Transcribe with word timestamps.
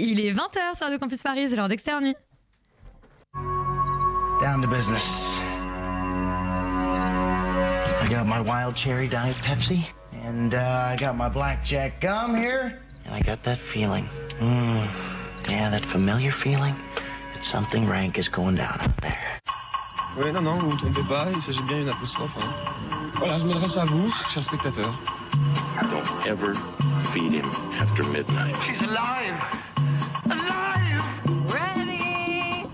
Il 0.00 0.20
est 0.20 0.32
20h 0.32 0.76
sur 0.76 0.86
Radio 0.86 0.96
Campus 1.00 1.24
Paris, 1.24 1.48
c'est 1.50 1.56
l'heure 1.56 1.68
d'externe. 1.68 2.14
Down 4.40 4.62
to 4.62 4.68
business. 4.68 5.02
I 8.00 8.06
got 8.08 8.24
my 8.24 8.40
wild 8.40 8.76
cherry 8.76 9.08
diet 9.08 9.34
Pepsi, 9.42 9.84
and 10.24 10.54
uh, 10.54 10.92
I 10.92 10.96
got 10.96 11.16
my 11.16 11.28
blackjack 11.28 12.00
gum 12.00 12.36
here, 12.36 12.80
and 13.06 13.12
I 13.12 13.20
got 13.20 13.42
that 13.42 13.58
feeling. 13.58 14.08
Mm, 14.38 14.88
yeah, 15.48 15.68
that 15.68 15.84
familiar 15.84 16.30
feeling 16.30 16.76
that 17.34 17.44
something 17.44 17.88
rank 17.88 18.18
is 18.18 18.28
going 18.28 18.54
down 18.54 18.78
out 18.80 18.96
there. 19.02 19.40
Oui, 20.18 20.32
non, 20.32 20.42
non, 20.42 20.56
vous 20.58 20.66
ne 20.66 20.70
vous 20.72 20.76
trompez 20.76 21.02
pas, 21.08 21.26
il 21.32 21.40
s'agit 21.40 21.62
bien 21.62 21.78
d'une 21.78 21.88
apostrophe. 21.90 22.30
hein. 22.40 22.50
Voilà, 23.18 23.38
je 23.38 23.44
m'adresse 23.44 23.76
à 23.76 23.84
vous, 23.84 24.12
chers 24.28 24.42
spectateurs. 24.42 24.94
Don't 25.90 26.26
ever 26.26 26.54
feed 27.12 27.32
him 27.34 27.48
after 27.80 28.02
midnight. 28.10 28.56
She's 28.64 28.82
alive! 28.82 29.36
Alive! 30.26 31.04
Ready 31.52 32.66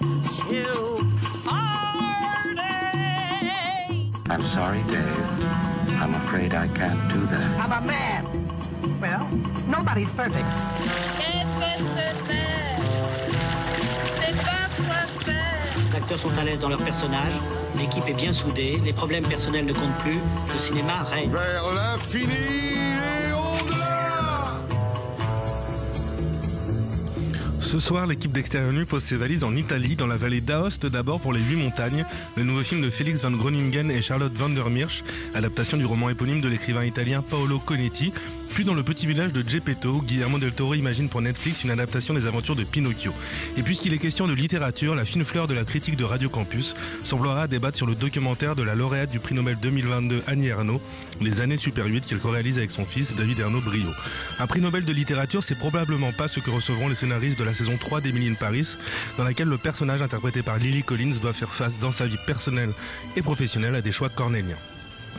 to 0.49 1.05
party. 1.45 2.61
I'm 4.31 4.47
sorry, 4.47 4.83
Dave. 4.85 5.21
I'm 6.01 6.15
afraid 6.15 6.55
I 6.55 6.67
can't 6.69 7.09
do 7.13 7.21
that. 7.27 7.61
I'm 7.65 7.73
a 7.73 7.81
man. 7.87 8.25
Well, 9.01 9.27
nobody's 9.69 10.13
perfect. 10.13 10.47
Qu'est-ce 11.19 11.57
que 11.59 12.27
c'est 12.27 12.44
acteurs 16.05 16.19
sont 16.19 16.39
à 16.39 16.45
l'aise 16.45 16.59
dans 16.59 16.69
leur 16.69 16.85
personnage, 16.85 17.33
l'équipe 17.79 18.07
est 18.07 18.13
bien 18.13 18.33
soudée, 18.35 18.79
les 18.85 18.93
problèmes 18.93 19.27
personnels 19.27 19.65
ne 19.65 19.73
comptent 19.73 19.97
plus, 20.01 20.19
le 20.53 20.59
cinéma 20.59 21.03
règne. 21.11 21.31
Vers 21.31 21.65
l'infini 21.75 22.31
et 22.31 23.33
au-delà 23.33 24.53
Ce 27.59 27.79
soir, 27.79 28.07
l'équipe 28.07 28.33
d'Extérieur 28.33 28.73
Nuit 28.73 28.85
pose 28.85 29.03
ses 29.03 29.17
valises 29.17 29.45
en 29.45 29.57
Italie, 29.57 29.97
dans 29.97 30.07
la 30.07 30.19
vallée 30.19 30.43
d'Aoste 30.43 30.85
d'abord 30.85 31.21
pour 31.21 31.33
Les 31.33 31.41
Huit 31.41 31.57
Montagnes, 31.57 32.05
le 32.37 32.45
nouveau 32.45 32.63
film 32.63 32.83
de 32.83 32.91
Félix 32.91 33.21
van 33.21 33.31
Groningen 33.31 33.91
et 33.91 34.03
Charlotte 34.03 34.35
van 34.35 34.51
der 34.51 34.69
Meersch, 34.69 35.05
adaptation 35.35 35.79
du 35.79 35.87
roman 35.87 36.11
éponyme 36.11 36.43
de 36.43 36.49
l'écrivain 36.49 36.85
italien 36.85 37.23
Paolo 37.23 37.59
Conetti. 37.61 38.13
Puis 38.55 38.65
dans 38.65 38.75
le 38.75 38.85
petit 38.85 39.09
village 39.09 39.33
de 39.33 39.43
Geppetto, 39.47 40.01
Guillermo 40.01 40.39
del 40.39 40.53
Toro 40.53 40.75
imagine 40.75 41.09
pour 41.09 41.21
Netflix 41.21 41.65
une 41.65 41.73
adaptation 41.73 42.15
des 42.15 42.25
aventures 42.25 42.55
de 42.55 42.63
Pinocchio. 42.63 43.13
Et 43.57 43.63
puisqu'il 43.65 43.93
est 43.93 43.99
question 43.99 44.29
de 44.29 44.33
littérature, 44.33 44.95
la 44.95 45.05
fine 45.05 45.25
fleur 45.25 45.49
de 45.49 45.55
la 45.55 45.65
critique 45.65 45.97
de 45.97 46.05
Radio 46.05 46.29
Campus 46.29 46.77
semblera 47.03 47.49
débattre 47.49 47.77
sur 47.77 47.87
le 47.89 47.97
documentaire 47.97 48.55
de 48.55 48.63
la 48.63 48.77
lauréate 48.77 49.11
du 49.11 49.19
prix 49.19 49.35
Nobel 49.35 49.57
2022 49.61 50.23
Annie 50.29 50.47
Ernaux, 50.47 50.81
Les 51.21 51.41
années 51.41 51.57
Super 51.57 51.87
8 51.87 52.07
qu'elle 52.07 52.21
co-réalise 52.21 52.59
avec 52.59 52.71
son 52.71 52.85
fils 52.85 53.13
David 53.17 53.41
Ernaux 53.41 53.61
Brio. 53.61 53.91
Un 54.39 54.47
prix 54.47 54.61
Nobel 54.61 54.85
de 54.85 54.93
littérature, 54.93 55.43
c'est 55.43 55.59
probablement 55.59 56.13
pas 56.13 56.29
ce 56.29 56.39
que 56.39 56.51
recevront 56.51 56.89
les 56.89 56.95
scénaristes 56.95 57.39
de 57.41 57.45
la 57.45 57.55
saison 57.55 57.77
3 57.77 58.03
d'Emily 58.03 58.29
in 58.29 58.35
Paris, 58.35 58.77
dans 59.19 59.25
laquelle 59.25 59.49
le 59.49 59.59
personnage 59.59 60.01
interprété 60.01 60.43
par 60.45 60.59
Lily 60.59 60.85
Collins 60.85 61.19
doit 61.21 61.33
faire 61.33 61.53
face 61.53 61.77
dans 61.81 61.91
sa 61.91 62.07
vie 62.07 62.19
personnelle 62.25 62.71
et 63.17 63.23
professionnelle 63.23 63.75
à 63.75 63.83
des 63.83 63.91
choix 63.91 64.11
cornéliens. 64.11 64.55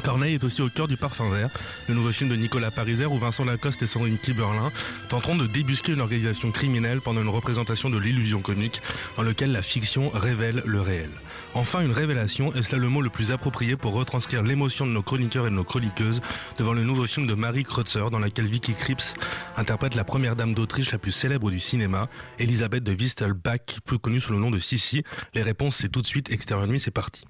Corneille 0.04 0.36
est 0.36 0.44
aussi 0.44 0.62
au 0.62 0.70
cœur 0.70 0.88
du 0.88 0.98
Parfum 0.98 1.30
Vert, 1.30 1.50
le 1.88 1.96
nouveau 1.96 2.12
film 2.12 2.30
de 2.30 2.36
Nicolas 2.36 2.72
Pariser 2.72 3.06
où 3.06 3.18
Vincent 3.18 3.46
Lacoste 3.46 3.82
et 3.82 3.88
Sandrine 3.88 4.18
Kiberlin 4.18 4.72
tenteront 5.10 5.36
de 5.36 5.48
débusquer 5.48 5.94
une 5.94 6.02
organisation 6.02 6.52
criminelle 6.52 7.02
pendant 7.02 7.22
une 7.22 7.30
représentation 7.30 7.90
de 7.90 7.98
l'illusion 7.98 8.42
comique 8.42 8.82
dans 9.18 9.24
lequel 9.24 9.52
la 9.52 9.62
fiction 9.62 10.10
révèle 10.10 10.62
le 10.66 10.82
réel. 10.82 11.10
Enfin, 11.54 11.82
une 11.82 11.92
révélation, 11.92 12.54
est-ce 12.54 12.72
là 12.72 12.78
le 12.78 12.90
mot 12.90 13.02
le 13.02 13.10
plus 13.10 13.32
approprié 13.32 13.76
pour 13.76 13.94
retranscrire 13.94 14.44
l'émotion 14.44 14.86
de 14.86 14.92
nos 14.92 15.04
chroniqueurs 15.04 15.48
et 15.48 15.50
de 15.50 15.56
nos 15.56 15.64
chroniqueuses 15.64 16.22
devant 16.58 16.74
le 16.74 16.84
nouveau 16.84 17.06
film 17.06 17.28
de 17.28 17.34
Marie 17.34 17.64
Kreutzer 17.64 18.10
dans 18.12 18.20
lequel 18.20 18.46
Vicky 18.46 18.74
Krieps 18.74 19.14
interprète 19.58 19.96
la 19.96 20.04
première 20.04 20.36
dame 20.36 20.54
d'Autriche 20.54 20.92
la 20.92 20.98
plus 20.98 21.12
célèbre 21.12 21.52
du 21.52 21.60
cinéma, 21.60 22.10
Elisabeth 22.40 22.84
de 22.84 22.92
Wistelbach, 22.92 23.80
plus 23.86 24.00
connue 24.00 24.20
sous 24.20 24.34
le 24.34 24.40
nom 24.40 24.52
de 24.52 24.60
Sissi. 24.60 25.04
Les 25.34 25.42
réponses, 25.42 25.78
c'est 25.78 25.90
tout 25.90 26.02
de 26.02 26.08
suite 26.08 26.32
Extérieur 26.32 26.68
Nuit, 26.68 26.80
c'est 26.80 26.92
parti. 26.92 27.26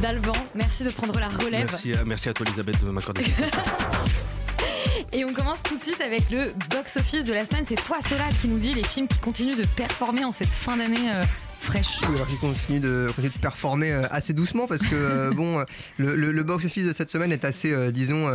D'Alban, 0.00 0.32
merci 0.54 0.84
de 0.84 0.90
prendre 0.90 1.18
la 1.18 1.28
relève. 1.28 1.66
Merci 1.70 1.92
à, 1.92 2.04
merci 2.04 2.28
à 2.28 2.34
toi 2.34 2.46
Elisabeth 2.46 2.80
de 2.84 2.90
m'accorder 2.90 3.24
Et 5.12 5.24
on 5.24 5.32
commence 5.32 5.62
tout 5.64 5.76
de 5.76 5.82
suite 5.82 6.00
avec 6.00 6.30
le 6.30 6.52
box-office 6.70 7.24
de 7.24 7.32
la 7.32 7.44
semaine. 7.44 7.64
C'est 7.66 7.82
toi, 7.82 8.00
Solal, 8.00 8.32
qui 8.40 8.46
nous 8.46 8.58
dit 8.58 8.74
les 8.74 8.84
films 8.84 9.08
qui 9.08 9.18
continuent 9.18 9.56
de 9.56 9.66
performer 9.76 10.24
en 10.24 10.32
cette 10.32 10.52
fin 10.52 10.76
d'année 10.76 11.10
euh, 11.10 11.24
fraîche. 11.60 12.00
Oui, 12.08 12.14
alors 12.16 12.26
qu'il 12.28 12.38
continue 12.38 12.80
de, 12.80 13.06
continue 13.08 13.30
de 13.34 13.38
performer 13.38 13.92
euh, 13.92 14.02
assez 14.10 14.32
doucement 14.32 14.66
parce 14.66 14.82
que 14.82 14.94
euh, 14.94 15.30
bon, 15.34 15.58
euh, 15.58 15.64
le, 15.98 16.14
le- 16.16 16.32
le 16.32 16.42
box-office 16.42 16.86
de 16.86 16.92
cette 16.92 17.10
semaine 17.10 17.32
est 17.32 17.44
assez, 17.44 17.92
disons, 17.92 18.28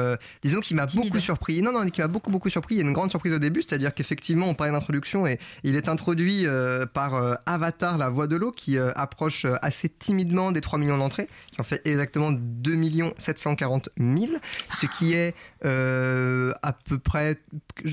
disons 0.44 0.60
qui 0.60 0.74
m'a 0.76 0.86
beaucoup 0.88 1.20
surpris. 1.20 1.62
Non, 1.62 1.72
non, 1.72 1.86
qui 1.88 2.02
m'a 2.02 2.08
beaucoup 2.08 2.30
beaucoup 2.32 2.50
surpris. 2.50 2.76
Il 2.76 2.78
y 2.80 2.82
a 2.82 2.84
une 2.86 2.94
grande 2.94 3.10
surprise 3.10 3.34
au 3.34 3.40
début, 3.40 3.62
c'est-à-dire 3.62 3.94
qu'effectivement, 3.94 4.48
on 4.48 4.54
parlait 4.56 4.74
d'introduction 4.74 5.26
et 5.28 5.40
il 5.64 5.76
est 5.76 5.88
introduit 5.90 6.46
par 6.94 7.38
Avatar, 7.46 7.98
la 7.98 8.10
voix 8.10 8.28
de 8.28 8.36
l'eau, 8.36 8.52
qui 8.52 8.78
approche 8.78 9.46
assez 9.62 9.90
timidement 9.90 10.52
des 10.52 10.62
3 10.62 10.80
millions 10.80 10.98
d'entrées, 10.98 11.28
qui 11.54 11.62
en 11.62 11.64
fait 11.64 11.82
exactement 11.86 12.32
2 12.32 12.74
740 13.18 13.90
000, 13.98 14.34
ce 14.74 14.86
qui 14.88 15.14
est 15.14 15.34
à 15.64 16.74
peu 16.74 16.98
près, 17.00 17.38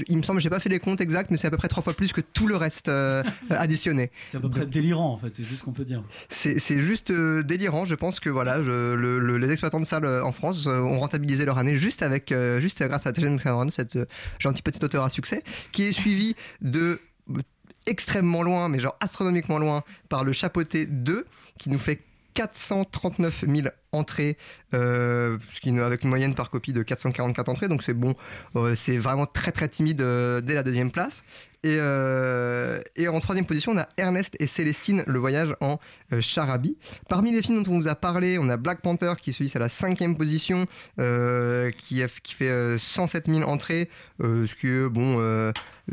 il 0.08 0.16
me 0.16 0.22
semble, 0.22 0.40
j'ai 0.40 0.50
pas 0.50 0.60
fait 0.60 0.68
les 0.68 0.80
comptes 0.80 1.00
exacts, 1.00 1.30
mais 1.30 1.36
c'est 1.36 1.46
à 1.46 1.50
peu 1.50 1.56
près 1.56 1.68
trois 1.68 1.82
fois 1.82 1.94
plus 1.94 2.12
que 2.12 2.20
tout 2.20 2.46
le 2.46 2.56
reste 2.56 2.88
euh, 2.88 3.22
additionné. 3.50 4.10
C'est 4.26 4.36
à 4.36 4.40
peu 4.40 4.50
près 4.50 4.66
délirant 4.66 5.12
en 5.12 5.18
fait, 5.18 5.34
c'est 5.34 5.42
juste 5.42 5.60
ce 5.60 5.64
qu'on 5.64 5.72
peut 5.72 5.84
dire. 5.84 6.02
C'est 6.28 6.58
juste 6.80 7.10
euh, 7.10 7.42
délirant. 7.42 7.84
Je 7.84 7.94
pense 7.94 8.20
que 8.20 8.28
voilà, 8.30 8.62
je- 8.62 8.94
le- 8.94 9.18
le- 9.18 9.38
les 9.38 9.50
exploitants 9.50 9.80
de 9.80 9.86
salles 9.86 10.04
euh, 10.04 10.24
en 10.24 10.32
France 10.32 10.66
euh, 10.66 10.80
ont 10.80 10.98
rentabilisé 10.98 11.44
leur 11.44 11.58
année 11.58 11.76
juste 11.76 12.02
avec, 12.02 12.32
euh, 12.32 12.60
juste 12.60 12.82
grâce 12.86 13.06
à 13.06 13.12
James 13.14 13.38
Cameron, 13.38 13.70
cette 13.70 13.96
euh, 13.96 14.06
gentil 14.38 14.62
petit 14.62 14.84
auteur 14.84 15.04
à 15.04 15.10
succès, 15.10 15.42
qui 15.72 15.84
est 15.84 15.92
suivi 15.92 16.34
de 16.60 17.00
euh, 17.30 17.40
extrêmement 17.86 18.42
loin, 18.42 18.68
mais 18.68 18.78
genre 18.78 18.96
astronomiquement 19.00 19.58
loin, 19.58 19.82
par 20.08 20.24
le 20.24 20.32
Chapeauté 20.32 20.86
2, 20.86 21.24
qui 21.58 21.70
nous 21.70 21.78
fait 21.78 22.00
439 22.34 23.44
000 23.46 23.68
entrées, 23.92 24.36
euh, 24.74 25.38
avec 25.64 26.02
une 26.02 26.08
moyenne 26.08 26.34
par 26.34 26.50
copie 26.50 26.72
de 26.72 26.82
444 26.82 27.48
entrées, 27.48 27.68
donc 27.68 27.82
c'est 27.82 27.94
bon, 27.94 28.14
euh, 28.56 28.74
c'est 28.74 28.98
vraiment 28.98 29.26
très 29.26 29.52
très 29.52 29.68
timide 29.68 30.00
euh, 30.00 30.40
dès 30.40 30.54
la 30.54 30.62
deuxième 30.62 30.90
place. 30.90 31.24
Et, 31.62 31.78
en 31.78 33.20
troisième 33.20 33.44
position, 33.44 33.72
on 33.72 33.76
a 33.76 33.86
Ernest 33.98 34.34
et 34.40 34.46
Célestine, 34.46 35.04
le 35.06 35.18
voyage 35.18 35.54
en 35.60 35.78
Charabie. 36.20 36.78
Parmi 37.10 37.32
les 37.32 37.42
films 37.42 37.62
dont 37.62 37.72
on 37.72 37.80
vous 37.80 37.88
a 37.88 37.94
parlé, 37.94 38.38
on 38.38 38.48
a 38.48 38.56
Black 38.56 38.80
Panther 38.80 39.12
qui 39.20 39.34
se 39.34 39.44
hisse 39.44 39.56
à 39.56 39.58
la 39.58 39.68
cinquième 39.68 40.16
position, 40.16 40.64
qui, 40.96 42.00
fait 42.30 42.48
euh, 42.48 42.78
107 42.78 43.26
000 43.26 43.42
entrées, 43.42 43.90
ce 44.20 44.54
qui 44.54 44.70
bon, 44.90 45.18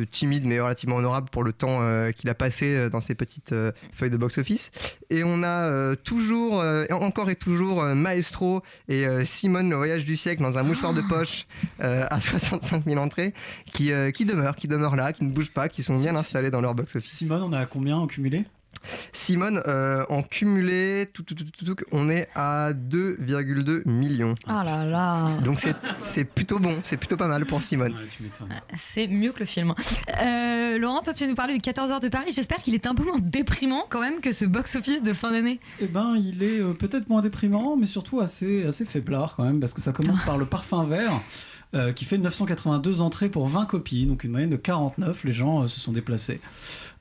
timide 0.06 0.46
mais 0.46 0.59
relativement 0.59 0.97
honorable 0.97 1.30
pour 1.30 1.44
le 1.44 1.53
temps 1.53 1.80
euh, 1.81 2.12
qu'il 2.12 2.30
a 2.30 2.35
passé 2.35 2.75
euh, 2.75 2.90
dans 2.90 3.02
ses 3.02 3.16
petites 3.16 3.52
euh, 3.52 3.72
feuilles 3.94 4.09
de 4.09 4.18
box-office. 4.18 4.72
Et 5.09 5.24
on 5.24 5.44
a 5.44 5.66
euh, 5.66 5.96
toujours, 5.96 6.62
euh, 6.62 6.85
encore 6.91 7.30
et 7.30 7.35
toujours, 7.35 7.81
euh, 7.81 7.96
Maestro 7.96 8.62
et 8.88 9.08
euh, 9.08 9.25
Simone, 9.25 9.69
le 9.69 9.75
voyage 9.75 10.06
du 10.06 10.18
siècle, 10.18 10.41
dans 10.41 10.58
un 10.58 10.63
mouchoir 10.63 10.94
de 10.94 11.02
poche 11.02 11.47
euh, 11.81 12.06
à 12.09 12.19
65 12.19 12.85
000 12.85 12.97
entrées, 12.97 13.34
qui, 13.72 13.91
euh, 13.91 14.12
qui 14.12 14.25
demeurent, 14.25 14.56
qui 14.56 14.68
demeurent 14.68 14.96
là, 14.96 15.13
qui 15.13 15.24
ne 15.24 15.31
bougent 15.31 15.53
pas, 15.53 15.69
qui 15.69 15.84
sont 15.84 15.97
bien 16.00 16.16
installés 16.16 16.52
dans 16.52 16.62
leur 16.62 16.75
box-office. 16.75 17.12
Simone, 17.12 17.44
on 17.44 17.53
à 17.53 17.66
combien 17.66 17.97
en 17.97 18.08
cumulé? 18.08 18.46
Simone, 19.11 19.61
euh, 19.67 20.05
en 20.09 20.22
cumulé, 20.23 21.09
tout, 21.13 21.22
tout, 21.23 21.35
tout, 21.35 21.44
tout, 21.44 21.66
tout, 21.66 21.75
on 21.91 22.09
est 22.09 22.29
à 22.35 22.72
2,2 22.73 23.81
millions. 23.85 24.35
Oh 24.47 24.50
là 24.51 24.85
là. 24.85 25.31
Donc 25.44 25.59
c'est- 25.59 25.75
c'est 26.00 26.23
plutôt 26.23 26.59
bon, 26.59 26.78
c'est 26.85 26.95
plutôt 26.95 27.17
pas 27.17 27.28
mal 27.28 27.45
pour 27.45 27.63
Simone. 27.63 27.94
Ouais, 27.94 28.07
m'étonnes. 28.22 28.50
C'est 28.94 29.07
mieux 29.07 29.33
que 29.33 29.39
le 29.39 29.45
film. 29.45 29.73
Euh, 30.22 30.78
Laurent, 30.78 31.01
toi, 31.01 31.13
tu 31.13 31.23
vas 31.23 31.29
nous 31.29 31.35
parler 31.35 31.53
du 31.55 31.59
14 31.59 31.91
heures 31.91 32.00
de 32.00 32.07
Paris. 32.07 32.31
J'espère 32.33 32.57
qu'il 32.59 32.75
est 32.75 32.85
un 32.88 32.95
peu 32.95 33.03
moins 33.03 33.19
déprimant 33.22 33.85
quand 33.89 34.00
même 34.01 34.22
que 34.22 34.31
ce 34.31 34.45
box-office 34.45 35.03
de 35.03 35.13
fin 35.13 35.31
d'année. 35.31 35.59
Eh 35.81 35.88
ben, 35.88 36.16
il 36.16 36.41
est 36.44 36.59
euh, 36.61 36.73
peut-être 36.73 37.09
moins 37.09 37.22
déprimant, 37.22 37.75
mais 37.75 37.88
surtout 37.88 38.22
assez, 38.22 38.66
assez 38.66 38.85
faiblard 38.85 39.35
quand 39.35 39.44
même, 39.44 39.59
parce 39.59 39.73
que 39.73 39.81
ça 39.81 39.91
commence 39.91 40.22
par 40.22 40.38
le 40.38 40.45
parfum 40.45 40.85
vert. 40.85 41.11
euh, 41.75 41.91
qui 41.91 42.05
fait 42.05 42.17
982 42.17 43.02
entrées 43.02 43.28
pour 43.28 43.49
20 43.49 43.66
copies, 43.66 44.05
donc 44.05 44.23
une 44.23 44.31
moyenne 44.31 44.49
de 44.49 44.55
49. 44.55 45.25
Les 45.25 45.34
gens 45.34 45.63
euh, 45.63 45.67
se 45.67 45.81
sont 45.81 45.91
déplacés. 45.91 46.40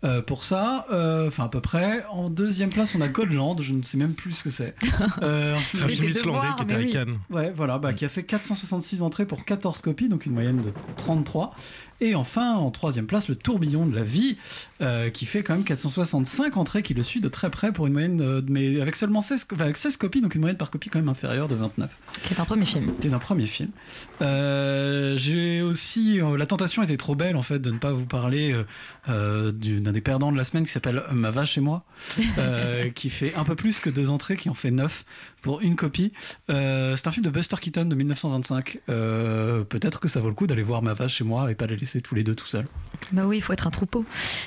Euh, 0.05 0.21
pour 0.21 0.45
ça, 0.45 0.87
euh, 0.93 1.29
enfin 1.29 1.45
à 1.45 1.49
peu 1.49 1.61
près. 1.61 2.05
En 2.11 2.29
deuxième 2.29 2.69
place, 2.69 2.95
on 2.95 3.01
a 3.01 3.09
Godland, 3.09 3.57
je 3.63 3.73
ne 3.73 3.83
sais 3.83 3.97
même 3.97 4.13
plus 4.13 4.33
ce 4.33 4.45
que 4.45 4.51
c'est. 4.51 4.75
Euh, 5.23 5.57
C'est 5.75 5.83
un 5.83 5.89
film 5.89 6.09
islandais 6.09 6.49
qui 6.57 6.63
était 6.63 6.75
à 6.75 6.79
oui. 6.79 6.91
Cannes. 6.91 7.19
Ouais, 7.31 7.53
voilà, 7.57 7.79
bah, 7.79 7.93
qui 7.95 8.05
a 8.05 8.09
fait 8.09 8.23
466 8.23 9.03
entrées 9.03 9.25
pour 9.25 9.45
14 9.45 9.81
copies, 9.81 10.09
donc 10.09 10.27
une 10.27 10.33
moyenne 10.33 10.63
de 10.63 10.73
33. 10.97 11.55
Et 12.01 12.15
enfin, 12.15 12.55
en 12.57 12.71
troisième 12.71 13.07
place, 13.07 13.29
le 13.29 13.37
tourbillon 13.37 13.87
de 13.87 13.95
la 13.97 14.03
vie, 14.05 14.37
euh, 14.83 15.09
qui 15.11 15.25
fait 15.27 15.43
quand 15.43 15.55
même 15.55 15.65
465 15.65 16.57
entrées, 16.57 16.83
qui 16.83 16.93
le 16.95 17.03
suit 17.03 17.21
de 17.21 17.29
très 17.29 17.51
près 17.51 17.73
pour 17.73 17.87
une 17.87 17.95
moyenne, 17.95 18.21
euh, 18.21 18.43
mais 18.47 18.81
avec 18.81 18.97
seulement 18.97 19.21
16, 19.23 19.45
co- 19.45 19.55
enfin, 19.55 19.65
avec 19.65 19.77
16 19.77 19.97
copies, 19.97 20.21
donc 20.21 20.35
une 20.35 20.43
moyenne 20.43 20.59
par 20.59 20.71
copie 20.71 20.91
quand 20.91 20.99
même 20.99 21.09
inférieure 21.09 21.49
de 21.49 21.55
29. 21.55 21.91
Qui 22.25 22.35
est 22.35 22.41
un 22.41 22.45
premier 22.45 22.67
film. 22.67 22.93
C'était 23.01 23.15
un 23.15 23.19
premier 23.19 23.47
film. 23.47 23.71
Euh, 24.23 25.17
J'ai 25.17 25.63
aussi. 25.63 26.19
la 26.37 26.47
tentation 26.47 26.83
était 26.83 26.97
trop 26.97 27.15
belle, 27.15 27.37
en 27.37 27.43
fait, 27.43 27.59
de 27.59 27.71
ne 27.71 27.79
pas 27.79 27.93
vous 27.93 28.07
parler 28.07 28.55
du- 29.09 29.81
d'un 29.81 29.93
des 29.93 30.01
perdants 30.01 30.33
de 30.33 30.37
la 30.37 30.45
semaine 30.45 30.65
qui 30.67 30.73
s'appelle 30.73 31.03
Ma 31.13 31.31
vache 31.31 31.57
et 31.57 31.61
moi, 31.61 31.85
qui 32.95 33.11
fait 33.11 33.35
un 33.37 33.45
peu 33.45 33.55
plus 33.55 33.79
que 33.81 33.91
deux 33.91 34.11
entrées, 34.11 34.37
qui 34.37 34.49
en 34.51 34.55
fait 34.55 34.71
neuf 34.71 35.05
pour 35.47 35.61
une 35.61 35.77
copie. 35.77 36.13
Euh, 36.51 36.97
c'est 36.97 37.07
un 37.07 37.13
film 37.13 37.25
de 37.25 37.31
Buster 37.31 37.55
Keaton 37.61 37.85
de 37.85 37.95
1925. 37.95 38.81
Euh, 38.89 39.63
Peut-être 39.63 40.01
que 40.01 40.09
ça 40.09 40.19
vaut 40.19 40.27
le 40.27 40.35
coup 40.35 40.49
d'aller 40.49 40.65
voir 40.65 40.83
ma 40.83 40.93
vache 40.93 41.15
chez 41.15 41.25
moi 41.25 41.49
et 41.53 41.55
pas 41.55 41.67
les 41.67 41.77
laisser 41.77 42.01
tous 42.01 42.17
les 42.17 42.25
deux 42.25 42.35
tout 42.35 42.49
seuls. 42.49 42.67
Bah 43.13 43.27
oui, 43.27 43.37
il 43.37 43.41
faut 43.41 43.53
être 43.53 43.69
un 43.69 43.71
troupeau. 43.71 44.05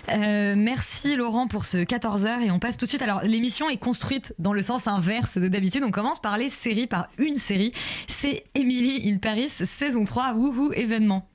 Euh, 0.09 0.55
merci 0.57 1.15
Laurent 1.15 1.47
pour 1.47 1.63
ce 1.63 1.77
14h 1.77 2.41
et 2.41 2.51
on 2.51 2.59
passe 2.59 2.75
tout 2.75 2.83
de 2.83 2.89
suite. 2.89 3.01
Alors 3.01 3.21
l'émission 3.23 3.69
est 3.69 3.77
construite 3.77 4.35
dans 4.39 4.51
le 4.51 4.61
sens 4.61 4.87
inverse 4.87 5.37
de 5.37 5.47
d'habitude. 5.47 5.83
On 5.85 5.91
commence 5.91 6.19
par 6.19 6.37
les 6.37 6.49
séries, 6.49 6.87
par 6.87 7.07
une 7.17 7.37
série. 7.37 7.71
C'est 8.19 8.43
Emily 8.53 9.09
in 9.09 9.19
Paris, 9.19 9.47
saison 9.47 10.03
3, 10.03 10.33
wouhou, 10.33 10.73
événement. 10.73 11.29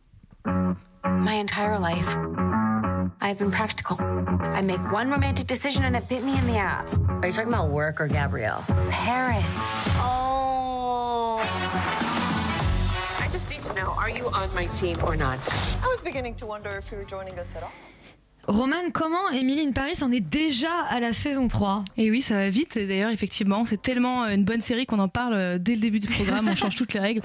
My 0.44 1.40
entire 1.40 1.80
life, 1.80 2.18
I've 3.20 3.38
been 3.38 3.50
practical. 3.50 3.96
I 4.00 4.60
make 4.60 4.80
one 4.92 5.10
romantic 5.10 5.46
decision 5.46 5.84
and 5.84 5.96
it 5.96 6.08
bit 6.08 6.22
me 6.22 6.36
in 6.38 6.46
the 6.46 6.56
ass. 6.56 7.00
Are 7.08 7.26
you 7.26 7.32
talking 7.32 7.48
about 7.48 7.70
work 7.70 8.00
or 8.00 8.06
Gabrielle? 8.06 8.64
Paris. 8.90 9.54
Oh. 9.98 11.38
I 13.20 13.28
just 13.30 13.48
need 13.50 13.62
to 13.62 13.72
know 13.74 13.94
are 13.96 14.10
you 14.10 14.28
on 14.28 14.54
my 14.54 14.66
team 14.66 14.96
or 15.04 15.16
not? 15.16 15.46
I 15.82 15.86
was 15.86 16.00
beginning 16.00 16.34
to 16.36 16.46
wonder 16.46 16.70
if 16.70 16.90
you 16.90 16.98
were 16.98 17.04
joining 17.04 17.38
us 17.38 17.50
at 17.56 17.62
all. 17.62 17.72
Roman, 18.46 18.90
comment 18.92 19.30
Emily 19.32 19.66
in 19.66 19.72
Paris 19.72 19.94
en 20.02 20.12
est 20.12 20.20
déjà 20.20 20.68
à 20.90 21.00
la 21.00 21.14
saison 21.14 21.48
3 21.48 21.82
Et 21.96 22.10
oui, 22.10 22.20
ça 22.20 22.34
va 22.34 22.50
vite. 22.50 22.76
D'ailleurs, 22.76 23.10
effectivement, 23.10 23.64
c'est 23.64 23.80
tellement 23.80 24.26
une 24.26 24.44
bonne 24.44 24.60
série 24.60 24.84
qu'on 24.84 24.98
en 24.98 25.08
parle 25.08 25.34
euh, 25.34 25.58
dès 25.58 25.74
le 25.74 25.80
début 25.80 25.98
du 25.98 26.08
programme. 26.08 26.46
on 26.48 26.54
change 26.54 26.74
toutes 26.74 26.92
les 26.92 27.00
règles. 27.00 27.22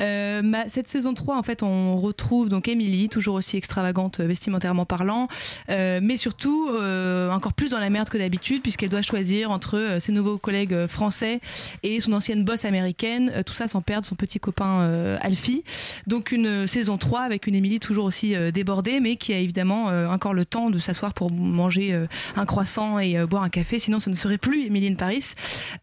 Euh, 0.00 0.42
cette 0.68 0.88
saison 0.88 1.12
3, 1.12 1.36
en 1.36 1.42
fait, 1.42 1.62
on 1.62 1.98
retrouve 1.98 2.48
donc 2.48 2.68
Emily, 2.68 3.10
toujours 3.10 3.34
aussi 3.34 3.58
extravagante 3.58 4.20
euh, 4.20 4.26
vestimentairement 4.26 4.86
parlant, 4.86 5.28
euh, 5.68 6.00
mais 6.02 6.16
surtout 6.16 6.70
euh, 6.70 7.30
encore 7.30 7.52
plus 7.52 7.70
dans 7.70 7.80
la 7.80 7.90
merde 7.90 8.08
que 8.08 8.16
d'habitude, 8.16 8.62
puisqu'elle 8.62 8.88
doit 8.88 9.02
choisir 9.02 9.50
entre 9.50 9.76
euh, 9.76 10.00
ses 10.00 10.12
nouveaux 10.12 10.38
collègues 10.38 10.72
euh, 10.72 10.88
français 10.88 11.40
et 11.82 12.00
son 12.00 12.14
ancienne 12.14 12.44
boss 12.44 12.64
américaine. 12.64 13.30
Euh, 13.34 13.42
tout 13.42 13.54
ça 13.54 13.68
sans 13.68 13.82
perdre 13.82 14.06
son 14.06 14.14
petit 14.14 14.40
copain 14.40 14.80
euh, 14.80 15.18
Alfie. 15.20 15.64
Donc 16.06 16.32
une 16.32 16.46
euh, 16.46 16.66
saison 16.66 16.96
3 16.96 17.20
avec 17.20 17.46
une 17.46 17.54
Emily 17.54 17.78
toujours 17.78 18.06
aussi 18.06 18.34
euh, 18.34 18.50
débordée, 18.50 19.00
mais 19.00 19.16
qui 19.16 19.34
a 19.34 19.38
évidemment 19.38 19.90
euh, 19.90 20.08
encore 20.08 20.32
le 20.32 20.46
temps 20.46 20.61
de 20.70 20.78
s'asseoir 20.78 21.14
pour 21.14 21.30
manger 21.30 21.92
euh, 21.92 22.06
un 22.36 22.46
croissant 22.46 22.98
et 22.98 23.18
euh, 23.18 23.26
boire 23.26 23.42
un 23.42 23.48
café, 23.48 23.78
sinon 23.78 24.00
ce 24.00 24.10
ne 24.10 24.14
serait 24.14 24.38
plus 24.38 24.66
Emily 24.66 24.88
in 24.88 24.94
Paris. 24.94 25.34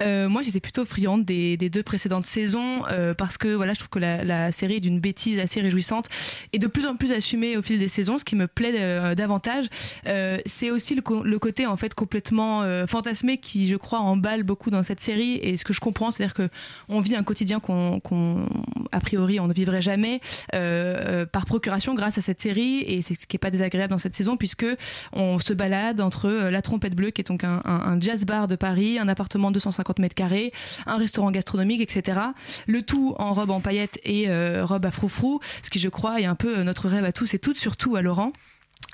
Euh, 0.03 0.29
moi 0.29 0.41
j'étais 0.41 0.59
plutôt 0.59 0.85
friande 0.85 1.25
des, 1.25 1.57
deux 1.57 1.83
précédentes 1.83 2.25
saisons 2.25 2.83
parce 3.17 3.37
que 3.37 3.47
voilà, 3.49 3.73
je 3.73 3.79
trouve 3.79 3.89
que 3.89 3.99
la, 3.99 4.51
série 4.51 4.75
est 4.75 4.79
d'une 4.79 4.99
bêtise 4.99 5.37
assez 5.39 5.61
réjouissante 5.61 6.07
et 6.53 6.59
de 6.59 6.67
plus 6.67 6.85
en 6.87 6.95
plus 6.95 7.11
assumée 7.11 7.57
au 7.57 7.61
fil 7.61 7.77
des 7.77 7.87
saisons, 7.87 8.17
ce 8.17 8.25
qui 8.25 8.35
me 8.35 8.47
plaît 8.47 9.15
davantage. 9.15 9.65
C'est 10.45 10.71
aussi 10.71 10.95
le, 10.95 11.39
côté 11.39 11.67
en 11.67 11.77
fait 11.77 11.93
complètement 11.93 12.63
fantasmé 12.87 13.37
qui, 13.37 13.67
je 13.67 13.75
crois, 13.75 13.99
emballe 13.99 14.43
beaucoup 14.43 14.71
dans 14.71 14.83
cette 14.83 14.99
série. 14.99 15.35
Et 15.35 15.57
ce 15.57 15.63
que 15.63 15.73
je 15.73 15.79
comprends, 15.79 16.11
c'est-à-dire 16.11 16.33
que 16.33 16.49
on 16.87 17.01
vit 17.01 17.15
un 17.15 17.23
quotidien 17.23 17.59
qu'on, 17.59 18.01
a 18.91 18.99
priori, 18.99 19.39
on 19.39 19.47
ne 19.47 19.53
vivrait 19.53 19.81
jamais 19.81 20.21
par 20.51 21.45
procuration 21.45 21.93
grâce 21.93 22.17
à 22.17 22.21
cette 22.21 22.41
série. 22.41 22.83
Et 22.87 23.01
c'est 23.01 23.19
ce 23.19 23.27
qui 23.27 23.35
est 23.35 23.39
pas 23.39 23.51
désagréable 23.51 23.91
dans 23.91 23.97
cette 23.97 24.15
saison 24.15 24.37
puisque 24.37 24.65
on 25.13 25.39
se 25.39 25.53
balade 25.53 26.01
entre 26.01 26.27
euh, 26.27 26.51
la 26.51 26.61
Trompette 26.61 26.95
Bleue, 26.95 27.11
qui 27.11 27.21
est 27.21 27.27
donc 27.27 27.43
un, 27.43 27.97
jazz 27.99 28.25
bar 28.25 28.47
de 28.47 28.55
Paris, 28.55 28.99
un 28.99 29.07
appartement 29.07 29.49
de 29.49 29.55
250 29.55 29.99
mètres 29.99 30.15
carrés, 30.15 30.51
un 30.85 30.97
restaurant 30.97 31.31
gastronomique, 31.31 31.81
etc. 31.81 32.19
Le 32.67 32.81
tout 32.81 33.15
en 33.17 33.33
robe 33.33 33.51
en 33.51 33.59
paillettes 33.59 33.99
et 34.03 34.29
euh, 34.29 34.65
robe 34.65 34.85
à 34.85 34.91
froufrou, 34.91 35.39
ce 35.63 35.69
qui, 35.69 35.79
je 35.79 35.89
crois, 35.89 36.21
est 36.21 36.25
un 36.25 36.35
peu 36.35 36.59
euh, 36.59 36.63
notre 36.63 36.87
rêve 36.87 37.05
à 37.05 37.11
tous 37.11 37.33
et 37.33 37.39
toutes, 37.39 37.57
surtout 37.57 37.95
à 37.95 38.01
Laurent. 38.01 38.31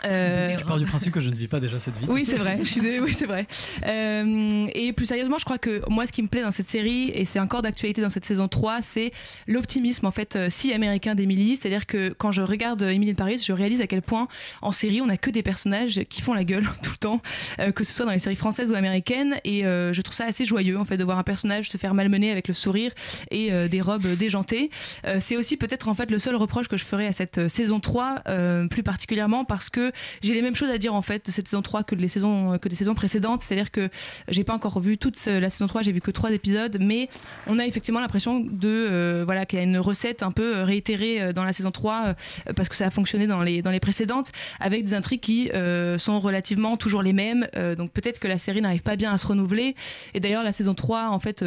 Euh, 0.05 0.57
Je 0.59 0.63
pars 0.65 0.77
du 0.77 0.85
principe 0.85 1.13
que 1.13 1.19
je 1.19 1.29
ne 1.29 1.35
vis 1.35 1.47
pas 1.47 1.59
déjà 1.59 1.79
cette 1.79 1.97
vie. 1.97 2.05
oui, 2.07 2.25
c'est 2.25 2.35
vrai. 2.37 2.59
Je 2.63 2.69
suis 2.69 2.81
dé- 2.81 2.99
Oui, 2.99 3.13
c'est 3.13 3.25
vrai. 3.25 3.47
Euh, 3.85 4.67
et 4.73 4.93
plus 4.93 5.05
sérieusement, 5.05 5.37
je 5.37 5.45
crois 5.45 5.57
que 5.57 5.81
moi, 5.89 6.05
ce 6.05 6.11
qui 6.11 6.21
me 6.21 6.27
plaît 6.27 6.41
dans 6.41 6.51
cette 6.51 6.69
série, 6.69 7.09
et 7.13 7.25
c'est 7.25 7.39
encore 7.39 7.61
d'actualité 7.61 8.01
dans 8.01 8.09
cette 8.09 8.25
saison 8.25 8.47
3, 8.47 8.81
c'est 8.81 9.11
l'optimisme 9.47 10.05
en 10.05 10.11
fait 10.11 10.35
euh, 10.35 10.47
si 10.49 10.73
américain 10.73 11.15
d'Emily. 11.15 11.55
C'est-à-dire 11.57 11.85
que 11.85 12.09
quand 12.09 12.31
je 12.31 12.41
regarde 12.41 12.81
euh, 12.81 12.89
Emily 12.89 13.11
in 13.11 13.15
Paris, 13.15 13.41
je 13.45 13.53
réalise 13.53 13.81
à 13.81 13.87
quel 13.87 14.01
point 14.01 14.27
en 14.61 14.71
série, 14.71 15.01
on 15.01 15.09
a 15.09 15.17
que 15.17 15.29
des 15.29 15.43
personnages 15.43 16.01
qui 16.09 16.21
font 16.21 16.33
la 16.33 16.43
gueule 16.43 16.63
tout 16.83 16.91
le 16.91 16.97
temps, 16.97 17.21
euh, 17.59 17.71
que 17.71 17.83
ce 17.83 17.93
soit 17.93 18.05
dans 18.05 18.11
les 18.11 18.19
séries 18.19 18.35
françaises 18.35 18.71
ou 18.71 18.75
américaines. 18.75 19.35
Et 19.43 19.65
euh, 19.65 19.93
je 19.93 20.01
trouve 20.01 20.15
ça 20.15 20.25
assez 20.25 20.45
joyeux 20.45 20.77
en 20.79 20.85
fait 20.85 20.97
de 20.97 21.03
voir 21.03 21.17
un 21.17 21.23
personnage 21.23 21.69
se 21.69 21.77
faire 21.77 21.93
malmener 21.93 22.31
avec 22.31 22.47
le 22.47 22.53
sourire 22.53 22.91
et 23.31 23.51
euh, 23.51 23.67
des 23.67 23.81
robes 23.81 24.07
déjantées. 24.15 24.69
Euh, 25.05 25.17
c'est 25.19 25.37
aussi 25.37 25.57
peut-être 25.57 25.87
en 25.87 25.95
fait 25.95 26.11
le 26.11 26.19
seul 26.19 26.35
reproche 26.35 26.67
que 26.67 26.77
je 26.77 26.83
ferais 26.85 27.07
à 27.07 27.11
cette 27.11 27.37
euh, 27.37 27.49
saison 27.49 27.79
3, 27.79 28.21
euh, 28.27 28.67
plus 28.67 28.83
particulièrement 28.83 29.45
parce 29.45 29.69
que 29.69 29.91
j'ai 30.21 30.33
les 30.33 30.41
mêmes 30.41 30.55
choses 30.55 30.69
à 30.69 30.77
dire 30.77 30.93
en 30.93 31.01
fait 31.01 31.25
de 31.25 31.31
cette 31.31 31.47
saison 31.47 31.61
3 31.61 31.83
que 31.83 31.95
les 31.95 32.07
saisons 32.07 32.57
que 32.57 32.69
des 32.69 32.75
saisons 32.75 32.95
précédentes. 32.95 33.41
C'est-à-dire 33.41 33.71
que 33.71 33.89
j'ai 34.27 34.43
pas 34.43 34.53
encore 34.53 34.79
vu 34.79 34.97
toute 34.97 35.23
la 35.25 35.49
saison 35.49 35.67
3, 35.67 35.81
j'ai 35.81 35.91
vu 35.91 36.01
que 36.01 36.11
trois 36.11 36.31
épisodes, 36.31 36.77
mais 36.79 37.09
on 37.47 37.59
a 37.59 37.65
effectivement 37.65 37.99
l'impression 37.99 38.39
de 38.39 38.67
euh, 38.67 39.23
voilà 39.25 39.45
qu'il 39.45 39.59
y 39.59 39.61
a 39.61 39.65
une 39.65 39.77
recette 39.77 40.23
un 40.23 40.31
peu 40.31 40.61
réitérée 40.61 41.21
euh, 41.21 41.33
dans 41.33 41.43
la 41.43 41.53
saison 41.53 41.71
3 41.71 42.15
euh, 42.47 42.53
parce 42.55 42.69
que 42.69 42.75
ça 42.75 42.87
a 42.87 42.89
fonctionné 42.89 43.27
dans 43.27 43.41
les 43.41 43.61
dans 43.61 43.71
les 43.71 43.79
précédentes 43.79 44.31
avec 44.59 44.83
des 44.83 44.93
intrigues 44.93 45.21
qui 45.21 45.49
sont 45.97 46.19
relativement 46.19 46.77
toujours 46.77 47.01
les 47.01 47.13
mêmes. 47.13 47.47
Donc 47.77 47.91
peut-être 47.91 48.19
que 48.19 48.27
la 48.27 48.37
série 48.37 48.61
n'arrive 48.61 48.81
pas 48.81 48.95
bien 48.95 49.13
à 49.13 49.17
se 49.17 49.27
renouveler. 49.27 49.75
Et 50.13 50.19
d'ailleurs 50.19 50.43
la 50.43 50.51
saison 50.51 50.73
3 50.73 51.09
en 51.09 51.19
fait 51.19 51.43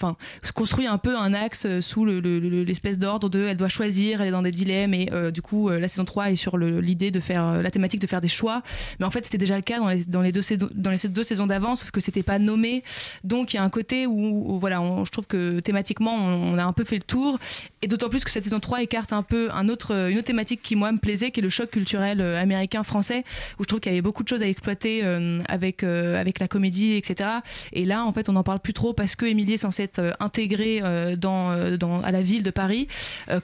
enfin 0.00 0.16
se 0.42 0.52
construit 0.52 0.86
un 0.86 0.98
peu 0.98 1.16
un 1.16 1.32
axe 1.34 1.64
euh, 1.66 1.80
sous 1.80 2.04
le- 2.04 2.20
le- 2.20 2.38
le- 2.38 2.64
l'espèce 2.64 2.98
d'ordre 2.98 3.28
de 3.28 3.44
elle 3.46 3.56
doit 3.56 3.68
choisir, 3.68 4.20
elle 4.20 4.28
est 4.28 4.32
dans 4.32 4.42
des 4.42 4.50
dilemmes 4.50 4.94
et 4.94 5.08
euh, 5.12 5.30
du 5.30 5.42
coup 5.42 5.68
euh, 5.68 5.78
la 5.78 5.88
saison 5.88 6.04
3 6.04 6.30
est 6.32 6.36
sur 6.36 6.58
l'idée 6.58 7.10
de 7.10 7.20
faire 7.20 7.62
la 7.62 7.70
thématique 7.70 8.00
de 8.00 8.06
faire 8.06 8.20
des 8.20 8.28
choix. 8.28 8.62
Mais 9.00 9.06
en 9.06 9.10
fait 9.10 9.24
c'était 9.24 9.38
déjà 9.38 9.56
le 9.56 9.62
cas 9.62 9.78
dans 10.08 10.22
les, 10.22 10.32
deux 10.32 10.42
saisons 10.42 10.68
dans 10.74 10.90
les 10.90 10.98
deux 11.08 11.24
saisons 11.24 11.46
d'avant 11.46 11.76
sauf 11.76 11.90
que 11.90 12.00
c'était 12.00 12.22
pas 12.22 12.38
nommé. 12.38 12.82
Donc 13.24 13.52
il 13.54 13.56
y 13.56 13.58
a 13.58 13.62
un 13.62 13.70
côté 13.70 14.06
où, 14.06 14.58
voilà, 14.58 14.80
je 15.04 15.10
trouve 15.10 15.26
que 15.26 15.60
thématiquement 15.60 16.14
on, 16.14 16.58
a 16.58 16.64
un 16.64 16.72
peu 16.72 16.84
fait 16.84 16.96
le 16.96 17.02
tour 17.02 17.38
et 17.82 17.88
d'autant 17.88 18.08
plus 18.08 18.24
que 18.24 18.30
cette 18.30 18.44
saison 18.44 18.60
3 18.60 18.82
écarte 18.82 19.12
un 19.12 19.22
peu 19.22 19.48
un 19.52 19.68
autre 19.68 20.10
une 20.10 20.18
autre 20.18 20.26
thématique 20.26 20.60
qui 20.62 20.76
moi 20.76 20.92
me 20.92 20.98
plaisait 20.98 21.30
qui 21.30 21.40
est 21.40 21.42
le 21.42 21.48
choc 21.50 21.70
culturel 21.70 22.20
américain 22.20 22.82
français 22.82 23.24
où 23.58 23.62
je 23.62 23.68
trouve 23.68 23.80
qu'il 23.80 23.92
y 23.92 23.94
avait 23.94 24.02
beaucoup 24.02 24.22
de 24.22 24.28
choses 24.28 24.42
à 24.42 24.48
exploiter 24.48 25.02
avec 25.48 25.82
avec 25.82 26.38
la 26.40 26.48
comédie 26.48 26.92
etc. 26.94 27.30
Et 27.72 27.84
là 27.84 28.04
en 28.04 28.12
fait 28.12 28.28
on 28.28 28.32
n'en 28.32 28.42
parle 28.42 28.60
plus 28.60 28.72
trop 28.72 28.92
parce 28.92 29.16
que 29.16 29.26
Émilie 29.26 29.54
est 29.54 29.58
censée 29.58 29.85
être 29.86 29.98
euh, 30.00 30.12
intégrée 30.20 30.80
euh, 30.82 31.16
euh, 31.24 32.00
à 32.02 32.12
la 32.12 32.22
ville 32.22 32.42
de 32.42 32.50
Paris 32.50 32.88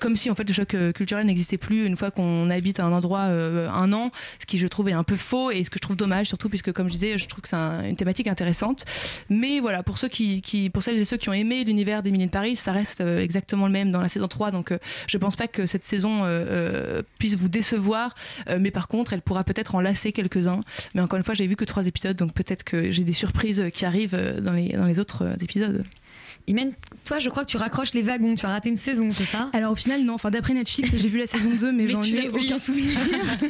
comme 0.00 0.17
si 0.17 0.31
en 0.31 0.35
fait 0.35 0.44
le 0.47 0.53
choc 0.53 0.77
culturel 0.94 1.27
n'existait 1.27 1.56
plus 1.56 1.87
une 1.87 1.97
fois 1.97 2.11
qu'on 2.11 2.50
habite 2.50 2.81
un 2.81 2.93
endroit 2.93 3.23
un 3.23 3.93
an 3.93 4.11
ce 4.41 4.47
qui 4.47 4.59
je 4.59 4.67
trouve 4.67 4.89
est 4.89 4.93
un 4.93 5.03
peu 5.05 5.17
faux 5.17 5.50
et 5.50 5.65
ce 5.65 5.71
que 5.71 5.77
je 5.77 5.81
trouve 5.81 5.97
dommage 5.97 6.27
surtout 6.27 6.49
puisque 6.49 6.73
comme 6.73 6.89
je 6.89 6.93
disais 6.93 7.19
je 7.19 7.27
trouve 7.27 7.43
que 7.43 7.49
c'est 7.49 7.56
un- 7.56 7.83
une 7.83 7.97
thématique 7.97 8.27
intéressante. 8.27 8.85
Mais 9.29 9.61
voilà 9.61 9.83
pour 9.83 9.99
ceux 9.99 10.09
qui, 10.09 10.71
pour 10.73 10.83
celles 10.83 10.99
et 10.99 11.05
ceux 11.05 11.17
qui 11.17 11.29
ont 11.29 11.33
aimé 11.33 11.65
l'univers 11.65 12.03
d'Emily 12.03 12.25
in 12.25 12.29
Paris 12.29 12.56
ça 12.56 12.73
reste 12.73 13.00
exactement 13.00 13.67
le 13.67 13.73
même 13.73 13.91
dans 13.93 14.00
la 14.00 14.09
saison 14.09 14.29
3 14.29 14.50
donc 14.50 14.73
je 15.06 15.19
pense 15.19 15.37
pas 15.37 15.49
que 15.49 15.67
cette 15.67 15.85
saison 15.85 16.23
puisse 17.19 17.34
vous 17.34 17.49
décevoir 17.49 18.15
mais 18.58 18.70
par 18.70 18.89
contre 18.89 19.13
elle 19.13 19.22
pourra 19.22 19.44
peut-être 19.44 19.75
en 19.75 19.81
lasser 19.81 20.13
quelques-uns. 20.13 20.61
Mais 20.94 21.01
encore 21.01 21.19
une 21.19 21.25
fois 21.25 21.34
j'ai 21.34 21.46
vu 21.46 21.56
que 21.56 21.65
trois 21.65 21.87
épisodes 21.87 22.17
donc 22.17 22.32
peut-être 22.32 22.65
que 22.65 22.91
j'ai 22.91 23.05
des 23.05 23.13
surprises 23.13 23.65
qui 23.72 23.84
arrivent 23.84 24.41
dans 24.41 24.53
les, 24.53 24.99
autres 24.99 25.37
épisodes 25.43 25.84
Imen, 26.49 26.72
toi, 27.05 27.19
je 27.19 27.29
crois 27.29 27.44
que 27.44 27.51
tu 27.51 27.56
raccroches 27.56 27.94
les 27.94 28.03
wagons. 28.03 28.34
Tu 28.34 28.46
as 28.46 28.49
raté 28.49 28.69
une 28.69 28.77
saison, 28.77 29.11
c'est 29.13 29.25
ça? 29.25 29.49
Alors 29.53 29.72
au 29.72 29.75
final, 29.75 30.03
non. 30.05 30.15
Enfin, 30.15 30.31
d'après 30.31 30.55
Netflix, 30.55 30.94
j'ai 30.96 31.08
vu 31.08 31.19
la 31.19 31.27
saison 31.27 31.51
2, 31.58 31.72
mais, 31.72 31.84
Mais 31.87 31.89
j'en 31.89 32.03
ai 32.03 32.29
aucun 32.29 32.58
souvenir. 32.58 32.99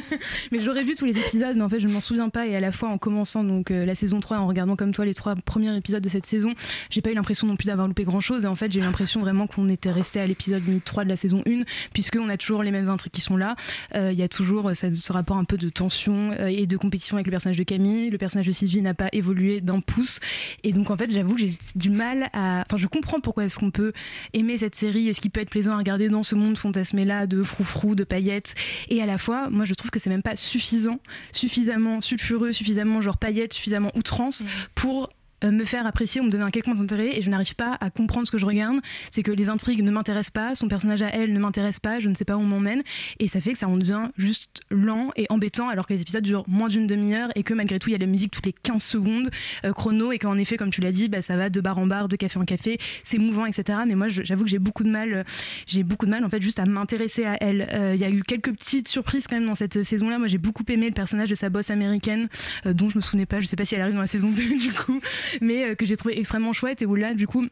mais 0.51 0.59
j'aurais 0.59 0.83
vu 0.83 0.95
tous 0.95 1.05
les 1.05 1.17
épisodes, 1.17 1.55
mais 1.55 1.63
en 1.63 1.69
fait, 1.69 1.79
je 1.79 1.87
ne 1.87 1.93
m'en 1.93 2.01
souviens 2.01 2.29
pas. 2.29 2.47
Et 2.47 2.55
à 2.55 2.59
la 2.59 2.71
fois, 2.71 2.89
en 2.89 2.97
commençant 2.97 3.43
donc 3.43 3.71
euh, 3.71 3.85
la 3.85 3.95
saison 3.95 4.19
3, 4.19 4.37
en 4.37 4.47
regardant 4.47 4.75
comme 4.75 4.91
toi 4.91 5.05
les 5.05 5.13
trois 5.13 5.35
premiers 5.35 5.75
épisodes 5.75 6.03
de 6.03 6.09
cette 6.09 6.25
saison, 6.25 6.53
j'ai 6.89 7.01
pas 7.01 7.11
eu 7.11 7.15
l'impression 7.15 7.47
non 7.47 7.55
plus 7.55 7.67
d'avoir 7.67 7.87
loupé 7.87 8.03
grand 8.03 8.21
chose. 8.21 8.45
Et 8.45 8.47
en 8.47 8.55
fait, 8.55 8.71
j'ai 8.71 8.79
eu 8.79 8.83
l'impression 8.83 9.21
vraiment 9.21 9.47
qu'on 9.47 9.69
était 9.69 9.91
resté 9.91 10.19
à 10.19 10.27
l'épisode 10.27 10.63
limite 10.65 10.85
3 10.85 11.03
de 11.03 11.09
la 11.09 11.17
saison 11.17 11.41
1, 11.47 11.63
puisqu'on 11.93 12.29
a 12.29 12.37
toujours 12.37 12.63
les 12.63 12.71
mêmes 12.71 12.89
intrigues 12.89 13.13
qui 13.13 13.21
sont 13.21 13.37
là. 13.37 13.55
Euh, 13.95 14.11
Il 14.11 14.19
y 14.19 14.23
a 14.23 14.27
toujours 14.27 14.69
euh, 14.69 14.73
ce, 14.73 15.11
rapport 15.11 15.37
un 15.37 15.43
peu 15.43 15.57
de 15.57 15.69
tension 15.69 16.33
et 16.33 16.65
de 16.65 16.77
compétition 16.77 17.17
avec 17.17 17.27
le 17.27 17.31
personnage 17.31 17.57
de 17.57 17.63
Camille. 17.63 18.09
Le 18.09 18.17
personnage 18.17 18.47
de 18.47 18.51
Sylvie 18.51 18.81
n'a 18.81 18.93
pas 18.93 19.09
évolué 19.11 19.61
d'un 19.61 19.79
pouce. 19.79 20.19
Et 20.63 20.73
donc, 20.73 20.89
en 20.91 20.97
fait, 20.97 21.11
j'avoue 21.11 21.35
que 21.35 21.41
j'ai 21.41 21.53
du 21.75 21.89
mal 21.89 22.29
à. 22.33 22.63
Enfin, 22.67 22.77
je 22.83 22.87
comprends 22.89 23.21
pourquoi 23.21 23.45
est-ce 23.45 23.57
qu'on 23.57 23.71
peut 23.71 23.93
aimer 24.33 24.57
cette 24.57 24.75
série 24.75 25.07
et 25.07 25.13
ce 25.13 25.21
qui 25.21 25.29
peut 25.29 25.39
être 25.39 25.49
plaisant 25.49 25.71
à 25.71 25.77
regarder 25.77 26.09
dans 26.09 26.21
ce 26.21 26.35
monde 26.35 26.57
fantasmé 26.57 27.05
là 27.05 27.27
de 27.27 27.41
froufrou, 27.41 27.95
de 27.95 28.03
paillettes? 28.03 28.55
Et 28.89 29.01
à 29.01 29.05
la 29.05 29.17
fois, 29.17 29.49
moi, 29.49 29.63
je 29.63 29.73
trouve 29.73 29.89
que 29.89 29.99
c'est 29.99 30.09
même 30.09 30.21
pas 30.21 30.35
suffisant, 30.35 30.99
suffisamment 31.31 32.01
sulfureux, 32.01 32.51
suffisamment 32.51 33.01
genre 33.01 33.17
paillettes, 33.17 33.53
suffisamment 33.53 33.89
outrance 33.95 34.43
pour 34.75 35.05
euh, 35.05 35.07
me 35.51 35.63
faire 35.63 35.85
apprécier 35.85 36.21
ou 36.21 36.25
me 36.25 36.29
donner 36.29 36.43
un 36.43 36.51
quelconque 36.51 36.79
intérêt 36.79 37.17
et 37.17 37.21
je 37.21 37.29
n'arrive 37.29 37.55
pas 37.55 37.77
à 37.79 37.89
comprendre 37.89 38.27
ce 38.27 38.31
que 38.31 38.37
je 38.37 38.45
regarde. 38.45 38.77
C'est 39.09 39.23
que 39.23 39.31
les 39.31 39.49
intrigues 39.49 39.83
ne 39.83 39.91
m'intéressent 39.91 40.31
pas, 40.31 40.55
son 40.55 40.67
personnage 40.67 41.01
à 41.01 41.09
elle 41.09 41.33
ne 41.33 41.39
m'intéresse 41.39 41.79
pas, 41.79 41.99
je 41.99 42.09
ne 42.09 42.15
sais 42.15 42.25
pas 42.25 42.37
où 42.37 42.41
on 42.41 42.45
m'emmène 42.45 42.83
et 43.19 43.27
ça 43.27 43.41
fait 43.41 43.53
que 43.53 43.59
ça 43.59 43.67
en 43.67 43.77
devient 43.77 44.09
juste 44.17 44.61
lent 44.69 45.11
et 45.15 45.25
embêtant 45.29 45.69
alors 45.69 45.87
que 45.87 45.93
les 45.93 46.01
épisodes 46.01 46.23
durent 46.23 46.45
moins 46.47 46.67
d'une 46.67 46.87
demi-heure 46.87 47.29
et 47.35 47.43
que 47.43 47.53
malgré 47.53 47.79
tout 47.79 47.89
il 47.89 47.93
y 47.93 47.95
a 47.95 47.97
de 47.97 48.03
la 48.03 48.11
musique 48.11 48.31
toutes 48.31 48.45
les 48.45 48.53
15 48.53 48.83
secondes 48.83 49.29
euh, 49.65 49.73
chrono 49.73 50.11
et 50.11 50.19
qu'en 50.19 50.37
effet 50.37 50.57
comme 50.57 50.69
tu 50.69 50.81
l'as 50.81 50.91
dit 50.91 51.09
bah, 51.09 51.21
ça 51.21 51.37
va 51.37 51.49
de 51.49 51.61
bar 51.61 51.77
en 51.77 51.87
bar, 51.87 52.07
de 52.07 52.15
café 52.15 52.39
en 52.39 52.45
café, 52.45 52.77
c'est 53.03 53.17
mouvant 53.17 53.45
etc. 53.45 53.79
Mais 53.87 53.95
moi 53.95 54.07
j'avoue 54.09 54.43
que 54.43 54.49
j'ai 54.49 54.59
beaucoup 54.59 54.83
de 54.83 54.89
mal, 54.89 55.13
euh, 55.13 55.23
j'ai 55.67 55.83
beaucoup 55.83 56.05
de 56.05 56.11
mal 56.11 56.23
en 56.23 56.29
fait 56.29 56.41
juste 56.41 56.59
à 56.59 56.65
m'intéresser 56.65 57.25
à 57.25 57.37
elle. 57.41 57.67
Euh, 57.71 57.95
Il 57.95 58.01
y 58.01 58.05
a 58.05 58.09
eu 58.09 58.23
quelques 58.23 58.51
petites 58.53 58.87
surprises 58.87 59.27
quand 59.27 59.35
même 59.35 59.45
dans 59.45 59.55
cette 59.55 59.83
saison 59.83 60.09
là. 60.09 60.19
Moi 60.19 60.27
j'ai 60.27 60.37
beaucoup 60.37 60.63
aimé 60.69 60.87
le 60.87 60.93
personnage 60.93 61.29
de 61.29 61.35
sa 61.35 61.49
boss 61.49 61.69
américaine 61.69 62.27
euh, 62.65 62.73
dont 62.73 62.89
je 62.89 62.97
me 62.97 63.01
souvenais 63.01 63.25
pas, 63.25 63.39
je 63.39 63.45
sais 63.45 63.55
pas 63.55 63.65
si 63.65 63.75
elle 63.75 63.81
arrive 63.81 63.95
dans 63.95 64.01
la 64.01 64.07
saison 64.07 64.29
2 64.29 64.41
du 64.59 64.73
coup 64.73 64.99
mais 65.41 65.65
euh, 65.65 65.75
que 65.75 65.85
j'ai 65.85 65.97
trouvé 65.97 66.17
extrêmement 66.19 66.53
chouette 66.53 66.81
et 66.81 66.85
où 66.85 66.95
là 66.95 67.13
du 67.13 67.27
coup 67.27 67.45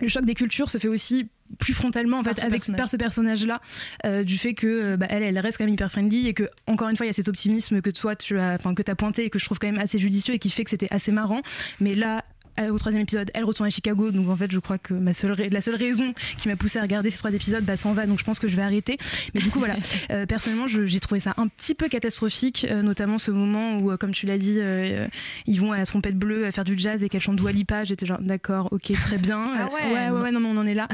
le 0.00 0.08
choc 0.08 0.24
des 0.24 0.34
cultures 0.34 0.70
se 0.70 0.78
fait 0.78 0.88
aussi 0.88 1.28
plus 1.58 1.74
frontalement 1.74 2.18
en 2.18 2.22
Par 2.22 2.34
fait 2.34 2.40
avec 2.40 2.52
personnage. 2.54 2.78
par 2.78 2.88
ce 2.88 2.96
personnage 2.96 3.46
là 3.46 3.60
du 4.24 4.38
fait 4.38 4.54
que 4.54 4.66
euh, 4.66 4.96
bah, 4.96 5.06
elle 5.10 5.22
elle 5.22 5.38
reste 5.38 5.58
quand 5.58 5.64
même 5.64 5.74
hyper 5.74 5.90
friendly 5.90 6.26
et 6.26 6.34
que 6.34 6.48
encore 6.66 6.88
une 6.88 6.96
fois 6.96 7.06
il 7.06 7.10
y 7.10 7.10
a 7.10 7.12
cet 7.12 7.28
optimisme 7.28 7.80
que 7.80 7.90
toi 7.90 8.16
tu 8.16 8.38
as 8.38 8.54
enfin 8.54 8.74
que 8.74 8.82
as 8.90 8.94
pointé 8.96 9.24
et 9.26 9.30
que 9.30 9.38
je 9.38 9.44
trouve 9.44 9.58
quand 9.58 9.70
même 9.70 9.78
assez 9.78 9.98
judicieux 9.98 10.34
et 10.34 10.38
qui 10.38 10.50
fait 10.50 10.64
que 10.64 10.70
c'était 10.70 10.88
assez 10.90 11.12
marrant 11.12 11.42
mais 11.80 11.94
là 11.94 12.16
euh, 12.18 12.20
au 12.70 12.78
troisième 12.78 13.02
épisode, 13.02 13.30
elle 13.34 13.44
retourne 13.44 13.66
à 13.66 13.70
Chicago, 13.70 14.10
donc 14.10 14.28
en 14.28 14.36
fait, 14.36 14.50
je 14.50 14.58
crois 14.58 14.78
que 14.78 14.94
ma 14.94 15.14
seule 15.14 15.34
la 15.50 15.60
seule 15.60 15.74
raison 15.76 16.14
qui 16.38 16.48
m'a 16.48 16.56
poussé 16.56 16.78
à 16.78 16.82
regarder 16.82 17.10
ces 17.10 17.18
trois 17.18 17.32
épisodes, 17.32 17.64
bah, 17.64 17.76
s'en 17.76 17.92
va, 17.92 18.06
donc 18.06 18.18
je 18.18 18.24
pense 18.24 18.38
que 18.38 18.48
je 18.48 18.56
vais 18.56 18.62
arrêter. 18.62 18.98
Mais 19.34 19.40
du 19.40 19.50
coup, 19.50 19.58
voilà, 19.58 19.74
Euh, 20.10 20.26
personnellement, 20.26 20.66
je- 20.66 20.84
j'ai 20.86 21.00
trouvé 21.00 21.18
ça 21.20 21.34
un 21.38 21.48
petit 21.48 21.74
peu 21.74 21.88
catastrophique, 21.88 22.66
euh, 22.70 22.82
notamment 22.82 23.18
ce 23.18 23.30
moment 23.30 23.78
où, 23.78 23.90
euh, 23.90 23.96
comme 23.96 24.10
tu 24.12 24.26
l'as 24.26 24.38
dit, 24.38 24.56
euh, 24.58 25.06
ils 25.46 25.60
vont 25.60 25.72
à 25.72 25.78
la 25.78 25.86
trompette 25.86 26.16
bleue 26.18 26.46
euh, 26.46 26.50
faire 26.52 26.64
du 26.64 26.78
jazz 26.78 27.02
et 27.02 27.08
qu'elle 27.08 27.20
chante 27.20 27.36
Dua. 27.36 27.84
J'étais 27.84 28.06
genre, 28.06 28.20
d'accord, 28.20 28.68
ok, 28.70 28.92
très 28.92 29.18
bien. 29.18 29.38
Ah 29.56 29.62
Euh, 29.62 29.74
ouais, 29.74 29.94
ouais, 29.94 30.10
ouais, 30.10 30.22
ouais, 30.24 30.30
non, 30.30 30.40
mais 30.40 30.48
on 30.48 30.56
en 30.56 30.66
est 30.66 30.74
là. 30.74 30.88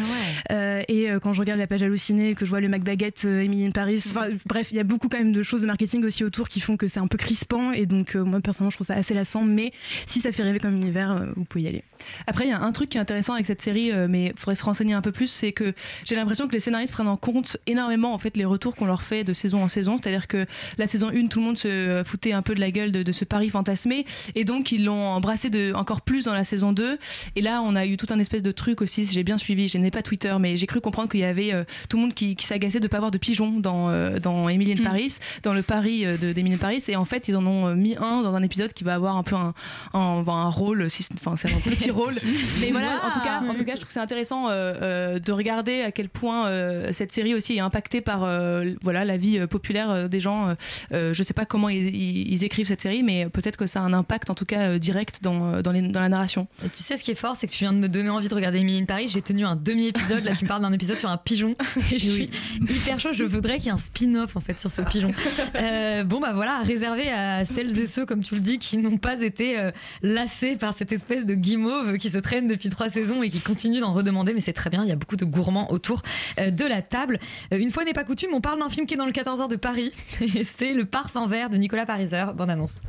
Euh, 0.52 0.82
et 0.88 1.10
euh, 1.10 1.18
quand 1.18 1.32
je 1.32 1.40
regarde 1.40 1.58
la 1.58 1.66
page 1.66 1.82
hallucinée, 1.82 2.34
que 2.34 2.44
je 2.44 2.50
vois 2.50 2.60
le 2.60 2.68
McBaguette, 2.68 3.22
euh, 3.24 3.40
Emily 3.42 3.66
in 3.66 3.70
Paris, 3.70 4.02
bref, 4.46 4.68
il 4.70 4.76
y 4.76 4.80
a 4.80 4.84
beaucoup 4.84 5.08
quand 5.08 5.18
même 5.18 5.32
de 5.32 5.42
choses 5.42 5.62
de 5.62 5.66
marketing 5.66 6.04
aussi 6.04 6.24
autour 6.24 6.48
qui 6.48 6.60
font 6.60 6.76
que 6.76 6.88
c'est 6.88 7.00
un 7.00 7.06
peu 7.06 7.18
crispant. 7.18 7.72
Et 7.72 7.86
donc, 7.86 8.14
euh, 8.16 8.24
moi, 8.24 8.40
personnellement, 8.40 8.70
je 8.70 8.76
trouve 8.76 8.86
ça 8.86 8.94
assez 8.94 9.14
lassant. 9.14 9.44
Mais 9.44 9.72
si 10.06 10.20
ça 10.20 10.32
fait 10.32 10.42
rêver 10.42 10.58
comme 10.60 10.74
univers, 10.76 11.10
euh, 11.12 11.26
pouvez 11.50 11.64
y 11.64 11.68
aller. 11.68 11.84
Après, 12.26 12.46
il 12.46 12.50
y 12.50 12.52
a 12.52 12.60
un 12.60 12.72
truc 12.72 12.90
qui 12.90 12.96
est 12.96 13.00
intéressant 13.00 13.34
avec 13.34 13.46
cette 13.46 13.60
série, 13.60 13.92
euh, 13.92 14.06
mais 14.08 14.26
il 14.26 14.38
faudrait 14.38 14.54
se 14.54 14.64
renseigner 14.64 14.94
un 14.94 15.02
peu 15.02 15.12
plus, 15.12 15.26
c'est 15.26 15.52
que 15.52 15.74
j'ai 16.04 16.16
l'impression 16.16 16.48
que 16.48 16.52
les 16.52 16.60
scénaristes 16.60 16.92
prennent 16.92 17.08
en 17.08 17.16
compte 17.16 17.56
énormément 17.66 18.14
en 18.14 18.18
fait 18.18 18.36
les 18.36 18.44
retours 18.44 18.74
qu'on 18.74 18.86
leur 18.86 19.02
fait 19.02 19.24
de 19.24 19.32
saison 19.32 19.62
en 19.62 19.68
saison. 19.68 19.96
C'est-à-dire 20.00 20.28
que 20.28 20.46
la 20.78 20.86
saison 20.86 21.08
1, 21.08 21.26
tout 21.26 21.40
le 21.40 21.44
monde 21.44 21.58
se 21.58 21.68
euh, 21.68 22.04
foutait 22.04 22.32
un 22.32 22.42
peu 22.42 22.54
de 22.54 22.60
la 22.60 22.70
gueule 22.70 22.92
de, 22.92 23.02
de 23.02 23.12
ce 23.12 23.24
pari 23.24 23.50
fantasmé, 23.50 24.06
et 24.34 24.44
donc 24.44 24.72
ils 24.72 24.84
l'ont 24.84 25.08
embrassé 25.08 25.50
de, 25.50 25.72
encore 25.74 26.00
plus 26.00 26.24
dans 26.24 26.34
la 26.34 26.44
saison 26.44 26.72
2. 26.72 26.98
Et 27.36 27.42
là, 27.42 27.62
on 27.62 27.76
a 27.76 27.86
eu 27.86 27.96
tout 27.96 28.06
un 28.10 28.18
espèce 28.18 28.42
de 28.42 28.52
truc 28.52 28.80
aussi, 28.80 29.04
si 29.06 29.14
j'ai 29.14 29.24
bien 29.24 29.38
suivi, 29.38 29.68
je 29.68 29.78
n'ai 29.78 29.90
pas 29.90 30.02
Twitter, 30.02 30.34
mais 30.40 30.56
j'ai 30.56 30.66
cru 30.66 30.80
comprendre 30.80 31.08
qu'il 31.08 31.20
y 31.20 31.24
avait 31.24 31.52
euh, 31.52 31.64
tout 31.88 31.96
le 31.96 32.02
monde 32.02 32.14
qui, 32.14 32.36
qui 32.36 32.46
s'agaçait 32.46 32.80
de 32.80 32.88
pas 32.88 32.96
avoir 32.96 33.10
de 33.10 33.18
pigeons 33.18 33.60
dans, 33.60 33.90
euh, 33.90 34.18
dans 34.18 34.48
Emily 34.48 34.72
in 34.72 34.84
Paris, 34.84 35.18
dans 35.42 35.52
le 35.52 35.62
pari 35.62 36.04
de 36.04 36.32
d'Emily 36.32 36.54
in 36.54 36.58
Paris, 36.58 36.82
et 36.88 36.96
en 36.96 37.04
fait, 37.04 37.28
ils 37.28 37.36
en 37.36 37.46
ont 37.46 37.74
mis 37.74 37.96
un 37.96 38.22
dans 38.22 38.34
un 38.34 38.42
épisode 38.42 38.72
qui 38.72 38.84
va 38.84 38.94
avoir 38.94 39.16
un 39.16 39.22
peu 39.22 39.34
un, 39.34 39.54
un, 39.94 40.24
un 40.26 40.48
rôle, 40.48 40.88
enfin 41.20 41.36
c'est 41.40 41.54
un 41.54 41.58
petit 41.60 41.90
rôle, 42.00 42.14
mais 42.60 42.70
voilà, 42.70 42.88
en 43.06 43.10
tout 43.10 43.20
cas, 43.20 43.40
en 43.48 43.54
tout 43.54 43.64
cas, 43.64 43.72
je 43.72 43.76
trouve 43.76 43.86
que 43.88 43.92
c'est 43.92 44.00
intéressant 44.00 44.48
euh, 44.48 44.74
euh, 44.82 45.18
de 45.18 45.32
regarder 45.32 45.82
à 45.82 45.92
quel 45.92 46.08
point 46.08 46.46
euh, 46.46 46.92
cette 46.92 47.12
série 47.12 47.34
aussi 47.34 47.56
est 47.56 47.60
impactée 47.60 48.00
par 48.00 48.24
euh, 48.24 48.72
voilà 48.82 49.04
la 49.04 49.16
vie 49.16 49.38
euh, 49.38 49.46
populaire 49.46 49.90
euh, 49.90 50.08
des 50.08 50.20
gens. 50.20 50.54
Je 50.92 51.22
sais 51.22 51.34
pas 51.34 51.44
comment 51.44 51.68
ils, 51.68 51.94
ils- 51.94 52.32
ils 52.32 52.44
écrivent 52.44 52.66
cette 52.66 52.80
série, 52.82 53.02
mais 53.02 53.28
peut-être 53.28 53.56
que 53.56 53.66
ça 53.66 53.80
a 53.80 53.82
un 53.82 53.92
impact 53.92 54.30
en 54.30 54.34
tout 54.34 54.44
cas 54.44 54.70
euh, 54.70 54.78
direct 54.78 55.20
dans 55.22 55.60
dans, 55.62 55.72
les- 55.72 55.82
dans 55.82 56.00
la 56.00 56.08
narration. 56.08 56.46
Et 56.64 56.68
tu 56.68 56.82
sais 56.82 56.96
ce 56.96 57.04
qui 57.04 57.10
est 57.10 57.14
fort, 57.14 57.36
c'est 57.36 57.46
que 57.46 57.52
tu 57.52 57.58
viens 57.64 57.72
de 57.72 57.78
me 57.78 57.88
donner 57.88 58.08
envie 58.10 58.28
de 58.28 58.34
regarder 58.34 58.58
Emily 58.58 58.78
in 58.80 58.84
Paris. 58.84 59.08
J'ai 59.12 59.22
tenu 59.22 59.44
un 59.44 59.56
demi-épisode. 59.56 60.24
Là, 60.24 60.32
tu 60.36 60.44
me 60.44 60.48
parles 60.48 60.62
d'un 60.62 60.72
épisode 60.72 60.98
sur 60.98 61.08
un 61.10 61.16
pigeon. 61.16 61.54
Et 61.92 61.98
je 61.98 62.10
suis 62.10 62.30
hyper 62.68 63.00
chaud. 63.00 63.10
Je 63.12 63.24
voudrais 63.24 63.56
qu'il 63.56 63.66
y 63.66 63.68
ait 63.68 63.72
un 63.72 63.76
spin-off 63.78 64.36
en 64.36 64.40
fait 64.40 64.58
sur 64.58 64.70
ce 64.70 64.82
pigeon. 64.82 65.10
Euh, 65.56 66.04
bon, 66.04 66.20
bah 66.20 66.32
voilà, 66.32 66.58
réservé 66.60 67.10
à 67.10 67.44
celles 67.44 67.78
et 67.78 67.86
ceux, 67.86 68.06
comme 68.06 68.22
tu 68.22 68.34
le 68.34 68.40
dis, 68.40 68.58
qui 68.58 68.78
n'ont 68.78 68.98
pas 68.98 69.20
été 69.20 69.58
euh, 69.58 69.70
lassés 70.02 70.56
par 70.56 70.74
cette 70.74 70.92
espèce 70.92 71.24
de 71.26 71.29
guimauve 71.34 71.98
qui 71.98 72.10
se 72.10 72.18
traîne 72.18 72.48
depuis 72.48 72.68
trois 72.68 72.90
saisons 72.90 73.22
et 73.22 73.30
qui 73.30 73.40
continue 73.40 73.80
d'en 73.80 73.92
redemander. 73.92 74.34
Mais 74.34 74.40
c'est 74.40 74.52
très 74.52 74.70
bien. 74.70 74.82
Il 74.82 74.88
y 74.88 74.92
a 74.92 74.96
beaucoup 74.96 75.16
de 75.16 75.24
gourmands 75.24 75.70
autour 75.70 76.02
euh, 76.38 76.50
de 76.50 76.64
la 76.64 76.82
table. 76.82 77.18
Euh, 77.52 77.58
une 77.58 77.70
fois 77.70 77.84
n'est 77.84 77.92
pas 77.92 78.04
coutume, 78.04 78.30
on 78.34 78.40
parle 78.40 78.58
d'un 78.60 78.70
film 78.70 78.86
qui 78.86 78.94
est 78.94 78.96
dans 78.96 79.06
le 79.06 79.12
14h 79.12 79.48
de 79.48 79.56
Paris. 79.56 79.92
Et 80.20 80.46
c'est 80.58 80.72
Le 80.72 80.84
Parfum 80.84 81.26
Vert 81.26 81.50
de 81.50 81.56
Nicolas 81.56 81.86
Pariser. 81.86 82.26
Bonne 82.34 82.50
annonce. 82.50 82.80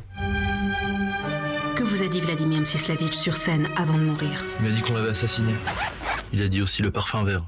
Que 1.76 1.84
vous 1.84 2.02
a 2.02 2.08
dit 2.08 2.20
Vladimir 2.20 2.60
Mstislavic 2.60 3.14
sur 3.14 3.36
scène 3.36 3.68
avant 3.76 3.96
de 3.96 4.04
mourir? 4.04 4.44
Il 4.60 4.68
m'a 4.68 4.74
dit 4.74 4.82
qu'on 4.82 4.94
l'avait 4.94 5.10
assassiné. 5.10 5.52
Il 6.32 6.42
a 6.42 6.48
dit 6.48 6.62
aussi 6.62 6.82
le 6.82 6.90
parfum 6.90 7.24
vert. 7.24 7.46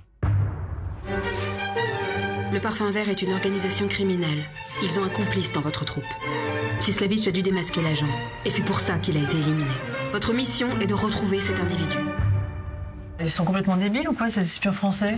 Le 2.53 2.61
Parfum 2.61 2.91
Vert 2.93 3.09
est 3.09 3.21
une 3.21 3.33
organisation 3.33 3.89
criminelle. 3.89 4.45
Ils 4.83 5.01
ont 5.01 5.05
un 5.05 5.09
complice 5.09 5.53
dans 5.53 5.61
votre 5.61 5.85
troupe. 5.85 6.05
Mstislavic 6.79 7.27
a 7.27 7.33
dû 7.33 7.43
démasquer 7.43 7.83
l'agent. 7.83 8.09
Et 8.45 8.51
c'est 8.51 8.65
pour 8.65 8.79
ça 8.79 8.99
qu'il 8.99 9.17
a 9.17 9.23
été 9.23 9.39
éliminé. 9.39 9.73
Votre 10.15 10.33
mission 10.33 10.79
est 10.81 10.87
de 10.87 10.95
retrouver 10.95 11.41
cet 11.41 11.59
individu. 11.59 11.99
Ils 13.19 13.29
sont 13.29 13.45
complètement 13.45 13.77
débiles 13.77 14.09
ou 14.09 14.13
quoi, 14.13 14.31
ces 14.31 14.43
espions 14.43 14.71
français? 14.73 15.17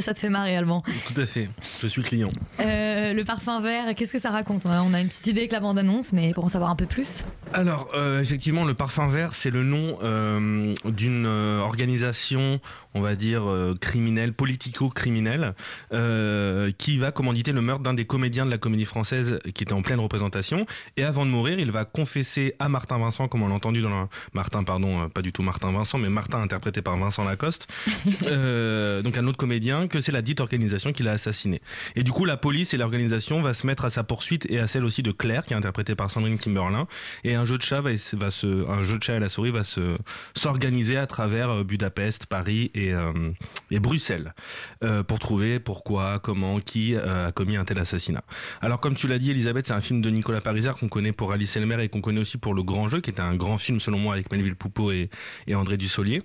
Ça 0.00 0.14
te 0.14 0.20
fait 0.20 0.30
marrer, 0.30 0.56
Allemand. 0.56 0.82
Tout 1.14 1.20
à 1.20 1.26
fait, 1.26 1.50
je 1.82 1.86
suis 1.86 2.02
client. 2.02 2.30
Euh, 2.60 3.12
le 3.12 3.24
parfum 3.24 3.60
vert, 3.60 3.94
qu'est-ce 3.94 4.12
que 4.14 4.18
ça 4.18 4.30
raconte? 4.30 4.62
On 4.64 4.94
a- 4.94 5.00
une 5.02 5.08
petite 5.08 5.26
idée 5.26 5.40
avec 5.42 5.52
la 5.52 5.60
bande-annonce, 5.60 6.14
mais 6.14 6.32
pour 6.32 6.44
en 6.44 6.48
savoir 6.48 6.70
un 6.70 6.76
peu 6.76 6.86
plus. 6.86 7.24
Alors, 7.52 7.88
euh, 7.94 8.20
effectivement, 8.22 8.64
le 8.64 8.72
parfum 8.72 9.06
vert, 9.06 9.34
c'est 9.34 9.50
le 9.50 9.62
nom 9.62 9.98
euh, 10.02 10.74
d'une 10.86 11.26
organisation, 11.26 12.58
on 12.94 13.00
va 13.00 13.14
dire, 13.14 13.48
euh, 13.48 13.76
criminelle, 13.80 14.32
politico-criminelle, 14.32 15.54
euh, 15.92 16.70
qui 16.78 16.98
va 16.98 17.12
commanditer 17.12 17.52
le 17.52 17.60
meurtre 17.60 17.82
d'un 17.82 17.94
des 17.94 18.04
comédiens 18.04 18.46
de 18.46 18.50
la 18.50 18.58
comédie 18.58 18.84
française 18.84 19.38
qui 19.54 19.64
était 19.64 19.72
en 19.72 19.82
pleine 19.82 20.00
représentation. 20.00 20.66
Et 20.96 21.04
avant 21.04 21.26
de 21.26 21.30
mourir, 21.30 21.58
il 21.58 21.70
va 21.70 21.84
confesser 21.84 22.54
à 22.58 22.68
Martin 22.68 22.98
Vincent, 22.98 23.28
comme 23.28 23.42
on 23.42 23.48
l'a 23.48 23.54
entendu 23.54 23.82
dans 23.82 23.90
la... 23.90 24.08
Martin, 24.32 24.64
pardon, 24.64 25.04
euh, 25.04 25.08
pas 25.08 25.22
du 25.22 25.32
tout 25.32 25.42
Martin 25.42 25.72
Vincent, 25.72 25.98
mais 25.98 26.08
Martin 26.08 26.40
interprété 26.40 26.82
par 26.82 26.96
Vincent 26.96 27.24
Lacoste, 27.24 27.66
euh, 28.22 29.02
donc 29.02 29.16
un 29.16 29.26
autre 29.26 29.38
comédien, 29.38 29.88
que 29.88 30.00
c'est 30.00 30.12
la 30.12 30.22
dite 30.22 30.40
organisation 30.40 30.92
qui 30.92 31.02
l'a 31.02 31.12
assassiné. 31.12 31.60
Et 31.96 32.02
du 32.02 32.12
coup, 32.12 32.24
la 32.24 32.36
police 32.36 32.74
et 32.74 32.76
l'organisation 32.76 33.42
va 33.42 33.54
se 33.54 33.66
mettre 33.66 33.84
à 33.84 33.90
sa 33.90 34.04
poursuite 34.04 34.50
et 34.50 34.58
à 34.58 34.66
celle 34.66 34.84
aussi 34.84 35.02
de 35.02 35.12
Claire, 35.12 35.44
qui 35.44 35.52
est 35.52 35.56
interprétée 35.56 35.94
par 35.94 36.10
Sandrine 36.10 36.38
Kimberlin. 36.38 36.86
Et 37.24 37.34
un 37.34 37.44
jeu 37.44 37.58
de 37.58 37.62
chat 37.62 37.80
va, 37.80 37.90
va 38.14 38.30
se, 38.30 38.68
un 38.68 38.82
jeu 38.82 38.98
de 38.98 39.02
chat 39.02 39.16
à 39.16 39.18
la 39.18 39.28
souris 39.28 39.50
va 39.50 39.64
se 39.64 39.96
s'organiser 40.36 40.96
à 40.96 41.06
travers 41.06 41.50
euh, 41.50 41.64
Budapest, 41.64 42.26
Paris 42.26 42.70
et, 42.74 42.83
euh, 42.92 43.30
et 43.70 43.78
Bruxelles 43.78 44.34
euh, 44.82 45.02
pour 45.02 45.18
trouver 45.18 45.60
pourquoi, 45.60 46.18
comment, 46.18 46.60
qui 46.60 46.94
euh, 46.94 47.28
a 47.28 47.32
commis 47.32 47.56
un 47.56 47.64
tel 47.64 47.78
assassinat. 47.78 48.24
Alors, 48.60 48.80
comme 48.80 48.94
tu 48.94 49.08
l'as 49.08 49.18
dit, 49.18 49.30
Elisabeth, 49.30 49.66
c'est 49.66 49.72
un 49.72 49.80
film 49.80 50.02
de 50.02 50.10
Nicolas 50.10 50.40
Pariser 50.40 50.70
qu'on 50.78 50.88
connaît 50.88 51.12
pour 51.12 51.32
Alice 51.32 51.56
Elmer 51.56 51.82
et 51.82 51.88
qu'on 51.88 52.00
connaît 52.00 52.20
aussi 52.20 52.38
pour 52.38 52.54
Le 52.54 52.62
Grand 52.62 52.88
Jeu, 52.88 53.00
qui 53.00 53.10
était 53.10 53.20
un 53.20 53.36
grand 53.36 53.58
film 53.58 53.80
selon 53.80 53.98
moi 53.98 54.14
avec 54.14 54.30
Melville 54.30 54.56
Poupeau 54.56 54.92
et, 54.92 55.10
et 55.46 55.54
André 55.54 55.76
Dussolier. 55.76 56.22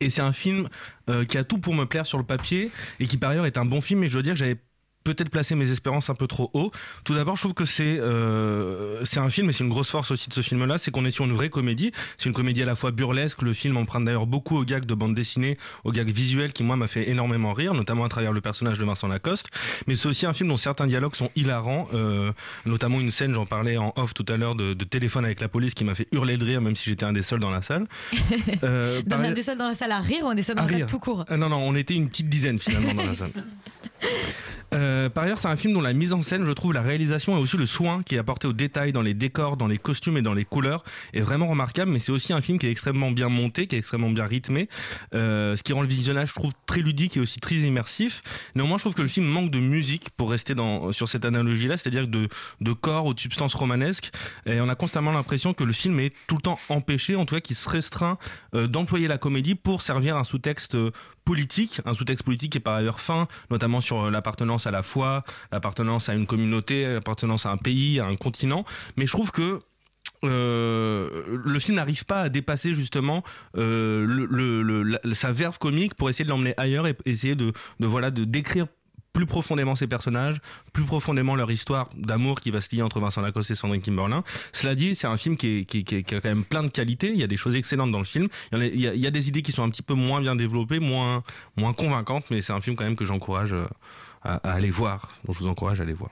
Et 0.00 0.08
c'est 0.08 0.22
un 0.22 0.32
film 0.32 0.68
qui 1.28 1.36
a 1.36 1.44
tout 1.44 1.58
pour 1.58 1.74
me 1.74 1.84
plaire 1.84 2.06
sur 2.06 2.16
le 2.16 2.24
papier 2.24 2.70
et 3.00 3.06
qui 3.06 3.18
par 3.18 3.30
ailleurs 3.30 3.44
est 3.44 3.58
un 3.58 3.66
bon 3.66 3.82
film. 3.82 4.00
Mais 4.00 4.08
je 4.08 4.14
dois 4.14 4.22
dire 4.22 4.32
que 4.32 4.38
j'avais 4.38 4.56
peut-être 5.04 5.28
placé 5.30 5.54
mes 5.54 5.70
espérances 5.70 6.10
un 6.10 6.14
peu 6.14 6.26
trop 6.26 6.50
haut. 6.54 6.72
Tout 7.04 7.14
d'abord, 7.14 7.36
je 7.36 7.42
trouve 7.42 7.54
que 7.54 7.64
c'est 7.64 7.98
euh, 8.00 9.04
c'est 9.04 9.20
un 9.20 9.30
film 9.30 9.50
et 9.50 9.52
c'est 9.52 9.64
une 9.64 9.70
grosse 9.70 9.90
force 9.90 10.10
aussi 10.10 10.28
de 10.28 10.34
ce 10.34 10.40
film-là, 10.40 10.78
c'est 10.78 10.90
qu'on 10.90 11.04
est 11.04 11.10
sur 11.10 11.24
une 11.24 11.32
vraie 11.32 11.50
comédie. 11.50 11.92
C'est 12.18 12.28
une 12.28 12.34
comédie 12.34 12.62
à 12.62 12.66
la 12.66 12.74
fois 12.74 12.90
burlesque. 12.90 13.42
Le 13.42 13.52
film 13.52 13.76
emprunte 13.76 14.04
d'ailleurs 14.04 14.26
beaucoup 14.26 14.56
aux 14.56 14.64
gags 14.64 14.86
de 14.86 14.94
bande 14.94 15.14
dessinée, 15.14 15.58
aux 15.84 15.92
gags 15.92 16.08
visuels 16.10 16.52
qui 16.52 16.62
moi 16.64 16.76
m'a 16.76 16.86
fait 16.86 17.08
énormément 17.08 17.52
rire, 17.52 17.74
notamment 17.74 18.04
à 18.04 18.08
travers 18.08 18.32
le 18.32 18.40
personnage 18.40 18.78
de 18.78 18.84
Vincent 18.84 19.08
Lacoste. 19.08 19.48
Mais 19.86 19.94
c'est 19.94 20.08
aussi 20.08 20.26
un 20.26 20.32
film 20.32 20.48
dont 20.48 20.56
certains 20.56 20.86
dialogues 20.86 21.14
sont 21.14 21.30
hilarants, 21.36 21.88
euh, 21.94 22.32
notamment 22.66 22.98
une 23.00 23.10
scène, 23.10 23.34
j'en 23.34 23.46
parlais 23.46 23.76
en 23.76 23.92
off 23.96 24.14
tout 24.14 24.24
à 24.28 24.36
l'heure, 24.36 24.54
de, 24.54 24.72
de 24.74 24.84
téléphone 24.84 25.24
avec 25.24 25.40
la 25.40 25.48
police 25.48 25.74
qui 25.74 25.84
m'a 25.84 25.94
fait 25.94 26.08
hurler 26.12 26.36
de 26.36 26.44
rire, 26.44 26.60
même 26.60 26.76
si 26.76 26.88
j'étais 26.88 27.04
un 27.04 27.12
des 27.12 27.22
seuls 27.22 27.40
dans 27.40 27.50
la 27.50 27.62
salle. 27.62 27.86
Euh, 28.62 29.02
Dans 29.04 29.16
par- 29.16 29.26
un 29.26 29.32
des 29.32 29.42
seuls 29.42 29.58
dans 29.58 29.66
la 29.66 29.74
salle 29.74 29.92
à 29.92 29.98
rire 30.00 30.24
ou 30.24 30.28
un 30.28 30.34
des 30.34 30.42
seuls 30.42 30.56
dans 30.56 30.62
la 30.64 30.68
salle 30.70 30.86
tout 30.86 30.98
court 30.98 31.24
Ah 31.28 31.36
non, 31.36 31.48
non, 31.48 31.58
on 31.58 31.74
était 31.74 31.94
une 31.94 32.08
petite 32.08 32.28
dizaine 32.28 32.58
finalement 32.58 32.94
dans 32.94 33.04
la 33.06 33.14
salle. 33.14 33.30
Euh, 34.74 35.08
par 35.08 35.24
ailleurs, 35.24 35.38
c'est 35.38 35.48
un 35.48 35.56
film 35.56 35.74
dont 35.74 35.80
la 35.80 35.92
mise 35.92 36.12
en 36.12 36.22
scène, 36.22 36.44
je 36.44 36.50
trouve, 36.50 36.72
la 36.72 36.82
réalisation 36.82 37.36
et 37.36 37.40
aussi 37.40 37.56
le 37.56 37.66
soin 37.66 38.02
qui 38.02 38.16
est 38.16 38.18
apporté 38.18 38.46
aux 38.46 38.52
détails, 38.52 38.92
dans 38.92 39.02
les 39.02 39.14
décors, 39.14 39.56
dans 39.56 39.68
les 39.68 39.78
costumes 39.78 40.16
et 40.16 40.22
dans 40.22 40.34
les 40.34 40.44
couleurs, 40.44 40.84
est 41.12 41.20
vraiment 41.20 41.46
remarquable. 41.46 41.92
Mais 41.92 41.98
c'est 41.98 42.12
aussi 42.12 42.32
un 42.32 42.40
film 42.40 42.58
qui 42.58 42.66
est 42.66 42.70
extrêmement 42.70 43.10
bien 43.10 43.28
monté, 43.28 43.66
qui 43.66 43.76
est 43.76 43.78
extrêmement 43.78 44.10
bien 44.10 44.26
rythmé, 44.26 44.68
euh, 45.14 45.56
ce 45.56 45.62
qui 45.62 45.72
rend 45.72 45.82
le 45.82 45.88
visionnage, 45.88 46.30
je 46.30 46.34
trouve, 46.34 46.52
très 46.66 46.80
ludique 46.80 47.16
et 47.16 47.20
aussi 47.20 47.40
très 47.40 47.56
immersif. 47.56 48.22
Néanmoins, 48.54 48.78
je 48.78 48.82
trouve 48.82 48.94
que 48.94 49.02
le 49.02 49.08
film 49.08 49.26
manque 49.26 49.50
de 49.50 49.60
musique 49.60 50.10
pour 50.16 50.30
rester 50.30 50.54
dans, 50.54 50.92
sur 50.92 51.08
cette 51.08 51.24
analogie-là, 51.24 51.76
c'est-à-dire 51.76 52.08
de, 52.08 52.28
de 52.60 52.72
corps 52.72 53.06
ou 53.06 53.14
de 53.14 53.20
substances 53.20 53.54
romanesques. 53.54 54.10
Et 54.46 54.60
on 54.60 54.68
a 54.68 54.74
constamment 54.74 55.12
l'impression 55.12 55.54
que 55.54 55.64
le 55.64 55.72
film 55.72 56.00
est 56.00 56.12
tout 56.26 56.36
le 56.36 56.42
temps 56.42 56.58
empêché, 56.68 57.16
en 57.16 57.26
tout 57.26 57.36
cas, 57.36 57.40
qui 57.40 57.54
se 57.54 57.68
restreint 57.68 58.18
euh, 58.54 58.66
d'employer 58.66 59.06
la 59.06 59.18
comédie 59.18 59.54
pour 59.54 59.82
servir 59.82 60.16
un 60.16 60.24
sous-texte 60.24 60.74
euh, 60.74 60.90
politique, 61.24 61.80
un 61.84 61.94
sous-texte 61.94 62.24
politique 62.24 62.52
qui 62.52 62.58
est 62.58 62.60
par 62.60 62.74
ailleurs 62.74 63.00
fin, 63.00 63.28
notamment 63.50 63.80
sur 63.80 64.04
euh, 64.04 64.10
l'appartenance 64.10 64.66
à 64.66 64.70
la 64.70 64.82
foi, 64.82 65.24
l'appartenance 65.52 66.08
à 66.08 66.14
une 66.14 66.26
communauté, 66.26 66.86
l'appartenance 66.92 67.46
à 67.46 67.50
un 67.50 67.56
pays, 67.56 68.00
à 68.00 68.06
un 68.06 68.14
continent. 68.16 68.64
Mais 68.96 69.06
je 69.06 69.12
trouve 69.12 69.30
que 69.30 69.60
euh, 70.24 71.22
le 71.44 71.58
film 71.58 71.76
n'arrive 71.76 72.04
pas 72.06 72.22
à 72.22 72.28
dépasser 72.28 72.72
justement 72.72 73.22
euh, 73.56 74.86
la- 75.02 75.14
sa 75.14 75.32
verve 75.32 75.58
comique 75.58 75.94
pour 75.94 76.08
essayer 76.08 76.24
de 76.24 76.30
l'emmener 76.30 76.54
ailleurs 76.56 76.86
et 76.86 76.94
essayer 77.04 77.34
de 77.34 77.52
voilà 77.80 78.10
de 78.10 78.24
décrire 78.24 78.66
plus 79.14 79.24
profondément 79.24 79.76
ces 79.76 79.86
personnages, 79.86 80.40
plus 80.74 80.84
profondément 80.84 81.36
leur 81.36 81.50
histoire 81.50 81.88
d'amour 81.96 82.40
qui 82.40 82.50
va 82.50 82.60
se 82.60 82.74
lier 82.74 82.82
entre 82.82 83.00
Vincent 83.00 83.22
Lacoste 83.22 83.50
et 83.50 83.54
Sandrine 83.54 83.80
Kimberlin. 83.80 84.22
Cela 84.52 84.74
dit, 84.74 84.94
c'est 84.94 85.06
un 85.06 85.16
film 85.16 85.36
qui, 85.38 85.60
est, 85.60 85.64
qui, 85.64 85.84
qui 85.84 86.02
qui 86.04 86.14
a 86.16 86.20
quand 86.20 86.28
même 86.28 86.44
plein 86.44 86.64
de 86.64 86.68
qualités. 86.70 87.10
Il 87.10 87.16
y 87.18 87.22
a 87.22 87.26
des 87.28 87.36
choses 87.38 87.54
excellentes 87.54 87.92
dans 87.92 88.00
le 88.00 88.04
film. 88.04 88.28
Il 88.52 88.58
y, 88.58 88.58
en 88.58 88.60
a, 88.62 88.66
il 88.66 88.80
y 88.80 88.88
a- 88.88 88.94
il 88.94 89.00
y 89.00 89.06
a 89.06 89.10
des 89.10 89.28
idées 89.28 89.42
qui 89.42 89.52
sont 89.52 89.62
un 89.62 89.70
petit 89.70 89.82
peu 89.82 89.94
moins 89.94 90.20
bien 90.20 90.34
développées, 90.36 90.80
moins, 90.80 91.22
moins 91.56 91.72
convaincantes, 91.72 92.24
mais 92.30 92.42
c'est 92.42 92.52
un 92.52 92.60
film 92.60 92.74
quand 92.76 92.84
même 92.84 92.96
que 92.96 93.04
j'encourage 93.04 93.52
euh, 93.54 93.66
à, 94.24 94.34
à 94.48 94.52
aller 94.54 94.70
voir. 94.70 95.08
Donc 95.24 95.36
je 95.36 95.40
vous 95.40 95.48
encourage 95.48 95.78
à 95.80 95.84
aller 95.84 95.94
voir. 95.94 96.10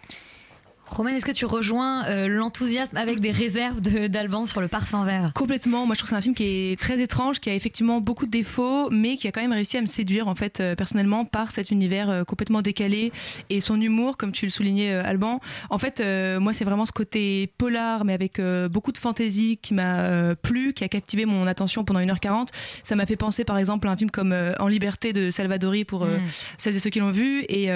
Romaine, 0.93 1.15
est-ce 1.17 1.25
que 1.25 1.33
tu 1.33 1.47
rejoins 1.47 2.05
euh, 2.07 2.29
l'enthousiasme 2.29 2.97
avec 2.97 3.21
des 3.21 3.31
réserves 3.31 3.81
de- 3.81 4.07
d'Alban 4.09 4.45
sur 4.47 4.61
le 4.61 4.69
parfum 4.69 5.05
vert? 5.05 5.33
Complètement. 5.35 5.87
Moi, 5.87 5.95
je 5.95 6.01
trouve 6.01 6.11
que 6.11 6.15
c'est 6.15 6.19
un 6.19 6.23
film 6.23 6.35
qui 6.35 6.45
est 6.73 6.79
très 6.81 7.01
étrange, 7.01 7.41
qui 7.41 7.49
a 7.51 7.55
effectivement 7.55 8.01
beaucoup 8.01 8.27
de 8.27 8.31
défauts, 8.31 8.91
mais 8.91 9.17
qui 9.17 9.27
a 9.29 9.33
quand 9.33 9.41
même 9.41 9.53
réussi 9.53 9.77
à 9.79 9.81
me 9.81 9.87
séduire, 9.87 10.29
en 10.29 10.35
fait, 10.35 10.61
euh, 10.61 10.75
personnellement, 10.75 11.25
par 11.25 11.51
cet 11.51 11.71
univers 11.71 12.11
euh, 12.11 12.25
complètement 12.25 12.63
décalé 12.63 13.11
et 13.51 13.61
son 13.61 13.81
humour, 13.81 14.17
comme 14.17 14.33
tu 14.33 14.45
le 14.47 14.51
soulignais, 14.51 14.93
Alban. 14.95 15.41
En 15.71 15.79
fait, 15.79 16.03
moi, 16.39 16.53
c'est 16.53 16.65
vraiment 16.65 16.87
ce 16.87 16.93
côté 16.93 17.51
polar, 17.59 18.05
mais 18.05 18.13
avec 18.13 18.41
beaucoup 18.71 18.93
de 18.93 18.99
fantaisie 18.99 19.59
qui 19.63 19.75
m'a 19.75 20.35
plu, 20.37 20.73
qui 20.75 20.85
a 20.85 20.89
captivé 20.89 21.25
mon 21.27 21.47
attention 21.47 21.85
pendant 21.85 22.01
1h40. 22.01 22.49
Ça 22.83 22.97
m'a 22.97 23.07
fait 23.07 23.17
penser, 23.17 23.45
par 23.45 23.59
exemple, 23.59 23.89
à 23.89 23.91
un 23.93 23.97
film 23.97 24.11
comme 24.11 24.35
En 24.61 24.69
liberté 24.69 25.13
de 25.13 25.31
Salvadori 25.31 25.85
pour 25.85 26.05
Mm. 26.07 26.21
celles 26.59 26.77
et 26.77 26.79
ceux 26.81 26.91
qui 26.91 26.99
l'ont 27.01 27.11
vu, 27.13 27.45
et 27.49 27.67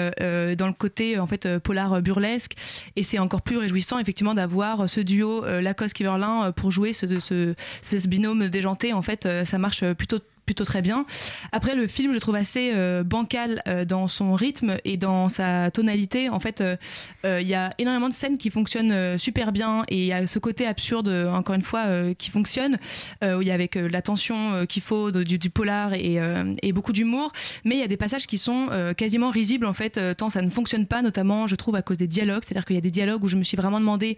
dans 0.55 0.67
le 0.67 0.73
côté, 0.73 1.17
en 1.19 1.27
fait, 1.27 1.57
polar 1.59 2.01
burlesque. 2.01 2.53
Et 2.95 3.03
c'est 3.07 3.19
encore 3.19 3.41
plus 3.41 3.57
réjouissant, 3.57 3.99
effectivement, 3.99 4.33
d'avoir 4.33 4.89
ce 4.89 4.99
duo 4.99 5.45
euh, 5.45 5.61
Lacoste-Kiverlin 5.61 6.47
euh, 6.47 6.51
pour 6.51 6.71
jouer 6.71 6.91
ce, 6.91 7.07
ce, 7.19 8.07
binôme 8.07 8.49
déjanté. 8.49 8.93
En 8.93 9.01
fait, 9.01 9.25
euh, 9.25 9.45
ça 9.45 9.57
marche 9.57 9.83
plutôt 9.93 10.19
plutôt 10.47 10.63
très 10.63 10.81
bien. 10.81 11.05
Après 11.51 11.75
le 11.75 11.85
film, 11.87 12.13
je 12.13 12.19
trouve 12.19 12.35
assez 12.35 12.71
euh, 12.73 13.03
bancal 13.03 13.61
euh, 13.67 13.83
dans 13.83 14.07
son 14.07 14.33
rythme 14.33 14.77
et 14.85 14.95
dans 14.95 15.27
sa 15.27 15.69
tonalité. 15.71 16.29
En 16.29 16.39
fait, 16.39 16.61
euh, 16.61 16.77
il 17.41 17.47
y 17.47 17.53
a 17.53 17.73
énormément 17.77 18.07
de 18.07 18.13
scènes 18.13 18.37
qui 18.37 18.49
fonctionnent 18.49 19.17
super 19.19 19.51
bien 19.51 19.83
et 19.89 19.97
il 19.97 20.05
y 20.05 20.13
a 20.13 20.25
ce 20.25 20.39
côté 20.39 20.65
absurde, 20.65 21.09
encore 21.09 21.55
une 21.55 21.63
fois, 21.63 22.13
qui 22.17 22.31
fonctionne, 22.31 22.77
où 23.21 23.41
il 23.41 23.47
y 23.47 23.51
a 23.51 23.53
avec 23.53 23.75
la 23.75 24.01
tension 24.01 24.65
qu'il 24.67 24.81
faut 24.81 25.11
du, 25.11 25.49
polar 25.49 25.93
et, 25.93 26.71
beaucoup 26.71 26.93
d'humour. 26.93 27.33
Mais 27.65 27.75
il 27.75 27.79
y 27.79 27.83
a 27.83 27.87
des 27.87 27.97
passages 27.97 28.25
qui 28.25 28.37
sont 28.37 28.69
quasiment 28.95 29.29
risibles 29.29 29.65
en 29.65 29.73
fait, 29.73 29.99
tant 30.15 30.29
ça 30.29 30.41
ne 30.41 30.49
fonctionne 30.49 30.85
pas, 30.85 31.01
notamment, 31.01 31.47
je 31.47 31.55
trouve, 31.55 31.75
à 31.75 31.81
cause 31.81 31.97
des 31.97 32.07
dialogues. 32.07 32.43
C'est-à-dire 32.45 32.65
qu'il 32.65 32.75
y 32.75 32.79
a 32.79 32.81
des 32.81 32.91
dialogues 32.91 33.23
où 33.23 33.27
je 33.27 33.35
me 33.35 33.43
suis 33.43 33.57
vraiment 33.57 33.79
demandé, 33.79 34.17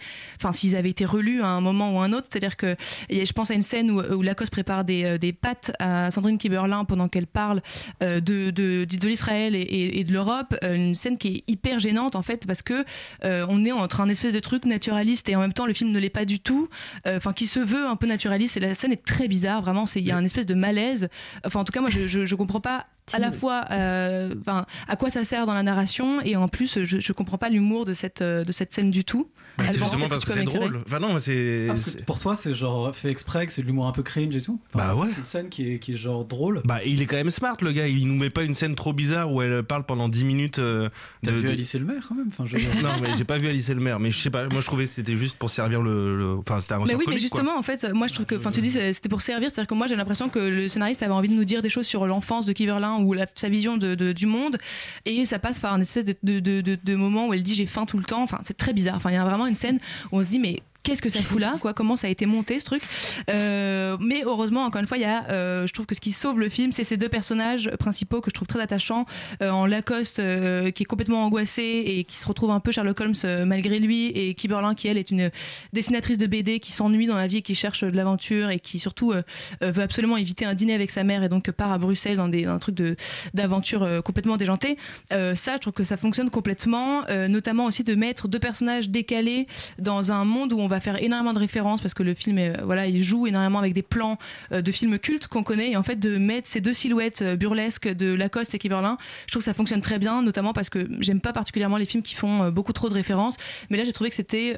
s'ils 0.51 0.75
avaient 0.75 0.91
été 0.91 1.05
relus 1.05 1.41
à 1.41 1.48
un 1.48 1.62
moment 1.62 1.95
ou 1.95 2.00
à 2.00 2.05
un 2.05 2.13
autre. 2.13 2.27
C'est-à-dire 2.29 2.57
que 2.57 2.75
je 3.09 3.31
pense 3.31 3.50
à 3.50 3.55
une 3.55 3.63
scène 3.63 3.89
où, 3.89 4.01
où 4.01 4.21
Lacoste 4.21 4.51
prépare 4.51 4.83
des, 4.83 5.17
des 5.17 5.33
pâtes 5.33 5.71
à 5.79 6.12
Sandrine 6.19 6.38
Kiberlin 6.38 6.83
pendant 6.85 7.07
qu'elle 7.07 7.27
parle 7.27 7.61
euh, 8.03 8.19
de, 8.19 8.49
de, 8.51 8.85
de 8.85 9.07
l'Israël 9.07 9.55
et, 9.55 9.59
et- 9.61 9.99
et 9.99 10.03
de 10.03 10.11
l'Europe. 10.11 10.53
Euh, 10.63 10.75
Une 10.75 10.95
scène 10.95 11.17
qui 11.17 11.27
est 11.29 11.43
hyper 11.51 11.79
gênante 11.79 12.15
en 12.15 12.21
fait 12.21 12.45
parce 12.45 12.61
que 12.61 12.83
euh, 13.23 13.45
on 13.49 13.63
est 13.65 13.71
entre 13.71 14.01
un 14.01 14.09
espèce 14.09 14.33
de 14.33 14.39
truc 14.39 14.65
naturaliste 14.65 15.29
et 15.29 15.35
en 15.35 15.39
même 15.39 15.53
temps 15.53 15.65
le 15.65 15.73
film 15.73 15.91
ne 15.91 15.99
l'est 15.99 16.09
pas 16.09 16.25
du 16.25 16.39
tout. 16.39 16.67
Enfin, 17.07 17.31
qui 17.33 17.47
se 17.47 17.59
veut 17.59 17.85
un 17.88 17.95
peu 17.95 18.05
naturaliste. 18.07 18.57
Et 18.57 18.59
la 18.59 18.75
scène 18.75 18.91
est 18.91 19.05
très 19.05 19.27
bizarre. 19.27 19.61
Vraiment, 19.61 19.85
il 19.95 20.03
y 20.05 20.11
a 20.11 20.17
un 20.17 20.25
espèce 20.25 20.45
de 20.45 20.53
malaise. 20.55 21.07
Enfin, 21.45 21.61
en 21.61 21.63
tout 21.63 21.71
cas, 21.71 21.81
moi, 21.81 21.89
je, 21.89 22.07
je, 22.07 22.25
je 22.25 22.35
comprends 22.35 22.59
pas 22.61 22.88
à 23.13 23.19
la 23.19 23.31
fois 23.31 23.65
euh, 23.71 24.33
enfin, 24.41 24.65
à 24.87 24.95
quoi 24.95 25.09
ça 25.09 25.23
sert 25.23 25.45
dans 25.45 25.53
la 25.53 25.63
narration 25.63 26.21
et 26.21 26.35
en 26.35 26.47
plus 26.47 26.79
je, 26.83 26.99
je 26.99 27.13
comprends 27.13 27.37
pas 27.37 27.49
l'humour 27.49 27.85
de 27.85 27.93
cette 27.93 28.21
euh, 28.21 28.43
de 28.43 28.51
cette 28.51 28.73
scène 28.73 28.91
du 28.91 29.03
tout. 29.03 29.29
Bah, 29.57 29.65
c'est 29.67 29.79
justement 29.79 30.07
parce 30.07 30.23
que 30.23 30.31
c'est 30.31 30.43
drôle. 30.45 30.79
Enfin 30.87 30.99
non, 30.99 31.19
c'est. 31.19 31.67
Ah, 31.69 31.73
c'est- 31.75 32.05
pour 32.05 32.17
toi, 32.19 32.33
c'est 32.33 32.53
genre 32.53 32.95
fait 32.95 33.09
exprès, 33.11 33.45
que 33.45 33.51
c'est 33.51 33.61
de 33.61 33.67
l'humour 33.67 33.87
un 33.87 33.91
peu 33.91 34.03
cringe 34.03 34.33
et 34.33 34.41
tout. 34.41 34.57
Enfin, 34.73 34.85
Bah 34.87 34.95
ouais. 34.95 35.07
C'est 35.07 35.17
une 35.17 35.25
scène 35.25 35.49
qui 35.49 35.73
est, 35.73 35.79
qui 35.79 35.93
est 35.93 35.95
genre 35.97 36.23
drôle. 36.23 36.61
Bah, 36.63 36.79
il 36.85 37.01
est 37.01 37.05
quand 37.07 37.17
même 37.17 37.29
smart, 37.29 37.57
le 37.59 37.73
gars. 37.73 37.87
Il 37.87 38.07
nous 38.07 38.15
met 38.15 38.29
pas 38.29 38.43
une 38.43 38.55
scène 38.55 38.75
trop 38.75 38.93
bizarre 38.93 39.33
où 39.33 39.41
elle 39.41 39.61
parle 39.63 39.83
pendant 39.85 40.07
10 40.07 40.23
minutes. 40.23 40.59
euh, 40.59 40.87
T'as 41.25 41.31
vu 41.31 41.43
de- 41.43 41.49
Alice 41.49 41.75
et 41.75 41.79
le 41.79 41.83
maire 41.85 42.05
quand 42.07 42.15
même 42.15 42.27
enfin, 42.29 42.45
je. 42.45 42.55
Non, 42.81 42.89
mais 43.01 43.09
j'ai 43.17 43.25
pas 43.25 43.37
vu 43.37 43.49
Alice 43.49 43.67
et 43.67 43.73
le 43.73 43.81
maire. 43.81 43.99
Mais 43.99 44.11
je 44.11 44.19
sais 44.21 44.29
pas. 44.29 44.47
Moi, 44.47 44.61
je 44.61 44.65
trouvais 44.65 44.85
que 44.85 44.91
c'était 44.93 45.17
juste 45.17 45.35
pour 45.37 45.49
servir 45.49 45.81
le. 45.81 46.17
le- 46.17 46.37
Enfin, 46.37 46.61
c'était 46.61 46.75
un 46.75 46.79
Mais 46.85 46.93
oui, 46.95 47.03
mais 47.07 47.13
quoi. 47.15 47.17
justement, 47.17 47.57
en 47.57 47.63
fait, 47.63 47.85
moi 47.93 48.07
je 48.07 48.13
trouve 48.13 48.27
que, 48.27 48.35
enfin, 48.35 48.51
tu 48.51 48.61
dis 48.61 48.71
c'était 48.71 49.09
pour 49.09 49.19
servir, 49.21 49.49
c'est-à-dire 49.51 49.67
que 49.67 49.73
moi 49.73 49.87
j'ai 49.87 49.97
l'impression 49.97 50.29
que 50.29 50.39
le 50.39 50.69
scénariste 50.69 51.03
avait 51.03 51.11
envie 51.13 51.27
de 51.27 51.33
nous 51.33 51.43
dire 51.43 51.61
des 51.61 51.67
choses 51.69 51.85
sur 51.85 52.07
l'enfance 52.07 52.45
de 52.45 52.53
Kiverlin 52.53 52.98
ou 53.01 53.13
la- 53.13 53.25
sa 53.35 53.49
vision 53.49 53.77
de, 53.77 53.95
du 54.13 54.25
monde, 54.25 54.57
et 55.05 55.25
ça 55.25 55.39
passe 55.39 55.59
par 55.59 55.73
un 55.73 55.81
espèce 55.81 56.05
de- 56.05 56.15
de 56.23 56.95
moment 56.95 57.27
où 57.27 57.33
elle 57.33 57.43
dit 57.43 57.55
j'ai 57.55 57.65
faim 57.65 57.85
tout 57.85 57.97
le 57.97 58.03
temps. 58.03 58.21
Enfin, 58.23 58.39
c'est 58.43 58.57
très 58.57 58.73
bizarre. 58.73 58.95
Enfin, 58.95 59.09
il 59.11 59.15
y 59.15 59.17
a 59.17 59.23
vraiment 59.25 59.47
une 59.47 59.55
scène 59.55 59.79
où 60.11 60.19
on 60.19 60.23
se 60.23 60.27
dit 60.27 60.39
mais 60.39 60.61
qu'est-ce 60.89 61.01
que 61.01 61.10
ça 61.10 61.22
fout 61.22 61.39
là 61.39 61.58
comment 61.74 61.96
ça 61.96 62.08
a 62.08 62.10
été 62.10 62.25
monté 62.25 62.60
ce 62.60 62.65
truc. 62.65 62.84
Euh, 63.29 63.98
mais 64.00 64.24
heureusement 64.25 64.63
encore 64.63 64.81
une 64.81 64.88
fois 64.88 64.98
il 64.98 65.01
y 65.01 65.05
a 65.05 65.29
euh, 65.29 65.67
je 65.67 65.74
trouve 65.74 65.86
que 65.86 65.96
ce 65.96 66.01
qui 66.01 66.12
sauve 66.12 66.39
le 66.39 66.50
film 66.50 66.72
c'est 66.72 66.84
ces 66.84 66.98
deux 66.98 67.10
personnages 67.10 67.69
principaux 67.79 68.22
que 68.22 68.29
je 68.29 68.34
trouve 68.34 68.48
très 68.48 68.60
attachants 68.60 69.05
euh, 69.41 69.51
en 69.51 69.65
Lacoste 69.65 70.17
qui 70.17 70.84
est 70.84 70.86
complètement 70.86 71.24
angoissé 71.24 71.84
et 71.86 72.03
qui 72.03 72.17
se 72.17 72.25
retrouve 72.25 72.51
un 72.51 72.60
peu 72.60 72.71
Sherlock 72.71 72.99
Holmes 72.99 73.45
malgré 73.45 73.80
lui 73.80 74.08
et 74.08 74.34
Kiberlin 74.34 74.73
qui 74.73 74.88
elle 74.88 74.97
est 74.97 75.12
une 75.12 75.30
dessinatrice 75.73 76.17
de 76.17 76.28
BD 76.28 76.60
qui 76.60 76.71
s'ennuie 76.71 77.08
dans 77.08 77.17
la 77.17 77.28
vie 77.28 77.38
et 77.38 77.41
qui 77.41 77.56
cherche 77.56 77.84
de 77.84 77.95
l'aventure 77.95 78.49
et 78.49 78.60
qui 78.60 78.80
surtout 78.80 79.13
veut 79.62 79.82
absolument 79.82 80.17
éviter 80.17 80.45
un 80.45 80.54
dîner 80.54 80.73
avec 80.73 80.91
sa 80.91 81.04
mère 81.04 81.23
et 81.23 81.30
donc 81.30 81.52
part 81.52 81.71
à 81.71 81.78
Bruxelles 81.78 82.17
dans, 82.17 82.28
des, 82.28 82.45
dans 82.45 82.54
un 82.54 82.60
truc 82.60 82.75
de 82.75 82.95
d'aventure 83.34 84.02
complètement 84.04 84.38
déjanté 84.38 84.78
ça 85.12 85.54
je 85.54 85.60
trouve 85.60 85.73
que 85.73 85.84
ça 85.84 85.97
fonctionne 85.97 86.30
complètement 86.30 87.04
notamment 87.28 87.65
aussi 87.65 87.84
de 87.84 87.95
mettre 87.95 88.28
deux 88.28 88.39
personnages 88.39 88.89
décalés 88.89 89.47
dans 89.78 90.12
un 90.12 90.25
monde 90.25 90.54
où 90.54 90.60
on 90.60 90.67
va 90.67 90.78
faire 90.79 91.01
énormément 91.01 91.33
de 91.33 91.39
références 91.39 91.81
parce 91.81 91.93
que 91.93 92.03
le 92.03 92.13
film 92.13 92.39
voilà 92.63 92.87
il 92.87 93.03
joue 93.03 93.27
énormément 93.27 93.59
avec 93.59 93.73
des 93.73 93.81
plans 93.81 94.17
euh, 94.51 94.61
de 94.61 94.71
films 94.71 94.99
cultes 94.99 95.27
qu'on 95.27 95.43
connaît. 95.43 95.71
Et 95.71 95.77
en 95.77 95.83
fait 95.83 95.97
de 95.97 96.17
mettre 96.17 96.47
ces 96.47 96.61
deux 96.61 96.73
silhouettes 96.73 97.21
euh, 97.21 97.35
burlesques 97.35 97.87
de 97.87 98.13
Lacoste 98.13 98.53
et 98.55 98.59
Kiberlin 98.59 98.97
je 99.25 99.31
trouve 99.31 99.41
que 99.41 99.45
ça 99.45 99.53
fonctionne 99.53 99.81
très 99.81 99.99
bien 99.99 100.21
notamment 100.21 100.53
parce 100.53 100.69
que 100.69 100.87
j'aime 100.99 101.21
pas 101.21 101.33
particulièrement 101.33 101.77
les 101.77 101.85
films 101.85 102.03
qui 102.03 102.15
font 102.15 102.43
euh, 102.43 102.51
beaucoup 102.51 102.73
trop 102.73 102.89
de 102.89 102.93
références. 102.93 103.37
Mais 103.69 103.77
là 103.77 103.83
j'ai 103.83 103.93
trouvé 103.93 104.09
que 104.09 104.15
c'était 104.15 104.55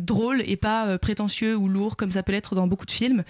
drôle 0.00 0.42
et 0.46 0.56
pas 0.56 0.98
prétentieux 0.98 1.56
ou 1.56 1.68
lourd 1.68 1.96
comme 1.96 2.12
ça 2.12 2.22
peut 2.22 2.32
l'être 2.32 2.54
dans 2.54 2.66
beaucoup 2.66 2.86
de 2.86 2.90
films. 2.90 3.24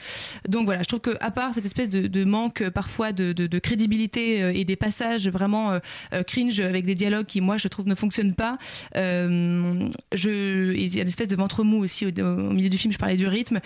Donc 0.48 0.64
voilà 0.64 0.82
je 0.82 0.88
trouve 0.88 1.00
que 1.00 1.16
à 1.20 1.30
part 1.30 1.54
cette 1.54 1.64
espèce 1.64 1.88
de, 1.88 2.24
manque 2.24 2.68
parfois 2.70 3.12
de, 3.12 3.58
crédibilité 3.58 4.58
et 4.58 4.64
des 4.64 4.76
passages 4.76 5.28
vraiment 5.28 5.78
cringe 6.26 6.60
avec 6.60 6.84
des 6.84 6.94
dialogues 6.94 7.26
qui 7.26 7.40
moi 7.40 7.56
je 7.56 7.68
trouve 7.68 7.86
ne 7.86 7.94
fonctionnent 7.94 8.34
pas 8.34 8.58
il 8.94 10.94
y 10.94 10.98
a 10.98 11.02
une 11.02 11.08
espèce 11.08 11.28
de 11.28 11.36
ventre 11.36 11.64
mou 11.64 11.78
aussi 11.78 12.04
au, 12.22 12.52
milieu 12.52 12.68
du 12.68 12.78
film 12.78 12.92
je 12.92 12.98
parlais 12.98 13.16
du 13.16 13.26
rythme. 13.26 13.60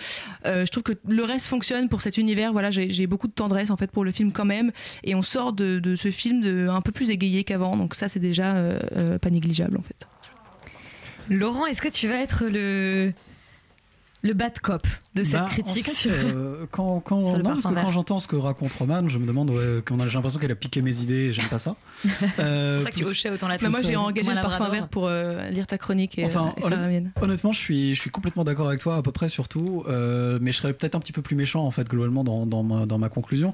Euh, 0.45 0.65
je 0.65 0.71
trouve 0.71 0.83
que 0.83 0.93
le 1.07 1.23
reste 1.23 1.47
fonctionne 1.47 1.89
pour 1.89 2.01
cet 2.01 2.17
univers. 2.17 2.51
Voilà 2.51 2.71
j'ai 2.71 3.07
beaucoup 3.07 3.27
de 3.27 3.33
tendresse 3.33 3.69
en 3.69 3.77
fait 3.77 3.91
pour 3.91 4.03
le 4.03 4.11
film 4.11 4.31
quand 4.31 4.45
même. 4.45 4.71
Et 5.03 5.15
on 5.15 5.23
sort 5.23 5.53
de, 5.53 5.95
ce 5.95 6.11
film 6.11 6.69
un 6.69 6.81
peu 6.81 6.91
plus 6.91 7.09
égayé 7.09 7.43
qu'avant. 7.43 7.77
Donc 7.77 7.95
ça 7.95 8.07
c'est 8.07 8.19
déjà 8.19 8.55
euh, 8.55 8.79
euh, 8.95 9.19
pas 9.19 9.29
négligeable 9.29 9.77
en 9.77 9.81
fait. 9.81 10.07
Laurent, 11.29 11.65
est-ce 11.65 11.81
que 11.81 11.89
tu 11.89 12.07
vas 12.07 12.15
être 12.15 12.45
le 12.45 13.13
le 14.21 14.33
bad 14.33 14.59
cop? 14.59 14.87
De 15.17 15.23
cette 15.23 15.33
Bah, 15.33 15.45
en 15.45 15.47
critique 15.49 15.89
fait, 15.89 16.09
euh, 16.09 16.65
quand, 16.71 16.99
quand, 17.01 17.37
non, 17.37 17.43
parce 17.43 17.65
que 17.65 17.81
quand 17.81 17.91
j'entends 17.91 18.19
ce 18.19 18.27
que 18.27 18.35
raconte 18.35 18.73
Roman, 18.73 19.07
je 19.07 19.17
me 19.17 19.25
demande 19.27 19.49
ouais, 19.49 19.81
qu'on 19.85 19.99
a 19.99 20.07
j'ai 20.07 20.13
l'impression 20.15 20.39
qu'elle 20.39 20.51
a 20.51 20.55
piqué 20.55 20.81
mes 20.81 20.99
idées 21.01 21.13
et 21.29 21.33
j'aime 21.33 21.47
pas 21.47 21.59
ça. 21.59 21.75
Euh, 22.39 22.79
C'est 22.79 22.83
pour 22.83 22.83
ça 22.83 22.89
que 22.91 22.95
tu 22.95 23.01
plus- 23.01 23.09
hochais 23.11 23.29
autant 23.29 23.47
la 23.47 23.55
Mais 23.55 23.59
tête. 23.59 23.69
moi 23.71 23.79
j'ai 23.83 23.93
Comme 23.93 24.03
engagé 24.05 24.31
un 24.31 24.35
le 24.35 24.41
parfum 24.41 24.69
vert 24.69 24.87
pour 24.87 25.07
euh, 25.07 25.49
lire 25.49 25.67
ta 25.67 25.77
chronique 25.77 26.17
et, 26.17 26.25
Enfin, 26.25 26.53
et 26.57 26.61
faire 26.61 26.69
la 26.69 26.87
mienne 26.87 27.11
honnêtement, 27.21 27.51
je 27.51 27.59
suis, 27.59 27.95
je 27.95 27.99
suis 28.01 28.09
complètement 28.09 28.43
d'accord 28.43 28.67
avec 28.67 28.79
toi, 28.79 28.97
à 28.97 29.01
peu 29.01 29.11
près 29.11 29.29
surtout, 29.29 29.83
euh, 29.87 30.37
mais 30.41 30.51
je 30.51 30.57
serais 30.57 30.73
peut-être 30.73 30.95
un 30.95 30.99
petit 30.99 31.11
peu 31.13 31.21
plus 31.21 31.35
méchant 31.35 31.63
en 31.65 31.71
fait 31.71 31.87
globalement 31.87 32.23
dans, 32.23 32.45
dans, 32.45 32.63
ma, 32.63 32.85
dans 32.85 32.97
ma 32.97 33.09
conclusion. 33.09 33.53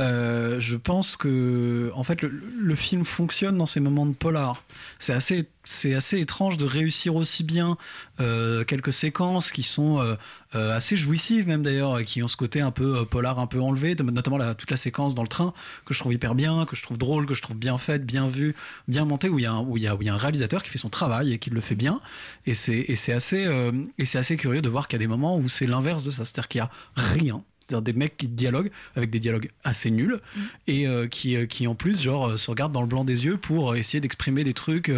Euh, 0.00 0.58
je 0.60 0.76
pense 0.76 1.16
que 1.16 1.90
en 1.94 2.04
fait 2.04 2.22
le, 2.22 2.28
le 2.60 2.74
film 2.74 3.04
fonctionne 3.04 3.56
dans 3.58 3.66
ces 3.66 3.80
moments 3.80 4.06
de 4.06 4.14
polar. 4.14 4.62
C'est 4.98 5.12
assez, 5.12 5.48
c'est 5.64 5.94
assez 5.94 6.18
étrange 6.18 6.56
de 6.56 6.64
réussir 6.64 7.14
aussi 7.16 7.44
bien 7.44 7.76
euh, 8.20 8.64
quelques 8.64 8.92
séquences 8.92 9.50
qui 9.52 9.62
sont 9.62 10.00
euh, 10.00 10.14
euh, 10.54 10.76
assez 10.76 10.96
jouissives 10.96 11.46
même 11.46 11.62
d'ailleurs, 11.62 12.04
qui 12.04 12.22
ont 12.22 12.28
ce 12.28 12.36
côté 12.36 12.60
un 12.60 12.70
peu 12.70 12.98
euh, 12.98 13.04
polar, 13.04 13.38
un 13.38 13.46
peu 13.46 13.60
enlevé, 13.60 13.94
notamment 13.94 14.38
toute 14.54 14.70
la 14.70 14.76
séquence 14.76 15.14
dans 15.14 15.22
le 15.22 15.28
train 15.28 15.54
que 15.86 15.94
je 15.94 15.98
trouve 15.98 16.12
hyper 16.12 16.34
bien, 16.34 16.66
que 16.66 16.76
je 16.76 16.82
trouve 16.82 16.98
drôle, 16.98 17.26
que 17.26 17.34
je 17.34 17.42
trouve 17.42 17.56
bien 17.56 17.78
faite, 17.78 18.04
bien 18.04 18.28
vue, 18.28 18.54
bien 18.88 19.04
montée, 19.04 19.28
où 19.28 19.38
il 19.38 19.42
y 19.42 19.46
a 19.46 19.52
un, 19.52 19.60
où 19.60 19.76
il 19.76 19.82
y 19.82 19.86
a, 19.86 19.94
où 19.94 20.02
il 20.02 20.06
y 20.06 20.08
a 20.08 20.14
un 20.14 20.18
réalisateur 20.18 20.62
qui 20.62 20.70
fait 20.70 20.78
son 20.78 20.90
travail 20.90 21.32
et 21.32 21.38
qui 21.38 21.50
le 21.50 21.60
fait 21.60 21.74
bien. 21.74 22.00
Et 22.46 22.54
c'est 22.54 23.12
assez 23.12 23.44
euh, 23.46 23.72
assez 24.14 24.36
curieux 24.36 24.62
de 24.62 24.68
voir 24.68 24.88
qu'il 24.88 24.98
y 24.98 25.00
a 25.02 25.04
des 25.04 25.08
moments 25.08 25.38
où 25.38 25.48
c'est 25.48 25.66
l'inverse 25.66 26.04
de 26.04 26.10
ça, 26.10 26.24
c'est-à-dire 26.24 26.48
qu'il 26.48 26.58
y 26.58 26.62
a 26.62 26.70
rien. 26.96 27.42
C'est-à-dire 27.66 27.82
des 27.82 27.92
mecs 27.92 28.16
qui 28.16 28.28
dialoguent 28.28 28.70
avec 28.96 29.10
des 29.10 29.20
dialogues 29.20 29.50
assez 29.64 29.90
nuls 29.90 30.20
et 30.66 30.86
euh, 30.86 31.06
qui, 31.06 31.36
euh, 31.36 31.46
qui 31.46 31.66
en 31.66 31.74
plus 31.74 32.00
genre 32.00 32.30
euh, 32.30 32.36
se 32.36 32.50
regardent 32.50 32.72
dans 32.72 32.80
le 32.80 32.86
blanc 32.86 33.04
des 33.04 33.24
yeux 33.24 33.36
pour 33.36 33.76
essayer 33.76 34.00
d'exprimer 34.00 34.44
des 34.44 34.54
trucs 34.54 34.92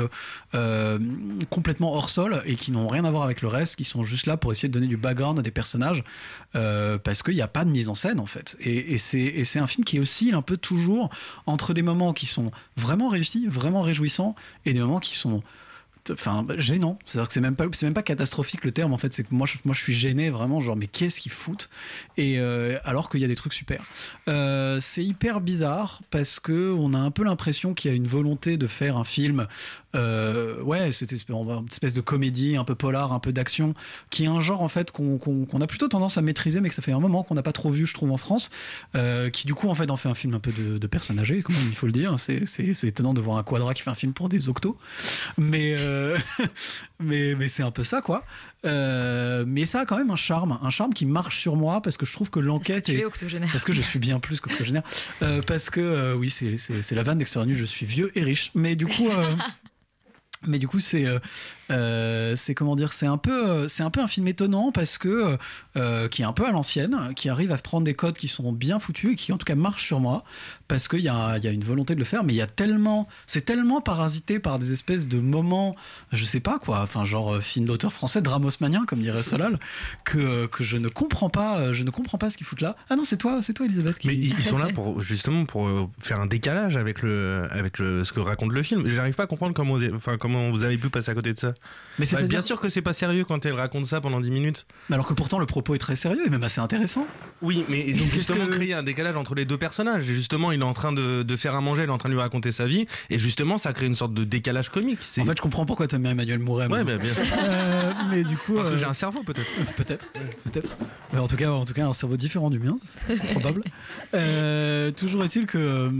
euh, 0.54 0.98
complètement 1.50 1.94
hors 1.94 2.10
sol 2.10 2.42
et 2.46 2.56
qui 2.56 2.72
n'ont 2.72 2.88
rien 2.88 3.04
à 3.04 3.10
voir 3.10 3.22
avec 3.22 3.42
le 3.42 3.48
reste, 3.48 3.76
qui 3.76 3.84
sont 3.84 4.02
juste 4.02 4.26
là 4.26 4.36
pour 4.36 4.52
essayer 4.52 4.68
de 4.68 4.74
donner 4.74 4.86
du 4.86 4.96
background 4.96 5.38
à 5.38 5.42
des 5.42 5.50
personnages 5.50 6.04
euh, 6.54 6.98
parce 6.98 7.22
qu'il 7.22 7.34
n'y 7.34 7.42
a 7.42 7.48
pas 7.48 7.64
de 7.64 7.70
mise 7.70 7.88
en 7.88 7.94
scène 7.94 8.20
en 8.20 8.26
fait. 8.26 8.56
Et, 8.60 8.94
et 8.94 8.98
c'est 8.98 9.58
un 9.58 9.66
film 9.66 9.84
qui 9.84 9.98
oscille 9.98 10.34
un 10.34 10.42
peu 10.42 10.56
toujours 10.56 11.10
entre 11.46 11.74
des 11.74 11.82
moments 11.82 12.12
qui 12.12 12.26
sont 12.26 12.50
vraiment 12.76 13.08
réussis, 13.08 13.46
vraiment 13.46 13.82
réjouissants 13.82 14.34
et 14.64 14.72
des 14.72 14.80
moments 14.80 15.00
qui 15.00 15.16
sont 15.16 15.42
enfin 16.10 16.46
gênant. 16.58 16.98
C'est 17.06 17.18
à 17.18 17.22
dire 17.22 17.28
que 17.28 17.34
c'est 17.34 17.40
même 17.40 17.56
pas 17.56 17.64
même 17.82 17.94
catastrophique 18.02 18.64
le 18.64 18.72
terme 18.72 18.92
en 18.92 18.98
fait 18.98 19.12
c'est 19.12 19.24
que 19.24 19.34
moi 19.34 19.46
je, 19.46 19.56
moi 19.64 19.74
je 19.74 19.82
suis 19.82 19.94
gêné 19.94 20.30
vraiment 20.30 20.60
genre 20.60 20.76
mais 20.76 20.86
qu'est-ce 20.86 21.20
qu'ils 21.20 21.32
foutent? 21.32 21.70
Et 22.16 22.38
euh, 22.38 22.78
alors 22.84 23.08
qu'il 23.10 23.20
y 23.20 23.24
a 23.24 23.28
des 23.28 23.36
trucs 23.36 23.54
super. 23.54 23.84
Euh, 24.28 24.78
c'est 24.80 25.04
hyper 25.04 25.40
bizarre 25.40 26.00
parce 26.10 26.40
que 26.40 26.72
on 26.76 26.94
a 26.94 26.98
un 26.98 27.10
peu 27.10 27.24
l'impression 27.24 27.74
qu'il 27.74 27.90
y 27.90 27.94
a 27.94 27.96
une 27.96 28.06
volonté 28.06 28.56
de 28.56 28.66
faire 28.66 28.96
un 28.96 29.04
film 29.04 29.46
euh, 29.94 30.60
ouais, 30.62 30.92
cette 30.92 31.12
espèce, 31.12 31.34
une 31.36 31.66
espèce 31.70 31.94
de 31.94 32.00
comédie 32.00 32.56
un 32.56 32.64
peu 32.64 32.74
polar, 32.74 33.12
un 33.12 33.18
peu 33.20 33.32
d'action, 33.32 33.74
qui 34.10 34.24
est 34.24 34.28
un 34.28 34.40
genre 34.40 34.62
en 34.62 34.68
fait 34.68 34.90
qu'on 34.92 35.18
a 35.60 35.66
plutôt 35.66 35.88
tendance 35.88 36.18
à 36.18 36.22
maîtriser, 36.22 36.60
mais 36.60 36.68
que 36.68 36.74
ça 36.74 36.82
fait 36.82 36.92
un 36.92 37.00
moment 37.00 37.22
qu'on 37.22 37.34
n'a 37.34 37.42
pas 37.42 37.52
trop 37.52 37.70
vu, 37.70 37.86
je 37.86 37.94
trouve, 37.94 38.10
en 38.10 38.16
France, 38.16 38.50
euh, 38.96 39.30
qui 39.30 39.46
du 39.46 39.54
coup 39.54 39.68
en 39.68 39.74
fait 39.74 39.90
en 39.90 39.96
fait 39.96 40.08
un 40.08 40.14
film 40.14 40.34
un 40.34 40.40
peu 40.40 40.52
de, 40.52 40.78
de 40.78 40.86
personnes 40.86 41.18
âgées, 41.18 41.42
quand 41.42 41.52
même, 41.52 41.66
il 41.68 41.74
faut 41.76 41.86
le 41.86 41.92
dire. 41.92 42.14
C'est- 42.18 42.44
étonnant 42.84 43.14
de 43.14 43.20
voir 43.20 43.38
un 43.38 43.42
quadra 43.42 43.72
qui 43.74 43.82
fait 43.82 43.90
un 43.90 43.94
film 43.94 44.12
pour 44.12 44.28
des 44.28 44.48
octos, 44.48 44.76
mais 45.38 45.74
euh, 45.78 46.16
mais, 47.00 47.34
mais 47.34 47.48
c'est 47.48 47.62
un 47.62 47.70
peu 47.70 47.82
ça 47.84 48.02
quoi. 48.02 48.24
Mais 48.64 49.66
ça 49.66 49.80
a 49.80 49.86
quand 49.86 49.96
même 49.96 50.10
un 50.10 50.16
charme, 50.16 50.58
un 50.62 50.70
charme 50.70 50.92
qui 50.94 51.06
marche 51.06 51.38
sur 51.40 51.56
moi 51.56 51.80
parce 51.82 51.96
que 51.96 52.06
je 52.06 52.12
trouve 52.12 52.30
que 52.30 52.40
l'enquête 52.40 52.88
est 52.88 52.96
parce 53.52 53.64
que 53.64 53.72
je 53.72 53.80
suis 53.80 53.98
bien 53.98 54.18
plus 54.20 54.40
qu'octogénaire. 54.40 54.82
Parce 55.46 55.70
que 55.70 56.14
oui, 56.14 56.30
c'est 56.30 56.92
la 56.94 57.02
vanne 57.02 57.18
d'extérieur 57.18 57.46
nu, 57.46 57.56
je 57.56 57.64
suis 57.64 57.86
vieux 57.86 58.10
et 58.14 58.22
riche. 58.22 58.50
Mais 58.54 58.76
du 58.76 58.86
coup. 58.86 59.08
euh, 60.44 60.48
Mais 60.48 60.58
du 60.58 60.68
coup, 60.68 60.80
c'est 60.80 61.06
euh, 61.70 62.36
c'est 62.36 62.54
comment 62.54 62.76
dire, 62.76 62.92
c'est 62.92 63.06
un 63.06 63.16
peu 63.16 63.68
c'est 63.68 63.82
un 63.82 63.90
peu 63.90 64.00
un 64.00 64.06
film 64.06 64.28
étonnant 64.28 64.72
parce 64.72 64.98
que 64.98 65.38
euh, 65.76 66.08
qui 66.08 66.22
est 66.22 66.24
un 66.24 66.32
peu 66.32 66.46
à 66.46 66.52
l'ancienne, 66.52 67.12
qui 67.16 67.28
arrive 67.28 67.52
à 67.52 67.58
prendre 67.58 67.84
des 67.84 67.94
codes 67.94 68.16
qui 68.16 68.28
sont 68.28 68.52
bien 68.52 68.78
foutus 68.78 69.12
et 69.12 69.16
qui 69.16 69.32
en 69.32 69.38
tout 69.38 69.44
cas 69.44 69.54
marchent 69.54 69.84
sur 69.84 70.00
moi 70.00 70.24
parce 70.68 70.88
qu'il 70.88 71.00
y 71.00 71.04
y 71.04 71.08
a 71.08 71.50
une 71.50 71.64
volonté 71.64 71.94
de 71.94 71.98
le 71.98 72.04
faire, 72.04 72.24
mais 72.24 72.32
il 72.32 72.36
y 72.36 72.42
a 72.42 72.46
tellement 72.46 73.08
c'est 73.26 73.44
tellement 73.44 73.80
parasité 73.80 74.38
par 74.38 74.58
des 74.58 74.72
espèces 74.72 75.08
de 75.08 75.18
moments, 75.18 75.74
je 76.12 76.24
sais 76.24 76.40
pas 76.40 76.58
quoi, 76.58 76.82
enfin 76.82 77.04
genre 77.04 77.34
euh, 77.34 77.40
film 77.40 77.66
d'auteur 77.66 77.92
français, 77.92 78.20
drame 78.20 78.44
haussmannien 78.44 78.84
comme 78.86 79.00
dirait 79.00 79.22
Solal, 79.22 79.58
que 80.04 80.46
que 80.46 80.64
je 80.64 80.76
ne 80.76 80.88
comprends 80.88 81.30
pas, 81.30 81.72
je 81.72 81.82
ne 81.82 81.90
comprends 81.90 82.18
pas 82.18 82.30
ce 82.30 82.36
qu'ils 82.36 82.46
foutent 82.46 82.60
là. 82.60 82.76
Ah 82.90 82.96
non, 82.96 83.04
c'est 83.04 83.16
toi, 83.16 83.40
c'est 83.40 83.54
toi 83.54 83.66
Elisabeth. 83.66 83.98
Qui... 83.98 84.08
Mais 84.08 84.16
ils 84.16 84.44
sont 84.44 84.58
là 84.58 84.68
pour 84.74 85.00
justement 85.00 85.44
pour 85.44 85.90
faire 85.98 86.20
un 86.20 86.26
décalage 86.26 86.76
avec 86.76 87.02
le 87.02 87.46
avec 87.50 87.78
le 87.78 88.04
ce 88.04 88.12
que 88.12 88.20
raconte 88.20 88.52
le 88.52 88.62
film. 88.62 88.86
J'arrive 88.86 89.14
pas 89.14 89.24
à 89.24 89.26
comprendre 89.26 89.54
comment 89.54 89.78
enfin 89.94 90.18
comment 90.18 90.50
vous 90.50 90.64
avez 90.64 90.76
pu 90.76 90.90
passer 90.90 91.10
à 91.10 91.14
côté 91.14 91.32
de 91.32 91.38
ça. 91.38 91.53
Mais 91.98 92.06
Bah, 92.10 92.22
bien 92.22 92.40
sûr 92.40 92.60
que 92.60 92.68
c'est 92.68 92.82
pas 92.82 92.92
sérieux 92.92 93.24
quand 93.24 93.46
elle 93.46 93.54
raconte 93.54 93.86
ça 93.86 94.00
pendant 94.00 94.20
10 94.20 94.30
minutes. 94.30 94.66
Mais 94.88 94.94
alors 94.94 95.06
que 95.06 95.12
pourtant 95.14 95.38
le 95.38 95.46
propos 95.46 95.74
est 95.74 95.78
très 95.78 95.94
sérieux 95.96 96.22
et 96.26 96.30
même 96.30 96.42
assez 96.42 96.60
intéressant. 96.60 97.06
Oui, 97.42 97.64
mais 97.68 97.84
ils 97.86 98.02
ont 98.02 98.06
justement 98.06 98.46
que- 98.46 98.52
créé 98.52 98.74
un 98.74 98.82
décalage 98.82 99.16
entre 99.16 99.34
les 99.34 99.44
deux 99.44 99.58
personnages. 99.58 100.08
Et 100.10 100.14
justement, 100.14 100.50
il 100.52 100.60
est 100.60 100.64
en 100.64 100.72
train 100.74 100.92
de, 100.92 101.22
de 101.22 101.36
faire 101.36 101.54
à 101.54 101.60
manger, 101.60 101.82
il 101.82 101.86
est 101.88 101.92
en 101.92 101.98
train 101.98 102.08
de 102.08 102.14
lui 102.14 102.20
raconter 102.20 102.50
sa 102.52 102.66
vie, 102.66 102.86
et 103.10 103.18
justement, 103.18 103.58
ça 103.58 103.72
crée 103.72 103.86
une 103.86 103.94
sorte 103.94 104.14
de 104.14 104.24
décalage 104.24 104.70
comique. 104.70 104.98
En 105.20 105.24
fait, 105.24 105.36
je 105.36 105.42
comprends 105.42 105.66
pourquoi 105.66 105.86
t'aimes 105.86 106.02
bien 106.02 106.10
Emmanuel 106.12 106.38
Mouret. 106.40 106.66
Ouais, 106.66 106.82
bah, 106.84 106.96
bien 106.96 107.12
sûr. 107.12 107.22
Euh, 107.38 107.92
mais 108.10 108.24
du 108.24 108.36
coup, 108.36 108.54
Parce 108.54 108.68
que 108.68 108.74
euh, 108.74 108.76
j'ai 108.76 108.86
un 108.86 108.94
cerveau 108.94 109.22
peut-être. 109.22 109.48
peut-être, 109.76 110.06
peut-être. 110.44 110.76
Mais 111.12 111.20
en 111.20 111.28
tout 111.28 111.36
cas, 111.36 111.50
en 111.50 111.64
tout 111.64 111.74
cas, 111.74 111.86
un 111.86 111.92
cerveau 111.92 112.16
différent 112.16 112.50
du 112.50 112.58
mien, 112.58 112.76
c'est 113.06 113.16
probable. 113.32 113.62
Euh, 114.14 114.90
toujours 114.92 115.24
est-il 115.24 115.46
que, 115.46 115.90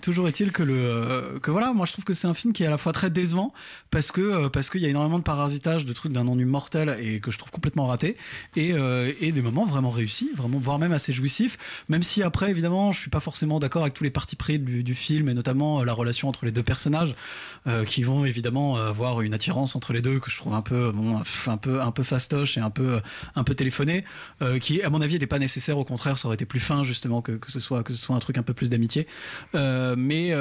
toujours 0.00 0.28
est-il 0.28 0.52
que 0.52 0.62
le, 0.62 1.38
que 1.42 1.50
voilà, 1.50 1.72
moi 1.72 1.86
je 1.86 1.92
trouve 1.92 2.04
que 2.04 2.14
c'est 2.14 2.26
un 2.26 2.34
film 2.34 2.52
qui 2.52 2.62
est 2.62 2.66
à 2.66 2.70
la 2.70 2.78
fois 2.78 2.92
très 2.92 3.10
décevant 3.10 3.52
parce 3.90 4.12
que 4.12 4.46
parce 4.48 4.70
qu'il 4.70 4.82
y 4.82 4.86
a 4.86 4.88
énormément 4.96 5.18
de 5.18 5.24
parasitage, 5.24 5.84
de 5.84 5.92
trucs 5.92 6.12
d'un 6.12 6.26
ennui 6.26 6.44
mortel 6.44 6.96
et 7.00 7.20
que 7.20 7.30
je 7.30 7.38
trouve 7.38 7.50
complètement 7.50 7.86
raté, 7.86 8.16
et, 8.56 8.72
euh, 8.72 9.12
et 9.20 9.30
des 9.32 9.42
moments 9.42 9.66
vraiment 9.66 9.90
réussis, 9.90 10.30
vraiment 10.34 10.58
voire 10.58 10.78
même 10.78 10.92
assez 10.92 11.12
jouissifs. 11.12 11.58
Même 11.88 12.02
si 12.02 12.22
après, 12.22 12.50
évidemment, 12.50 12.92
je 12.92 13.00
suis 13.00 13.10
pas 13.10 13.20
forcément 13.20 13.60
d'accord 13.60 13.82
avec 13.82 13.94
tous 13.94 14.04
les 14.04 14.10
partis 14.10 14.36
pris 14.36 14.58
du, 14.58 14.94
film 14.94 15.28
et 15.28 15.34
notamment 15.34 15.80
euh, 15.80 15.84
la 15.84 15.92
relation 15.92 16.28
entre 16.28 16.46
les 16.46 16.52
deux 16.52 16.62
personnages 16.62 17.14
euh, 17.66 17.84
qui 17.84 18.02
vont 18.02 18.24
évidemment 18.24 18.76
avoir 18.76 19.20
une 19.20 19.34
attirance 19.34 19.76
entre 19.76 19.92
les 19.92 20.00
deux 20.00 20.20
que 20.20 20.30
je 20.30 20.36
trouve 20.38 20.54
un 20.54 20.62
peu 20.62 20.92
un 21.46 21.56
peu 21.58 21.82
un 21.82 21.90
peu 21.90 22.02
fastoche 22.02 22.56
et 22.56 22.60
un 22.60 22.70
peu 22.70 23.00
un 23.34 23.44
peu 23.44 23.54
téléphoné, 23.54 24.04
qui 24.60 24.82
à 24.82 24.88
mon 24.88 25.02
avis 25.02 25.14
n'était 25.14 25.26
pas 25.26 25.38
nécessaire. 25.38 25.76
Au 25.76 25.84
contraire, 25.84 26.18
ça 26.18 26.28
aurait 26.28 26.36
été 26.36 26.46
plus 26.46 26.60
fin 26.60 26.84
justement 26.84 27.20
que, 27.20 27.32
que 27.32 27.50
ce 27.50 27.60
soit 27.60 27.82
que 27.82 27.92
ce 27.92 28.02
soit 28.02 28.16
un 28.16 28.20
truc 28.20 28.38
un 28.38 28.42
peu 28.42 28.54
plus 28.54 28.70
d'amitié. 28.70 29.06
Mais 29.54 30.32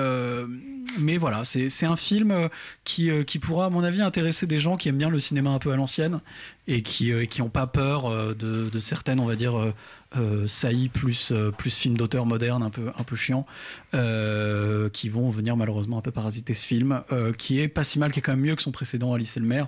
mais 0.99 1.17
voilà, 1.17 1.43
c'est 1.43 1.85
un 1.85 1.97
film 1.97 2.49
qui 2.85 3.09
qui 3.25 3.39
pourra 3.39 3.65
à 3.65 3.69
mon 3.69 3.83
avis 3.83 4.01
intéresser 4.01 4.44
des 4.45 4.59
gens 4.59 4.77
qui 4.77 4.89
aiment 4.89 4.97
bien 4.97 5.09
le 5.09 5.19
cinéma 5.19 5.49
un 5.51 5.59
peu 5.59 5.71
à 5.71 5.75
l'ancienne 5.75 6.19
et 6.67 6.81
qui 6.81 7.11
euh, 7.11 7.25
qui 7.25 7.41
ont 7.41 7.49
pas 7.49 7.67
peur 7.67 8.05
euh, 8.05 8.33
de, 8.33 8.69
de 8.69 8.79
certaines 8.79 9.19
on 9.19 9.25
va 9.25 9.35
dire 9.35 9.57
euh, 9.57 9.73
euh, 10.17 10.47
saillies 10.47 10.89
plus 10.89 11.31
euh, 11.31 11.51
plus 11.51 11.75
films 11.75 11.97
d'auteur 11.97 12.25
moderne 12.25 12.63
un 12.63 12.69
peu 12.69 12.91
un 12.97 13.03
peu 13.03 13.15
chiant 13.15 13.45
euh, 13.93 14.89
qui 14.89 15.09
vont 15.09 15.29
venir 15.29 15.57
malheureusement 15.57 15.97
un 15.97 16.01
peu 16.01 16.11
parasiter 16.11 16.53
ce 16.53 16.65
film 16.65 17.01
euh, 17.11 17.33
qui 17.33 17.59
est 17.59 17.67
pas 17.67 17.83
si 17.83 17.99
mal 17.99 18.11
qui 18.11 18.19
est 18.19 18.21
quand 18.21 18.33
même 18.33 18.45
mieux 18.45 18.55
que 18.55 18.61
son 18.61 18.71
précédent 18.71 19.13
Alice 19.13 19.37
et 19.37 19.39
le 19.39 19.45
maire 19.47 19.67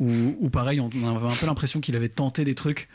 où, 0.00 0.36
où 0.40 0.50
pareil 0.50 0.80
on 0.80 0.88
avait 0.88 1.32
un 1.32 1.36
peu 1.36 1.46
l'impression 1.46 1.80
qu'il 1.80 1.96
avait 1.96 2.08
tenté 2.08 2.44
des 2.44 2.54
trucs 2.54 2.88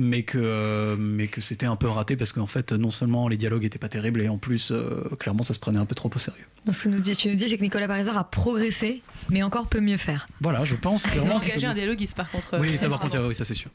mais 0.00 0.22
que 0.22 0.38
euh, 0.40 0.96
mais 0.96 1.26
que 1.26 1.40
c'était 1.40 1.66
un 1.66 1.74
peu 1.74 1.88
raté 1.88 2.16
parce 2.16 2.32
qu'en 2.32 2.46
fait 2.46 2.70
non 2.72 2.90
seulement 2.92 3.26
les 3.26 3.36
dialogues 3.36 3.64
étaient 3.64 3.80
pas 3.80 3.88
terribles 3.88 4.20
et 4.22 4.28
en 4.28 4.38
plus 4.38 4.70
euh, 4.70 5.02
clairement 5.18 5.42
ça 5.42 5.54
se 5.54 5.58
prenait 5.58 5.78
un 5.80 5.86
peu 5.86 5.96
trop 5.96 6.08
au 6.14 6.18
sérieux 6.20 6.44
Donc, 6.64 6.76
ce 6.76 6.84
que 6.84 6.88
nous 6.88 7.00
dis, 7.00 7.16
tu 7.16 7.28
nous 7.28 7.34
dis, 7.34 7.48
c'est 7.48 7.56
que 7.58 7.62
Nicolas 7.62 7.88
Pariser 7.88 8.12
a 8.14 8.22
progressé, 8.22 9.02
mais 9.28 9.42
encore 9.42 9.66
peut 9.66 9.80
mieux 9.80 9.96
faire. 9.96 10.28
voilà 10.40 10.64
je 10.64 10.76
pense 10.76 11.02
Il 11.04 11.10
clairement 11.10 11.38
a 11.38 11.40
qu'il 11.40 11.50
engagé 11.50 11.66
peut- 11.66 11.72
un 11.72 11.74
dialoguiste 11.74 12.16
par 12.16 12.30
contre. 12.30 12.58
oui 12.60 12.74
euh, 12.74 12.76
ça 12.76 12.88
par 12.88 13.00
contre 13.00 13.18
oui 13.26 13.34
ça 13.34 13.44
c'est 13.44 13.54
sûr 13.54 13.70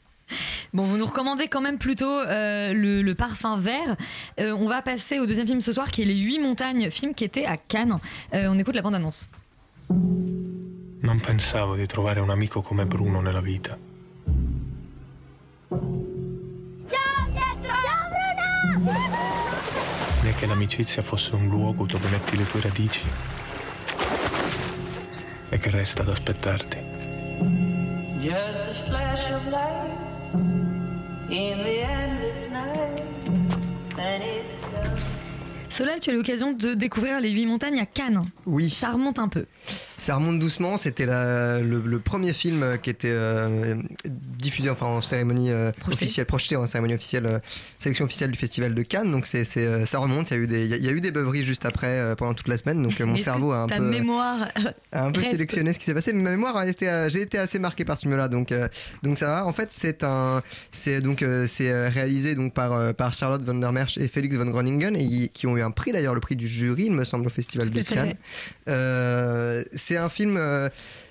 Bon, 0.72 0.84
vous 0.84 0.96
nous 0.96 1.04
recommandez 1.04 1.48
quand 1.48 1.60
même 1.60 1.76
plutôt 1.76 2.10
euh, 2.10 2.72
le, 2.72 3.02
le 3.02 3.14
parfum 3.14 3.58
vert. 3.58 3.94
Euh, 4.40 4.52
on 4.58 4.66
va 4.66 4.80
passer 4.80 5.18
au 5.18 5.26
deuxième 5.26 5.46
film 5.46 5.60
ce 5.60 5.74
soir, 5.74 5.90
qui 5.90 6.00
est 6.00 6.06
Les 6.06 6.16
Huit 6.16 6.38
Montagnes, 6.38 6.88
film 6.90 7.12
qui 7.14 7.24
était 7.24 7.44
à 7.44 7.58
Cannes. 7.58 7.98
Euh, 8.32 8.46
on 8.48 8.58
écoute 8.58 8.74
la 8.74 8.80
bande-annonce. 8.80 9.28
Non 9.90 11.18
pensavo 11.18 11.76
di 11.76 11.86
trovare 11.86 12.20
un 12.20 12.30
amico 12.30 12.62
come 12.62 12.86
Bruno 12.86 13.20
nella 13.20 13.42
vita. 13.42 13.76
Né 18.84 20.34
che 20.34 20.46
l'amicizia 20.46 21.02
fosse 21.02 21.34
un 21.34 21.48
luogo 21.48 21.86
dove 21.86 22.08
metti 22.08 22.36
le 22.36 22.46
tue 22.46 22.60
radici 22.60 23.00
e 25.48 25.58
che 25.58 25.70
resta 25.70 26.02
ad 26.02 26.10
aspettarti. 26.10 26.78
Just 28.20 28.58
a 28.58 28.74
flash 28.86 29.30
of 29.30 29.46
light 29.46 29.90
in 31.30 31.62
the 31.62 31.80
endless 31.80 32.46
night, 32.50 33.02
and 33.98 34.22
it's 34.22 34.70
done. 34.70 35.02
Solal, 35.68 36.00
tu 36.00 36.10
as 36.10 36.12
l'occasion 36.14 36.52
de 36.52 36.74
découvrir 36.74 37.20
Les 37.20 37.30
Huit 37.30 37.46
Montagnes 37.46 37.80
à 37.80 37.86
Cannes. 37.86 38.24
Oui. 38.44 38.68
Ça 38.68 38.90
remonte 38.90 39.18
un 39.18 39.28
peu. 39.28 39.46
Ça 40.04 40.16
remonte 40.16 40.38
doucement. 40.38 40.76
C'était 40.76 41.06
le, 41.06 41.80
le 41.84 41.98
premier 41.98 42.34
film 42.34 42.76
qui 42.82 42.90
était 42.90 43.08
euh, 43.10 43.76
diffusé 44.04 44.68
enfin, 44.68 44.84
en 44.86 45.00
cérémonie 45.00 45.50
euh, 45.50 45.72
officielle, 45.90 46.26
projeté 46.26 46.56
en 46.56 46.66
cérémonie 46.66 46.92
officielle, 46.94 47.26
euh, 47.26 47.38
sélection 47.78 48.04
officielle 48.04 48.30
du 48.30 48.38
Festival 48.38 48.74
de 48.74 48.82
Cannes. 48.82 49.10
Donc 49.10 49.24
c'est, 49.26 49.44
c'est, 49.44 49.64
euh, 49.64 49.86
ça 49.86 49.98
remonte. 49.98 50.30
Il 50.30 50.34
y 50.34 50.36
a 50.36 50.42
eu 50.42 50.46
des, 50.46 50.64
il 50.64 50.68
y 50.68 50.74
a- 50.74 50.76
il 50.76 50.84
y 50.84 50.88
a 50.88 50.92
eu 50.92 51.00
des 51.00 51.10
beuveries 51.10 51.42
juste 51.42 51.64
après 51.64 52.14
pendant 52.18 52.34
toute 52.34 52.48
la 52.48 52.58
semaine. 52.58 52.82
Donc 52.82 53.00
mon 53.00 53.16
cerveau 53.16 53.52
a 53.52 53.60
un 53.62 53.66
ta 53.66 53.76
peu 53.78 53.82
mémoire 53.88 54.48
a 54.92 55.04
un 55.06 55.10
peu 55.10 55.20
reste 55.20 55.32
sélectionné 55.32 55.72
ce 55.72 55.78
qui 55.78 55.86
s'est 55.86 55.94
passé. 55.94 56.12
Mais 56.12 56.22
ma 56.22 56.30
mémoire 56.32 56.56
a 56.58 56.66
été, 56.68 57.06
j'ai 57.08 57.22
été 57.22 57.38
assez 57.38 57.58
marqué 57.58 57.86
par 57.86 57.96
ce 57.96 58.02
film-là. 58.02 58.28
Donc 58.28 58.52
donc 59.02 59.16
ça 59.16 59.26
va. 59.26 59.46
En 59.46 59.52
fait 59.52 59.68
c'est 59.72 60.04
un, 60.04 60.42
c'est 60.70 61.00
donc 61.00 61.24
c'est 61.46 61.88
réalisé 61.88 62.34
donc 62.34 62.52
par 62.52 62.92
par 62.94 63.14
Charlotte 63.14 63.42
van 63.42 63.54
der 63.54 63.72
Merch 63.72 63.96
et 63.96 64.08
Félix 64.08 64.36
van 64.36 64.44
Groningen 64.44 64.94
et 64.96 65.28
qui- 65.30 65.46
ont 65.46 65.56
eu 65.56 65.62
un 65.62 65.70
prix 65.70 65.92
d'ailleurs 65.92 66.14
le 66.14 66.20
prix 66.20 66.36
du 66.36 66.46
jury 66.48 66.84
il 66.86 66.92
me 66.92 67.04
semble 67.04 67.26
au 67.26 67.30
Festival 67.30 67.70
Tout 67.70 67.78
de. 67.78 67.82
Cannes. 67.84 68.14
Euh, 68.68 69.62
c'est 69.94 70.00
un 70.00 70.08
film, 70.08 70.36
euh, 70.36 70.68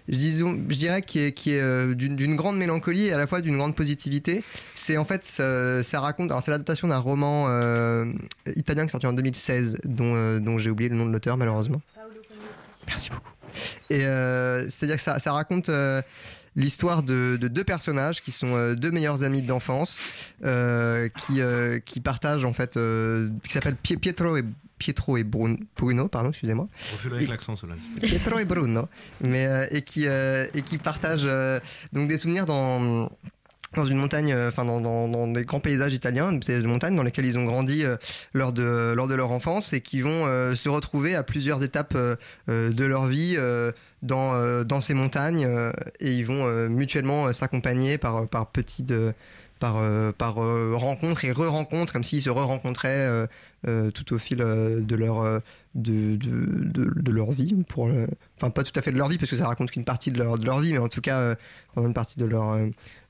disons, 0.10 0.54
je 0.70 0.76
dirais, 0.76 1.02
qui 1.02 1.20
est, 1.20 1.32
qui 1.32 1.54
est 1.54 1.62
euh, 1.62 1.94
d'une 1.94 2.36
grande 2.36 2.58
mélancolie 2.58 3.06
et 3.06 3.14
à 3.14 3.18
la 3.18 3.28
fois 3.28 3.40
d'une 3.40 3.58
grande 3.58 3.76
positivité. 3.76 4.44
C'est 4.74 4.98
en 4.98 5.06
fait, 5.06 5.24
ça, 5.24 5.82
ça 5.84 6.02
raconte, 6.02 6.32
alors 6.32 6.44
c'est 6.44 6.52
l'adaptation 6.52 6.90
d'un 6.90 6.98
roman 6.98 7.46
euh, 7.48 8.12
italien 8.58 8.84
qui 8.84 8.88
est 8.90 8.92
sorti 8.92 9.08
en 9.08 9.14
2016, 9.14 9.78
dont, 9.86 10.40
dont 10.40 10.60
j'ai 10.60 10.70
oublié 10.70 10.90
le 10.90 10.98
nom 10.98 11.06
de 11.06 11.12
l'auteur 11.12 11.38
malheureusement. 11.38 11.82
Merci 12.88 13.10
beaucoup. 13.10 13.32
Et 13.90 14.02
c'est-à-dire 14.70 14.96
que 14.98 15.02
ça, 15.02 15.20
ça 15.20 15.32
raconte 15.32 15.70
l'histoire 16.56 17.02
de, 17.04 17.38
de 17.40 17.48
deux 17.48 17.64
personnages 17.64 18.22
qui 18.22 18.32
sont 18.32 18.56
euh, 18.56 18.76
deux 18.76 18.92
meilleurs 18.92 19.24
amis 19.24 19.42
d'enfance, 19.42 20.02
euh, 20.46 21.08
qui, 21.10 21.42
euh, 21.42 21.80
qui 21.80 22.00
partagent 22.00 22.46
en 22.46 22.54
fait, 22.54 22.74
qui 22.74 23.54
s'appellent 23.54 23.76
Pie- 23.82 23.98
Pietro 23.98 24.38
et 24.38 24.44
Pietro 24.84 25.16
et 25.16 25.24
Bruno, 25.24 25.56
Bruno 25.78 26.10
pardon, 26.10 26.32
excusez-moi. 26.32 26.68
Refais-le 26.92 27.16
avec 27.16 27.30
l'accent, 27.30 27.56
cela. 27.56 27.76
Pietro 28.02 28.38
et 28.38 28.44
Bruno, 28.44 28.90
mais 29.22 29.46
euh, 29.46 29.66
et 29.72 29.82
qui 29.82 30.08
euh, 30.08 30.46
et 30.54 30.62
qui 30.62 30.78
partagent 30.78 31.22
euh, 31.24 31.62
donc 31.94 32.10
des 32.10 32.18
souvenirs 32.18 32.46
dans 32.46 33.10
dans 33.76 33.86
une 33.86 33.98
montagne, 33.98 34.36
enfin 34.48 34.66
dans, 34.66 34.82
dans, 34.82 35.08
dans 35.08 35.28
des 35.28 35.46
grands 35.46 35.60
paysages 35.62 35.94
italiens, 35.96 36.34
des 36.34 36.62
montagnes 36.62 36.96
dans 36.96 37.02
lesquelles 37.02 37.26
ils 37.26 37.40
ont 37.40 37.46
grandi 37.46 37.84
euh, 37.84 37.96
lors 38.34 38.52
de 38.54 38.94
lors 38.94 39.08
de 39.08 39.16
leur 39.16 39.32
enfance 39.32 39.72
et 39.74 39.82
qui 39.82 40.02
vont 40.02 40.28
euh, 40.28 40.54
se 40.54 40.68
retrouver 40.70 41.16
à 41.16 41.24
plusieurs 41.24 41.64
étapes 41.64 41.96
euh, 41.96 42.16
de 42.48 42.86
leur 42.86 43.08
vie 43.08 43.38
dans 44.02 44.64
dans 44.66 44.82
ces 44.82 44.94
montagnes 44.94 45.48
et 46.02 46.12
ils 46.12 46.26
vont 46.26 46.46
mutuellement 46.70 47.32
s'accompagner 47.32 47.98
par 47.98 48.28
par 48.28 48.50
petites 48.50 48.94
par, 49.64 49.78
euh, 49.78 50.12
euh, 50.22 50.76
rencontres 50.76 51.24
et 51.24 51.32
re-rencontres, 51.32 51.94
comme 51.94 52.04
s'ils 52.04 52.22
se 52.22 52.30
re-rencontraient 52.30 53.28
euh, 53.66 53.92
tout 53.92 54.14
au 54.14 54.18
fil 54.18 54.40
de 54.40 54.96
leur 54.96 55.42
de, 55.74 56.18
de, 56.18 57.12
leur 57.12 57.32
vie 57.32 57.56
pour 57.70 57.90
enfin 58.38 58.50
pas 58.50 58.64
tout 58.64 58.78
à 58.78 58.82
fait 58.82 58.92
de 58.92 58.98
leur 58.98 59.08
vie 59.08 59.18
parce 59.18 59.32
que 59.32 59.38
ça 59.38 59.48
raconte 59.48 59.72
qu'une 59.72 59.86
partie 59.86 60.12
de 60.12 60.22
leur, 60.22 60.38
de 60.38 60.46
leur 60.46 60.60
vie 60.60 60.74
mais 60.74 60.80
en 60.80 60.90
tout 60.90 61.00
cas 61.00 61.20
euh, 61.20 61.36
une 61.78 61.94
partie 61.94 62.20
de 62.20 62.26
leur 62.26 62.58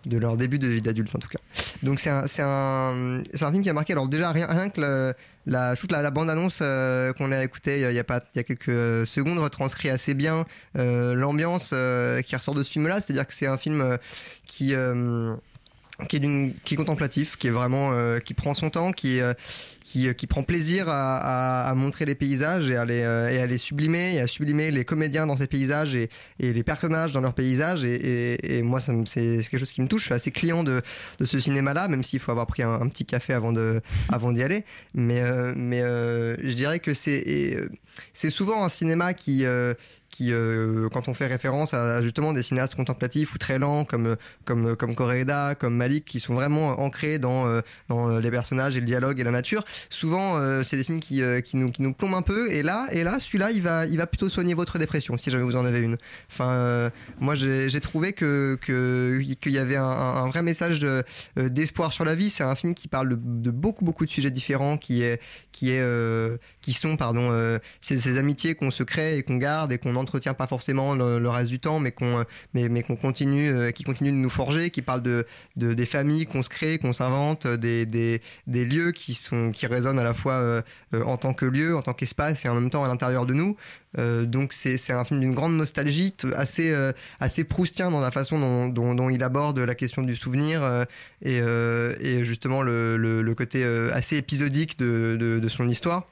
de 0.06 0.18
leur 0.18 0.38
début 0.38 0.60
de 0.60 0.68
vie 0.68 0.82
d'adulte 0.82 1.16
en 1.16 1.20
tout 1.20 1.28
cas. 1.28 1.40
Donc 1.82 2.00
c'est 2.00 2.12
un, 2.12 2.26
un, 2.40 3.24
un 3.24 3.52
film 3.52 3.64
qui 3.64 3.70
a 3.70 3.74
marqué 3.74 3.94
alors 3.94 4.08
déjà 4.08 4.32
rien, 4.32 4.46
rien 4.48 4.70
que 4.70 4.80
la, 4.80 5.14
la, 5.48 6.02
la 6.02 6.12
bande 6.12 6.30
annonce 6.30 6.60
qu'on 6.60 7.32
a 7.32 7.44
écoutée 7.44 7.82
il 7.90 7.96
y 7.96 8.00
a 8.00 8.04
pas 8.04 8.22
il 8.36 8.38
y 8.38 8.40
a 8.40 8.44
quelques 8.44 9.08
secondes 9.08 9.40
retranscrit 9.40 9.90
assez 9.90 10.14
bien 10.14 10.46
l'ambiance 10.76 11.74
qui 12.24 12.36
ressort 12.36 12.54
de 12.54 12.62
ce 12.62 12.72
film 12.72 12.88
là 12.88 13.02
c'est 13.02 13.14
à 13.14 13.16
dire 13.16 13.26
que 13.26 13.34
c'est 13.34 13.48
un 13.48 13.58
film 13.58 13.98
qui 14.46 14.76
qui 16.10 16.16
est, 16.16 16.20
d'une- 16.20 16.54
qui 16.64 16.74
est 16.74 16.78
contemplatif, 16.78 17.38
qui 17.38 17.48
est 17.48 17.52
vraiment, 17.52 17.92
euh, 17.94 18.20
qui 18.20 18.34
prend 18.34 18.54
son 18.56 18.70
temps, 18.72 18.92
qui, 18.92 19.20
euh, 19.22 19.34
qui, 19.86 20.08
euh, 20.08 20.14
qui 20.14 20.26
prend 20.26 20.42
plaisir 20.42 20.90
à, 20.90 21.18
à- 21.66 21.70
à 21.70 21.74
montrer 21.76 22.06
les 22.06 22.16
paysages 22.16 22.70
et 22.70 22.76
à 22.76 22.84
les, 22.84 23.02
euh, 23.04 23.30
et 23.30 23.38
à 23.40 23.46
les 23.46 23.58
sublimer, 23.60 24.16
et 24.16 24.20
à 24.20 24.26
sublimer 24.28 24.72
les 24.72 24.86
comédiens 24.86 25.28
dans 25.28 25.38
ces 25.38 25.46
paysages 25.46 25.94
et, 25.96 26.10
et 26.40 26.52
les 26.52 26.64
personnages 26.64 27.12
dans 27.12 27.22
leurs 27.22 27.36
paysages. 27.36 27.84
Et, 27.84 27.94
et- 27.94 28.58
et 28.58 28.62
moi, 28.64 28.80
ça 28.80 28.92
c'est 29.06 29.40
quelque 29.50 29.60
chose 29.60 29.72
qui 29.72 29.82
me 29.84 29.88
touche. 29.88 30.02
Je 30.02 30.06
suis 30.08 30.14
assez 30.16 30.32
client 30.32 30.64
de, 30.64 30.82
de 31.20 31.26
ce 31.26 31.38
cinéma-là, 31.40 31.88
même 31.88 32.02
s'il 32.02 32.20
faut 32.20 32.32
avoir 32.32 32.48
pris 32.48 32.64
un, 32.64 32.74
un 32.74 32.88
petit 32.90 33.06
café 33.06 33.34
avant 33.34 33.54
de, 33.54 33.80
avant 34.12 34.32
d'y 34.32 34.42
aller. 34.42 34.66
Mais, 34.96 35.22
euh, 35.22 35.54
mais 35.56 35.82
je 35.82 36.54
dirais 36.54 36.80
que 36.80 36.94
c'est, 36.96 37.56
c'est 38.14 38.32
souvent 38.32 38.64
un 38.66 38.70
cinéma 38.70 39.14
qui, 39.14 39.46
qui, 40.14 40.32
euh, 40.32 40.90
quand 40.90 41.08
on 41.08 41.16
fait 41.16 41.26
référence 41.26 41.74
à 41.74 42.04
justement 42.04 42.34
des 42.34 42.44
cinéastes 42.44 42.76
contemplatifs 42.76 43.34
ou 43.34 43.40
très 43.40 43.58
lents 43.58 43.84
comme 43.84 44.16
comme 44.46 44.76
comme 44.76 44.96
comme 44.96 45.76
Malik, 45.76 46.06
qui 46.06 46.20
sont 46.20 46.36
vraiment 46.36 46.80
ancrés 46.80 47.18
dans 47.18 47.48
euh, 47.48 47.62
dans 47.90 48.20
les 48.20 48.30
personnages 48.30 48.78
et 48.78 48.80
le 48.80 48.86
dialogue 48.86 49.20
et 49.20 49.24
la 49.24 49.32
nature. 49.32 49.66
Souvent, 49.90 50.38
euh, 50.38 50.62
c'est 50.62 50.78
des 50.78 50.84
films 50.84 51.00
qui 51.00 51.22
qui 51.44 51.58
nous 51.58 51.72
qui 51.72 51.82
nous 51.82 51.94
plombent 51.94 52.14
un 52.14 52.22
peu. 52.22 52.52
Et 52.52 52.62
là 52.62 52.86
et 52.92 53.04
là, 53.04 53.20
celui-là, 53.20 53.50
il 53.50 53.64
va 53.64 53.88
il 53.88 53.98
va 53.98 54.06
plutôt 54.06 54.30
soigner 54.30 54.54
votre 54.54 54.78
dépression 54.78 55.18
si 55.18 55.32
jamais 55.32 55.44
vous 55.44 55.56
en 55.56 55.66
avez 55.66 55.80
une. 55.80 55.98
Enfin, 56.32 56.92
moi 57.20 57.34
j'ai 57.34 57.82
trouvé 57.82 58.14
que 58.14 58.60
que 58.62 59.20
qu'il 59.42 59.52
y 59.52 59.58
avait 59.58 59.78
un, 59.78 60.28
vrai 60.28 60.44
message 60.44 60.80
de- 60.80 61.04
d'espoir 61.38 61.92
sur 61.92 62.06
la 62.06 62.14
vie. 62.14 62.30
C'est 62.30 62.44
un 62.44 62.56
film 62.56 62.76
qui 62.76 62.88
parle 62.88 63.10
de, 63.10 63.52
beaucoup 63.52 63.84
beaucoup 63.84 64.06
de 64.06 64.12
sujets 64.12 64.30
différents, 64.30 64.78
qui 64.78 65.02
est 65.02 65.20
qui 65.52 65.72
est 65.72 65.84
qui 66.62 66.74
sont 66.74 66.98
pardon 66.98 67.60
ces, 67.82 67.98
ces 67.98 68.18
amitiés 68.20 68.54
qu'on 68.54 68.70
se 68.70 68.84
crée 68.84 69.18
et 69.18 69.24
qu'on 69.24 69.38
garde 69.38 69.72
et 69.72 69.80
qu'on 69.80 69.96
n'entretient 70.04 70.34
pas 70.34 70.48
forcément 70.48 70.96
le, 70.96 71.30
reste 71.30 71.50
du 71.50 71.60
temps 71.60 71.80
mais 71.80 71.92
qu'on 71.92 72.26
mais, 72.54 72.70
mais 72.70 72.84
qu'on 72.84 72.96
continue 72.96 73.52
euh, 73.52 73.72
qui 73.72 73.84
continue 73.84 74.12
de 74.12 74.18
nous 74.18 74.30
forger 74.30 74.70
qui 74.70 74.82
parle 74.82 75.02
de, 75.02 75.26
de 75.56 75.74
des 75.74 75.86
familles 75.86 76.26
qu'on 76.26 76.44
se 76.44 76.50
crée 76.50 76.78
qu'on 76.78 76.94
s'invente 76.94 77.48
des, 77.48 77.86
des, 77.86 78.22
des 78.48 78.66
lieux 78.66 78.92
qui 78.92 79.14
sont 79.14 79.52
qui 79.52 79.66
résonnent 79.66 80.00
à 80.00 80.04
la 80.04 80.14
fois 80.14 80.34
euh, 80.34 80.62
euh, 80.94 81.04
en 81.04 81.18
tant 81.18 81.34
que 81.34 81.46
lieu 81.46 81.76
en 81.76 81.82
tant 81.82 81.94
qu'espace 81.94 82.46
et 82.46 82.50
en 82.50 82.56
même 82.56 82.70
temps 82.70 82.84
à 82.84 82.88
l'intérieur 82.88 83.26
de 83.26 83.34
nous. 83.34 83.56
Donc 83.96 84.54
c'est 84.54 84.92
un 84.92 85.06
film 85.06 85.20
d'une 85.20 85.36
grande 85.36 85.56
nostalgie 85.56 86.16
assez 86.36 86.74
assez 87.20 87.44
proustien 87.44 87.92
dans 87.92 88.00
la 88.00 88.10
façon 88.10 88.40
dont, 88.72 88.96
dont, 88.96 89.10
il 89.12 89.22
aborde 89.22 89.60
la 89.60 89.76
question 89.76 90.02
du 90.02 90.16
souvenir 90.16 90.64
et, 91.22 91.38
et 91.38 92.24
justement 92.24 92.64
le, 92.64 92.98
le, 92.98 93.36
côté 93.36 93.64
assez 93.94 94.18
épisodique 94.18 94.80
de, 94.80 95.16
de 95.40 95.48
son 95.48 95.70
histoire 95.70 96.08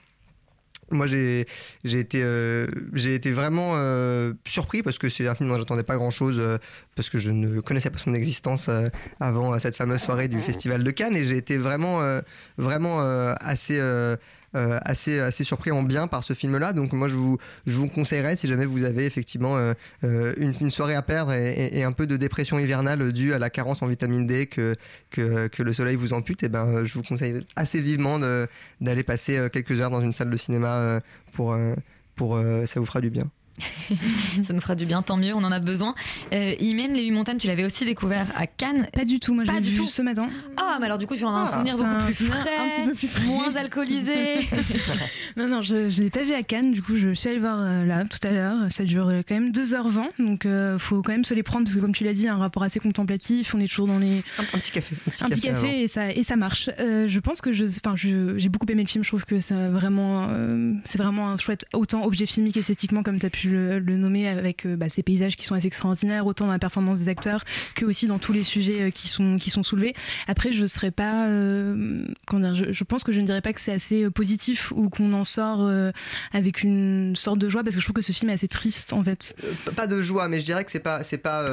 moi 0.91 1.07
j'ai 1.07 1.45
j'ai 1.83 1.99
été 1.99 2.21
euh, 2.23 2.67
j'ai 2.93 3.15
été 3.15 3.31
vraiment 3.31 3.73
euh, 3.75 4.33
surpris 4.45 4.83
parce 4.83 4.97
que 4.97 5.09
c'est 5.09 5.27
un 5.27 5.35
film 5.35 5.49
dont 5.49 5.57
j'attendais 5.57 5.83
pas 5.83 5.95
grand 5.95 6.11
chose 6.11 6.41
parce 6.95 7.09
que 7.09 7.19
je 7.19 7.31
ne 7.31 7.61
connaissais 7.61 7.89
pas 7.89 7.97
son 7.97 8.13
existence 8.13 8.67
euh, 8.69 8.89
avant 9.19 9.53
euh, 9.53 9.59
cette 9.59 9.75
fameuse 9.75 10.01
soirée 10.01 10.27
du 10.27 10.41
festival 10.41 10.83
de 10.83 10.91
Cannes. 10.91 11.15
Et 11.15 11.25
j'ai 11.25 11.37
été 11.37 11.57
vraiment 11.57 12.01
euh, 12.01 12.21
vraiment 12.57 13.01
euh, 13.01 13.33
assez 13.39 13.79
euh, 14.55 14.79
assez 14.83 15.19
assez 15.19 15.43
surpris 15.43 15.71
en 15.71 15.83
bien 15.83 16.07
par 16.07 16.23
ce 16.23 16.33
film 16.33 16.57
là 16.57 16.73
donc 16.73 16.91
moi 16.91 17.07
je 17.07 17.15
vous 17.15 17.37
je 17.65 17.75
vous 17.75 17.87
conseillerais 17.87 18.35
si 18.35 18.47
jamais 18.47 18.65
vous 18.65 18.83
avez 18.83 19.05
effectivement 19.05 19.57
euh, 19.57 19.73
euh, 20.03 20.33
une, 20.37 20.53
une 20.59 20.71
soirée 20.71 20.95
à 20.95 21.01
perdre 21.01 21.31
et, 21.31 21.83
un 21.83 21.91
peu 21.93 22.05
de 22.05 22.17
dépression 22.17 22.59
hivernale 22.59 23.13
due 23.13 23.33
à 23.33 23.39
la 23.39 23.49
carence 23.49 23.81
en 23.81 23.87
vitamine 23.87 24.27
D 24.27 24.47
que 24.47 24.75
que, 25.09 25.49
le 25.63 25.73
soleil 25.73 25.95
vous 25.95 26.13
ampute 26.13 26.43
et 26.43 26.49
ben 26.49 26.67
euh, 26.67 26.85
je 26.85 26.93
vous 26.93 27.03
conseille 27.03 27.45
assez 27.55 27.79
vivement 27.79 28.19
d'aller 28.81 29.03
passer 29.03 29.47
quelques 29.51 29.79
heures 29.79 29.89
dans 29.89 30.01
une 30.01 30.13
salle 30.13 30.29
de 30.29 30.37
cinéma 30.37 31.01
pour 31.33 31.55
pour 32.15 32.41
ça 32.65 32.79
vous 32.79 32.85
fera 32.85 33.01
du 33.01 33.09
bien 33.09 33.29
Ça 34.43 34.53
nous 34.53 34.61
fera 34.61 34.75
du 34.75 34.85
bien, 34.85 35.01
tant 35.01 35.17
mieux, 35.17 35.33
on 35.33 35.43
en 35.43 35.51
a 35.51 35.59
besoin. 35.59 35.95
Euh, 36.33 36.53
Imen, 36.59 36.93
les 36.93 37.03
huit 37.03 37.11
montagnes, 37.11 37.37
tu 37.37 37.47
l'avais 37.47 37.63
aussi 37.65 37.85
découvert 37.85 38.27
à 38.35 38.47
Cannes. 38.47 38.87
Pas 38.93 39.05
du 39.05 39.19
tout, 39.19 39.33
moi 39.33 39.43
je 39.43 39.49
Pas 39.51 39.55
l'ai 39.57 39.61
du 39.61 39.71
vu 39.71 39.77
tout. 39.77 39.87
ce 39.87 40.01
matin. 40.01 40.29
Ah, 40.57 40.77
mais 40.79 40.85
alors 40.87 40.97
du 40.97 41.07
coup, 41.07 41.15
tu 41.15 41.23
en 41.23 41.35
as 41.35 41.39
un 41.39 41.43
Ah, 41.43 41.47
souvenir 41.51 41.77
beaucoup 41.77 41.89
un 41.89 42.05
plus 42.05 42.13
souvenir 42.13 42.35
frais, 42.37 42.49
un 42.57 42.69
petit 42.81 42.89
peu 42.89 42.93
plus 42.95 43.07
frais. 43.07 43.25
moins 43.25 43.55
alcoolisé. 43.55 44.47
Non, 45.37 45.47
non, 45.47 45.61
je 45.61 45.75
ne 45.75 46.03
l'ai 46.03 46.09
pas 46.09 46.23
vu 46.23 46.33
à 46.33 46.43
Cannes, 46.43 46.71
du 46.73 46.81
coup 46.81 46.97
je 46.97 47.13
suis 47.13 47.29
allée 47.29 47.39
voir 47.39 47.57
euh, 47.61 47.85
là 47.85 48.03
tout 48.03 48.17
à 48.23 48.31
l'heure. 48.31 48.57
Ça 48.69 48.83
dure 48.83 49.07
euh, 49.07 49.21
quand 49.25 49.33
même 49.35 49.51
2h20, 49.51 50.07
donc 50.19 50.45
euh, 50.45 50.77
faut 50.77 51.01
quand 51.01 51.13
même 51.13 51.23
se 51.23 51.33
les 51.33 51.41
prendre 51.43 51.63
parce 51.63 51.75
que 51.75 51.79
comme 51.79 51.93
tu 51.93 52.03
l'as 52.03 52.13
dit, 52.13 52.27
un 52.27 52.35
rapport 52.37 52.63
assez 52.63 52.79
contemplatif, 52.81 53.55
on 53.55 53.59
est 53.61 53.67
toujours 53.67 53.87
dans 53.87 53.97
les... 53.99 54.23
Un, 54.39 54.43
un 54.53 54.57
petit 54.59 54.71
café. 54.71 54.95
Un 55.21 55.29
petit 55.29 55.39
café, 55.41 55.67
avant. 55.67 55.77
et, 55.77 55.87
ça, 55.87 56.11
et 56.11 56.23
ça 56.23 56.35
marche. 56.35 56.69
Euh, 56.79 57.07
je 57.07 57.19
pense 57.21 57.39
que 57.41 57.53
je, 57.53 57.63
enfin, 57.63 57.95
je, 57.95 58.37
j'ai 58.37 58.49
beaucoup 58.49 58.65
aimé 58.69 58.81
le 58.83 58.89
film, 58.89 59.03
je 59.05 59.09
trouve 59.09 59.23
que 59.23 59.39
c'est 59.39 59.69
vraiment, 59.69 60.27
euh, 60.31 60.73
c'est 60.83 60.97
vraiment 60.97 61.29
un 61.29 61.37
chouette, 61.37 61.65
autant 61.73 62.03
objet 62.03 62.25
filmique 62.25 62.57
esthétiquement 62.57 63.01
comme 63.03 63.17
tu 63.19 63.25
as 63.25 63.29
pu 63.29 63.50
le, 63.51 63.79
le 63.79 63.97
nommer 63.97 64.27
avec 64.27 64.65
euh, 64.65 64.75
bah, 64.75 64.89
ces 64.89 65.03
paysages 65.03 65.35
qui 65.35 65.45
sont 65.45 65.55
assez 65.55 65.67
extraordinaires, 65.67 66.25
autant 66.25 66.45
dans 66.45 66.51
la 66.51 66.59
performance 66.59 66.99
des 66.99 67.09
acteurs 67.09 67.43
que 67.75 67.85
aussi 67.85 68.07
dans 68.07 68.19
tous 68.19 68.33
les 68.33 68.43
sujets 68.43 68.81
euh, 68.81 68.89
qui 68.89 69.07
sont, 69.07 69.37
qui 69.37 69.49
sont 69.49 69.63
soulevés. 69.63 69.93
Après, 70.27 70.51
je 70.51 70.65
serais 70.65 70.91
pas, 70.91 71.27
euh, 71.27 72.05
dire, 72.33 72.55
je, 72.55 72.83
pense 72.83 73.03
que 73.03 73.11
je 73.11 73.21
ne 73.21 73.25
dirais 73.25 73.41
pas 73.41 73.53
que 73.53 73.61
c'est 73.61 73.73
assez 73.73 74.03
euh, 74.03 74.11
positif 74.11 74.71
ou 74.71 74.89
qu'on 74.89 75.13
en 75.13 75.23
sort 75.23 75.69
avec 76.33 76.63
une 76.63 77.15
sorte 77.15 77.39
de 77.39 77.49
joie 77.49 77.63
parce 77.63 77.75
que 77.75 77.81
je 77.81 77.85
trouve 77.85 77.95
que 77.95 78.01
ce 78.01 78.11
film 78.11 78.29
est 78.29 78.33
assez 78.33 78.47
triste 78.47 78.93
en 78.93 79.03
fait. 79.03 79.35
Pas 79.75 79.87
de 79.87 80.01
joie 80.01 80.27
mais 80.27 80.39
je 80.39 80.45
dirais 80.45 80.63
que 80.63 80.71
c'est 80.71 80.79
pas 80.79 81.03
c'est 81.03 81.17
pas 81.17 81.43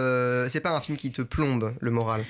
c'est 0.48 0.61
pas 0.61 0.76
un 0.76 0.80
film 0.80 0.96
qui 0.96 1.12
te 1.12 1.22
plombe 1.22 1.74
le 1.80 1.90
moral 1.90 2.24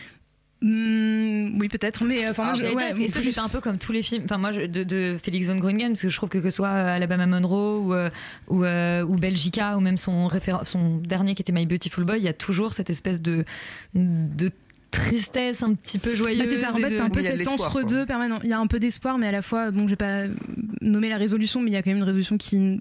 Hmm, 0.60 1.56
oui, 1.60 1.68
peut-être, 1.68 2.04
mais 2.04 2.26
euh, 2.26 2.30
enfin, 2.32 2.52
dire, 2.52 2.74
ouais, 2.74 2.90
est-ce 2.90 3.14
que 3.14 3.20
c'était 3.20 3.38
un 3.38 3.48
peu 3.48 3.60
comme 3.60 3.78
tous 3.78 3.92
les 3.92 4.02
films 4.02 4.22
enfin, 4.24 4.38
moi, 4.38 4.50
je- 4.50 4.62
de, 4.62 4.82
de 4.82 5.16
Félix 5.22 5.46
von 5.46 5.54
Groeningen, 5.56 5.92
parce 5.92 6.02
que 6.02 6.10
je 6.10 6.16
trouve 6.16 6.28
que 6.28 6.38
que 6.38 6.50
ce 6.50 6.56
soit 6.56 6.68
euh, 6.68 6.96
Alabama 6.96 7.26
Monroe 7.26 7.78
ou, 7.80 7.94
euh, 7.94 8.10
ou, 8.48 8.64
euh, 8.64 9.02
ou 9.04 9.16
Belgica, 9.18 9.76
ou 9.76 9.80
même 9.80 9.96
son, 9.96 10.28
dernier 10.98 11.34
qui 11.36 11.42
était 11.42 11.52
My 11.52 11.64
Beautiful 11.64 12.02
Boy, 12.04 12.18
il 12.18 12.24
y 12.24 12.28
a 12.28 12.32
toujours 12.32 12.74
cette 12.74 12.90
espèce 12.90 13.22
de, 13.22 13.44
de 13.94 14.50
tristesse 14.90 15.62
un 15.62 15.74
petit 15.74 15.98
peu 15.98 16.16
joyeuse. 16.16 16.38
Bah, 16.40 16.44
c'est 16.48 16.56
ça, 16.58 16.72
en 16.72 16.76
fait, 16.76 16.90
c'est 16.90 17.00
un 17.00 17.10
peu 17.10 17.22
cet 17.22 17.36
l'espoir, 17.36 17.68
entre-deux 17.68 18.04
permanent. 18.06 18.40
Il 18.42 18.48
y 18.50 18.52
a 18.52 18.58
un 18.58 18.66
peu 18.66 18.80
d'espoir, 18.80 19.16
mais 19.18 19.28
à 19.28 19.32
la 19.32 19.42
fois, 19.42 19.70
bon, 19.70 19.84
je 19.84 19.90
vais 19.90 19.96
pas 19.96 20.24
nommer 20.80 21.08
la 21.08 21.18
résolution, 21.18 21.60
mais 21.60 21.70
il 21.70 21.74
y 21.74 21.76
a 21.76 21.82
quand 21.82 21.90
même 21.90 21.98
une 21.98 22.02
résolution 22.04 22.36
qui 22.36 22.80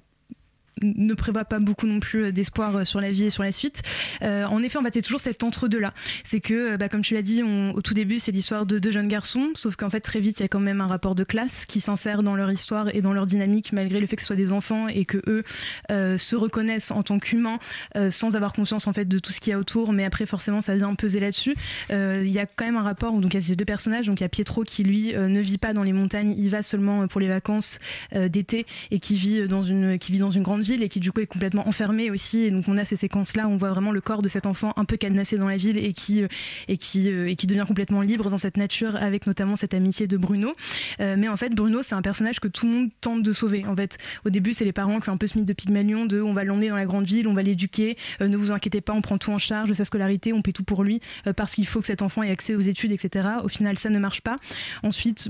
ne 0.82 1.14
prévoit 1.14 1.46
pas 1.46 1.60
beaucoup 1.60 1.88
non 1.88 2.00
plus 2.00 2.32
d'espoir 2.32 2.78
euh, 2.78 2.84
sur 2.84 3.02
la 3.02 3.12
vie 3.12 3.26
et 3.26 3.30
sur 3.30 3.44
la 3.44 3.52
suite. 3.52 3.82
Euh, 4.22 4.46
en 4.46 4.62
effet, 4.64 4.78
en 4.78 4.84
fait, 4.84 4.94
c'est 4.94 5.02
toujours 5.02 5.22
cet 5.22 5.44
entre-deux 5.44 5.80
là. 5.80 5.94
C'est 6.24 6.40
que, 6.40 6.74
euh, 6.74 6.78
bah, 6.78 6.90
comme 6.90 7.02
tu 7.02 7.14
l'as 7.14 7.22
dit, 7.22 7.44
au 7.44 7.82
tout 7.82 7.94
début, 7.94 8.20
c'est 8.20 8.32
l'histoire 8.32 8.66
de 8.66 8.80
deux 8.80 8.92
jeunes 8.92 9.08
garçons, 9.08 9.50
sauf 9.56 9.76
qu'en 9.76 9.90
fait, 9.90 10.02
très 10.02 10.20
vite, 10.20 10.40
il 10.40 10.44
y 10.44 10.46
a 10.46 10.48
quand 10.48 10.60
même 10.60 10.82
un 10.82 10.88
rapport 10.88 11.16
de 11.16 11.24
classe 11.24 11.66
qui 11.66 11.80
s'insère 11.80 12.24
dans 12.24 12.36
leur 12.36 12.52
histoire 12.52 12.94
et 12.96 13.02
dans 13.02 13.14
leur 13.14 13.26
dynamique, 13.26 13.74
malgré 13.74 14.00
le 14.00 14.08
fait 14.08 14.16
que 14.16 14.22
ce 14.22 14.28
soit 14.28 14.36
des 14.36 14.52
enfants 14.52 14.88
et 14.88 15.06
que 15.06 15.22
eux 15.28 15.44
euh, 15.92 16.18
se 16.18 16.36
reconnaissent 16.36 16.92
en 16.92 17.04
tant 17.04 17.20
qu'humains 17.20 17.60
euh, 17.96 18.12
sans 18.12 18.36
avoir 18.36 18.54
conscience 18.54 18.88
en 18.88 18.94
fait 18.94 19.06
de 19.06 19.20
tout 19.20 19.32
ce 19.32 19.40
qu'il 19.40 19.52
y 19.52 19.54
a 19.54 19.60
autour. 19.60 19.94
Mais 19.94 20.06
après, 20.06 20.26
forcément, 20.26 20.62
ça 20.62 20.76
vient 20.76 20.94
peser 20.96 21.20
là-dessus. 21.20 21.56
Euh, 21.92 22.24
Il 22.26 22.32
y 22.32 22.40
a 22.40 22.46
quand 22.46 22.66
même 22.66 22.78
un 22.78 22.84
rapport 22.84 23.14
où 23.14 23.22
donc 23.22 23.34
il 23.34 23.38
y 23.38 23.44
a 23.44 23.46
ces 23.46 23.56
deux 23.56 23.66
personnages. 23.66 24.08
Donc 24.08 24.20
il 24.20 24.24
y 24.24 24.26
a 24.26 24.30
Pietro 24.30 24.64
qui 24.64 24.84
lui 24.84 25.16
euh, 25.16 25.28
ne 25.28 25.40
vit 25.40 25.58
pas 25.58 25.74
dans 25.74 25.84
les 25.84 25.94
montagnes, 25.94 26.34
il 26.38 26.50
va 26.50 26.64
seulement 26.64 27.04
euh, 27.04 27.08
pour 27.08 27.22
les 27.22 27.28
vacances 27.28 27.80
euh, 28.16 28.28
d'été 28.28 28.66
et 28.92 29.00
qui 29.00 29.16
vit 29.16 29.48
dans 29.48 29.62
une 29.62 29.98
qui 30.00 30.12
vit 30.12 30.20
dans 30.20 30.32
une 30.32 30.44
grande 30.44 30.67
et 30.76 30.90
qui 30.90 31.00
du 31.00 31.12
coup 31.12 31.22
est 31.22 31.28
complètement 31.28 31.68
enfermé 31.68 32.12
aussi. 32.12 32.42
Et 32.42 32.52
donc 32.52 32.66
on 32.68 32.78
a 32.78 32.86
ces 32.86 32.96
séquences 32.96 33.36
là, 33.36 33.48
où 33.48 33.52
on 33.52 33.58
voit 33.58 33.70
vraiment 33.70 33.92
le 33.92 34.02
corps 34.02 34.22
de 34.22 34.30
cet 34.30 34.46
enfant 34.46 34.74
un 34.76 34.86
peu 34.86 34.98
cadenassé 34.98 35.38
dans 35.38 35.48
la 35.48 35.58
ville 35.58 35.78
et 35.78 35.94
qui 35.94 36.24
euh, 36.24 36.28
et 36.68 36.78
qui 36.78 37.12
euh, 37.12 37.30
et 37.30 37.36
qui 37.36 37.48
devient 37.48 37.66
complètement 37.68 38.02
libre 38.02 38.30
dans 38.30 38.38
cette 38.38 38.58
nature 38.58 38.96
avec 38.96 39.28
notamment 39.28 39.56
cette 39.56 39.74
amitié 39.74 40.08
de 40.08 40.18
Bruno. 40.18 40.54
Euh, 41.00 41.16
mais 41.18 41.28
en 41.28 41.38
fait 41.38 41.54
Bruno 41.54 41.82
c'est 41.82 41.96
un 41.96 42.02
personnage 42.02 42.40
que 42.40 42.48
tout 42.48 42.66
le 42.66 42.72
monde 42.72 42.90
tente 43.02 43.24
de 43.24 43.34
sauver. 43.34 43.66
En 43.66 43.76
fait 43.76 43.98
au 44.26 44.30
début 44.30 44.54
c'est 44.54 44.66
les 44.66 44.74
parents 44.74 45.00
qui 45.00 45.10
ont 45.10 45.14
un 45.14 45.18
peu 45.18 45.28
ce 45.28 45.38
mythe 45.38 45.48
de 45.48 45.54
Pygmalion 45.54 46.06
de 46.06 46.22
on 46.22 46.34
va 46.34 46.44
l'emmener 46.44 46.70
dans 46.70 46.76
la 46.76 46.86
grande 46.86 47.06
ville, 47.06 47.28
on 47.28 47.34
va 47.34 47.44
l'éduquer, 47.44 47.98
ne 48.20 48.36
vous 48.36 48.52
inquiétez 48.52 48.82
pas, 48.82 48.94
on 48.94 49.02
prend 49.02 49.18
tout 49.18 49.32
en 49.32 49.38
charge 49.38 49.72
sa 49.74 49.86
scolarité, 49.86 50.34
on 50.34 50.42
paie 50.42 50.52
tout 50.52 50.64
pour 50.64 50.84
lui 50.84 51.00
parce 51.36 51.56
qu'il 51.56 51.68
faut 51.68 51.80
que 51.80 51.86
cet 51.86 52.02
enfant 52.02 52.24
ait 52.24 52.32
accès 52.32 52.56
aux 52.56 52.62
études, 52.62 52.92
etc. 52.92 53.28
Au 53.44 53.48
final, 53.48 53.78
ça 53.78 53.90
ne 53.90 54.00
marche 54.00 54.22
pas. 54.22 54.36
Ensuite, 54.84 55.30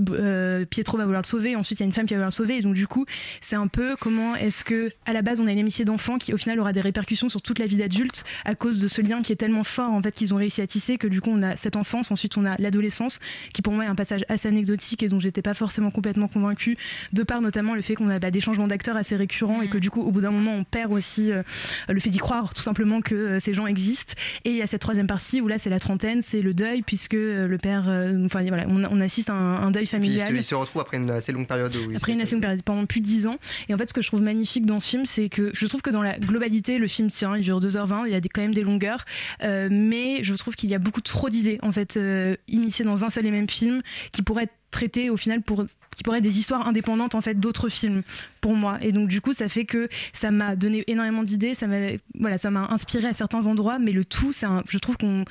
Pietro 0.69 0.97
va 0.97 1.05
vouloir 1.05 1.21
le 1.21 1.27
sauver. 1.27 1.55
Ensuite, 1.55 1.79
il 1.79 1.83
y 1.83 1.85
a 1.85 1.87
une 1.87 1.93
femme 1.93 2.05
qui 2.05 2.13
va 2.13 2.19
vouloir 2.19 2.29
le 2.29 2.33
sauver. 2.33 2.57
Et 2.57 2.61
donc, 2.61 2.73
du 2.73 2.87
coup, 2.87 3.05
c'est 3.41 3.55
un 3.55 3.67
peu 3.67 3.95
comment 3.99 4.35
est-ce 4.35 4.63
que 4.63 4.91
Alabama 5.05 5.26
base 5.27 5.39
on 5.39 5.47
a 5.47 5.51
une 5.51 5.59
amitié 5.59 5.83
d'enfant 5.85 6.17
qui 6.17 6.33
au 6.33 6.37
final 6.37 6.59
aura 6.59 6.71
des 6.71 6.81
répercussions 6.81 7.27
sur 7.27 7.41
toute 7.41 7.59
la 7.59 7.65
vie 7.65 7.75
d'adulte 7.75 8.23
à 8.45 8.55
cause 8.55 8.79
de 8.79 8.87
ce 8.87 9.01
lien 9.01 9.21
qui 9.21 9.33
est 9.33 9.35
tellement 9.35 9.63
fort 9.63 9.91
en 9.91 10.01
fait 10.01 10.13
qu'ils 10.13 10.33
ont 10.33 10.37
réussi 10.37 10.61
à 10.61 10.67
tisser 10.67 10.97
que 10.97 11.07
du 11.07 11.21
coup 11.21 11.31
on 11.33 11.43
a 11.43 11.55
cette 11.57 11.75
enfance, 11.75 12.11
ensuite 12.11 12.37
on 12.37 12.45
a 12.45 12.55
l'adolescence 12.59 13.19
qui 13.53 13.61
pour 13.61 13.73
moi 13.73 13.83
est 13.83 13.87
un 13.87 13.95
passage 13.95 14.23
assez 14.29 14.47
anecdotique 14.47 15.03
et 15.03 15.09
dont 15.09 15.19
j'étais 15.19 15.41
pas 15.41 15.53
forcément 15.53 15.91
complètement 15.91 16.27
convaincue 16.27 16.77
de 17.11 17.23
par 17.23 17.41
notamment 17.41 17.75
le 17.75 17.81
fait 17.81 17.95
qu'on 17.95 18.09
a 18.09 18.19
bah, 18.19 18.31
des 18.31 18.41
changements 18.41 18.67
d'acteurs 18.67 18.95
assez 18.95 19.15
récurrents 19.15 19.61
et 19.61 19.67
que 19.67 19.77
du 19.77 19.89
coup 19.89 20.01
au 20.01 20.11
bout 20.11 20.21
d'un 20.21 20.31
moment 20.31 20.53
on 20.53 20.63
perd 20.63 20.93
aussi 20.93 21.31
euh, 21.31 21.43
le 21.89 21.99
fait 21.99 22.09
d'y 22.09 22.19
croire 22.19 22.53
tout 22.53 22.61
simplement 22.61 23.01
que 23.01 23.15
euh, 23.15 23.39
ces 23.39 23.53
gens 23.53 23.67
existent 23.67 24.13
et 24.45 24.51
il 24.51 24.55
y 24.55 24.61
a 24.61 24.67
cette 24.67 24.81
troisième 24.81 25.07
partie 25.07 25.41
où 25.41 25.47
là 25.47 25.59
c'est 25.59 25.69
la 25.69 25.79
trentaine, 25.79 26.21
c'est 26.21 26.41
le 26.41 26.53
deuil 26.53 26.81
puisque 26.83 27.13
euh, 27.15 27.47
le 27.47 27.57
père, 27.57 27.83
enfin 28.25 28.43
voilà, 28.47 28.65
on, 28.69 28.83
on 28.85 29.01
assiste 29.01 29.29
à 29.29 29.33
un, 29.33 29.63
un 29.63 29.71
deuil 29.71 29.85
Puis 29.85 29.97
il 29.97 30.01
familial. 30.01 30.27
se, 30.29 30.33
il 30.33 30.43
se 30.43 30.55
retrouve 30.55 30.81
après 30.81 30.97
une 30.97 31.09
assez 31.09 31.31
longue 31.31 31.47
période 31.47 31.75
où 31.75 31.95
Après 31.95 32.13
une 32.13 32.21
assez 32.21 32.33
longue 32.33 32.41
période, 32.41 32.61
pendant 32.63 32.85
plus 32.85 33.01
de 33.01 33.05
10 33.05 33.27
ans. 33.27 33.37
Et 33.69 33.73
en 33.73 33.77
fait, 33.77 33.89
ce 33.89 33.93
que 33.93 34.01
je 34.01 34.07
trouve 34.07 34.21
magnifique 34.21 34.65
dans 34.65 34.79
ce 34.79 34.89
film, 34.89 35.05
c'est 35.17 35.29
que 35.29 35.49
je 35.51 35.65
trouve 35.65 35.81
que 35.81 35.89
dans 35.89 36.03
la 36.03 36.19
globalité, 36.19 36.77
le 36.77 36.87
film 36.87 37.09
tient, 37.09 37.35
il 37.35 37.41
dure 37.41 37.59
2h20, 37.59 38.03
il 38.05 38.11
y 38.11 38.15
a 38.15 38.21
quand 38.21 38.41
même 38.41 38.53
des 38.53 38.61
longueurs, 38.61 39.03
euh, 39.43 39.67
mais 39.71 40.23
je 40.23 40.35
trouve 40.35 40.55
qu'il 40.55 40.69
y 40.69 40.75
a 40.75 40.79
beaucoup 40.79 41.01
trop 41.01 41.29
d'idées, 41.29 41.57
en 41.63 41.71
fait, 41.71 41.97
euh, 41.97 42.35
initiées 42.47 42.85
dans 42.85 43.03
un 43.03 43.09
seul 43.09 43.25
et 43.25 43.31
même 43.31 43.49
film, 43.49 43.81
qui 44.11 44.21
pourraient 44.21 44.43
être 44.43 44.53
traitées 44.69 45.09
au 45.09 45.17
final 45.17 45.41
pour 45.41 45.65
qui 45.97 46.03
pourraient 46.03 46.19
être 46.19 46.23
des 46.23 46.37
histoires 46.37 46.67
indépendantes 46.67 47.15
en 47.15 47.21
fait 47.21 47.39
d'autres 47.39 47.69
films 47.69 48.03
pour 48.39 48.53
moi. 48.53 48.77
Et 48.81 48.91
donc 48.91 49.07
du 49.09 49.19
coup 49.19 49.33
ça 49.33 49.49
fait 49.49 49.65
que 49.65 49.89
ça 50.13 50.29
m'a 50.29 50.55
donné 50.55 50.83
énormément 50.87 51.23
d'idées 51.23 51.55
ça 51.55 51.65
m'a 51.65 51.97
voilà 52.19 52.37
ça 52.37 52.51
m'a 52.51 52.67
inspiré 52.71 53.07
à 53.07 53.13
certains 53.13 53.47
endroits 53.47 53.79
mais 53.79 53.91
le 53.91 54.05
tout 54.05 54.31
c'est 54.31 54.45
je 54.69 54.77
trouve 54.77 54.97
qu'on 54.97 55.25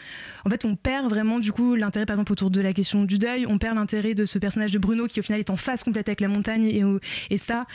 en 0.44 0.50
fait 0.50 0.64
on 0.64 0.74
perd 0.74 1.08
vraiment 1.08 1.38
du 1.38 1.52
coup 1.52 1.76
l'intérêt 1.76 2.04
par 2.04 2.14
exemple 2.14 2.32
autour 2.32 2.50
de 2.50 2.60
la 2.60 2.72
question 2.72 3.04
du 3.04 3.18
deuil. 3.18 3.46
On 3.46 3.58
perd 3.58 3.76
l'intérêt 3.76 4.14
de 4.14 4.24
ce 4.24 4.38
personnage 4.40 4.72
de 4.72 4.78
Bruno 4.78 5.06
qui 5.06 5.20
au 5.20 5.22
final 5.22 5.40
est 5.40 5.50
en 5.50 5.56
face 5.56 5.84
complète 5.84 6.08
avec 6.08 6.20
la 6.20 6.28
montagne 6.28 6.64
et, 7.30 7.38
ça 7.38 7.66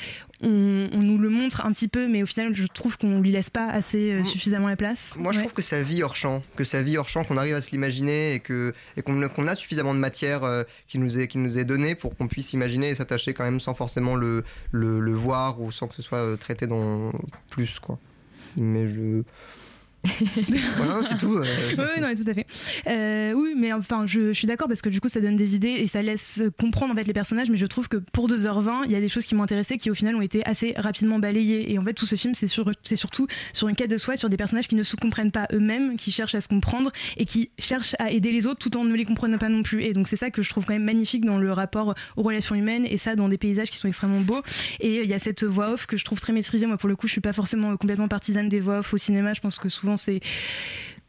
on, 0.41 0.89
on 0.91 0.97
nous 0.97 1.17
le 1.17 1.29
montre 1.29 1.65
un 1.65 1.71
petit 1.71 1.87
peu 1.87 2.07
mais 2.07 2.23
au 2.23 2.25
final 2.25 2.53
je 2.53 2.65
trouve 2.65 2.97
qu'on 2.97 3.21
lui 3.21 3.31
laisse 3.31 3.49
pas 3.49 3.67
assez 3.67 4.11
euh, 4.11 4.23
suffisamment 4.23 4.67
la 4.67 4.75
place. 4.75 5.15
Moi, 5.17 5.31
je 5.31 5.39
trouve 5.39 5.53
que 5.53 5.61
sa 5.61 5.81
vie 5.81 6.03
hors 6.03 6.15
champ, 6.15 6.41
que 6.55 6.63
sa 6.63 6.81
vie 6.81 6.97
hors 6.97 7.09
champ, 7.09 7.23
qu'on 7.23 7.37
arrive 7.37 7.55
à 7.55 7.61
se 7.61 7.71
l'imaginer 7.71 8.33
et 8.33 8.39
que 8.39 8.73
et 8.97 9.01
qu'on 9.01 9.27
qu'on 9.29 9.47
a 9.47 9.55
suffisamment 9.55 9.93
de 9.93 9.99
matière 9.99 10.43
euh, 10.43 10.63
qui 10.87 10.97
nous 10.99 11.19
est 11.19 11.27
qui 11.27 11.37
nous 11.37 11.59
est 11.59 11.65
donnée 11.65 11.95
pour 11.95 12.15
qu'on 12.15 12.27
puisse 12.27 12.53
imaginer 12.53 12.80
et 12.89 12.95
s'attacher 12.95 13.33
quand 13.33 13.43
même 13.43 13.59
sans 13.59 13.73
forcément 13.73 14.15
le, 14.15 14.43
le 14.71 14.99
le 14.99 15.13
voir 15.13 15.61
ou 15.61 15.71
sans 15.71 15.87
que 15.87 15.95
ce 15.95 16.01
soit 16.01 16.19
euh, 16.19 16.37
traité 16.37 16.67
dans 16.67 17.11
plus 17.49 17.79
quoi. 17.79 17.99
Mais 18.57 18.89
je 18.89 19.23
voilà, 20.77 21.03
c'est 21.03 21.17
tout. 21.17 21.37
euh, 21.37 21.45
oui, 21.77 22.01
non, 22.01 22.07
mais 22.07 22.15
tout 22.15 22.27
à 22.27 22.33
fait. 22.33 22.47
Euh, 22.87 23.33
oui, 23.33 23.53
mais 23.55 23.71
enfin, 23.71 24.05
je, 24.07 24.33
suis 24.33 24.47
d'accord 24.47 24.67
parce 24.67 24.81
que 24.81 24.89
du 24.89 24.99
coup, 24.99 25.09
ça 25.09 25.21
donne 25.21 25.35
des 25.35 25.55
idées 25.55 25.69
et 25.69 25.87
ça 25.87 26.01
laisse 26.01 26.41
comprendre 26.59 26.93
en 26.93 26.95
fait 26.95 27.03
les 27.03 27.13
personnages. 27.13 27.49
Mais 27.49 27.57
je 27.57 27.65
trouve 27.65 27.87
que 27.87 27.97
pour 27.97 28.27
2h20, 28.27 28.85
il 28.85 28.91
y 28.91 28.95
a 28.95 28.99
des 28.99 29.09
choses 29.09 29.25
qui 29.25 29.35
m'ont 29.35 29.43
intéressé 29.43 29.77
qui 29.77 29.91
au 29.91 29.93
final 29.93 30.15
ont 30.15 30.21
été 30.21 30.45
assez 30.45 30.73
rapidement 30.75 31.19
balayées. 31.19 31.71
Et 31.71 31.77
en 31.77 31.83
fait, 31.83 31.93
tout 31.93 32.05
ce 32.05 32.15
film, 32.15 32.33
c'est 32.33 32.47
sur, 32.47 32.71
c'est 32.83 32.95
surtout 32.95 33.27
sur 33.53 33.67
une 33.67 33.75
quête 33.75 33.91
de 33.91 33.97
soi, 33.97 34.15
sur 34.15 34.29
des 34.29 34.37
personnages 34.37 34.67
qui 34.67 34.75
ne 34.75 34.83
se 34.83 34.95
comprennent 34.95 35.31
pas 35.31 35.47
eux-mêmes, 35.53 35.97
qui 35.97 36.11
cherchent 36.11 36.35
à 36.35 36.41
se 36.41 36.47
comprendre 36.47 36.91
et 37.17 37.25
qui 37.25 37.51
cherchent 37.59 37.95
à 37.99 38.11
aider 38.11 38.31
les 38.31 38.47
autres 38.47 38.59
tout 38.59 38.75
en 38.77 38.83
ne 38.83 38.95
les 38.95 39.05
comprenant 39.05 39.37
pas 39.37 39.49
non 39.49 39.61
plus. 39.61 39.83
Et 39.83 39.93
donc, 39.93 40.07
c'est 40.07 40.15
ça 40.15 40.31
que 40.31 40.41
je 40.41 40.49
trouve 40.49 40.65
quand 40.65 40.73
même 40.73 40.83
magnifique 40.83 41.25
dans 41.25 41.37
le 41.37 41.51
rapport 41.51 41.93
aux 42.17 42.23
relations 42.23 42.55
humaines 42.55 42.85
et 42.85 42.97
ça 42.97 43.15
dans 43.15 43.29
des 43.29 43.37
paysages 43.37 43.69
qui 43.69 43.77
sont 43.77 43.87
extrêmement 43.87 44.21
beaux. 44.21 44.41
Et 44.79 45.03
il 45.03 45.09
y 45.09 45.13
a 45.13 45.19
cette 45.19 45.43
voix 45.43 45.73
off 45.73 45.85
que 45.85 45.97
je 45.97 46.05
trouve 46.05 46.19
très 46.19 46.33
maîtrisée. 46.33 46.65
Moi, 46.65 46.77
pour 46.77 46.89
le 46.89 46.95
coup, 46.95 47.07
je 47.07 47.11
suis 47.11 47.21
pas 47.21 47.33
forcément 47.33 47.77
complètement 47.77 48.07
partisane 48.07 48.49
des 48.49 48.59
voix 48.59 48.79
off 48.79 48.93
au 48.93 48.97
cinéma. 48.97 49.33
Je 49.33 49.41
pense 49.41 49.59
que 49.59 49.69
souvent, 49.69 49.90
c'est 49.97 50.19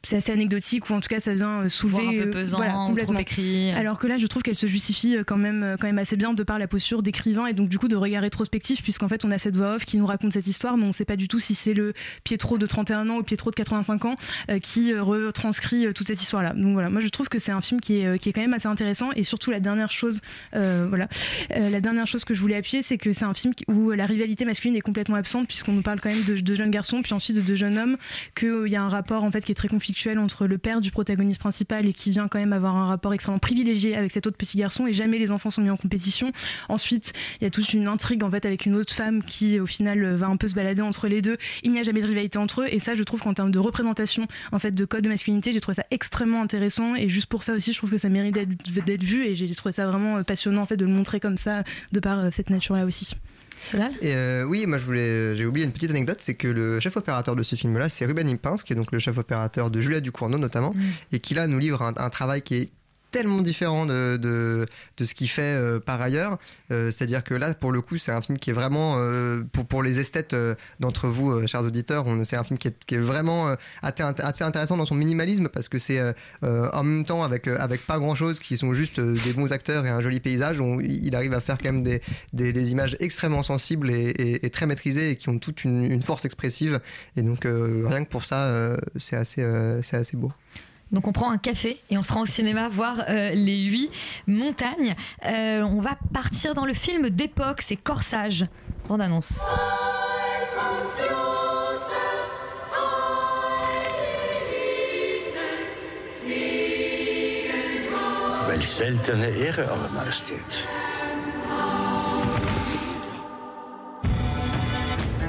c'est 0.04 0.16
assez 0.16 0.32
anecdotique 0.32 0.90
ou 0.90 0.94
en 0.94 1.00
tout 1.00 1.08
cas 1.08 1.20
ça 1.20 1.34
vient 1.34 1.62
euh, 1.62 1.68
soulever 1.68 2.06
un 2.06 2.22
peu 2.22 2.28
euh, 2.28 2.32
pesant, 2.32 2.56
voilà, 2.56 2.72
ou 2.72 2.76
trop 2.76 2.88
complètement. 2.88 3.18
écrit. 3.20 3.70
alors 3.70 3.98
que 3.98 4.06
là 4.06 4.18
je 4.18 4.26
trouve 4.26 4.42
qu'elle 4.42 4.56
se 4.56 4.66
justifie 4.66 5.16
euh, 5.16 5.24
quand 5.24 5.36
même 5.36 5.76
quand 5.80 5.86
même 5.86 5.98
assez 5.98 6.16
bien 6.16 6.34
de 6.34 6.42
par 6.42 6.58
la 6.58 6.66
posture 6.66 7.02
d'écrivain 7.02 7.46
et 7.46 7.52
donc 7.52 7.68
du 7.68 7.78
coup 7.78 7.88
de 7.88 7.96
regard 7.96 8.22
rétrospectif 8.22 8.82
puisqu'en 8.82 9.08
fait 9.08 9.24
on 9.24 9.30
a 9.30 9.38
cette 9.38 9.56
voix 9.56 9.76
off 9.76 9.84
qui 9.84 9.96
nous 9.98 10.06
raconte 10.06 10.32
cette 10.32 10.46
histoire 10.46 10.76
mais 10.76 10.84
on 10.84 10.92
sait 10.92 11.04
pas 11.04 11.16
du 11.16 11.28
tout 11.28 11.38
si 11.38 11.54
c'est 11.54 11.74
le 11.74 11.94
Pietro 12.24 12.58
de 12.58 12.66
31 12.66 13.08
ans 13.10 13.16
ou 13.18 13.22
Pietro 13.22 13.50
de 13.50 13.54
85 13.54 14.04
ans 14.04 14.16
qui 14.62 14.94
retranscrit 14.94 15.92
toute 15.94 16.08
cette 16.08 16.20
histoire 16.20 16.42
là 16.42 16.52
donc 16.52 16.72
voilà 16.72 16.90
moi 16.90 17.00
je 17.00 17.08
trouve 17.08 17.28
que 17.28 17.38
c'est 17.38 17.52
un 17.52 17.60
film 17.60 17.80
qui 17.80 18.00
est, 18.00 18.18
qui 18.18 18.28
est 18.28 18.32
quand 18.32 18.40
même 18.40 18.54
assez 18.54 18.68
intéressant 18.68 19.10
et 19.14 19.22
surtout 19.22 19.50
la 19.50 19.60
dernière 19.60 19.90
chose 19.90 20.20
euh, 20.54 20.86
voilà 20.88 21.08
la 21.50 21.80
dernière 21.80 22.06
chose 22.06 22.24
que 22.24 22.34
je 22.34 22.40
voulais 22.40 22.56
appuyer 22.56 22.82
c'est 22.82 22.98
que 22.98 23.12
c'est 23.12 23.24
un 23.24 23.34
film 23.34 23.52
où 23.68 23.92
la 23.92 24.06
rivalité 24.06 24.44
masculine 24.44 24.76
est 24.76 24.80
complètement 24.80 25.16
absente 25.16 25.46
puisqu'on 25.46 25.72
nous 25.72 25.82
parle 25.82 26.00
quand 26.00 26.10
même 26.10 26.24
de, 26.24 26.38
de 26.38 26.54
jeunes 26.54 26.70
garçons 26.70 27.02
puis 27.02 27.12
ensuite 27.12 27.36
de, 27.36 27.42
de 27.42 27.54
jeunes 27.54 27.78
hommes 27.78 27.96
qu'il 28.34 28.66
y 28.68 28.76
a 28.76 28.82
un 28.82 28.88
rapport 28.88 29.22
en 29.22 29.30
fait 29.30 29.44
qui 29.44 29.52
est 29.52 29.56
très 29.56 29.68
conflictuel 29.68 29.91
entre 30.18 30.46
le 30.46 30.58
père 30.58 30.80
du 30.80 30.90
protagoniste 30.90 31.40
principal 31.40 31.86
et 31.86 31.92
qui 31.92 32.10
vient 32.10 32.28
quand 32.28 32.38
même 32.38 32.52
avoir 32.52 32.76
un 32.76 32.86
rapport 32.86 33.14
extrêmement 33.14 33.38
privilégié 33.38 33.96
avec 33.96 34.10
cet 34.10 34.26
autre 34.26 34.36
petit 34.36 34.58
garçon 34.58 34.86
et 34.86 34.92
jamais 34.92 35.18
les 35.18 35.30
enfants 35.30 35.50
sont 35.50 35.60
mis 35.60 35.70
en 35.70 35.76
compétition. 35.76 36.32
Ensuite, 36.68 37.12
il 37.40 37.44
y 37.44 37.46
a 37.46 37.50
toute 37.50 37.72
une 37.72 37.86
intrigue 37.86 38.24
en 38.24 38.30
fait 38.30 38.44
avec 38.46 38.66
une 38.66 38.74
autre 38.74 38.94
femme 38.94 39.22
qui 39.22 39.60
au 39.60 39.66
final 39.66 40.14
va 40.14 40.26
un 40.26 40.36
peu 40.36 40.48
se 40.48 40.54
balader 40.54 40.82
entre 40.82 41.08
les 41.08 41.22
deux. 41.22 41.36
Il 41.62 41.72
n'y 41.72 41.78
a 41.78 41.82
jamais 41.82 42.00
de 42.00 42.06
rivalité 42.06 42.38
entre 42.38 42.62
eux 42.62 42.66
et 42.68 42.78
ça 42.78 42.94
je 42.94 43.02
trouve 43.02 43.20
qu'en 43.20 43.34
termes 43.34 43.50
de 43.50 43.58
représentation 43.58 44.26
en 44.50 44.58
fait 44.58 44.72
de 44.72 44.84
code 44.84 45.04
de 45.04 45.08
masculinité, 45.08 45.52
j'ai 45.52 45.60
trouvé 45.60 45.74
ça 45.74 45.84
extrêmement 45.90 46.42
intéressant 46.42 46.94
et 46.94 47.08
juste 47.08 47.26
pour 47.26 47.42
ça 47.44 47.54
aussi 47.54 47.72
je 47.72 47.78
trouve 47.78 47.90
que 47.90 47.98
ça 47.98 48.08
mérite 48.08 48.34
d'être 48.34 48.84
d'être 48.84 49.04
vu 49.04 49.24
et 49.24 49.34
j'ai 49.34 49.54
trouvé 49.54 49.72
ça 49.72 49.86
vraiment 49.86 50.18
euh, 50.18 50.22
passionnant 50.22 50.62
en 50.62 50.66
fait 50.66 50.76
de 50.76 50.84
le 50.84 50.92
montrer 50.92 51.20
comme 51.20 51.36
ça 51.36 51.62
de 51.92 52.00
par 52.00 52.18
euh, 52.18 52.28
cette 52.32 52.50
nature 52.50 52.76
là 52.76 52.84
aussi. 52.84 53.14
Et 54.00 54.14
euh, 54.14 54.44
oui, 54.44 54.66
moi 54.66 54.78
je 54.78 54.84
voulais, 54.84 55.34
j'ai 55.34 55.46
oublié 55.46 55.64
une 55.64 55.72
petite 55.72 55.90
anecdote, 55.90 56.18
c'est 56.20 56.34
que 56.34 56.48
le 56.48 56.80
chef 56.80 56.96
opérateur 56.96 57.36
de 57.36 57.42
ce 57.42 57.56
film-là, 57.56 57.88
c'est 57.88 58.04
Ruben 58.04 58.28
Impins, 58.28 58.56
qui 58.56 58.72
est 58.72 58.76
donc 58.76 58.92
le 58.92 58.98
chef 58.98 59.18
opérateur 59.18 59.70
de 59.70 59.80
Julia 59.80 60.00
Ducournau 60.00 60.38
notamment, 60.38 60.74
et 61.12 61.20
qui 61.20 61.34
là 61.34 61.46
nous 61.46 61.58
livre 61.58 61.82
un, 61.82 61.92
un 61.96 62.10
travail 62.10 62.42
qui 62.42 62.54
est 62.56 62.68
tellement 63.12 63.40
différent 63.42 63.86
de, 63.86 64.16
de, 64.16 64.66
de 64.96 65.04
ce 65.04 65.14
qu'il 65.14 65.28
fait 65.28 65.42
euh, 65.56 65.78
par 65.78 66.00
ailleurs. 66.00 66.38
Euh, 66.72 66.90
C'est-à-dire 66.90 67.22
que 67.22 67.34
là, 67.34 67.54
pour 67.54 67.70
le 67.70 67.80
coup, 67.80 67.98
c'est 67.98 68.10
un 68.10 68.20
film 68.20 68.38
qui 68.38 68.50
est 68.50 68.52
vraiment, 68.54 68.96
euh, 68.98 69.42
pour, 69.52 69.66
pour 69.66 69.82
les 69.84 70.00
esthètes 70.00 70.34
d'entre 70.80 71.06
vous, 71.08 71.46
chers 71.46 71.62
auditeurs, 71.62 72.04
c'est 72.24 72.36
un 72.36 72.42
film 72.42 72.58
qui 72.58 72.68
est, 72.68 72.84
qui 72.84 72.96
est 72.96 72.98
vraiment 72.98 73.54
assez, 73.82 74.02
int- 74.02 74.20
assez 74.20 74.42
intéressant 74.42 74.76
dans 74.76 74.86
son 74.86 74.94
minimalisme 74.96 75.48
parce 75.48 75.68
que 75.68 75.78
c'est 75.78 76.00
en 76.42 76.82
même 76.82 77.04
temps 77.04 77.22
avec, 77.22 77.46
avec 77.46 77.86
pas 77.86 77.98
grand-chose, 77.98 78.40
qui 78.40 78.56
sont 78.56 78.72
juste 78.74 78.98
des 78.98 79.32
bons 79.34 79.52
acteurs 79.52 79.86
et 79.86 79.90
un 79.90 80.00
joli 80.00 80.20
paysage, 80.20 80.60
on- 80.60 80.80
il 80.80 81.14
arrive 81.14 81.34
à 81.34 81.40
faire 81.40 81.58
quand 81.58 81.72
même 81.72 81.82
des, 81.82 82.00
des, 82.32 82.70
images 82.72 82.96
extrêmement 83.00 83.42
sensibles 83.42 83.90
et, 83.92 84.50
très 84.50 84.66
maîtrisées 84.66 85.10
et 85.10 85.16
qui 85.16 85.28
ont 85.28 85.38
toute 85.38 85.64
une, 85.64 85.84
une 85.84 86.02
force 86.02 86.24
expressive. 86.24 86.80
Et 87.16 87.22
donc, 87.22 87.40
rien 87.44 88.04
que 88.04 88.08
pour 88.10 88.24
ça, 88.24 88.76
c'est 88.98 89.16
assez, 89.16 89.44
c'est 89.82 89.96
assez 89.96 90.16
beau. 90.16 90.32
Donc 90.92 91.08
on 91.08 91.12
prend 91.12 91.30
un 91.30 91.38
café 91.38 91.80
et 91.90 91.96
on 91.96 92.02
se 92.02 92.12
rend 92.12 92.22
au 92.22 92.26
cinéma 92.26 92.68
voir 92.68 93.04
euh, 93.08 93.30
les 93.30 93.58
huit 93.58 93.90
montagnes. 94.26 94.94
Euh, 95.24 95.62
on 95.62 95.80
va 95.80 95.96
partir 96.12 96.54
dans 96.54 96.66
le 96.66 96.74
film 96.74 97.08
d'époque, 97.08 97.62
c'est 97.66 97.76
Corsage. 97.76 98.44
Bande 98.88 99.00
annonce. 99.00 99.40
Welch 108.48 108.68
seltene 108.68 109.24
Ehre, 109.38 109.60
Eure 109.60 109.90
Majestät. 109.94 110.66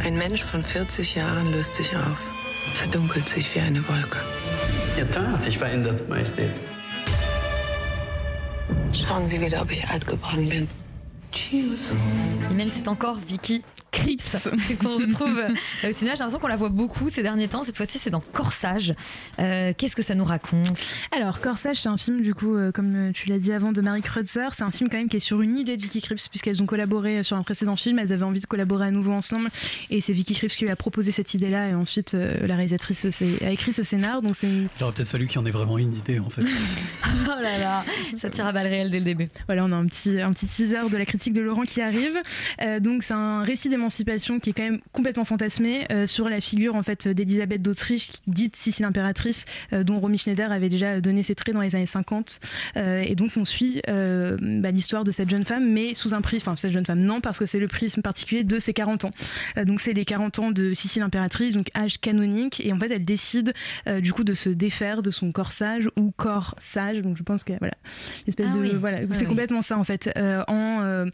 Ein 0.03 0.17
Mensch 0.17 0.43
von 0.43 0.61
40 0.61 1.15
Jahren 1.15 1.53
löst 1.53 1.75
sich 1.75 1.95
auf, 1.95 2.19
verdunkelt 2.73 3.29
sich 3.29 3.55
wie 3.55 3.61
eine 3.61 3.87
Wolke. 3.87 4.17
Ihr 4.97 5.09
Teint 5.09 5.27
hat 5.29 5.43
sich 5.43 5.57
verändert, 5.57 6.07
Majestät. 6.07 6.51
Schauen 8.91 9.27
Sie 9.27 9.41
wieder, 9.41 9.61
ob 9.61 9.71
ich 9.71 9.87
alt 9.87 10.05
geworden 10.05 10.49
bin. 10.49 10.69
Imen, 12.49 12.71
c'est 12.71 12.87
encore 12.87 13.17
Vicky 13.27 13.63
Crips 13.93 14.35
qu'on 14.81 14.97
retrouve 14.97 15.37
euh, 15.37 15.89
au 15.89 15.93
cinéma. 15.93 16.15
J'ai 16.15 16.19
l'impression 16.19 16.39
qu'on 16.39 16.47
la 16.47 16.57
voit 16.57 16.69
beaucoup 16.69 17.09
ces 17.09 17.23
derniers 17.23 17.47
temps. 17.47 17.63
Cette 17.63 17.77
fois-ci, 17.77 17.99
c'est 17.99 18.09
dans 18.09 18.19
Corsage. 18.33 18.93
Euh, 19.39 19.71
Qu'est-ce 19.77 19.95
que 19.95 20.01
ça 20.01 20.15
nous 20.15 20.25
raconte? 20.25 20.77
Alors, 21.15 21.39
Corsage, 21.39 21.77
c'est 21.77 21.89
un 21.89 21.97
film, 21.97 22.21
du 22.21 22.33
coup, 22.33 22.55
euh, 22.55 22.71
comme 22.71 23.11
tu 23.13 23.29
l'as 23.29 23.39
dit 23.39 23.53
avant, 23.53 23.71
de 23.71 23.79
Marie 23.81 24.01
Kreutzer. 24.01 24.47
C'est 24.53 24.63
un 24.63 24.71
film 24.71 24.89
quand 24.89 24.97
même 24.97 25.09
qui 25.09 25.17
est 25.17 25.21
sur 25.21 25.41
une 25.41 25.55
idée 25.55 25.77
de 25.77 25.81
Vicky 25.81 26.01
Krieps, 26.01 26.27
puisqu'elles 26.27 26.61
ont 26.61 26.65
collaboré 26.65 27.23
sur 27.23 27.37
un 27.37 27.43
précédent 27.43 27.75
film. 27.75 27.99
Elles 27.99 28.11
avaient 28.11 28.23
envie 28.23 28.39
de 28.39 28.45
collaborer 28.47 28.87
à 28.87 28.91
nouveau 28.91 29.11
ensemble. 29.13 29.49
Et 29.91 30.01
c'est 30.01 30.13
Vicky 30.13 30.33
Krieps 30.33 30.55
qui 30.55 30.65
lui 30.65 30.71
a 30.71 30.75
proposé 30.75 31.11
cette 31.11 31.33
idée-là. 31.35 31.69
Et 31.69 31.75
ensuite, 31.75 32.15
euh, 32.15 32.35
la 32.47 32.55
réalisatrice 32.55 33.05
a 33.41 33.51
écrit 33.51 33.73
ce 33.73 33.83
scénar. 33.83 34.21
Donc, 34.21 34.41
une- 34.41 34.67
Il 34.79 34.83
aurait 34.83 34.93
peut-être 34.93 35.09
fallu 35.09 35.27
qu'il 35.27 35.35
y 35.39 35.39
en 35.39 35.45
ait 35.45 35.51
vraiment 35.51 35.77
une 35.77 35.95
idée 35.95 36.19
en 36.19 36.29
fait. 36.29 36.41
Oh 37.25 37.41
là 37.41 37.57
là, 37.57 37.83
ça 38.17 38.29
tire 38.29 38.45
à 38.45 38.51
balles 38.51 38.67
réelles 38.67 38.89
dès 38.91 38.99
le 38.99 39.05
début. 39.05 39.29
Voilà, 39.47 39.63
on 39.65 39.71
a 39.71 39.75
un 39.75 39.85
petit, 39.85 40.19
un 40.19 40.33
petit 40.33 40.45
teaser 40.45 40.89
de 40.89 40.97
la 40.97 41.05
critique 41.05 41.33
de 41.33 41.41
Laurent 41.41 41.61
qui 41.63 41.81
arrive. 41.81 42.17
Euh, 42.61 42.79
donc 42.79 43.03
c'est 43.03 43.13
un 43.13 43.43
récit 43.43 43.69
qui 43.89 44.49
est 44.49 44.53
quand 44.53 44.63
même 44.63 44.79
complètement 44.91 45.25
fantasmé 45.25 45.85
euh, 45.91 46.07
sur 46.07 46.29
la 46.29 46.39
figure 46.39 46.75
en 46.75 46.83
fait 46.83 47.07
d'Elisabeth 47.07 47.61
d'Autriche, 47.61 48.09
dite 48.27 48.55
Sicile 48.55 48.85
impératrice, 48.85 49.45
euh, 49.73 49.83
dont 49.83 49.99
Romy 49.99 50.17
Schneider 50.17 50.51
avait 50.51 50.69
déjà 50.69 51.01
donné 51.01 51.23
ses 51.23 51.35
traits 51.35 51.53
dans 51.53 51.61
les 51.61 51.75
années 51.75 51.85
50. 51.85 52.39
Euh, 52.77 53.01
et 53.01 53.15
donc 53.15 53.31
on 53.35 53.45
suit 53.45 53.81
bah, 53.87 54.71
l'histoire 54.71 55.03
de 55.03 55.11
cette 55.11 55.29
jeune 55.29 55.45
femme, 55.45 55.69
mais 55.69 55.93
sous 55.93 56.13
un 56.13 56.21
prisme, 56.21 56.49
enfin 56.49 56.55
cette 56.55 56.71
jeune 56.71 56.85
femme 56.85 56.99
non, 56.99 57.21
parce 57.21 57.39
que 57.39 57.45
c'est 57.45 57.59
le 57.59 57.67
prisme 57.67 58.01
particulier 58.01 58.43
de 58.43 58.59
ses 58.59 58.73
40 58.73 59.05
ans. 59.05 59.11
Donc 59.65 59.79
c'est 59.81 59.93
les 59.93 60.05
40 60.05 60.39
ans 60.39 60.51
de 60.51 60.73
Sicile 60.73 61.01
impératrice, 61.01 61.55
donc 61.55 61.69
âge 61.75 61.99
canonique, 61.99 62.61
et 62.65 62.71
en 62.71 62.79
fait 62.79 62.91
elle 62.91 63.05
décide 63.05 63.53
du 64.01 64.13
coup 64.13 64.23
de 64.23 64.33
se 64.33 64.49
défaire 64.49 65.01
de 65.01 65.11
son 65.11 65.31
corsage 65.31 65.89
ou 65.97 66.11
corps 66.11 66.55
sage. 66.59 67.01
Donc 67.01 67.17
je 67.17 67.23
pense 67.23 67.43
que 67.43 67.53
voilà, 67.59 67.75
espèce 68.27 68.47
Ah 68.51 68.55
de 68.55 68.61
oui. 68.61 68.71
voilà, 68.75 68.99
c'est 69.11 69.21
oui. 69.21 69.25
complètement 69.25 69.61
ça 69.61 69.77
en 69.77 69.83
fait, 69.83 70.09
en 70.47 71.07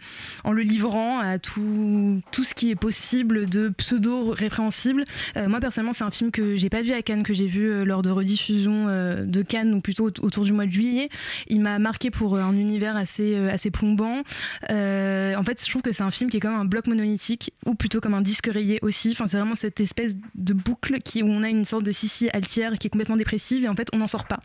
en 0.44 0.52
le 0.52 0.62
livrant 0.62 1.20
à 1.20 1.40
tout 1.40 2.22
tout 2.32 2.44
ce 2.44 2.54
qui 2.60 2.72
est 2.72 2.76
possible 2.76 3.50
de 3.50 3.70
pseudo 3.70 4.32
répréhensible. 4.32 5.06
Euh, 5.38 5.48
moi 5.48 5.62
personnellement, 5.62 5.94
c'est 5.94 6.04
un 6.04 6.12
film 6.12 6.30
que 6.30 6.58
j'ai 6.58 6.70
pas 6.70 6.82
vu 6.82 6.92
à 6.92 7.02
Cannes, 7.02 7.24
que 7.24 7.34
j'ai 7.34 7.48
vu 7.48 7.72
euh, 7.72 7.86
lors 7.86 8.02
de 8.02 8.10
rediffusion 8.10 8.88
euh, 8.90 9.24
de 9.24 9.42
Cannes, 9.44 9.74
ou 9.74 9.80
plutôt 9.80 10.10
aut- 10.10 10.26
autour 10.26 10.44
du 10.44 10.52
mois 10.52 10.66
de 10.66 10.70
juillet. 10.72 11.08
Il 11.48 11.62
m'a 11.62 11.80
marqué 11.80 12.12
pour 12.12 12.38
un 12.38 12.54
univers 12.58 12.98
assez 12.98 13.38
assez 13.48 13.72
plombant. 13.72 14.24
En 14.70 15.44
fait, 15.44 15.64
je 15.64 15.70
trouve 15.70 15.82
que 15.82 15.94
c'est 15.94 16.04
un 16.04 16.12
film 16.12 16.30
qui 16.30 16.36
est 16.36 16.40
comme 16.42 16.54
un 16.54 16.66
bloc 16.66 16.88
monolithique, 16.88 17.54
ou 17.66 17.76
plutôt 17.76 18.02
comme 18.02 18.14
un 18.14 18.22
disque 18.22 18.50
rayé 18.52 18.80
aussi. 18.82 19.12
Enfin, 19.12 19.28
c'est 19.28 19.38
vraiment 19.38 19.56
cette 19.56 19.80
espèce 19.80 20.18
de 20.36 20.54
boucle 20.54 21.00
qui 21.00 21.24
où 21.24 21.28
on 21.28 21.44
a 21.44 21.50
une 21.50 21.64
sorte 21.64 21.86
de 21.86 21.94
scie 21.94 22.30
altière 22.34 22.78
qui 22.78 22.88
est 22.88 22.90
complètement 22.90 23.16
dépressive 23.16 23.64
et 23.64 23.70
en 23.70 23.76
fait 23.76 23.88
on 23.94 23.98
n'en 24.00 24.08
sort 24.08 24.26
pas. 24.26 24.40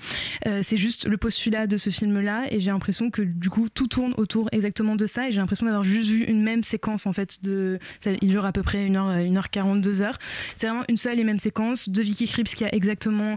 C'est 0.62 0.76
juste 0.76 1.08
le 1.08 1.16
postulat 1.16 1.66
de 1.66 1.76
ce 1.76 1.90
film-là 1.90 2.44
et 2.50 2.60
j'ai 2.60 2.70
l'impression 2.70 3.10
que 3.10 3.22
du 3.22 3.50
coup 3.50 3.68
tout 3.68 3.88
tourne 3.88 4.14
autour 4.18 4.48
exactement 4.52 4.94
de 4.94 5.06
ça 5.06 5.28
et 5.28 5.32
j'ai 5.32 5.40
l'impression 5.40 5.66
d'avoir 5.66 5.82
juste 5.82 6.10
vu 6.10 6.22
une 6.22 6.42
même 6.44 6.62
séquence 6.62 7.06
en 7.06 7.12
fait 7.12 7.42
de 7.42 7.78
il 8.20 8.28
dure 8.28 8.44
à 8.44 8.52
peu 8.52 8.62
près 8.62 8.88
1h 8.88 9.32
1h40 9.32 9.82
2h. 9.82 10.12
C'est 10.56 10.66
vraiment 10.66 10.84
une 10.88 10.96
seule 10.96 11.18
et 11.18 11.24
même 11.24 11.38
séquence 11.38 11.88
de 11.88 12.02
Vicky 12.02 12.26
Krieps 12.26 12.54
qui 12.54 12.64
a 12.64 12.74
exactement 12.74 13.36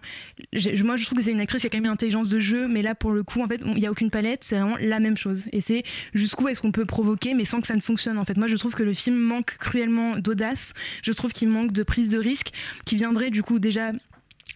moi 0.83 0.95
je 0.95 1.05
trouve 1.05 1.17
que 1.17 1.23
c'est 1.23 1.31
une 1.31 1.39
actrice 1.39 1.61
qui 1.61 1.67
a 1.67 1.69
quand 1.69 1.77
même 1.77 1.85
une 1.85 1.91
intelligence 1.91 2.29
de 2.29 2.39
jeu 2.39 2.67
mais 2.67 2.81
là 2.81 2.95
pour 2.95 3.11
le 3.11 3.23
coup 3.23 3.41
en 3.41 3.47
fait 3.47 3.61
il 3.65 3.79
y 3.79 3.85
a 3.85 3.91
aucune 3.91 4.09
palette, 4.09 4.43
c'est 4.43 4.55
vraiment 4.57 4.77
la 4.79 4.99
même 4.99 5.17
chose 5.17 5.45
et 5.51 5.61
c'est 5.61 5.83
jusqu'où 6.13 6.47
est-ce 6.47 6.61
qu'on 6.61 6.71
peut 6.71 6.85
provoquer 6.85 7.33
mais 7.33 7.45
sans 7.45 7.61
que 7.61 7.67
ça 7.67 7.75
ne 7.75 7.81
fonctionne 7.81 8.17
en 8.17 8.25
fait. 8.25 8.37
Moi 8.37 8.47
je 8.47 8.55
trouve 8.55 8.73
que 8.73 8.83
le 8.83 8.93
film 8.93 9.17
manque 9.17 9.57
cruellement 9.59 10.17
d'audace, 10.17 10.73
je 11.03 11.11
trouve 11.11 11.33
qu'il 11.33 11.49
manque 11.49 11.71
de 11.71 11.83
prise 11.83 12.09
de 12.09 12.17
risque 12.17 12.51
qui 12.85 12.95
viendrait 12.95 13.29
du 13.29 13.43
coup 13.43 13.59
déjà 13.59 13.91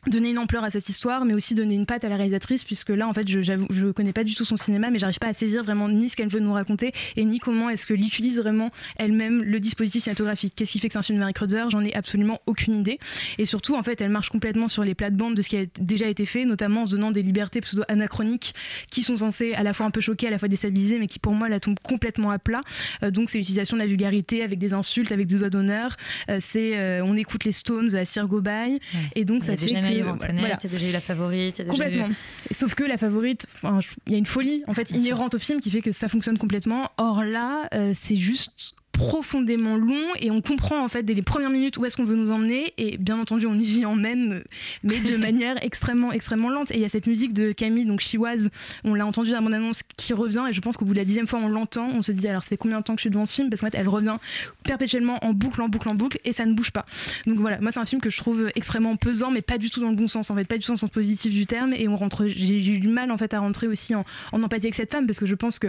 donner 0.07 0.31
une 0.31 0.39
ampleur 0.39 0.63
à 0.63 0.71
cette 0.71 0.89
histoire, 0.89 1.25
mais 1.25 1.33
aussi 1.33 1.53
donner 1.53 1.75
une 1.75 1.85
patte 1.85 2.03
à 2.03 2.09
la 2.09 2.15
réalisatrice, 2.17 2.63
puisque 2.63 2.89
là, 2.89 3.07
en 3.07 3.13
fait, 3.13 3.27
je, 3.27 3.41
je 3.41 3.91
connais 3.91 4.13
pas 4.13 4.23
du 4.23 4.33
tout 4.33 4.45
son 4.45 4.57
cinéma, 4.57 4.89
mais 4.89 4.97
j'arrive 4.97 5.19
pas 5.19 5.27
à 5.27 5.33
saisir 5.33 5.63
vraiment 5.63 5.87
ni 5.89 6.09
ce 6.09 6.15
qu'elle 6.15 6.29
veut 6.29 6.39
nous 6.39 6.53
raconter, 6.53 6.91
et 7.15 7.23
ni 7.23 7.39
comment 7.39 7.69
est-ce 7.69 7.85
qu'elle 7.85 7.99
utilise 7.99 8.39
vraiment 8.39 8.71
elle-même 8.97 9.43
le 9.43 9.59
dispositif 9.59 10.03
cinématographique. 10.03 10.53
Qu'est-ce 10.55 10.71
qui 10.71 10.79
fait 10.79 10.87
que 10.87 10.93
c'est 10.93 10.99
un 10.99 11.03
film 11.03 11.17
de 11.17 11.21
Marie 11.21 11.33
Kreutzer 11.33 11.69
J'en 11.69 11.83
ai 11.83 11.93
absolument 11.93 12.39
aucune 12.47 12.75
idée. 12.75 12.97
Et 13.37 13.45
surtout, 13.45 13.75
en 13.75 13.83
fait, 13.83 14.01
elle 14.01 14.09
marche 14.09 14.29
complètement 14.29 14.67
sur 14.67 14.83
les 14.83 14.95
plates-bandes 14.95 15.35
de 15.35 15.41
ce 15.41 15.49
qui 15.49 15.57
a 15.57 15.65
déjà 15.79 16.07
été 16.07 16.25
fait, 16.25 16.45
notamment 16.45 16.83
en 16.83 16.85
se 16.87 16.95
donnant 16.95 17.11
des 17.11 17.21
libertés 17.21 17.61
pseudo-anachroniques 17.61 18.55
qui 18.89 19.03
sont 19.03 19.17
censées 19.17 19.53
à 19.53 19.63
la 19.63 19.73
fois 19.73 19.85
un 19.85 19.91
peu 19.91 20.01
choquer, 20.01 20.27
à 20.27 20.31
la 20.31 20.39
fois 20.39 20.47
déstabiliser, 20.47 20.97
mais 20.97 21.07
qui 21.07 21.19
pour 21.19 21.33
moi 21.33 21.47
la 21.47 21.59
tombent 21.59 21.79
complètement 21.83 22.31
à 22.31 22.39
plat. 22.39 22.61
Euh, 23.03 23.11
donc, 23.11 23.29
c'est 23.29 23.37
l'utilisation 23.37 23.77
de 23.77 23.81
la 23.81 23.87
vulgarité 23.87 24.43
avec 24.43 24.57
des 24.57 24.73
insultes, 24.73 25.11
avec 25.11 25.27
des 25.27 25.37
doigts 25.37 25.49
d'honneur. 25.49 25.95
Euh, 26.29 26.37
c'est, 26.39 26.77
euh, 26.77 27.03
on 27.05 27.15
écoute 27.15 27.43
les 27.43 27.51
Stones 27.51 27.93
à 27.95 28.05
Sir 28.05 28.27
Gobaye, 28.27 28.79
et 29.15 29.25
donc 29.25 29.43
ça 29.43 29.55
fait 29.57 29.73
que 29.73 29.90
Marie 29.99 30.11
Antoinette, 30.11 30.39
voilà. 30.39 30.55
déjà 30.55 30.85
eu 30.87 30.91
la 30.91 31.01
favorite, 31.01 31.57
déjà 31.57 31.63
eu- 31.63 31.67
Complètement. 31.71 32.09
Sauf 32.51 32.75
que 32.75 32.83
la 32.83 32.97
favorite, 32.97 33.45
enfin, 33.55 33.79
il 34.07 34.11
y 34.13 34.15
a 34.15 34.17
une 34.17 34.25
folie 34.25 34.63
en 34.67 34.73
fait 34.73 34.91
inhérente 34.91 35.35
au 35.35 35.39
film 35.39 35.59
qui 35.59 35.71
fait 35.71 35.81
que 35.81 35.91
ça 35.91 36.07
fonctionne 36.09 36.37
complètement. 36.37 36.89
Or 36.97 37.23
là, 37.23 37.67
euh, 37.73 37.93
c'est 37.95 38.15
juste 38.15 38.73
profondément 39.01 39.77
long 39.77 40.03
et 40.19 40.29
on 40.29 40.41
comprend 40.41 40.83
en 40.83 40.87
fait 40.87 41.01
dès 41.01 41.15
les 41.15 41.23
premières 41.23 41.49
minutes 41.49 41.77
où 41.77 41.85
est-ce 41.85 41.97
qu'on 41.97 42.03
veut 42.03 42.15
nous 42.15 42.31
emmener 42.31 42.71
et 42.77 42.97
bien 42.97 43.19
entendu 43.19 43.47
on 43.47 43.55
y 43.55 43.83
emmène 43.85 44.43
mais 44.83 44.99
de 44.99 45.17
manière 45.27 45.55
extrêmement 45.63 46.11
extrêmement 46.11 46.49
lente. 46.49 46.69
Et 46.71 46.75
il 46.75 46.81
y 46.81 46.85
a 46.85 46.89
cette 46.89 47.07
musique 47.07 47.33
de 47.33 47.51
Camille 47.51 47.85
donc 47.85 47.99
Chiwaz 47.99 48.49
on 48.83 48.93
l'a 48.93 49.05
entendu 49.05 49.31
dans 49.31 49.41
mon 49.41 49.53
annonce 49.53 49.81
qui 49.97 50.13
revient 50.13 50.45
et 50.49 50.53
je 50.53 50.61
pense 50.61 50.77
qu'au 50.77 50.85
bout 50.85 50.93
de 50.93 50.99
la 50.99 51.05
dixième 51.05 51.25
fois 51.25 51.39
on 51.39 51.49
l'entend. 51.49 51.89
On 51.95 52.03
se 52.03 52.11
dit 52.11 52.27
alors 52.27 52.43
ça 52.43 52.49
fait 52.49 52.57
combien 52.57 52.79
de 52.79 52.83
temps 52.83 52.93
que 52.93 52.99
je 52.99 53.03
suis 53.03 53.09
devant 53.09 53.25
ce 53.25 53.33
film? 53.33 53.49
Parce 53.49 53.61
qu'en 53.61 53.67
fait 53.67 53.77
elle 53.77 53.89
revient 53.89 54.17
perpétuellement 54.63 55.17
en 55.25 55.33
boucle 55.33 55.61
en 55.61 55.67
boucle 55.67 55.89
en 55.89 55.95
boucle 55.95 56.19
et 56.23 56.31
ça 56.31 56.45
ne 56.45 56.53
bouge 56.53 56.71
pas. 56.71 56.85
Donc 57.25 57.37
voilà 57.37 57.59
moi 57.59 57.71
c'est 57.71 57.79
un 57.79 57.85
film 57.85 58.01
que 58.01 58.11
je 58.11 58.17
trouve 58.17 58.51
extrêmement 58.53 58.95
pesant 58.97 59.31
mais 59.31 59.41
pas 59.41 59.57
du 59.57 59.71
tout 59.71 59.81
dans 59.81 59.89
le 59.89 59.95
bon 59.95 60.07
sens 60.07 60.29
en 60.29 60.35
fait. 60.35 60.45
Pas 60.45 60.57
du 60.57 60.63
tout 60.63 60.67
dans 60.67 60.75
le 60.75 60.79
sens 60.79 60.91
positif 60.91 61.33
du 61.33 61.47
terme. 61.47 61.73
Et 61.73 61.87
on 61.87 61.95
rentre 61.95 62.27
j'ai 62.27 62.61
j'ai 62.61 62.73
eu 62.73 62.79
du 62.79 62.87
mal 62.87 63.11
en 63.11 63.17
fait 63.17 63.33
à 63.33 63.39
rentrer 63.39 63.67
aussi 63.67 63.95
en, 63.95 64.05
en 64.31 64.43
empathie 64.43 64.67
avec 64.67 64.75
cette 64.75 64.91
femme 64.91 65.07
parce 65.07 65.19
que 65.19 65.25
je 65.25 65.35
pense 65.35 65.57
que 65.57 65.67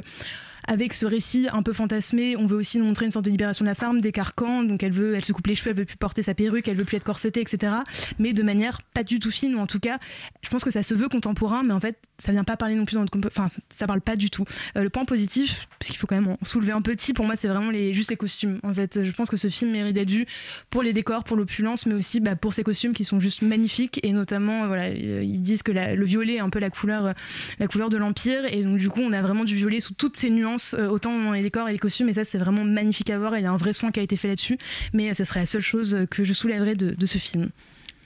avec 0.66 0.94
ce 0.94 1.06
récit 1.06 1.48
un 1.52 1.62
peu 1.62 1.72
fantasmé, 1.72 2.36
on 2.36 2.46
veut 2.46 2.56
aussi 2.56 2.78
nous 2.78 2.84
montrer 2.84 3.06
une 3.06 3.10
sorte 3.10 3.24
de 3.24 3.30
libération 3.30 3.64
de 3.64 3.70
la 3.70 3.74
femme, 3.74 4.00
des 4.00 4.12
carcans. 4.12 4.62
Donc 4.62 4.82
elle 4.82 4.92
veut, 4.92 5.14
elle 5.14 5.24
se 5.24 5.32
coupe 5.32 5.46
les 5.46 5.54
cheveux, 5.54 5.70
elle 5.70 5.76
veut 5.76 5.84
plus 5.84 5.96
porter 5.96 6.22
sa 6.22 6.34
perruque, 6.34 6.68
elle 6.68 6.76
veut 6.76 6.84
plus 6.84 6.96
être 6.96 7.04
corsetée, 7.04 7.40
etc. 7.40 7.72
Mais 8.18 8.32
de 8.32 8.42
manière 8.42 8.80
pas 8.94 9.02
du 9.02 9.18
tout 9.18 9.30
fine, 9.30 9.54
ou 9.54 9.58
en 9.58 9.66
tout 9.66 9.80
cas, 9.80 9.98
je 10.42 10.48
pense 10.48 10.64
que 10.64 10.70
ça 10.70 10.82
se 10.82 10.94
veut 10.94 11.08
contemporain, 11.08 11.62
mais 11.62 11.72
en 11.72 11.80
fait, 11.80 11.98
ça 12.18 12.32
vient 12.32 12.44
pas 12.44 12.56
parler 12.56 12.74
non 12.74 12.84
plus 12.84 12.94
dans 12.94 13.00
notre, 13.00 13.18
enfin, 13.26 13.48
ça, 13.70 13.86
parle 13.86 14.00
pas 14.00 14.16
du 14.16 14.30
tout. 14.30 14.44
Euh, 14.76 14.82
le 14.82 14.90
point 14.90 15.04
positif, 15.04 15.66
parce 15.78 15.90
qu'il 15.90 15.98
faut 15.98 16.06
quand 16.06 16.14
même 16.14 16.36
en 16.40 16.44
soulever 16.44 16.72
un 16.72 16.82
petit, 16.82 17.12
pour 17.12 17.24
moi, 17.24 17.36
c'est 17.36 17.48
vraiment 17.48 17.72
juste 17.92 18.10
les 18.10 18.16
costumes. 18.16 18.60
En 18.62 18.72
fait, 18.72 19.02
je 19.02 19.10
pense 19.12 19.28
que 19.28 19.36
ce 19.36 19.48
film 19.48 19.72
mérite 19.72 19.94
d'être 19.94 20.10
vu 20.10 20.26
pour 20.70 20.82
les 20.82 20.92
décors, 20.92 21.24
pour 21.24 21.36
l'opulence, 21.36 21.86
mais 21.86 21.94
aussi 21.94 22.20
bah, 22.20 22.36
pour 22.36 22.52
ses 22.52 22.62
costumes 22.62 22.92
qui 22.92 23.04
sont 23.04 23.18
juste 23.18 23.42
magnifiques 23.42 24.00
et 24.04 24.12
notamment, 24.12 24.64
euh, 24.64 24.66
voilà, 24.68 24.84
euh, 24.84 25.22
ils 25.22 25.42
disent 25.42 25.62
que 25.62 25.72
le 25.72 26.04
violet 26.04 26.34
est 26.34 26.40
un 26.40 26.50
peu 26.50 26.58
la 26.58 26.70
couleur, 26.70 27.14
la 27.58 27.66
couleur 27.66 27.90
de 27.90 27.96
l'empire, 27.96 28.44
et 28.44 28.62
donc 28.62 28.78
du 28.78 28.88
coup, 28.88 29.00
on 29.00 29.12
a 29.12 29.22
vraiment 29.22 29.44
du 29.44 29.56
violet 29.56 29.80
sous 29.80 29.94
toutes 29.94 30.16
ses 30.16 30.30
nuances, 30.30 30.51
euh, 30.74 30.88
autant 30.88 31.18
dans 31.18 31.32
les 31.32 31.42
décors 31.42 31.68
et 31.68 31.72
les 31.72 31.78
costumes, 31.78 32.08
et 32.08 32.14
ça, 32.14 32.24
c'est 32.24 32.38
vraiment 32.38 32.64
magnifique 32.64 33.10
à 33.10 33.18
voir. 33.18 33.36
Il 33.38 33.42
y 33.42 33.46
a 33.46 33.50
un 33.50 33.56
vrai 33.56 33.72
soin 33.72 33.90
qui 33.90 34.00
a 34.00 34.02
été 34.02 34.16
fait 34.16 34.28
là-dessus, 34.28 34.58
mais 34.92 35.10
euh, 35.10 35.14
ce 35.14 35.24
serait 35.24 35.40
la 35.40 35.46
seule 35.46 35.62
chose 35.62 35.94
euh, 35.94 36.06
que 36.06 36.24
je 36.24 36.32
soulèverais 36.32 36.74
de, 36.74 36.90
de 36.90 37.06
ce 37.06 37.18
film. 37.18 37.50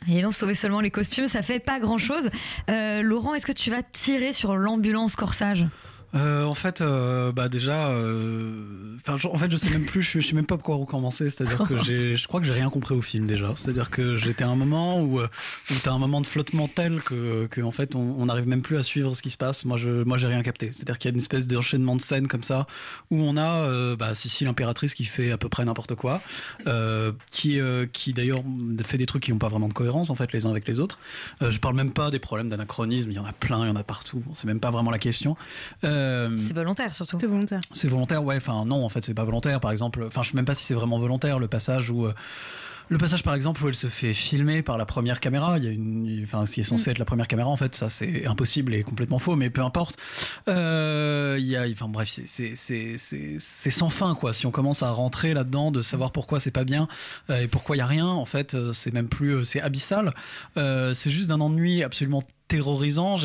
Et 0.09 0.22
non, 0.22 0.30
sauver 0.30 0.55
seulement 0.55 0.80
les 0.80 0.90
costumes, 0.90 1.26
ça 1.26 1.42
fait 1.42 1.59
pas 1.59 1.80
grand 1.80 1.99
chose. 1.99 2.30
Laurent, 2.68 3.34
est-ce 3.34 3.47
que 3.47 3.53
tu 3.53 3.70
vas 3.70 3.82
tirer 3.82 4.32
sur 4.32 4.57
l'ambulance 4.57 5.16
corsage? 5.16 5.66
Euh, 6.17 6.45
en 6.45 6.55
fait, 6.55 6.81
euh, 6.81 7.31
bah 7.33 7.49
déjà, 7.49 7.91
euh, 7.91 8.97
enfin, 9.07 9.17
je- 9.19 9.29
en 9.29 9.37
fait, 9.37 9.51
je 9.51 9.57
sais 9.57 9.69
même 9.71 9.85
plus, 9.85 10.03
je, 10.03 10.21
je 10.21 10.27
sais 10.27 10.35
même 10.35 10.47
pas 10.47 10.57
par 10.59 10.81
où 10.81 10.85
commencer. 10.87 11.29
C'est-à-dire 11.31 11.67
que 11.69 11.83
j'ai, 11.85 12.17
je 12.17 12.27
crois 12.27 12.41
que 12.41 12.47
j'ai 12.47 12.53
rien 12.53 12.71
compris 12.71 12.95
au 12.95 13.03
film 13.03 13.27
déjà. 13.27 13.53
C'est-à-dire 13.57 13.91
que 13.91 14.17
j'étais 14.17 14.45
à 14.45 14.49
un 14.49 14.57
moment 14.57 15.01
où, 15.03 15.21
euh, 15.21 15.29
où 15.71 15.75
t'as 15.83 15.93
un 15.93 15.99
moment 15.99 16.21
de 16.21 16.27
flottement 16.27 16.69
tel 16.69 17.01
que, 17.03 17.47
que 17.47 17.61
en 17.61 17.71
fait, 17.71 17.95
on 17.95 18.27
n'arrive 18.27 18.49
même 18.49 18.62
plus 18.62 18.77
à 18.79 18.83
suivre 18.83 19.14
ce 19.14 19.23
qui 19.23 19.31
se 19.31 19.37
passe. 19.37 19.64
Moi, 19.64 19.77
je, 19.77 20.05
moi, 20.05 20.17
j'ai 20.17 20.27
rien 20.27 20.43
capté. 20.43 20.71
C'est-à-dire 20.73 20.99
qu'il 20.99 21.11
y 21.11 21.12
a 21.12 21.14
une 21.14 21.21
espèce 21.21 21.47
d'enchaînement 21.47 21.97
de 21.97 22.01
scènes 22.01 22.29
comme 22.29 22.43
ça 22.43 22.67
où 23.11 23.21
on 23.21 23.37
a, 23.37 23.64
euh, 23.67 23.97
bah, 23.97 24.14
Sissi 24.14 24.45
l'impératrice 24.45 24.95
qui 24.95 25.05
fait 25.05 25.31
à 25.33 25.37
peu 25.39 25.49
près 25.49 25.64
n'importe 25.64 25.95
quoi, 25.95 26.23
euh, 26.67 27.12
qui, 27.31 27.61
euh, 27.61 27.87
qui 27.93 28.12
d'ailleurs 28.12 28.43
fait 28.85 28.99
des 28.99 29.07
trucs 29.07 29.23
qui 29.25 29.33
n'ont 29.33 29.39
pas 29.39 29.49
vraiment 29.49 29.69
de 29.69 29.75
cohérence 29.75 30.09
en 30.11 30.14
fait 30.14 30.33
les 30.33 30.47
uns 30.47 30.51
avec 30.51 30.67
les 30.67 30.81
autres. 30.81 30.99
Euh, 31.43 31.51
je 31.51 31.61
parle 31.61 31.75
même 31.75 31.93
pas 31.93 32.11
des 32.11 32.19
problèmes 32.19 32.49
d'anachronisme. 32.49 33.11
Il 33.11 33.14
y 33.14 33.19
en 33.19 33.25
a 33.27 33.33
plein, 33.33 33.64
il 33.64 33.69
y 33.69 33.71
en 33.71 33.77
a 33.77 33.85
partout. 33.85 34.23
C'est 34.33 34.47
même 34.47 34.61
pas 34.61 34.71
vraiment 34.71 34.91
la 34.91 34.99
question. 34.99 35.37
Euh, 35.85 36.06
C'est 36.39 36.55
volontaire 36.55 36.95
surtout. 36.95 37.19
C'est 37.21 37.27
volontaire. 37.27 37.61
c'est 37.73 37.89
volontaire, 37.89 38.25
ouais. 38.25 38.37
Enfin, 38.37 38.65
non, 38.65 38.85
en 38.85 38.89
fait, 38.89 39.05
c'est 39.05 39.15
pas 39.15 39.25
volontaire. 39.25 39.61
Par 39.61 39.71
exemple, 39.71 40.05
enfin, 40.07 40.23
je 40.23 40.31
sais 40.31 40.37
même 40.37 40.45
pas 40.45 40.55
si 40.55 40.65
c'est 40.65 40.75
vraiment 40.75 40.99
volontaire 40.99 41.39
le 41.39 41.49
passage 41.49 41.91
où. 41.91 42.07
euh, 42.07 42.15
le 42.89 42.99
passage, 42.99 43.25
par 43.25 43.35
exemple, 43.35 43.65
où 43.65 43.69
elle 43.69 43.75
se 43.75 43.89
fait 43.89 44.15
filmer 44.15 44.63
par 44.63 44.79
la 44.79 44.87
première 44.87 45.19
caméra, 45.19 45.59
il 45.59 45.65
y 45.65 45.67
a 45.67 45.73
une, 45.73 46.21
enfin, 46.23 46.47
ce 46.47 46.53
qui 46.55 46.61
est 46.61 46.63
censé 46.63 46.89
Mm. 46.89 46.93
être 46.93 46.99
la 47.01 47.05
première 47.05 47.27
caméra, 47.27 47.49
en 47.49 47.57
fait, 47.57 47.75
ça 47.75 47.89
c'est 47.91 48.27
impossible 48.27 48.73
et 48.75 48.85
complètement 48.85 49.19
faux, 49.19 49.35
mais 49.35 49.51
peu 49.51 49.61
importe. 49.63 49.97
Euh, 50.49 51.37
il 51.39 51.47
y 51.47 51.57
a, 51.57 51.67
enfin, 51.71 51.89
bref, 51.89 52.09
c'est- 52.09 52.27
c'est- 52.55 52.55
c'est 52.55 53.37
c'est- 53.39 53.71
sans 53.71 53.91
fin, 53.91 54.15
quoi. 54.15 54.33
Si 54.33 54.47
on 54.47 54.53
commence 54.53 54.85
à 54.85 54.91
rentrer 54.91 55.35
là-dedans, 55.35 55.73
de 55.73 55.83
savoir 55.83 56.13
pourquoi 56.13 56.39
c'est 56.39 56.53
pas 56.53 56.63
bien 56.65 56.87
euh, 57.31 57.41
et 57.41 57.47
pourquoi 57.49 57.75
il 57.77 57.81
y 57.81 57.83
a 57.83 57.87
rien, 57.87 58.07
en 58.07 58.25
fait, 58.25 58.55
euh, 58.55 58.73
c'est 58.73 58.93
même 58.93 59.09
plus, 59.09 59.33
euh, 59.39 59.43
c'est 59.45 59.61
abyssal. 59.61 60.15
Euh, 60.57 60.95
c'est 60.95 61.11
juste 61.11 61.27
d'un 61.29 61.41
ennui 61.41 61.83
absolument 61.83 62.23
terrorisant. 62.49 63.16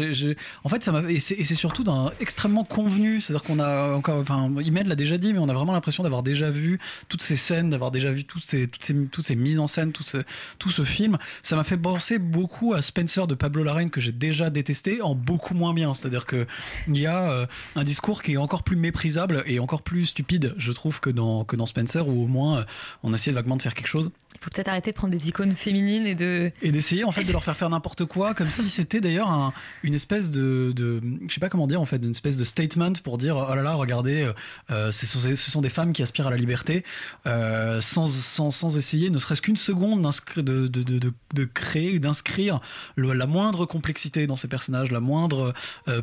En 0.63 0.69
fait, 0.69 0.83
ça 0.83 0.91
m'a 0.91 1.01
et 1.09 1.19
c'est 1.19 1.55
surtout 1.55 1.83
d'un 1.83 2.11
extrêmement 2.19 2.63
convenu. 2.63 3.21
C'est-à-dire 3.21 3.43
qu'on 3.43 3.59
a 3.59 3.93
encore, 3.93 4.19
enfin, 4.21 4.51
Imed 4.61 4.87
l'a 4.87 4.95
déjà 4.95 5.17
dit, 5.17 5.33
mais 5.33 5.39
on 5.39 5.49
a 5.49 5.53
vraiment 5.53 5.73
l'impression 5.73 6.03
d'avoir 6.03 6.23
déjà 6.23 6.49
vu 6.49 6.79
toutes 7.09 7.21
ces 7.21 7.35
scènes, 7.35 7.69
d'avoir 7.69 7.91
déjà 7.91 8.11
vu 8.11 8.23
toutes 8.23 8.43
ces, 8.43 8.67
toutes 8.67 8.83
ces, 8.83 8.95
toutes 9.05 9.25
ces 9.25 9.35
mises 9.35 9.59
en 9.59 9.67
scène, 9.67 9.91
tout 9.91 10.03
ce, 10.03 10.17
tout 10.59 10.69
ce 10.69 10.83
film. 10.83 11.17
Ça 11.43 11.55
m'a 11.55 11.63
fait 11.63 11.77
penser 11.77 12.19
beaucoup 12.19 12.73
à 12.73 12.81
Spencer 12.81 13.27
de 13.27 13.35
Pablo 13.35 13.63
Larraín 13.63 13.89
que 13.89 14.01
j'ai 14.01 14.11
déjà 14.11 14.49
détesté, 14.49 15.01
en 15.01 15.15
beaucoup 15.15 15.53
moins 15.53 15.73
bien. 15.73 15.93
C'est-à-dire 15.93 16.25
que 16.25 16.47
il 16.87 16.97
y 16.97 17.05
a 17.05 17.31
euh, 17.31 17.45
un 17.75 17.83
discours 17.83 18.23
qui 18.23 18.33
est 18.33 18.37
encore 18.37 18.63
plus 18.63 18.75
méprisable 18.75 19.43
et 19.45 19.59
encore 19.59 19.81
plus 19.81 20.07
stupide, 20.07 20.55
je 20.57 20.71
trouve, 20.71 20.99
que 20.99 21.09
dans 21.09 21.43
que 21.43 21.55
dans 21.55 21.65
Spencer, 21.65 22.07
où 22.07 22.23
au 22.23 22.27
moins 22.27 22.59
euh, 22.59 22.63
on 23.03 23.13
essayait 23.13 23.33
vaguement 23.33 23.57
de 23.57 23.61
faire 23.61 23.73
quelque 23.73 23.87
chose 23.87 24.11
Il 24.35 24.39
faut 24.43 24.49
peut-être 24.49 24.69
arrêter 24.69 24.91
de 24.91 24.95
prendre 24.95 25.11
des 25.11 25.29
icônes 25.29 25.53
féminines 25.53 26.07
et 26.07 26.15
de. 26.15 26.51
et 26.61 26.71
d'essayer 26.71 27.03
en 27.03 27.11
fait 27.11 27.23
de 27.23 27.31
leur 27.31 27.43
faire 27.43 27.55
faire 27.55 27.69
n'importe 27.69 28.05
quoi 28.05 28.33
comme 28.33 28.49
si 28.49 28.69
c'était 28.69 29.01
d'ailleurs 29.11 29.29
un- 29.29 29.53
une 29.83 29.93
espèce 29.93 30.31
de, 30.31 30.71
de 30.75 31.01
je 31.27 31.33
sais 31.33 31.39
pas 31.39 31.49
comment 31.49 31.67
dire 31.67 31.81
en 31.81 31.85
fait 31.85 31.97
une 31.97 32.11
espèce 32.11 32.37
de 32.37 32.43
statement 32.43 32.93
pour 33.03 33.17
dire 33.17 33.35
oh 33.37 33.55
là 33.55 33.61
là 33.61 33.73
regardez 33.73 34.21
euh, 34.21 34.33
euh, 34.71 34.91
ce, 34.91 35.05
sont, 35.05 35.61
des 35.61 35.69
femmes 35.69 35.93
qui 35.93 36.01
aspirent 36.01 36.27
à 36.27 36.31
la 36.31 36.37
liberté 36.37 36.83
euh, 37.25 37.81
sans, 37.81 38.07
sans, 38.07 38.51
sans 38.51 38.77
essayer 38.77 39.09
ne 39.09 39.17
serait-ce 39.17 39.41
qu'une 39.41 39.57
seconde 39.57 40.01
de, 40.37 40.41
de, 40.67 40.83
de, 40.83 41.13
de, 41.33 41.45
créer 41.45 41.99
d'inscrire 41.99 42.59
la 42.97 43.25
moindre 43.25 43.65
complexité 43.65 44.27
dans 44.27 44.35
ces 44.35 44.47
personnages 44.47 44.91
la 44.91 44.99
moindre 44.99 45.53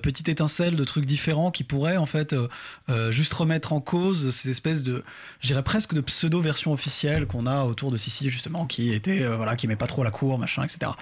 petite 0.03 0.29
étincelle 0.29 0.77
de 0.77 0.85
trucs 0.85 1.07
différents 1.07 1.51
qui 1.51 1.65
pourraient 1.65 1.97
en 1.97 2.07
fait 2.07 2.35
juste 3.11 3.33
remettre 3.35 3.73
en 3.73 3.81
cause 3.81 4.31
ces 4.31 4.51
espèces 4.51 4.83
de 4.83 5.03
je 5.41 5.47
dirais 5.49 5.63
presque 5.63 5.95
de 5.95 6.01
pseudo 6.01 6.41
version 6.41 6.73
officielle 6.73 7.27
qu'on 7.27 7.47
a 7.47 7.65
autour 7.65 7.91
de 7.91 7.97
Sissi 7.97 8.31
justement 8.31 8.67
qui 8.67 8.93
était 8.93 9.27
voilà 9.27 9.57
qui 9.57 9.67
aimait 9.67 9.77
pas 9.77 9.87
trop 9.87 10.05
la 10.05 10.11
cour 10.11 10.39
machin 10.39 10.63
etc 10.65 10.93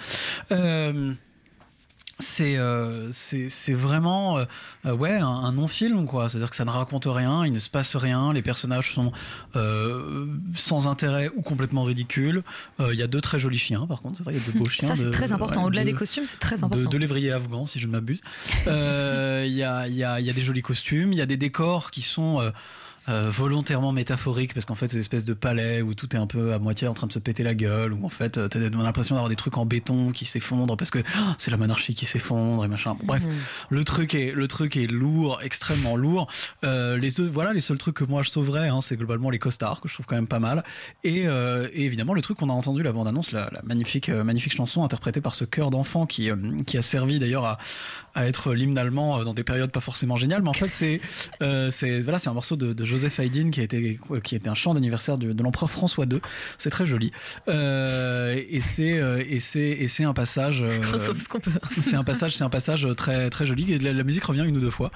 c'est 2.19 2.57
euh, 2.57 3.13
c'est 3.13 3.51
c'est 3.51 3.75
vraiment 3.75 4.39
euh, 4.39 4.45
euh, 4.87 4.93
ouais 4.97 5.13
un, 5.17 5.27
un 5.27 5.53
non-film 5.53 6.07
quoi 6.07 6.31
c'est 6.31 6.39
à 6.39 6.41
dire 6.41 6.49
que 6.49 6.57
ça 6.57 6.65
ne 6.65 6.71
raconte 6.71 7.05
rien 7.07 7.45
il 7.45 7.53
ne 7.53 7.59
se 7.59 7.69
passe 7.69 7.95
rien 7.95 8.33
les 8.33 8.41
personnages 8.41 8.95
sont 8.95 9.13
euh, 9.55 10.27
sans 10.55 10.87
intérêt 10.87 11.31
ou 11.37 11.43
complètement 11.43 11.85
ridicules 11.85 12.43
Euh, 12.81 12.95
il 12.95 12.99
y 12.99 13.03
a 13.03 13.07
deux 13.07 13.21
très 13.21 13.39
jolis 13.39 13.59
chiens 13.59 13.87
par 13.87 14.01
contre 14.01 14.17
c'est 14.19 14.23
vrai 14.25 14.33
il 14.35 14.39
y 14.39 14.43
a 14.43 14.47
deux 14.53 14.59
beaux 14.59 14.69
chiens 14.69 14.89
Ça, 14.89 14.97
c'est 14.97 15.05
de- 15.05 15.11
très 15.11 15.33
important. 15.33 15.61
ouais, 15.61 15.67
Au-delà 15.67 15.83
de- 15.85 15.91
des 15.91 15.95
costumes, 15.95 16.25
c'est 16.27 16.39
très 16.41 16.57
de, 16.57 16.65
important. 16.65 16.89
de 16.89 16.99
lévriers 16.99 17.33
afghans, 17.33 17.67
si 17.67 17.79
je 17.81 17.87
ne 17.87 17.93
m'abuse. 17.93 18.21
Euh, 18.67 19.45
Il 19.47 19.53
y, 19.55 19.63
a, 19.63 19.87
il 19.87 19.95
y, 19.95 20.05
a, 20.05 20.19
il 20.21 20.27
y 20.27 20.31
a 20.31 20.33
des 20.33 20.41
jolis 20.43 20.63
costumes, 20.63 21.13
il 21.13 21.19
y 21.19 21.23
a 21.23 21.27
des 21.27 21.37
décors 21.37 21.91
qui 21.91 22.03
sont. 22.03 22.41
Euh, 23.09 23.31
volontairement 23.31 23.93
métaphorique 23.93 24.53
parce 24.55 24.67
qu'en 24.67 24.75
fait, 24.75 24.89
c'est 24.89 24.95
une 24.97 25.01
espèce 25.01 25.25
de 25.25 25.35
palais 25.35 25.81
où 25.83 25.95
tout 25.95 26.15
est 26.15 26.19
un 26.19 26.27
peu 26.27 26.53
à 26.53 26.59
moitié 26.59 26.89
en 26.89 26.95
train 26.95 27.07
de 27.07 27.13
se 27.13 27.19
péter 27.19 27.43
la 27.43 27.55
gueule, 27.55 27.93
où 27.93 28.05
en 28.05 28.09
fait, 28.09 28.39
euh, 28.39 28.49
t'as 28.49 28.59
l'impression 28.59 29.15
d'avoir 29.15 29.29
des 29.29 29.37
trucs 29.37 29.57
en 29.59 29.67
béton 29.67 30.11
qui 30.11 30.25
s'effondrent 30.25 30.77
parce 30.77 30.91
que 30.91 30.99
ah, 31.17 31.35
c'est 31.39 31.51
la 31.51 31.57
monarchie 31.57 31.95
qui 31.95 32.05
s'effondre 32.07 32.65
et 32.65 32.69
machin. 32.69 32.95
Bon, 32.99 33.07
bref, 33.07 33.25
Mhm. 33.27 33.33
le 33.71 33.85
truc 33.85 34.15
est 34.15 34.33
le 34.35 34.49
truc 34.49 34.77
est 34.77 34.87
lourd, 34.87 35.41
extrêmement 35.43 35.97
lourd. 35.97 36.29
Euh, 36.65 36.97
les 36.97 37.11
deux- 37.11 37.29
voilà, 37.29 37.53
les 37.53 37.61
seuls 37.61 37.79
trucs 37.79 37.97
que 37.97 38.05
moi 38.05 38.23
je 38.23 38.31
sauverais, 38.31 38.69
hein, 38.69 38.81
c'est 38.81 38.97
globalement 38.97 39.31
les 39.31 39.39
costards 39.39 39.81
que 39.81 39.89
je 39.89 39.95
trouve 39.95 40.07
quand 40.07 40.17
même 40.17 40.27
pas 40.27 40.41
mal, 40.41 40.65
et, 41.05 41.27
euh, 41.29 41.69
et 41.73 41.85
évidemment 41.85 42.15
le 42.15 42.23
truc 42.23 42.39
qu'on 42.39 42.51
a 42.51 42.53
entendu 42.53 42.83
la 42.83 42.93
bande 42.93 43.07
annonce, 43.09 43.33
la, 43.33 43.49
la 43.53 43.63
magnifique 43.63 44.09
magnifique 44.09 44.55
chanson 44.57 44.83
interprétée 44.85 45.21
par 45.21 45.35
ce 45.35 45.45
chœur 45.45 45.71
d'enfant 45.71 46.07
qui 46.07 46.29
qui 46.67 46.77
a 46.79 46.83
servi 46.83 47.19
d'ailleurs 47.19 47.45
à, 47.45 47.59
à 48.15 48.27
être 48.27 48.53
l'hymne 48.53 48.79
allemand 48.79 49.23
dans 49.23 49.35
des 49.35 49.45
périodes 49.45 49.71
pas 49.71 49.81
forcément 49.81 50.17
géniales, 50.17 50.43
mais 50.43 50.49
en 50.49 50.53
fait 50.55 50.71
c'est 50.73 51.01
c'est 51.71 52.01
voilà 52.01 52.19
c'est 52.19 52.29
un 52.29 52.35
morceau 52.35 52.57
de, 52.57 52.73
de 52.73 52.85
Joseph 52.97 53.19
Haydn 53.21 53.51
qui 53.51 53.61
a 53.61 53.65
été 53.65 53.99
qui 54.25 54.35
était 54.37 54.49
un 54.49 54.55
chant 54.55 54.75
d'anniversaire 54.75 55.19
de, 55.19 55.33
de 55.33 55.43
l'empereur 55.43 55.71
François 55.71 56.07
II. 56.07 56.21
C'est 56.59 56.71
très 56.71 56.87
joli 56.87 57.13
Euh, 57.49 58.41
et 58.51 58.61
c'est 58.61 58.99
euh, 58.99 59.23
et 59.29 59.41
c'est 59.41 59.61
et 59.61 59.89
c'est 59.89 60.05
un 60.05 60.15
passage. 60.15 60.63
euh, 60.63 60.81
c'est 61.83 61.95
un 61.97 62.05
passage, 62.05 62.37
c'est 62.37 62.45
un 62.45 62.49
passage 62.51 62.87
très 62.97 63.31
très 63.31 63.47
joli. 63.47 63.73
Et 63.73 63.79
la, 63.79 63.93
la 63.93 64.03
musique 64.05 64.25
revient 64.25 64.45
une 64.47 64.57
ou 64.57 64.61
deux 64.61 64.71
fois. 64.71 64.91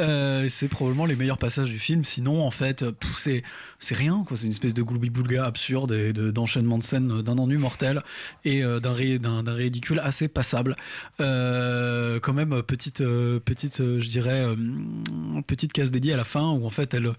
Euh, 0.00 0.46
c'est 0.48 0.68
probablement 0.68 1.06
les 1.06 1.16
meilleurs 1.16 1.38
passages 1.38 1.70
du 1.70 1.78
film. 1.78 2.04
Sinon, 2.04 2.42
en 2.44 2.50
fait, 2.50 2.84
c'est 3.16 3.42
c'est 3.78 3.94
rien. 3.94 4.24
C'est 4.34 4.46
une 4.46 4.52
espèce 4.52 4.74
de 4.74 4.82
gloubi-boulga 4.82 5.44
absurde 5.44 5.92
et 5.92 6.12
de- 6.12 6.30
d'enchaînement 6.30 6.78
de 6.78 6.82
scènes 6.82 7.22
d'un 7.22 7.38
ennui 7.38 7.56
mortel 7.58 8.02
et 8.44 8.64
euh, 8.64 8.80
d'un 8.80 8.92
ré- 8.92 9.20
ridicule 9.46 10.00
assez 10.02 10.28
passable. 10.28 10.76
Euh, 11.20 12.20
quand 12.20 12.32
même 12.32 12.62
petite 12.62 13.00
euh, 13.00 13.40
petite, 13.40 13.80
euh, 13.80 14.00
je 14.00 14.08
dirais 14.08 14.44
euh, 14.44 14.56
petite 15.46 15.72
case 15.72 15.90
dédiée 15.90 16.12
à 16.12 16.16
la 16.16 16.24
fin 16.24 16.50
où 16.50 16.66
en 16.66 16.70
fait 16.70 16.94
elle, 16.94 17.10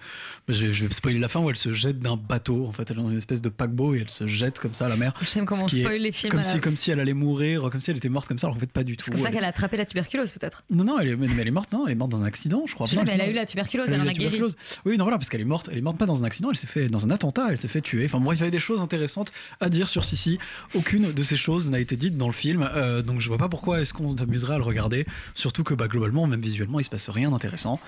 je, 0.47 0.67
je 0.69 0.85
vais 0.85 0.93
spoiler 0.93 1.19
la 1.19 1.27
fin 1.27 1.39
où 1.39 1.49
elle 1.49 1.55
se 1.55 1.71
jette 1.73 1.99
d'un 1.99 2.15
bateau. 2.17 2.65
En 2.67 2.71
fait, 2.73 2.89
elle 2.89 2.99
est 2.99 3.01
dans 3.01 3.09
une 3.09 3.17
espèce 3.17 3.41
de 3.41 3.49
paquebot 3.49 3.95
et 3.95 3.99
elle 4.01 4.09
se 4.09 4.27
jette 4.27 4.59
comme 4.59 4.73
ça 4.73 4.85
à 4.85 4.89
la 4.89 4.95
mer. 4.95 5.13
J'aime 5.21 5.45
comment 5.45 5.63
on 5.65 5.67
spoil 5.67 5.99
les 6.01 6.11
films 6.11 6.31
Comme 6.31 6.41
la- 6.41 6.45
si 6.47 6.59
comme 6.59 6.75
si 6.77 6.91
elle 6.91 6.99
allait 6.99 7.13
mourir, 7.13 7.69
comme 7.71 7.81
si 7.81 7.91
elle 7.91 7.97
était 7.97 8.09
morte 8.09 8.27
comme 8.27 8.39
ça. 8.39 8.47
Alors 8.47 8.57
en 8.57 8.59
fait, 8.59 8.71
pas 8.71 8.83
du 8.83 8.97
tout. 8.97 9.05
C'est 9.05 9.11
comme 9.11 9.19
ça 9.21 9.27
Elle- 9.29 9.35
qu'elle 9.35 9.43
a 9.43 9.47
attrapé 9.49 9.77
la 9.77 9.85
tuberculose, 9.85 10.31
peut-être. 10.31 10.63
non, 10.69 10.83
non, 10.83 10.99
elle 10.99 11.09
est, 11.09 11.15
mais 11.15 11.27
elle 11.39 11.47
est 11.47 11.51
morte, 11.51 11.71
non, 11.71 11.85
elle 11.87 11.93
est 11.93 11.95
morte 11.95 12.11
dans 12.11 12.21
un 12.21 12.25
accident, 12.25 12.63
je 12.67 12.73
crois. 12.73 12.85
Je 12.87 12.95
sais, 12.95 13.03
mais 13.03 13.11
elle 13.13 13.21
a 13.21 13.29
eu 13.29 13.33
la 13.33 13.45
tuberculose, 13.45 13.89
a 13.89 13.93
elle 13.93 14.01
en 14.01 14.05
la 14.05 14.11
a 14.11 14.13
guéri. 14.13 14.41
Oui, 14.85 14.97
non, 14.97 15.03
voilà, 15.05 15.17
parce 15.17 15.29
qu'elle 15.29 15.41
est 15.41 15.45
morte, 15.45 15.69
elle 15.71 15.77
est 15.77 15.81
morte 15.81 15.97
pas 15.97 16.05
dans 16.05 16.21
un 16.21 16.25
accident, 16.25 16.49
elle 16.51 16.57
s'est 16.57 16.67
fait 16.67 16.87
dans 16.87 17.05
un 17.05 17.09
attentat, 17.11 17.47
elle 17.51 17.57
s'est 17.57 17.67
fait 17.67 17.81
tuer. 17.81 18.05
Enfin, 18.05 18.19
bref, 18.19 18.37
il 18.37 18.41
y 18.41 18.43
avait 18.43 18.51
des 18.51 18.59
choses 18.59 18.81
intéressantes 18.81 19.31
à 19.59 19.69
dire 19.69 19.89
sur 19.89 20.03
Sissi. 20.05 20.37
Aucune 20.73 21.11
de 21.11 21.23
ces 21.23 21.37
choses 21.37 21.69
n'a 21.69 21.79
été 21.79 21.95
dite 21.95 22.17
dans 22.17 22.27
le 22.27 22.33
film, 22.33 22.67
euh, 22.73 23.01
donc 23.01 23.21
je 23.21 23.27
vois 23.27 23.37
pas 23.37 23.49
pourquoi 23.49 23.81
est-ce 23.81 23.93
qu'on 23.93 24.15
s'amuserait 24.17 24.55
à 24.55 24.57
le 24.57 24.63
regarder. 24.63 25.05
Surtout 25.33 25.63
que, 25.63 25.73
bah, 25.73 25.87
globalement, 25.87 26.27
même 26.27 26.41
visuellement, 26.41 26.79
il 26.79 26.83
se 26.83 26.89
passe 26.89 27.09
rien 27.09 27.31
d'intéressant. 27.31 27.79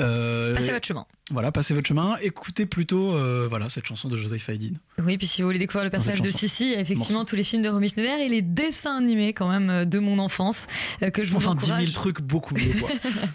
Euh, 0.00 0.54
Passez 0.54 0.72
votre 0.72 0.86
chemin. 0.86 1.06
Voilà, 1.30 1.50
passez 1.50 1.74
votre 1.74 1.85
chemin. 1.86 2.16
Écoutez 2.22 2.66
plutôt, 2.66 3.14
euh, 3.14 3.46
voilà, 3.48 3.68
cette 3.68 3.86
chanson 3.86 4.08
de 4.08 4.16
Joseph 4.16 4.48
Haydn. 4.48 4.76
Oui, 5.04 5.16
puis 5.18 5.26
si 5.26 5.42
vous 5.42 5.48
voulez 5.48 5.58
découvrir 5.58 5.84
le 5.84 5.90
personnage 5.90 6.20
de. 6.20 6.30
Sissi, 6.30 6.66
il 6.66 6.72
y 6.72 6.74
a 6.74 6.80
effectivement 6.80 7.24
tous 7.24 7.36
les 7.36 7.44
films 7.44 7.62
de 7.62 7.68
Romy 7.68 7.88
Schneider 7.88 8.18
et 8.18 8.28
les 8.28 8.42
dessins 8.42 8.96
animés 8.98 9.32
quand 9.32 9.48
même 9.48 9.70
euh, 9.70 9.84
de 9.84 9.98
mon 9.98 10.18
enfance 10.18 10.66
euh, 11.02 11.10
que 11.10 11.24
je 11.24 11.30
vous 11.30 11.36
Enfin, 11.38 11.54
10 11.54 11.64
encourage. 11.64 11.82
000 11.84 11.92
trucs, 11.94 12.20
beaucoup 12.20 12.54
mieux, 12.54 12.72
quoi. 12.80 12.88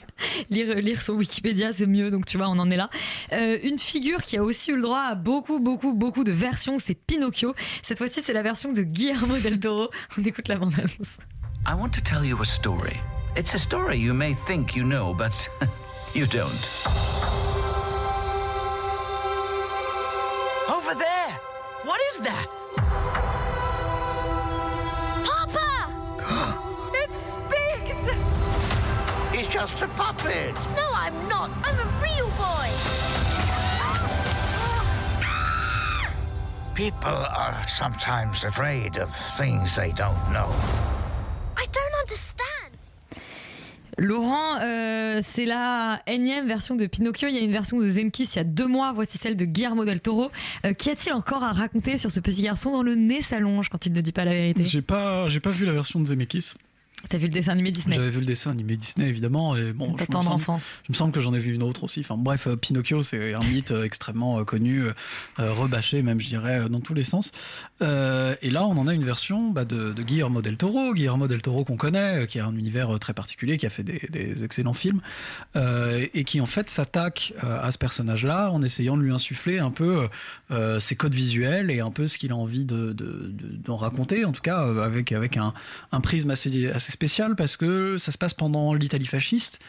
lire, 0.49 0.76
lire 0.76 1.02
son 1.02 1.14
Wikipédia, 1.14 1.72
c'est 1.74 1.88
mieux, 1.88 2.12
donc 2.12 2.26
tu 2.26 2.38
vois, 2.38 2.47
on 2.49 2.60
en 2.60 2.70
est 2.70 2.78
là. 2.78 2.89
Euh, 3.32 3.58
une 3.64 3.80
figure 3.80 4.24
qui 4.24 4.38
a 4.38 4.43
aussi 4.43 4.72
eu 4.72 4.76
le 4.76 4.82
droit 4.82 5.02
à 5.02 5.16
beaucoup, 5.16 5.60
beaucoup, 5.60 5.93
beaucoup 5.93 6.24
de 6.24 6.32
versions, 6.32 6.78
c'est 6.80 6.95
Pinocchio. 6.95 7.56
Cette 7.84 7.97
fois-ci, 7.97 8.22
c'est 8.24 8.34
la 8.34 8.43
version 8.43 8.72
de 8.72 8.82
Guillermo 8.82 9.38
del 9.38 9.60
Toro. 9.60 9.89
On 10.18 10.24
écoute 10.24 10.47
la 10.47 10.58
bande-annonce. 10.58 11.18
I 11.68 11.74
want 11.74 11.89
to 11.89 12.02
tell 12.02 12.26
you 12.26 12.38
a 12.41 12.45
story. 12.45 12.99
It's 13.38 13.54
a 13.54 13.58
story 13.60 13.97
you 13.99 14.14
may 14.14 14.36
think 14.47 14.76
you 14.76 14.84
know, 14.84 15.14
but 15.14 15.49
you 16.16 16.26
don't. 16.26 17.61
Over 20.72 20.95
there! 20.95 21.39
What 21.84 21.99
is 22.13 22.19
that? 22.19 22.47
Papa! 25.26 25.91
it 26.93 27.13
speaks! 27.13 28.07
It's 29.34 29.49
just 29.49 29.82
a 29.82 29.88
puppet! 29.89 30.55
No, 30.78 30.89
I'm 30.93 31.28
not. 31.28 31.51
I'm 31.63 31.78
a 31.78 31.86
real 32.01 32.30
boy. 32.38 32.69
People 36.74 37.09
are 37.09 37.67
sometimes 37.67 38.45
afraid 38.45 38.95
of 38.95 39.13
things 39.36 39.76
they 39.76 39.91
don't 39.91 40.32
know. 40.32 40.90
Laurent, 44.02 44.60
euh, 44.64 45.20
c'est 45.22 45.45
la 45.45 46.02
énième 46.08 46.47
version 46.47 46.76
de 46.76 46.88
Pinocchio. 46.88 47.28
Il 47.28 47.36
y 47.36 47.38
a 47.38 47.41
une 47.41 47.52
version 47.52 47.78
de 47.78 47.88
Zemkis 47.88 48.30
il 48.34 48.36
y 48.38 48.39
a 48.39 48.43
deux 48.43 48.66
mois. 48.66 48.93
Voici 48.93 49.20
celle 49.20 49.36
de 49.36 49.45
Guillermo 49.45 49.86
del 49.86 50.02
Toro. 50.02 50.32
Euh, 50.66 50.74
Qu'y 50.74 50.89
a-t-il 50.89 51.14
encore 51.14 51.43
à 51.43 51.52
raconter 51.52 51.99
sur 51.99 52.12
ce 52.12 52.20
petit 52.20 52.41
garçon 52.41 52.72
dont 52.72 52.82
le 52.82 52.95
nez 52.95 53.22
s'allonge 53.22 53.70
quand 53.70 53.86
il 53.86 53.93
ne 53.93 54.02
dit 54.02 54.12
pas 54.12 54.26
la 54.26 54.32
vérité 54.32 54.64
J'ai 54.64 54.82
pas, 54.82 55.28
vu 55.28 55.68
la 55.68 55.74
version 55.74 55.99
de 55.99 56.06
Zemeckis. 56.06 56.54
T'as 57.10 57.18
vu 57.18 57.26
le 57.26 57.32
dessin 57.32 57.52
animé 57.54 57.72
Disney? 57.72 57.95
J'avais 57.95 58.10
vu 58.12 58.20
le 58.20 58.26
dessin 58.26 58.52
animé 58.52 58.78
Disney 58.78 59.08
évidemment 59.08 59.56
et 59.58 59.74
bon. 59.74 59.93
Ta 59.93 60.06
je 60.06 60.10
tendre 60.12 60.32
enfance. 60.32 60.82
Il 60.88 60.91
me 60.91 60.95
semble 60.95 61.12
que 61.12 61.20
j'en 61.22 61.34
ai 61.34 61.39
vu 61.39 61.54
une 61.54 61.64
autre 61.64 61.84
aussi. 61.84 62.02
Enfin 62.02 62.16
bref, 62.18 62.47
euh, 62.47 62.56
Pinocchio 62.56 63.02
c'est 63.02 63.34
un 63.34 63.39
mythe 63.39 63.72
euh, 63.72 63.84
extrêmement 63.84 64.39
euh, 64.39 64.43
connu, 64.43 64.84
euh, 64.84 64.91
rebâché 65.39 66.02
même 66.04 66.20
je 66.22 66.28
dirais 66.30 66.70
dans 66.70 66.80
tous 66.80 66.93
les 66.93 67.04
sens. 67.04 67.32
Euh, 67.82 68.36
et 68.41 68.49
là 68.49 68.66
on 68.66 68.78
en 68.78 68.88
a 68.88 68.93
une 68.93 69.04
version 69.04 69.49
bah, 69.52 69.66
de, 69.66 69.91
de 69.91 70.04
Guillermo 70.04 70.41
del 70.41 70.58
Toro, 70.58 70.93
Guillermo 70.93 71.28
del 71.28 71.41
Toro 71.41 71.66
qu'on 71.66 71.78
connaît, 71.78 72.28
qui 72.28 72.39
a 72.39 72.45
un 72.45 72.56
univers 72.56 72.97
très 72.99 73.14
particulier, 73.14 73.58
qui 73.58 73.66
a 73.66 73.70
fait 73.70 73.84
des, 73.84 74.08
des 74.12 74.43
excellents 74.43 74.74
films 74.74 75.02
euh, 75.56 76.06
et 76.14 76.24
qui 76.24 76.39
en 76.41 76.45
fait 76.45 76.70
s'attaque 76.70 77.34
à 77.41 77.72
ce 77.72 77.78
personnage-là 77.78 78.52
en 78.52 78.62
essayant 78.62 78.95
de 78.97 79.02
lui 79.02 79.12
insuffler 79.12 79.60
un 79.60 79.72
peu 79.72 80.08
ses 80.80 80.95
codes 80.95 81.14
visuels 81.16 81.72
et 81.72 81.80
un 81.80 81.91
peu 81.91 82.08
ce 82.08 82.18
qu'il 82.18 82.32
a 82.32 82.36
envie 82.36 82.66
de, 82.66 82.93
de- 82.93 83.32
de- 83.32 83.56
d'en 83.64 83.78
raconter, 83.78 84.26
en 84.26 84.32
tout 84.32 84.41
cas 84.41 84.60
avec 84.84 85.12
avec 85.12 85.38
un, 85.38 85.54
un 85.91 86.02
prisme 86.02 86.30
assez 86.32 86.70
assez 86.72 86.90
spécial 86.91 87.35
parce 87.35 87.57
que 87.57 87.97
ça 87.97 88.11
se 88.11 88.17
passe 88.17 88.33
pendant 88.33 88.73
l'Italie 88.73 89.07
fasciste 89.07 89.59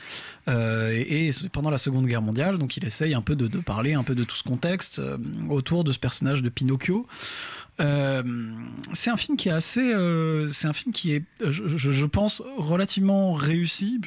euh, 0.49 0.93
et, 0.93 1.31
pendant 1.53 1.71
la 1.71 1.79
Seconde 1.79 2.07
Guerre 2.07 2.23
mondiale, 2.23 2.59
donc 2.59 2.77
il 2.77 2.85
essaye 2.85 3.15
un 3.15 3.23
peu 3.23 3.37
de, 3.37 3.49
parler 3.61 3.95
un 3.95 4.03
peu 4.03 4.15
de 4.15 4.25
tout 4.25 4.37
ce 4.37 4.43
contexte 4.43 4.99
euh, 4.99 5.17
autour 5.49 5.85
de 5.85 5.93
ce 5.93 5.99
personnage 5.99 6.43
de 6.43 6.49
Pinocchio. 6.49 7.07
Euh, 7.81 8.23
c'est 8.93 9.11
un 9.11 9.17
film 9.17 9.37
qui 9.37 9.49
est 9.49 9.53
assez, 9.53 9.93
c'est 10.53 10.67
un 10.67 10.73
film 10.73 10.93
qui 10.93 11.13
est, 11.13 11.25
je, 11.41 12.07
pense, 12.07 12.43
relativement 12.57 13.33
réussi. 13.33 14.01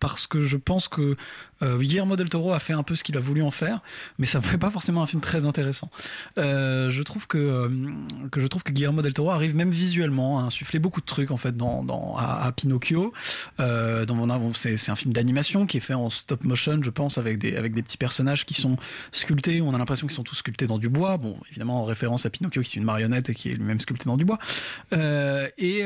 Parce 0.00 0.28
que 0.28 0.42
je 0.42 0.56
pense 0.56 0.86
que 0.86 1.16
euh, 1.62 1.78
Guillermo 1.78 2.16
del 2.16 2.28
Toro 2.28 2.52
a 2.52 2.58
fait 2.58 2.72
un 2.72 2.82
peu 2.82 2.94
ce 2.94 3.04
qu'il 3.04 3.16
a 3.16 3.20
voulu 3.20 3.42
en 3.42 3.50
faire, 3.50 3.80
mais 4.18 4.26
ça 4.26 4.38
ne 4.38 4.44
fait 4.44 4.58
pas 4.58 4.70
forcément 4.70 5.02
un 5.02 5.06
film 5.06 5.20
très 5.20 5.44
intéressant. 5.44 5.90
Euh, 6.38 6.90
je 6.90 7.02
trouve 7.02 7.26
que, 7.26 7.38
euh, 7.38 7.68
que 8.30 8.40
je 8.40 8.46
trouve 8.46 8.62
que 8.62 8.72
Guillermo 8.72 9.02
del 9.02 9.14
Toro 9.14 9.30
arrive 9.30 9.54
même 9.54 9.70
visuellement 9.70 10.40
à 10.40 10.42
insuffler 10.42 10.78
beaucoup 10.78 11.00
de 11.00 11.06
trucs 11.06 11.30
en 11.30 11.36
fait 11.36 11.56
dans, 11.56 11.82
dans 11.84 12.16
à, 12.16 12.44
à 12.46 12.52
Pinocchio. 12.52 13.12
C'est 13.58 14.90
un 14.90 14.96
film 14.96 15.12
d'animation 15.12 15.66
qui 15.66 15.78
est 15.78 15.80
fait 15.80 15.94
en 15.94 16.10
stop 16.10 16.44
motion, 16.44 16.80
je 16.82 16.90
pense, 16.90 17.18
avec 17.18 17.38
des 17.38 17.56
avec 17.56 17.74
des 17.74 17.82
petits 17.82 17.96
personnages 17.96 18.46
qui 18.46 18.54
sont 18.54 18.76
sculptés. 19.12 19.60
On 19.60 19.74
a 19.74 19.78
l'impression 19.78 20.06
qu'ils 20.06 20.16
sont 20.16 20.22
tous 20.22 20.36
sculptés 20.36 20.66
dans 20.66 20.78
du 20.78 20.88
bois. 20.88 21.16
Bon, 21.16 21.36
évidemment 21.50 21.82
en 21.82 21.84
référence 21.84 22.26
à 22.26 22.30
Pinocchio 22.30 22.62
qui 22.62 22.78
est 22.78 22.80
une 22.80 22.84
marionnette 22.84 23.30
et 23.30 23.34
qui 23.34 23.50
est 23.50 23.54
lui-même 23.54 23.80
sculpté 23.80 24.04
dans 24.06 24.16
du 24.16 24.24
bois. 24.24 24.38
Et, 24.92 25.84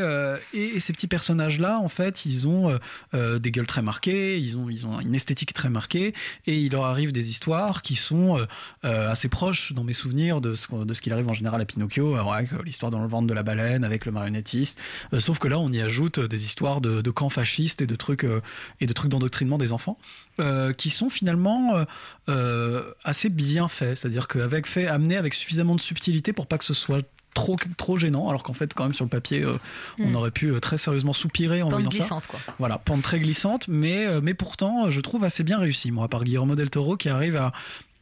et, 0.54 0.80
ces 0.80 0.92
petits 0.92 1.06
personnages 1.06 1.58
là, 1.58 1.78
en 1.78 1.88
fait, 1.88 2.26
ils 2.26 2.48
ont 2.48 2.78
des 3.14 3.50
gueules 3.50 3.66
très 3.66 3.82
marquées, 3.82 4.38
ils 4.38 4.56
ont 4.56 4.68
ils 4.68 4.86
ont 4.86 5.00
une 5.00 5.14
esthétique 5.14 5.54
très 5.54 5.61
marquée 5.68 6.14
et 6.46 6.58
il 6.58 6.72
leur 6.72 6.84
arrive 6.84 7.12
des 7.12 7.30
histoires 7.30 7.82
qui 7.82 7.94
sont 7.96 8.38
euh, 8.38 8.46
euh, 8.84 9.10
assez 9.10 9.28
proches 9.28 9.72
dans 9.72 9.84
mes 9.84 9.92
souvenirs 9.92 10.40
de 10.40 10.54
ce, 10.54 10.84
de 10.84 10.94
ce 10.94 11.02
qu'il 11.02 11.12
arrive 11.12 11.28
en 11.28 11.34
général 11.34 11.60
à 11.60 11.64
Pinocchio, 11.64 12.14
alors 12.14 12.34
avec 12.34 12.52
euh, 12.52 12.62
l'histoire 12.64 12.90
dans 12.90 13.00
le 13.00 13.08
ventre 13.08 13.26
de 13.26 13.34
la 13.34 13.42
baleine, 13.42 13.84
avec 13.84 14.06
le 14.06 14.12
marionnettiste. 14.12 14.78
Euh, 15.12 15.20
sauf 15.20 15.38
que 15.38 15.48
là, 15.48 15.58
on 15.58 15.70
y 15.70 15.80
ajoute 15.80 16.18
euh, 16.18 16.28
des 16.28 16.44
histoires 16.44 16.80
de, 16.80 17.10
camps 17.10 17.28
fascistes 17.28 17.82
et 17.82 17.86
de 17.86 17.96
trucs 17.96 18.24
euh, 18.24 18.40
et 18.80 18.86
de 18.86 18.92
trucs 18.92 19.10
d'endoctrinement 19.10 19.58
des 19.58 19.72
enfants. 19.72 19.98
euh, 20.40 20.72
qui 20.72 20.90
sont 20.90 21.10
finalement 21.10 21.76
euh, 21.76 21.84
euh, 22.28 22.94
assez 23.04 23.28
bien 23.28 23.68
faits, 23.68 23.96
c'est-à-dire 23.98 24.28
qu'avec 24.28 24.66
fait 24.66 24.86
amené 24.86 25.16
avec 25.16 25.34
suffisamment 25.34 25.74
de 25.74 25.80
subtilité 25.80 26.32
pour 26.32 26.46
pas 26.46 26.58
que 26.58 26.64
ce 26.64 26.74
soit 26.74 27.02
trop 27.34 27.56
trop 27.76 27.96
gênant, 27.96 28.28
alors 28.28 28.42
qu'en 28.42 28.52
fait 28.52 28.74
quand 28.74 28.84
même 28.84 28.94
sur 28.94 29.04
le 29.04 29.10
papier 29.10 29.44
euh, 29.44 29.56
on 29.98 30.10
Mm. 30.10 30.16
aurait 30.16 30.30
pu 30.30 30.48
euh, 30.48 30.58
très 30.60 30.76
sérieusement 30.76 31.12
soupirer 31.12 31.62
en 31.62 31.66
Pente 31.66 31.72
voyant 31.74 31.90
ça. 31.90 31.96
glissante, 31.98 32.26
quoi. 32.26 32.40
Voilà, 32.58 32.78
pente 32.78 33.02
très 33.02 33.18
glissante, 33.18 33.68
mais, 33.68 34.06
euh, 34.06 34.20
mais 34.22 34.34
pourtant, 34.34 34.90
je 34.90 35.00
trouve 35.00 35.24
assez 35.24 35.42
bien 35.42 35.58
réussi, 35.58 35.90
moi, 35.90 36.08
par 36.08 36.24
Guillermo 36.24 36.54
del 36.56 36.68
Toro, 36.70 36.96
qui 36.96 37.08
arrive 37.08 37.36
à, 37.36 37.52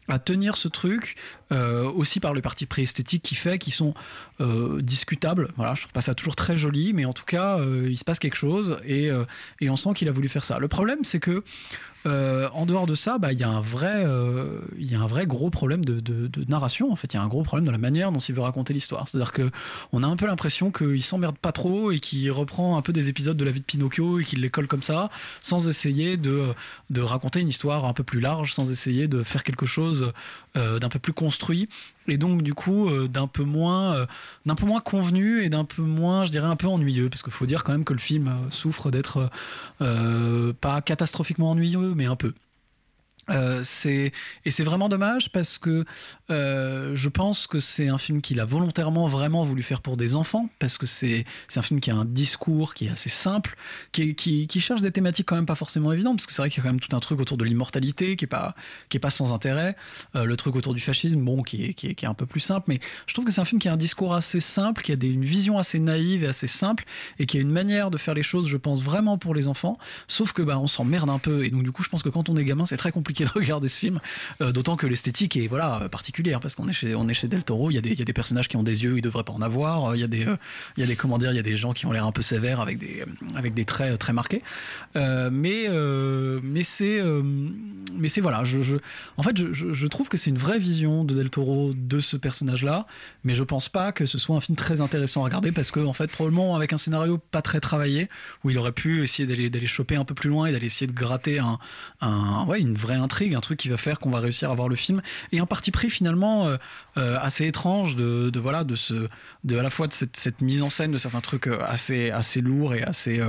à 0.09 0.19
tenir 0.19 0.57
ce 0.57 0.67
truc, 0.67 1.15
euh, 1.53 1.85
aussi 1.89 2.19
par 2.19 2.35
le 2.35 2.41
parti 2.41 2.67
préesthétique 2.67 3.23
qu'il 3.23 3.37
fait, 3.37 3.59
qui 3.59 3.71
sont 3.71 3.95
euh, 4.41 4.83
discutables. 4.83 5.53
Voilà, 5.57 5.75
je 5.75 5.83
trouve 5.83 5.93
pas 5.93 6.01
ça 6.01 6.15
toujours 6.17 6.35
très 6.35 6.57
joli, 6.57 6.93
mais 6.93 7.05
en 7.05 7.13
tout 7.13 7.25
cas, 7.25 7.59
euh, 7.61 7.87
il 7.89 7.97
se 7.97 8.05
passe 8.05 8.19
quelque 8.19 8.35
chose 8.37 8.79
et, 8.85 9.11
et 9.61 9.71
on 9.71 9.77
sent 9.77 9.91
qu'il 9.95 10.09
a 10.09 10.13
voulu 10.13 10.29
faire 10.29 10.45
ça. 10.45 10.59
Le 10.59 10.67
problème, 10.67 10.99
c'est 11.05 11.21
que 11.21 11.45
Euh, 12.07 12.49
en 12.55 12.65
dehors 12.65 12.87
de 12.87 12.95
ça, 12.95 13.19
bah, 13.19 13.33
il 13.33 13.39
y 13.39 13.45
a 13.45 13.49
un 13.49 13.61
vrai, 13.61 14.05
euh, 14.05 14.61
y 14.79 14.95
a 14.95 15.01
un 15.01 15.07
vrai 15.07 15.27
gros 15.27 15.51
problème 15.51 15.85
de, 15.85 16.31
narration. 16.49 16.91
En 16.91 16.97
fait, 16.97 17.13
il 17.13 17.17
y 17.17 17.21
a 17.21 17.23
un 17.23 17.29
gros 17.29 17.43
problème 17.43 17.67
de 17.67 17.71
la 17.71 17.79
manière 17.79 18.11
dont 18.11 18.19
il 18.19 18.35
veut 18.35 18.41
raconter 18.41 18.73
l'histoire. 18.73 19.09
C'est-à-dire 19.09 19.33
que 19.33 19.51
on 19.93 20.03
a 20.03 20.07
un 20.07 20.17
peu 20.17 20.27
l'impression 20.27 20.71
qu'il 20.71 21.03
s'emmerde 21.03 21.37
pas 21.37 21.53
trop 21.53 21.93
et 21.93 22.01
qu'il 22.01 22.31
reprend 22.31 22.77
un 22.77 22.83
peu 22.83 22.93
des 22.93 23.09
épisodes 23.09 23.37
de 23.37 23.45
la 23.45 23.51
vie 23.51 23.61
de 23.61 23.65
Pinocchio 23.65 24.21
et 24.21 24.25
qu'il 24.25 24.41
les 24.41 24.51
colle 24.51 24.67
comme 24.67 24.83
ça, 24.83 25.11
sans 25.41 25.69
essayer 25.69 26.17
de, 26.17 26.55
de 26.89 27.03
raconter 27.03 27.41
une 27.41 27.49
histoire 27.49 27.85
un 27.85 27.93
peu 27.93 28.03
plus 28.03 28.21
large, 28.21 28.55
sans 28.55 28.71
essayer 28.71 29.07
de 29.07 29.23
faire 29.23 29.45
quelque 29.45 29.67
chose 29.67 30.13
euh, 30.57 30.79
d'un 30.79 30.89
peu 30.89 30.99
plus 30.99 31.13
construit 31.13 31.69
et 32.09 32.17
donc 32.17 32.43
du 32.43 32.55
coup 32.55 32.89
euh, 32.89 33.09
d'un 33.09 33.27
peu 33.27 33.45
moins 33.45 33.95
euh, 33.95 34.07
d'un 34.47 34.55
peu 34.55 34.67
moins 34.67 34.81
convenu 34.81 35.43
et 35.43 35.49
d'un 35.49 35.65
peu 35.65 35.83
moins 35.83 36.25
je 36.25 36.31
dirais 36.31 36.47
un 36.47 36.57
peu 36.57 36.67
ennuyeux. 36.67 37.09
Parce 37.09 37.23
qu'il 37.23 37.33
faut 37.33 37.47
dire 37.47 37.65
quand 37.65 37.73
même 37.73 37.85
que 37.85 37.93
le 37.93 37.99
film 37.99 38.29
euh, 38.29 38.51
souffre 38.51 38.91
d'être 38.91 39.31
pas 40.61 40.81
catastrophiquement 40.83 41.51
ennuyeux 41.51 41.95
mais 41.95 42.07
un 42.07 42.17
peu 42.17 42.35
euh, 43.31 43.63
et 44.45 44.51
c'est 44.51 44.65
vraiment 44.65 44.89
dommage 44.89 45.31
parce 45.31 45.59
que 45.59 45.85
euh, 46.31 46.93
je 46.95 47.09
pense 47.09 47.47
que 47.47 47.61
c'est 47.61 47.89
un 47.89 47.99
film 47.99 48.21
qu'il 48.21 48.41
a 48.41 48.45
volontairement 48.45 49.07
vraiment 49.07 49.45
voulu 49.45 49.63
faire 49.63 49.81
pour 49.81 49.97
des 49.97 50.17
enfants 50.17 50.49
parce 50.59 50.79
que 50.79 50.87
c'est 50.87 51.25
un 51.57 51.63
film 51.63 51.81
qui 51.81 51.91
a 51.91 51.95
un 51.95 52.05
discours 52.05 52.75
qui 52.75 52.87
est 52.87 52.91
assez 52.91 53.09
simple 53.09 53.57
qui, 53.93 54.15
qui, 54.15 54.61
cherche 54.61 54.83
des 54.83 54.91
thématiques 54.91 55.27
quand 55.27 55.37
même 55.37 55.47
pas 55.47 55.55
forcément 55.55 55.93
évidentes 55.93 56.17
parce 56.17 56.27
que 56.27 56.33
c'est 56.33 56.43
vrai 56.43 56.51
qu'il 56.51 56.59
y 56.59 56.61
a 56.61 56.65
quand 56.65 56.73
même 56.73 56.81
tout 56.81 56.95
un 56.95 57.01
truc 57.01 57.21
autour 57.21 57.37
de 57.37 57.45
l'immortalité 57.45 58.17
qui 58.17 58.25
est 58.25 58.29
pas 58.29 58.55
qui 58.89 58.97
est 58.97 59.01
pas 59.01 59.11
sans 59.11 59.33
intérêt. 59.33 59.77
Euh, 60.17 60.25
le 60.25 60.37
truc 60.37 60.57
autour 60.57 60.75
du 60.75 60.81
fascisme 60.81 61.21
bon 61.21 61.43
qui 61.43 61.65
est, 61.65 61.75
qui 61.75 61.89
est 61.89 61.95
qui 61.95 62.05
est 62.05 62.09
un 62.09 62.15
peu 62.15 62.27
plus 62.27 62.41
simple 62.41 62.67
mais 62.69 62.81
je 63.07 63.15
trouve 63.15 63.25
que 63.25 63.33
c'est 63.33 63.41
un 63.41 63.45
film 63.45 63.61
qui 63.61 63.69
a 63.69 63.73
un 63.73 63.77
discours 63.77 64.15
assez 64.15 64.41
simple 64.41 64.83
qui 64.83 64.93
a 64.93 64.97
une 65.01 65.25
vision 65.25 65.59
assez 65.59 65.79
naïve 65.79 66.25
et 66.25 66.27
assez 66.27 66.47
simple 66.47 66.85
et 67.19 67.27
qui 67.27 67.39
a 67.39 67.41
une 67.41 67.51
manière 67.51 67.91
de 67.91 67.99
faire 67.99 68.15
les 68.15 68.23
choses 68.23 68.49
je 68.49 68.57
pense 68.57 68.83
vraiment 68.83 69.19
pour 69.19 69.35
les 69.35 69.49
enfants. 69.49 69.79
Sauf 70.09 70.33
que 70.33 70.43
bah 70.43 70.59
on 70.59 70.67
s'emmerde 70.67 71.11
un 71.11 71.19
peu 71.19 71.45
et 71.45 71.51
donc 71.51 71.63
du 71.63 71.73
coup 71.73 71.83
je 71.83 71.89
pense 71.89 72.03
que 72.03 72.09
quand 72.09 72.29
on 72.29 72.37
est 72.37 72.45
gamin 72.45 72.67
c'est 72.67 72.77
très 72.77 72.93
compliqué 72.93 73.20
de 73.25 73.31
regarder 73.35 73.69
ce 73.69 73.77
film 73.77 74.01
euh, 74.41 74.53
d'autant 74.53 74.77
que 74.77 74.87
l'esthétique 74.87 75.37
est 75.37 75.47
voilà 75.49 75.89
particulière 75.91 76.41
parce 76.41 76.55
qu'on 76.55 76.69
est 76.69 76.73
chez 76.73 76.95
on 76.95 77.09
est 77.09 77.15
chez 77.15 77.29
Del 77.29 77.45
Toro 77.45 77.71
il 77.71 77.75
y 77.75 77.79
a 77.79 77.81
des 77.81 77.91
il 77.91 77.99
y 77.99 78.03
a 78.03 78.05
des 78.05 78.13
personnages 78.13 78.49
qui 78.49 78.57
ont 78.57 78.63
des 78.63 78.83
yeux 78.85 78.97
ils 78.99 79.03
devraient 79.03 79.25
pas 79.25 79.33
en 79.33 79.43
avoir 79.43 79.91
euh, 79.91 79.97
il 79.97 80.01
y 80.01 80.05
a 80.05 80.09
des 80.09 80.27
euh, 80.27 80.37
il 80.77 80.81
y 80.81 80.85
a 80.85 80.87
des 80.87 80.97
comment 80.97 81.19
il 81.19 81.25
y 81.35 81.39
a 81.39 81.43
des 81.43 81.57
gens 81.57 81.73
qui 81.73 81.87
ont 81.87 81.93
l'air 81.93 82.07
un 82.07 82.13
peu 82.13 82.23
sévères 82.23 82.61
avec 82.61 82.79
des 82.79 83.05
avec 83.37 83.55
des 83.55 83.65
traits 83.65 83.99
très 83.99 84.13
marqués. 84.13 84.43
Mais 84.97 85.69
mais 86.43 86.63
c'est 86.63 87.01
mais 87.93 88.09
c'est 88.09 88.21
voilà 88.21 88.45
je, 88.45 88.77
en 89.17 89.23
fait 89.23 89.37
je- 89.53 89.73
je 89.73 89.87
trouve 89.87 90.09
que 90.09 90.17
c'est 90.17 90.31
une 90.31 90.39
vraie 90.39 90.59
vision 90.59 91.05
de 91.05 91.15
Del 91.15 91.31
Toro 91.31 91.73
de 91.75 92.01
ce 92.01 92.17
personnage 92.17 92.63
là 92.65 92.87
mais 93.25 93.35
je 93.35 93.43
pense 93.45 93.69
pas 93.69 93.93
que 93.93 94.07
ce 94.07 94.19
soit 94.19 94.37
un 94.37 94.41
film 94.41 94.57
très 94.57 94.81
intéressant 94.81 95.23
à 95.23 95.25
regarder 95.25 95.53
parce 95.53 95.71
que 95.71 95.81
en 95.81 95.93
fait 95.93 96.11
probablement 96.11 96.57
avec 96.57 96.73
un 96.73 96.79
scénario 96.79 97.19
pas 97.19 97.43
très 97.43 97.61
travaillé 97.61 98.09
où 98.45 98.51
il 98.51 98.59
aurait 98.59 98.73
pu 98.73 99.03
essayer 99.03 99.27
d'aller 99.27 99.51
d'aller 99.51 99.67
choper 99.67 99.97
un 99.97 100.05
peu 100.05 100.15
plus 100.15 100.31
loin 100.31 100.47
et 100.47 100.53
d'aller 100.53 100.67
essayer 100.67 100.87
de 100.87 100.93
gratter 100.97 101.39
un, 101.39 101.59
un 102.01 102.45
ouais 102.47 102.61
une 102.61 102.75
vraie 102.75 102.97
intrigue 103.01 103.35
un 103.35 103.41
truc 103.41 103.59
qui 103.59 103.69
va 103.69 103.77
faire 103.77 103.99
qu'on 103.99 104.11
va 104.11 104.21
réussir 104.21 104.51
à 104.51 104.55
voir 104.55 104.69
le 104.69 104.77
film. 104.77 105.03
Et 105.33 105.41
un 105.41 105.47
parti 105.47 105.71
pris 105.71 105.91
finalement 105.91 106.47
euh, 106.47 106.57
euh, 106.97 107.19
assez 107.21 107.47
étrange 107.47 107.97
de, 107.97 108.31
voilà 108.39 108.65
de 108.65 108.77
à 109.59 109.63
la 109.63 109.71
fois 109.71 109.87
de 109.87 109.93
cette, 109.93 110.41
mise 110.41 110.63
en 110.63 110.71
scène 110.71 110.93
de 110.93 110.99
certains 110.99 111.21
trucs 111.21 111.47
euh, 111.47 111.59
assez 111.67 112.11
assez 112.11 112.41
lourds 112.41 112.75
et 112.75 112.83
assez 112.83 113.21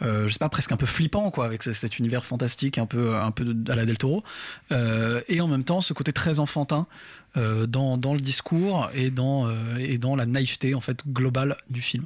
je 0.00 0.28
sais 0.28 0.38
pas 0.38 0.48
presque 0.48 0.72
un 0.72 0.76
peu 0.76 0.86
flippant 0.86 1.30
quoi 1.30 1.46
avec 1.46 1.62
ce- 1.62 1.72
cet 1.72 1.98
univers 1.98 2.24
fantastique 2.24 2.78
un 2.78 2.86
peu 2.86 3.16
un 3.16 3.30
peu 3.30 3.54
à 3.68 3.74
la 3.74 3.84
Del 3.86 3.98
Toro. 3.98 4.22
Et 4.70 5.40
en 5.40 5.48
même 5.48 5.64
temps 5.64 5.80
ce 5.80 5.92
côté 5.92 6.12
très 6.12 6.38
enfantin 6.38 6.86
dans, 7.36 7.96
dans 7.96 8.14
le 8.14 8.20
discours 8.20 8.90
et 8.94 9.10
dans, 9.10 9.48
euh, 9.48 9.76
et 9.78 9.98
dans 9.98 10.16
la 10.16 10.26
naïveté 10.26 10.74
en 10.74 10.80
fait 10.80 11.06
globale 11.08 11.56
du 11.70 11.82
film. 11.82 12.04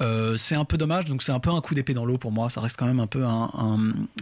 Euh, 0.00 0.36
c'est 0.36 0.54
un 0.54 0.64
peu 0.64 0.76
dommage, 0.76 1.04
donc 1.04 1.22
c'est 1.22 1.32
un 1.32 1.40
peu 1.40 1.50
un 1.50 1.60
coup 1.60 1.74
d'épée 1.74 1.94
dans 1.94 2.04
l'eau 2.04 2.18
pour 2.18 2.32
moi. 2.32 2.50
Ça 2.50 2.60
reste 2.60 2.76
quand 2.76 2.86
même 2.86 3.00
un 3.00 3.06
peu 3.06 3.24
un, 3.24 3.50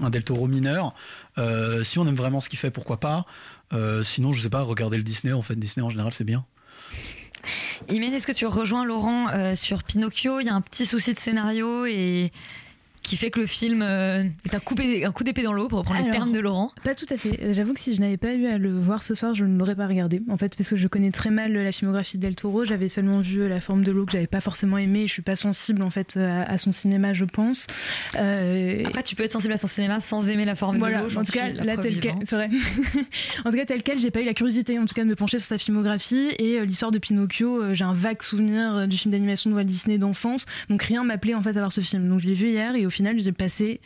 un, 0.00 0.10
Del 0.10 0.24
Toro 0.24 0.46
mineur. 0.46 0.94
Euh, 1.38 1.84
si 1.84 1.98
on 1.98 2.06
aime 2.06 2.16
vraiment 2.16 2.40
ce 2.40 2.48
qu'il 2.48 2.58
fait, 2.58 2.70
pourquoi 2.70 3.00
pas? 3.00 3.24
Euh, 3.72 4.02
sinon, 4.02 4.32
je 4.32 4.42
sais 4.42 4.50
pas, 4.50 4.62
regarder 4.62 4.96
le 4.98 5.02
Disney. 5.02 5.32
En 5.32 5.42
fait, 5.42 5.56
Disney 5.56 5.84
en 5.84 5.90
général, 5.90 6.12
c'est 6.12 6.24
bien. 6.24 6.44
Imen, 7.88 8.12
est-ce 8.12 8.26
que 8.26 8.32
tu 8.32 8.46
rejoins 8.46 8.84
Laurent 8.84 9.28
euh, 9.30 9.56
sur 9.56 9.82
Pinocchio? 9.82 10.40
Il 10.40 10.46
y 10.46 10.50
a 10.50 10.54
un 10.54 10.60
petit 10.60 10.86
souci 10.86 11.14
de 11.14 11.18
scénario 11.18 11.86
et 11.86 12.30
qui 13.02 13.16
fait 13.16 13.30
que 13.30 13.40
le 13.40 13.46
film 13.46 13.82
euh, 13.82 14.24
est 14.44 14.54
un 14.54 14.60
coup, 14.60 14.74
un 15.04 15.12
coup 15.12 15.24
d'épée 15.24 15.42
dans 15.42 15.52
l'eau, 15.52 15.68
pour 15.68 15.78
reprendre 15.80 15.98
les 15.98 16.04
Alors, 16.04 16.14
termes 16.16 16.32
de 16.32 16.40
Laurent. 16.40 16.70
Pas 16.84 16.94
tout 16.94 17.06
à 17.10 17.16
fait. 17.16 17.38
Euh, 17.42 17.52
J'avoue 17.52 17.74
que 17.74 17.80
si 17.80 17.94
je 17.94 18.00
n'avais 18.00 18.16
pas 18.16 18.32
eu 18.34 18.46
à 18.46 18.58
le 18.58 18.78
voir 18.78 19.02
ce 19.02 19.14
soir, 19.14 19.34
je 19.34 19.44
ne 19.44 19.58
l'aurais 19.58 19.74
pas 19.74 19.86
regardé. 19.86 20.22
En 20.30 20.36
fait, 20.36 20.56
parce 20.56 20.68
que 20.68 20.76
je 20.76 20.88
connais 20.88 21.10
très 21.10 21.30
mal 21.30 21.52
la 21.52 21.72
filmographie 21.72 22.16
de 22.18 22.22
Del 22.22 22.36
Toro. 22.36 22.64
J'avais 22.64 22.88
seulement 22.88 23.20
vu 23.20 23.48
La 23.48 23.60
forme 23.60 23.82
de 23.84 23.90
l'eau 23.92 24.06
que 24.06 24.12
j'avais 24.12 24.26
pas 24.26 24.40
forcément 24.40 24.78
aimé. 24.78 25.06
Je 25.06 25.12
suis 25.12 25.22
pas 25.22 25.36
sensible 25.36 25.82
en 25.82 25.90
fait 25.90 26.16
à, 26.16 26.42
à 26.42 26.58
son 26.58 26.72
cinéma, 26.72 27.12
je 27.14 27.24
pense. 27.24 27.66
Euh, 28.16 28.82
Après, 28.86 29.02
tu 29.02 29.16
peux 29.16 29.24
être 29.24 29.32
sensible 29.32 29.52
à 29.52 29.56
son 29.58 29.66
cinéma 29.66 30.00
sans 30.00 30.28
aimer 30.28 30.44
la 30.44 30.54
forme 30.54 30.78
voilà, 30.78 31.02
de 31.02 31.08
l'eau. 31.08 31.20
en 31.20 31.24
tout 31.24 31.32
cas, 31.32 31.48
là, 31.50 31.76
tel 31.76 31.98
quel, 32.00 32.14
c'est 32.24 32.36
vrai. 32.36 32.48
en 33.44 33.50
tout 33.50 33.56
cas, 33.56 33.64
tel 33.66 33.82
quel, 33.82 33.98
j'ai 33.98 34.10
pas 34.10 34.22
eu 34.22 34.24
la 34.24 34.34
curiosité, 34.34 34.78
en 34.78 34.86
tout 34.86 34.94
cas, 34.94 35.04
de 35.04 35.08
me 35.08 35.16
pencher 35.16 35.38
sur 35.38 35.48
sa 35.48 35.58
filmographie 35.58 36.28
et 36.38 36.58
euh, 36.58 36.64
l'histoire 36.64 36.90
de 36.90 36.98
Pinocchio. 36.98 37.62
euh, 37.62 37.74
j'ai 37.74 37.84
un 37.84 37.94
vague 37.94 38.22
souvenir 38.22 38.76
euh, 38.76 38.86
du 38.86 38.96
film 38.96 39.12
d'animation 39.12 39.50
de 39.50 39.54
Walt 39.54 39.64
Disney 39.64 39.98
d'enfance, 39.98 40.46
donc 40.68 40.82
rien 40.82 41.04
m'appelait 41.04 41.34
en 41.34 41.42
fait 41.42 41.50
à 41.50 41.52
voir 41.60 41.72
ce 41.72 41.80
film. 41.80 42.08
Donc 42.08 42.20
je 42.20 42.26
l'ai 42.26 42.34
vu 42.34 42.48
hier 42.48 42.74
et 42.74 42.86
au 42.86 42.90
final, 42.92 43.18
j'ai 43.18 43.32
passé 43.32 43.80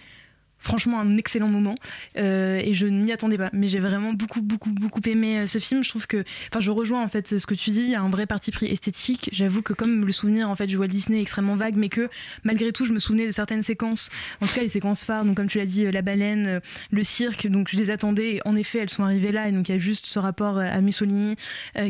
franchement 0.59 0.99
un 0.99 1.17
excellent 1.17 1.49
moment 1.49 1.75
euh, 2.17 2.61
et 2.63 2.75
je 2.75 2.87
ne 2.87 3.03
m'y 3.03 3.13
attendais 3.13 3.39
pas. 3.39 3.51
Mais 3.53 3.69
j'ai 3.69 3.81
vraiment 3.81 4.13
beaucoup 4.13 4.43
beaucoup 4.43 4.71
beaucoup 4.71 5.01
aimé 5.07 5.39
euh, 5.39 5.47
ce 5.47 5.59
film. 5.59 5.85
Je 5.85 5.89
trouve 5.89 6.07
que 6.07 6.25
enfin 6.51 6.61
je 6.61 6.71
rejoins 6.71 7.03
en 7.03 7.09
fait 7.09 7.39
ce 7.39 7.47
que 7.47 7.55
tu 7.55 7.71
dis. 7.71 7.83
Il 7.83 7.91
y 7.91 7.95
a 7.95 8.03
un 8.03 8.11
vrai 8.11 8.27
parti 8.27 8.51
pris 8.51 8.67
esthétique. 8.67 9.29
J'avoue 9.33 9.63
que 9.63 9.73
comme 9.73 10.05
le 10.05 10.13
souvenir 10.13 10.51
en 10.51 10.57
fait 10.57 10.67
du 10.67 10.77
Walt 10.77 10.89
Disney 10.89 11.19
est 11.19 11.23
extrêmement 11.23 11.57
vague 11.57 11.77
mais 11.77 11.89
que 11.89 12.09
malgré 12.45 12.73
tout 12.73 12.85
je 12.85 12.93
me 12.93 12.99
souvenais 12.99 13.27
de 13.27 13.31
certaines 13.31 13.63
séquences. 13.63 14.11
En 14.41 14.47
tout 14.47 14.55
cas 14.55 14.63
les 14.63 14.69
séquences 14.69 15.05
phares 15.05 15.25
donc 15.25 15.37
comme 15.37 15.49
tu 15.49 15.59
l'as 15.59 15.67
dit 15.67 15.87
euh, 15.87 15.91
la 15.91 16.03
baleine 16.03 16.61
le 16.91 17.03
cirque 17.03 17.47
donc 17.47 17.69
je 17.71 17.77
les 17.77 17.91
attendais. 17.91 18.41
En 18.45 18.57
effet 18.57 18.79
elles 18.79 18.91
sont 18.91 19.05
arrivées 19.05 19.33
là. 19.33 19.49
Et 19.49 19.53
donc 19.53 19.69
il 19.69 19.73
y 19.73 19.77
a 19.77 19.79
juste 19.79 20.07
ce 20.07 20.19
rapport 20.19 20.59
à 20.59 20.81
Mussolini 20.81 21.37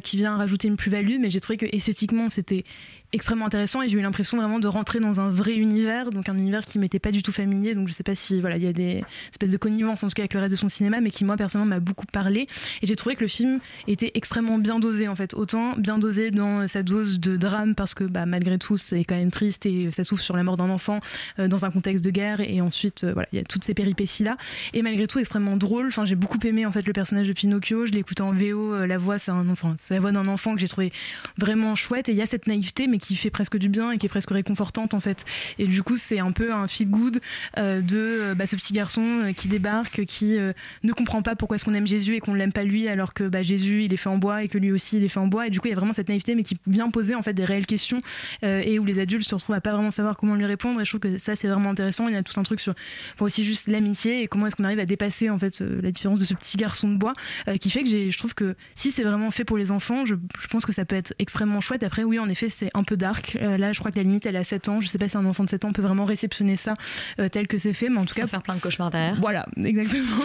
qui 0.03 0.17
vient 0.17 0.37
rajouter 0.37 0.69
une 0.69 0.77
plus-value. 0.77 1.19
Mais 1.21 1.31
j'ai 1.31 1.41
trouvé 1.41 1.57
que 1.57 1.67
esthétiquement 1.71 2.29
c'était 2.29 2.65
extrêmement 3.13 3.47
intéressant 3.47 3.83
et 3.83 3.89
j'ai 3.89 3.99
eu 3.99 4.03
l'impression 4.03 4.37
vraiment 4.37 4.59
de 4.59 4.69
rentrer 4.69 5.01
dans 5.01 5.21
un 5.21 5.31
vrai 5.31 5.55
univers 5.55 6.11
donc 6.11 6.29
un 6.29 6.37
univers 6.37 6.65
qui 6.65 6.79
m'était 6.79 6.99
pas 6.99 7.13
du 7.13 7.23
tout 7.23 7.33
familier. 7.33 7.75
Donc 7.75 7.89
je 7.89 7.93
sais 7.93 8.03
pas 8.03 8.15
si 8.15 8.41
voilà 8.41 8.57
il 8.57 8.65
y 8.65 8.67
a 8.67 8.73
des 8.73 9.05
espèces 9.31 9.51
de 9.51 9.57
connivence 9.57 10.03
en 10.03 10.09
tout 10.09 10.15
cas 10.15 10.23
avec 10.23 10.35
le 10.35 10.41
reste 10.41 10.53
de 10.53 10.57
son 10.57 10.69
cinéma 10.69 11.01
mais 11.01 11.11
qui 11.11 11.25
moi 11.25 11.37
personnellement 11.37 11.77
m'a 11.77 11.81
beaucoup 11.81 12.07
parlé. 12.07 12.47
Et 12.83 12.87
j'ai 12.87 12.97
trouvé 12.97 13.17
que 13.17 13.23
le 13.23 13.29
film 13.29 13.61
était 13.87 14.11
extrêmement 14.15 14.59
bien 14.59 14.79
dosé 14.79 15.09
en 15.09 15.17
fait. 15.17 15.35
Autant 15.35 15.75
bien 15.77 15.99
dosé 15.99 16.31
dans 16.31 16.67
sa 16.69 16.83
dose 16.83 17.21
de 17.21 17.37
drame 17.37 17.75
parce 17.75 17.95
que 17.95 18.05
bah, 18.05 18.27
malgré 18.27 18.59
tout 18.59 18.77
c'est 18.77 19.05
quand 19.05 19.17
même 19.17 19.31
triste 19.31 19.67
et 19.67 19.91
ça 19.93 20.05
souffle 20.05 20.23
sur 20.23 20.37
la 20.37 20.43
mort 20.43 20.57
d'un 20.57 20.71
enfant 20.71 21.01
euh, 21.39 21.49
dans 21.49 21.65
un 21.65 21.71
contexte 21.71 22.05
de 22.05 22.11
guerre. 22.11 22.41
Et 22.41 22.61
ensuite 22.61 23.05
euh, 23.05 23.13
voilà 23.13 23.29
il 23.33 23.39
y 23.39 23.41
a 23.41 23.45
toutes 23.45 23.65
ces 23.65 23.75
péripéties 23.75 24.25
là 24.25 24.37
et 24.73 24.83
malgré 24.83 25.07
tout 25.07 25.19
extrêmement 25.19 25.57
drôle. 25.57 25.89
Enfin 25.89 26.05
j'ai 26.05 26.17
beaucoup 26.17 26.39
aimé 26.45 26.67
en 26.67 26.73
fait 26.73 26.87
le 26.87 26.93
personnage 26.93 27.29
de 27.29 27.33
Pinocchio. 27.33 27.87
Je 27.87 27.93
l'ai 27.93 28.01
écouté 28.01 28.23
en 28.23 28.33
VO 28.33 28.75
euh, 28.75 28.87
la 28.87 28.99
voix 28.99 29.19
c'est 29.19 29.31
un 29.31 29.49
enfant 29.49 29.75
c'est 29.79 29.95
la 29.95 30.01
voix 30.01 30.13
d'un 30.13 30.29
enfant 30.29 30.55
que 30.55 30.61
j'ai 30.61 30.69
trouvé 30.69 30.93
vraiment 31.39 31.75
chouette. 31.75 32.09
Et 32.09 32.13
il 32.13 32.19
y 32.19 32.23
a 32.23 32.27
cette 32.27 32.47
naïveté 32.47 32.87
mais 32.87 32.96
qui 32.99 33.17
fait 33.17 33.31
presque 33.31 33.57
du 33.57 33.69
bien 33.69 33.91
et 33.93 33.99
qui 33.99 34.07
est 34.07 34.11
presque 34.11 34.31
réconfortante 34.31 34.95
en 34.95 35.01
fait. 35.01 35.25
Et 35.59 35.67
du 35.67 35.83
coup 35.83 35.97
c'est 35.97 36.19
un 36.19 36.33
peu 36.33 36.53
un 36.53 36.67
feel 36.69 36.89
good 36.89 37.21
euh, 37.59 37.81
de 37.81 37.97
euh, 37.97 38.35
bah, 38.35 38.47
ce 38.47 38.57
petit 38.57 38.73
garçon 38.73 39.03
euh, 39.03 39.33
qui 39.33 39.49
débarque 39.49 40.05
qui 40.05 40.39
ne 40.83 40.93
comprend 40.93 41.23
pas 41.23 41.37
pourquoi 41.37 41.57
est-ce 41.57 41.65
qu'on 41.65 41.75
aime 41.75 41.87
Jésus 41.87 42.17
et 42.17 42.21
qu'on 42.21 42.35
l'aime 42.35 42.53
pas 42.53 42.65
lui 42.65 42.89
alors 42.89 43.15
que 43.15 43.29
bah, 43.29 43.43
Jésus 43.43 43.85
il 43.85 43.93
est 43.93 43.97
fait 43.97 44.09
en 44.09 44.19
bois 44.19 44.43
et 44.43 44.49
que 44.49 44.59
lui 44.59 44.73
aussi 44.73 44.97
il 44.97 45.05
est 45.05 45.09
fait 45.09 45.21
en 45.21 45.27
bois. 45.27 45.47
Et 45.47 45.51
du 45.51 45.61
coup 45.61 45.67
il 45.67 45.71
y 45.71 45.73
a 45.73 45.77
vraiment 45.77 45.93
cette 45.93 46.09
naïveté 46.09 46.35
mais 46.35 46.43
qui 46.43 46.59
vient 46.67 46.91
poser 46.91 47.15
en 47.15 47.23
fait 47.23 47.33
des 47.33 47.45
réelles 47.45 47.67
questions 47.67 48.01
et 48.43 48.79
où 48.79 48.85
les 48.85 48.99
adultes 48.99 49.27
se 49.27 49.35
retrouvent 49.35 49.57
à 49.57 49.61
pas 49.61 49.73
vraiment 49.73 49.91
savoir 49.91 50.17
comment 50.17 50.35
lui 50.35 50.45
répondre. 50.47 50.81
Et 50.81 50.85
je 50.85 50.91
trouve 50.91 51.01
que 51.01 51.19
ça 51.19 51.37
c'est 51.37 51.49
vraiment 51.49 51.71
intéressant. 51.71 52.09
Il 52.09 52.15
y 52.15 52.17
a 52.17 52.23
tout 52.23 52.39
un 52.39 52.43
truc 52.43 52.61
sur 52.61 52.75
aussi 53.21 53.45
juste 53.45 53.67
l'amitié 53.69 54.23
et 54.23 54.29
comment 54.29 54.47
est-ce 54.47 54.57
qu'on 54.57 54.65
arrive 54.65 54.79
à 54.79 54.87
dépasser 54.87 55.31
en 55.31 55.39
fait 55.39 55.61
la 55.61 55.91
différence 55.91 56.21
de 56.21 56.25
ce 56.25 56.35
petit 56.35 56.57
garçon 56.57 56.89
de 56.89 56.97
bois 56.97 57.13
qui 57.61 57.71
fait 57.71 57.83
que 57.83 58.11
je 58.11 58.19
trouve 58.19 58.35
que 58.35 58.57
si 58.75 58.91
c'est 58.91 59.03
vraiment 59.03 59.31
fait 59.31 59.45
pour 59.45 59.59
les 59.59 59.73
enfants 59.73 60.07
je, 60.07 60.15
je 60.39 60.47
pense 60.49 60.67
que 60.67 60.73
ça 60.73 60.85
peut 60.85 60.97
être 60.97 61.15
extrêmement 61.19 61.61
chouette. 61.61 61.83
Après 61.83 62.05
oui 62.05 62.19
en 62.19 62.29
effet 62.29 62.49
c'est 62.49 62.71
un 62.75 62.85
peu 62.87 62.97
dark 62.97 63.37
Euh, 63.43 63.59
là 63.59 63.73
je 63.73 63.79
crois 63.79 63.91
que 63.91 63.97
la 63.97 64.03
limite 64.05 64.25
elle 64.27 64.37
à 64.37 64.45
7 64.45 64.69
ans 64.71 64.81
je 64.81 64.89
sais 64.89 64.99
pas 64.99 65.09
si 65.09 65.17
un 65.17 65.25
enfant 65.27 65.45
de 65.45 65.51
7 65.51 65.65
ans 65.67 65.73
peut 65.73 65.83
vraiment 65.83 66.05
réceptionner 66.07 66.57
ça 66.57 66.75
euh, 67.21 67.29
tel 67.29 67.47
que 67.47 67.59
c'est 67.59 67.73
fait 67.75 67.89
mais 67.91 67.99
en 67.99 68.05
tout 68.07 68.15
Sans 68.15 68.23
cas 68.23 68.27
faire 68.27 68.43
plein 68.43 68.55
de 68.55 68.61
cauchemars 68.61 68.91
derrière. 68.91 69.17
voilà 69.21 69.47
exactement 69.63 70.23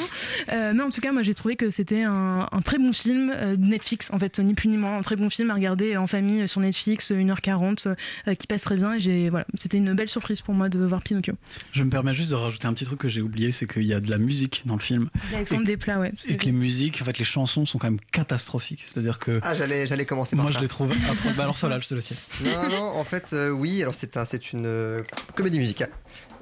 Euh, 0.51 0.74
mais 0.76 0.82
en 0.84 0.89
tout 0.89 1.01
cas 1.01 1.12
moi 1.12 1.22
j'ai 1.24 1.34
trouvé 1.34 1.55
que 1.55 1.70
c'était 1.70 2.03
un, 2.03 2.47
un 2.51 2.62
très 2.62 2.78
bon 2.78 2.93
film 2.93 3.32
euh, 3.36 3.55
de 3.55 3.66
Netflix 3.66 4.09
en 4.14 4.20
fait 4.20 4.39
ni 4.39 4.53
plus 4.53 4.70
ni 4.70 4.78
moins 4.78 4.97
un 4.97 5.01
très 5.01 5.16
bon 5.18 5.30
film 5.30 5.49
à 5.51 5.55
regarder 5.55 5.97
en 5.97 6.07
famille 6.07 6.47
sur 6.47 6.62
Netflix 6.62 7.12
1h40 7.12 7.95
euh, 8.28 8.36
qui 8.36 8.47
passe 8.47 8.62
très 8.64 8.76
bien 8.78 8.93
et 8.93 8.99
j'ai 8.99 9.30
voilà 9.30 9.45
c'était 9.57 9.78
une 9.78 9.93
belle 9.93 10.09
surprise 10.09 10.41
pour 10.41 10.53
moi 10.53 10.70
de 10.70 10.80
voir 10.80 11.01
Pinocchio 11.01 11.34
Je 11.74 11.84
me 11.84 11.89
permets 11.89 12.14
juste 12.14 12.30
de 12.30 12.36
rajouter 12.36 12.68
un 12.68 12.74
petit 12.74 12.86
truc 12.86 12.99
que 12.99 13.09
j'ai 13.09 13.22
oublié, 13.22 13.51
c'est 13.51 13.66
qu'il 13.72 13.84
y 13.84 13.93
a 13.93 13.99
de 13.99 14.09
la 14.09 14.18
musique 14.18 14.64
dans 14.66 14.76
le 14.76 14.82
film. 14.82 15.09
Alexandre 15.34 15.66
Desplat 15.66 15.99
ouais 15.99 16.12
Et 16.28 16.38
que 16.38 16.45
les 16.45 16.51
musiques, 16.51 16.99
en 17.01 17.05
fait, 17.05 17.18
les 17.18 17.26
chansons 17.26 17.66
sont 17.66 17.78
quand 17.80 17.88
même 17.89 17.99
catastrophiques. 18.12 18.84
C'est-à-dire 18.86 19.18
que. 19.20 19.39
Ah, 19.43 19.55
j'allais, 19.55 19.88
j'allais 19.88 20.05
commencer 20.05 20.36
par 20.36 20.43
Moi, 20.43 20.51
ça. 20.51 20.59
je 20.59 20.64
les 20.64 20.68
trouve. 20.70 20.89
Bah, 21.38 21.43
alors, 21.43 21.57
ça, 21.57 21.68
là, 21.70 21.80
je 21.80 21.88
te 21.88 21.95
le 21.95 22.01
sais. 22.01 22.16
Non, 22.52 22.70
Non, 22.70 22.84
en 22.99 23.04
fait, 23.04 23.32
euh, 23.34 23.49
oui. 23.49 23.82
Alors, 23.82 23.95
c'est 23.95 24.18
un, 24.18 24.26
c'est 24.26 24.52
une 24.54 24.66
euh, 24.66 25.04
comédie 25.36 25.60
musicale. 25.60 25.89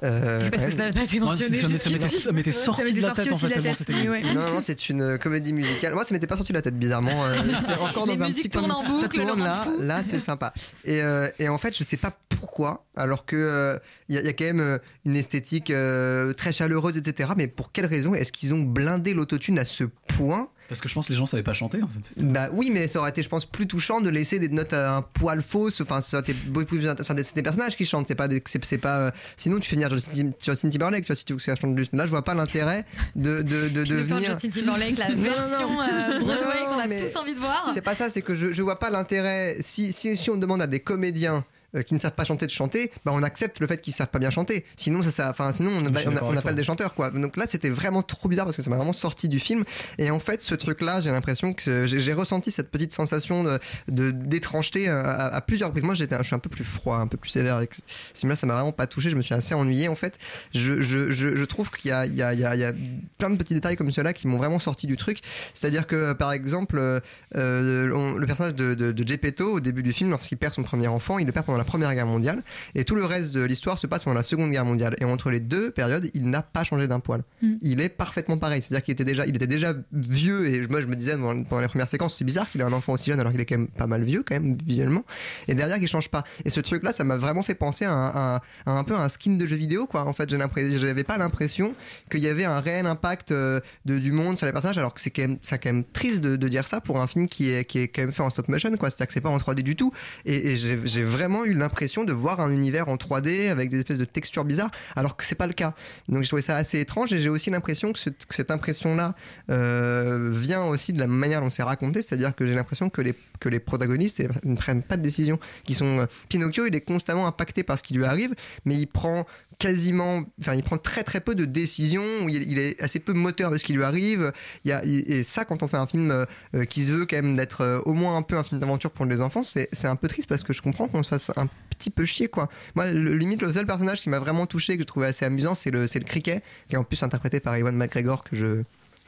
Euh, 0.02 0.48
Parce 0.50 0.64
que 0.64 0.70
ça 0.70 0.76
n'a 0.78 0.92
pas 0.92 1.02
été 1.02 1.20
mentionné. 1.20 1.60
ça 1.60 1.68
m'était- 1.68 1.78
ça 1.78 1.90
m'était- 1.90 2.02
jusqu'ici. 2.04 2.22
ça 2.24 2.32
m'était 2.32 2.52
sorti 2.52 2.92
de 2.94 3.00
la 3.02 3.10
tête 3.10 3.30
en 3.32 3.36
fait 3.36 3.50
tellement 3.50 3.74
c'était. 3.74 3.92
Non, 4.32 4.32
non, 4.54 4.60
c'est 4.60 4.88
une 4.88 5.18
comédie 5.18 5.52
musicale. 5.52 5.92
Moi, 5.92 6.04
ça 6.04 6.14
m'était 6.14 6.26
pas 6.26 6.36
sorti 6.36 6.52
de 6.52 6.56
la 6.58 6.62
tête, 6.62 6.78
bizarrement. 6.78 7.26
Euh, 7.26 7.34
c'est 7.66 7.74
encore 7.74 8.06
Les 8.06 8.16
dans 8.16 8.24
un 8.24 8.28
musiques 8.28 8.44
petit 8.44 8.58
coin 8.58 8.66
tournent 8.68 8.84
de- 8.86 8.90
en 8.92 8.96
Ça 8.96 9.02
boucle, 9.08 9.20
tourne 9.26 9.44
là, 9.44 9.54
fou. 9.64 9.76
là, 9.82 10.02
c'est 10.02 10.18
sympa. 10.18 10.54
Et, 10.86 11.02
euh, 11.02 11.28
et 11.38 11.50
en 11.50 11.58
fait, 11.58 11.76
je 11.76 11.84
sais 11.84 11.98
pas 11.98 12.16
pourquoi, 12.30 12.86
alors 12.96 13.26
que 13.26 13.78
il 14.08 14.14
y, 14.14 14.18
a- 14.18 14.22
y 14.22 14.28
a 14.28 14.32
quand 14.32 14.44
même 14.44 14.60
euh, 14.60 14.78
une 15.04 15.16
esthétique 15.16 15.70
euh, 15.70 16.32
très 16.32 16.52
chaleureuse, 16.52 16.96
etc. 16.96 17.30
Mais 17.36 17.46
pour 17.46 17.70
quelle 17.70 17.86
raison 17.86 18.14
est-ce 18.14 18.32
qu'ils 18.32 18.54
ont 18.54 18.62
blindé 18.62 19.12
l'autotune 19.12 19.58
à 19.58 19.66
ce 19.66 19.84
point 19.84 20.48
Parce 20.70 20.80
que 20.80 20.88
je 20.88 20.94
pense 20.94 21.08
que 21.08 21.12
les 21.12 21.18
gens 21.18 21.26
savaient 21.26 21.42
pas 21.42 21.52
chanter 21.52 21.82
en 21.82 21.88
fait. 21.88 22.22
bah 22.24 22.48
oui, 22.52 22.70
mais 22.72 22.86
ça 22.88 23.00
aurait 23.00 23.10
été, 23.10 23.22
je 23.22 23.28
pense, 23.28 23.44
plus 23.44 23.66
touchant 23.66 24.00
de 24.00 24.08
laisser 24.08 24.38
des 24.38 24.48
notes 24.48 24.72
à 24.72 24.94
un 24.94 25.02
poil 25.02 25.42
fausses. 25.42 25.80
Enfin, 25.82 26.00
ça 26.00 26.18
aurait 26.18 26.30
été 26.30 26.32
beaucoup 26.46 26.64
plus 26.76 26.88
intéressant. 26.88 27.12
C'est 27.22 27.34
des 27.34 27.42
personnages 27.42 27.76
qui 27.76 27.84
chantent, 27.84 28.06
c'est 28.06 28.14
pas 28.14 28.28
des, 28.28 28.40
c'est, 28.46 28.64
c'est 28.64 28.78
pas. 28.78 28.98
euh, 28.98 29.10
sinon, 29.36 29.58
tu 29.58 29.68
fais 29.68 29.74
venir 29.76 29.90
Justin, 29.90 30.30
Justin 30.42 30.68
Timberlake, 30.70 31.02
tu 31.04 31.08
vois, 31.08 31.16
si 31.16 31.24
tu 31.24 31.32
veux 31.32 31.38
que 31.38 31.42
ça 31.44 31.56
chante 31.56 31.76
juste. 31.76 31.92
Là, 31.92 32.06
je 32.06 32.10
vois 32.10 32.22
pas 32.24 32.34
l'intérêt 32.34 32.84
de 33.16 33.42
de 33.42 33.68
de, 33.68 33.80
venir. 33.82 34.30
Justin 34.30 34.48
Timberlake, 34.48 34.96
la 34.96 35.08
non, 35.14 35.22
version 35.22 35.70
non. 35.72 35.80
euh, 35.82 36.18
Broadway 36.20 36.64
qu'on 36.66 36.78
a 36.78 36.86
mais 36.86 37.10
tous 37.10 37.18
envie 37.18 37.34
de 37.34 37.40
voir. 37.40 37.70
C'est 37.74 37.80
pas 37.82 37.96
ça, 37.96 38.08
c'est 38.08 38.22
que 38.22 38.34
je, 38.36 38.52
je 38.52 38.62
vois 38.62 38.78
pas 38.78 38.90
l'intérêt. 38.90 39.56
Si, 39.60 39.92
si, 39.92 40.16
si 40.16 40.30
on 40.30 40.36
demande 40.36 40.62
à 40.62 40.66
des 40.68 40.80
comédiens 40.80 41.44
euh, 41.74 41.82
qui 41.82 41.94
ne 41.94 41.98
savent 41.98 42.14
pas 42.14 42.24
chanter 42.24 42.46
de 42.46 42.50
chanter, 42.50 42.90
bah 43.04 43.12
on 43.14 43.22
accepte 43.22 43.60
le 43.60 43.66
fait 43.66 43.80
qu'ils 43.80 43.92
savent 43.92 44.08
pas 44.08 44.18
bien 44.18 44.30
chanter. 44.30 44.64
Sinon, 44.76 45.02
ça, 45.02 45.10
ça, 45.10 45.30
enfin, 45.30 45.52
sinon 45.52 45.70
on, 45.70 45.86
on, 45.86 46.36
appelle 46.36 46.54
des 46.54 46.64
chanteurs 46.64 46.94
quoi. 46.94 47.10
Donc 47.10 47.36
là, 47.36 47.46
c'était 47.46 47.68
vraiment 47.70 48.02
trop 48.02 48.28
bizarre 48.28 48.44
parce 48.46 48.56
que 48.56 48.62
ça 48.62 48.70
m'a 48.70 48.76
vraiment 48.76 48.92
sorti 48.92 49.28
du 49.28 49.38
film. 49.38 49.64
Et 49.98 50.10
en 50.10 50.18
fait, 50.20 50.40
ce 50.42 50.54
truc-là, 50.54 51.00
j'ai 51.00 51.10
l'impression 51.10 51.52
que 51.52 51.86
j'ai 51.86 52.12
ressenti 52.12 52.50
cette 52.50 52.70
petite 52.70 52.92
sensation 52.92 53.44
de 53.88 54.10
d'étrangeté 54.10 54.88
à, 54.88 55.00
à- 55.00 55.36
à 55.36 55.40
plusieurs 55.40 55.68
reprises. 55.68 55.84
Moi, 55.84 55.94
j'étais, 55.94 56.16
je 56.18 56.22
suis 56.24 56.34
un 56.34 56.38
peu 56.38 56.50
plus 56.50 56.64
froid, 56.64 56.96
un 56.98 57.06
peu 57.06 57.16
plus 57.16 57.30
sévère 57.30 57.56
avec 57.56 57.74
ce 57.74 57.80
film-là. 58.20 58.36
Ça 58.36 58.46
m'a 58.46 58.54
vraiment 58.54 58.72
pas 58.72 58.86
touché. 58.86 59.10
Je 59.10 59.16
me 59.16 59.22
suis 59.22 59.34
assez 59.34 59.54
ennuyé 59.54 59.88
en 59.88 59.94
fait. 59.94 60.18
Je, 60.54 60.80
je, 60.80 61.10
je, 61.10 61.36
je 61.36 61.44
trouve 61.44 61.70
qu'il 61.70 61.90
y 61.90 61.92
a, 61.92 62.06
il 62.06 62.14
y, 62.14 62.22
a, 62.22 62.32
il 62.34 62.40
y, 62.40 62.44
a, 62.44 62.54
il 62.54 62.60
y 62.60 62.64
a 62.64 62.72
plein 63.18 63.30
de 63.30 63.36
petits 63.36 63.54
détails 63.54 63.76
comme 63.76 63.90
ceux-là 63.90 64.12
qui 64.12 64.26
m'ont 64.28 64.38
vraiment 64.38 64.58
sorti 64.58 64.86
du 64.86 64.96
truc. 64.96 65.20
C'est-à-dire 65.54 65.86
que 65.86 66.12
par 66.12 66.32
exemple, 66.32 66.78
euh, 66.78 67.00
euh, 67.36 67.90
on- 67.94 68.14
le 68.14 68.26
personnage 68.26 68.54
de, 68.54 68.74
de, 68.74 68.92
de 68.92 69.08
Geppetto 69.08 69.52
au 69.54 69.60
début 69.60 69.82
du 69.82 69.92
film, 69.92 70.10
lorsqu'il 70.10 70.38
perd 70.38 70.52
son 70.52 70.62
premier 70.62 70.88
enfant, 70.88 71.18
il 71.18 71.26
le 71.26 71.32
perd 71.32 71.46
pendant 71.46 71.58
la 71.60 71.64
Première 71.64 71.94
Guerre 71.94 72.06
mondiale, 72.06 72.42
et 72.74 72.84
tout 72.84 72.94
le 72.94 73.04
reste 73.04 73.34
de 73.34 73.42
l'histoire 73.44 73.78
se 73.78 73.86
passe 73.86 74.04
pendant 74.04 74.16
la 74.16 74.22
Seconde 74.22 74.50
Guerre 74.50 74.64
mondiale. 74.64 74.96
Et 75.00 75.04
entre 75.04 75.30
les 75.30 75.40
deux 75.40 75.70
périodes, 75.70 76.10
il 76.14 76.28
n'a 76.30 76.42
pas 76.42 76.64
changé 76.64 76.86
d'un 76.88 77.00
poil. 77.00 77.22
Mm. 77.42 77.54
Il 77.62 77.80
est 77.80 77.88
parfaitement 77.88 78.38
pareil. 78.38 78.62
C'est-à-dire 78.62 78.84
qu'il 78.84 78.92
était 78.92 79.04
déjà, 79.04 79.26
il 79.26 79.36
était 79.36 79.46
déjà 79.46 79.74
vieux, 79.92 80.48
et 80.48 80.66
moi 80.68 80.80
je 80.80 80.86
me 80.86 80.96
disais 80.96 81.16
pendant, 81.16 81.60
les 81.60 81.68
premières 81.68 81.88
séquences, 81.88 82.16
c'est 82.16 82.24
bizarre 82.24 82.50
qu'il 82.50 82.60
ait 82.60 82.64
un 82.64 82.72
enfant 82.72 82.92
aussi 82.94 83.10
jeune 83.10 83.20
alors 83.20 83.32
qu'il 83.32 83.40
est 83.40 83.46
quand 83.46 83.58
même 83.58 83.68
pas 83.68 83.86
mal 83.86 84.02
vieux 84.02 84.22
quand 84.26 84.34
même 84.34 84.56
visuellement. 84.66 85.04
Et 85.48 85.54
derrière, 85.54 85.78
qu'il 85.78 85.88
change 85.88 86.08
pas. 86.08 86.24
Et 86.44 86.50
ce 86.50 86.60
truc-là, 86.60 86.92
ça 86.92 87.04
m'a 87.04 87.16
vraiment 87.16 87.42
fait 87.42 87.54
penser 87.54 87.84
à 87.84 87.92
un, 87.92 88.08
à- 88.08 88.42
à 88.66 88.70
un 88.72 88.84
peu 88.84 88.94
un 88.94 89.08
skin 89.08 89.32
de 89.36 89.46
jeu 89.46 89.56
vidéo, 89.56 89.86
quoi. 89.86 90.06
En 90.06 90.12
fait, 90.12 90.28
j'avais 90.30 91.04
pas 91.04 91.18
l'impression 91.18 91.74
qu'il 92.10 92.20
y 92.20 92.28
avait 92.28 92.44
un 92.44 92.60
réel 92.60 92.86
impact 92.86 93.32
euh, 93.32 93.60
de, 93.84 93.98
du 93.98 94.12
monde 94.12 94.36
sur 94.38 94.46
les 94.46 94.52
personnages, 94.52 94.78
alors 94.78 94.94
que 94.94 95.00
c'est 95.00 95.10
quand 95.10 95.22
même, 95.22 95.38
c'est 95.42 95.58
quand 95.62 95.72
même 95.72 95.84
triste 95.84 96.20
de, 96.20 96.36
de 96.36 96.48
dire 96.48 96.66
ça 96.66 96.80
pour 96.80 97.00
un 97.00 97.06
film 97.06 97.28
qui 97.28 97.50
est, 97.50 97.64
qui 97.64 97.78
est 97.80 97.88
quand 97.88 98.02
même 98.02 98.12
fait 98.12 98.22
en 98.22 98.30
stop 98.30 98.48
motion, 98.48 98.70
quoi. 98.76 98.90
C'est-à-dire 98.90 99.06
que 99.08 99.12
c'est 99.12 99.20
pas 99.20 99.28
en 99.28 99.38
3D 99.38 99.62
du 99.62 99.76
tout. 99.76 99.92
Et, 100.24 100.52
et 100.52 100.56
j'ai 100.56 100.78
j'ai 100.84 101.02
vraiment 101.04 101.44
eu 101.44 101.49
l'impression 101.54 102.04
de 102.04 102.12
voir 102.12 102.40
un 102.40 102.52
univers 102.52 102.88
en 102.88 102.96
3D 102.96 103.50
avec 103.50 103.68
des 103.70 103.78
espèces 103.80 103.98
de 103.98 104.04
textures 104.04 104.44
bizarres, 104.44 104.70
alors 104.96 105.16
que 105.16 105.24
c'est 105.24 105.34
pas 105.34 105.46
le 105.46 105.52
cas. 105.52 105.74
Donc 106.08 106.22
j'ai 106.22 106.28
trouvé 106.28 106.42
ça 106.42 106.56
assez 106.56 106.80
étrange 106.80 107.12
et 107.12 107.18
j'ai 107.18 107.28
aussi 107.28 107.50
l'impression 107.50 107.92
que, 107.92 107.98
ce- 107.98 108.10
que 108.10 108.34
cette 108.34 108.50
impression-là 108.50 109.14
euh, 109.50 110.30
vient 110.32 110.64
aussi 110.64 110.92
de 110.92 110.98
la 110.98 111.06
manière 111.06 111.40
dont 111.40 111.50
c'est 111.50 111.62
raconté, 111.62 112.02
c'est-à-dire 112.02 112.34
que 112.34 112.46
j'ai 112.46 112.54
l'impression 112.54 112.88
que 112.90 113.00
les, 113.02 113.14
que 113.40 113.48
les 113.48 113.60
protagonistes 113.60 114.20
eh, 114.20 114.28
ne 114.44 114.56
prennent 114.56 114.82
pas 114.82 114.96
de 114.96 115.02
décision. 115.02 115.38
Qui 115.64 115.74
sont 115.74 116.00
euh, 116.00 116.06
Pinocchio, 116.28 116.66
il 116.66 116.74
est 116.74 116.80
constamment 116.80 117.26
impacté 117.26 117.62
par 117.62 117.78
ce 117.78 117.82
qui 117.82 117.94
lui 117.94 118.04
arrive, 118.04 118.34
mais 118.64 118.76
il 118.76 118.86
prend 118.86 119.26
quasiment, 119.58 120.22
enfin 120.40 120.54
il 120.54 120.62
prend 120.62 120.78
très 120.78 121.02
très 121.02 121.20
peu 121.20 121.34
de 121.34 121.44
décisions, 121.44 122.28
il, 122.28 122.50
il 122.50 122.58
est 122.58 122.80
assez 122.80 122.98
peu 122.98 123.12
moteur 123.12 123.50
de 123.50 123.58
ce 123.58 123.64
qui 123.64 123.72
lui 123.74 123.84
arrive. 123.84 124.32
Il 124.64 124.70
y 124.70 124.72
a, 124.72 124.82
et 124.84 125.22
ça, 125.22 125.44
quand 125.44 125.62
on 125.62 125.68
fait 125.68 125.76
un 125.76 125.86
film 125.86 126.10
euh, 126.10 126.24
euh, 126.54 126.64
qui 126.64 126.84
se 126.84 126.92
veut 126.92 127.06
quand 127.06 127.16
même 127.16 127.36
d'être 127.36 127.60
euh, 127.62 127.80
au 127.84 127.92
moins 127.92 128.16
un 128.16 128.22
peu 128.22 128.36
un 128.38 128.44
film 128.44 128.60
d'aventure 128.60 128.90
pour 128.90 129.04
les 129.04 129.20
enfants, 129.20 129.42
c'est 129.42 129.68
un 129.84 129.96
peu 129.96 130.08
triste 130.08 130.28
parce 130.28 130.42
que 130.42 130.52
je 130.52 130.62
comprends 130.62 130.88
qu'on 130.88 131.02
se 131.02 131.08
fasse 131.08 131.30
un 131.40 131.48
petit 131.78 131.90
peu 131.90 132.04
chier 132.04 132.28
quoi. 132.28 132.48
Moi, 132.74 132.92
le, 132.92 133.16
limite 133.16 133.40
le 133.42 133.52
seul 133.52 133.66
personnage 133.66 134.00
qui 134.00 134.10
m'a 134.10 134.18
vraiment 134.18 134.46
touché, 134.46 134.76
que 134.76 134.82
je 134.82 134.86
trouvais 134.86 135.06
assez 135.06 135.24
amusant, 135.24 135.54
c'est 135.54 135.70
le, 135.70 135.80
le 135.82 136.04
criquet, 136.04 136.42
qui 136.68 136.74
est 136.74 136.78
en 136.78 136.84
plus 136.84 137.02
interprété 137.02 137.40
par 137.40 137.54
Ewan 137.56 137.74
McGregor 137.76 138.22
que 138.24 138.36
je 138.36 138.62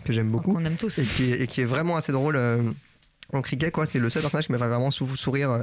que 0.04 0.12
j'aime 0.12 0.30
beaucoup 0.30 0.54
Qu'on 0.54 0.64
aime 0.64 0.76
tous. 0.76 0.98
et 0.98 1.04
qui, 1.04 1.32
est, 1.32 1.42
et 1.42 1.46
qui 1.46 1.60
est 1.60 1.64
vraiment 1.66 1.96
assez 1.96 2.12
drôle. 2.12 2.36
euh, 2.36 2.62
en 3.34 3.40
cricket 3.40 3.72
quoi 3.72 3.86
c'est 3.86 3.98
le 4.00 4.10
seul 4.10 4.20
personnage 4.20 4.44
qui 4.46 4.52
m'a 4.52 4.58
fait 4.58 4.68
vraiment 4.68 4.90
sou- 4.90 5.16
sourire 5.16 5.50
euh, 5.52 5.62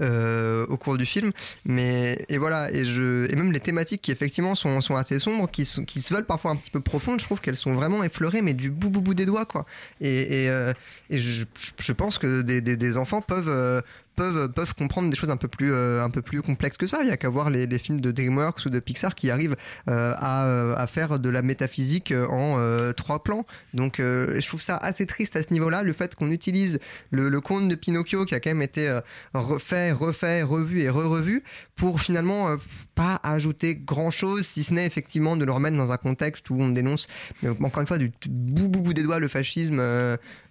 euh, 0.00 0.66
au 0.68 0.78
cours 0.78 0.96
du 0.96 1.04
film 1.04 1.32
mais 1.66 2.24
et 2.30 2.38
voilà 2.38 2.72
et 2.72 2.86
je 2.86 3.30
et 3.30 3.36
même 3.36 3.52
les 3.52 3.60
thématiques 3.60 4.00
qui 4.00 4.12
effectivement 4.12 4.54
sont, 4.54 4.80
sont 4.80 4.96
assez 4.96 5.18
sombres 5.18 5.50
qui, 5.50 5.66
sont- 5.66 5.84
qui 5.84 6.00
se 6.00 6.14
veulent 6.14 6.24
parfois 6.24 6.52
un 6.52 6.56
petit 6.56 6.70
peu 6.70 6.80
profondes 6.80 7.20
je 7.20 7.24
trouve 7.26 7.40
qu'elles 7.42 7.56
sont 7.56 7.74
vraiment 7.74 8.02
effleurées 8.02 8.40
mais 8.40 8.54
du 8.54 8.70
bout 8.70 8.88
bout 8.88 9.02
bout 9.02 9.12
des 9.14 9.26
doigts 9.26 9.44
quoi 9.44 9.66
et, 10.00 10.44
et, 10.44 10.48
euh, 10.48 10.72
et 11.10 11.18
je, 11.18 11.44
je 11.78 11.92
pense 11.92 12.16
que 12.16 12.40
des, 12.40 12.62
des, 12.62 12.78
des 12.78 12.96
enfants 12.96 13.20
peuvent 13.20 13.82
peuvent, 14.16 14.50
peuvent 14.52 14.74
comprendre 14.74 15.10
des 15.10 15.16
choses 15.16 15.30
un 15.30 15.36
peu 15.36 15.48
plus, 15.48 15.72
euh, 15.72 16.04
un 16.04 16.10
peu 16.10 16.22
plus 16.22 16.42
complexes 16.42 16.76
que 16.76 16.86
ça. 16.86 16.98
Il 17.02 17.06
n'y 17.06 17.12
a 17.12 17.16
qu'à 17.16 17.28
voir 17.28 17.50
les, 17.50 17.66
films 17.78 18.00
de 18.00 18.12
DreamWorks 18.12 18.66
ou 18.66 18.70
de 18.70 18.78
Pixar 18.78 19.14
qui 19.14 19.30
arrivent 19.30 19.56
euh, 19.88 20.14
à, 20.18 20.44
euh, 20.44 20.74
à 20.76 20.86
faire 20.86 21.18
de 21.18 21.28
la 21.28 21.42
métaphysique 21.42 22.12
en 22.12 22.92
trois 22.96 23.22
plans. 23.22 23.46
Donc 23.74 23.96
je 23.98 24.46
trouve 24.46 24.62
ça 24.62 24.76
assez 24.76 25.06
triste 25.06 25.36
à 25.36 25.42
ce 25.42 25.52
niveau-là, 25.52 25.82
le 25.82 25.92
fait 25.92 26.14
qu'on 26.14 26.30
utilise 26.30 26.78
le, 27.10 27.28
le 27.28 27.40
conte 27.40 27.68
de 27.68 27.74
Pinocchio 27.74 28.24
qui 28.24 28.34
a 28.34 28.40
quand 28.40 28.50
même 28.50 28.62
été 28.62 29.00
refait, 29.34 29.92
refait, 29.92 30.42
revu 30.42 30.80
et 30.80 30.88
re-revu 30.88 31.42
pour 31.76 32.00
finalement 32.00 32.56
pas 32.94 33.20
ajouter 33.22 33.74
grand-chose, 33.74 34.46
si 34.46 34.62
ce 34.62 34.74
n'est 34.74 34.86
effectivement 34.86 35.36
de 35.36 35.44
le 35.44 35.52
remettre 35.52 35.76
dans 35.76 35.90
un 35.90 35.96
contexte 35.96 36.50
où 36.50 36.56
on 36.60 36.68
dénonce, 36.68 37.08
mais 37.42 37.48
encore 37.48 37.80
une 37.80 37.86
fois, 37.86 37.98
du 37.98 38.12
bout, 38.28 38.68
bout, 38.68 38.82
bout 38.82 38.94
des 38.94 39.02
doigts 39.02 39.18
le 39.18 39.28
fascisme. 39.28 39.80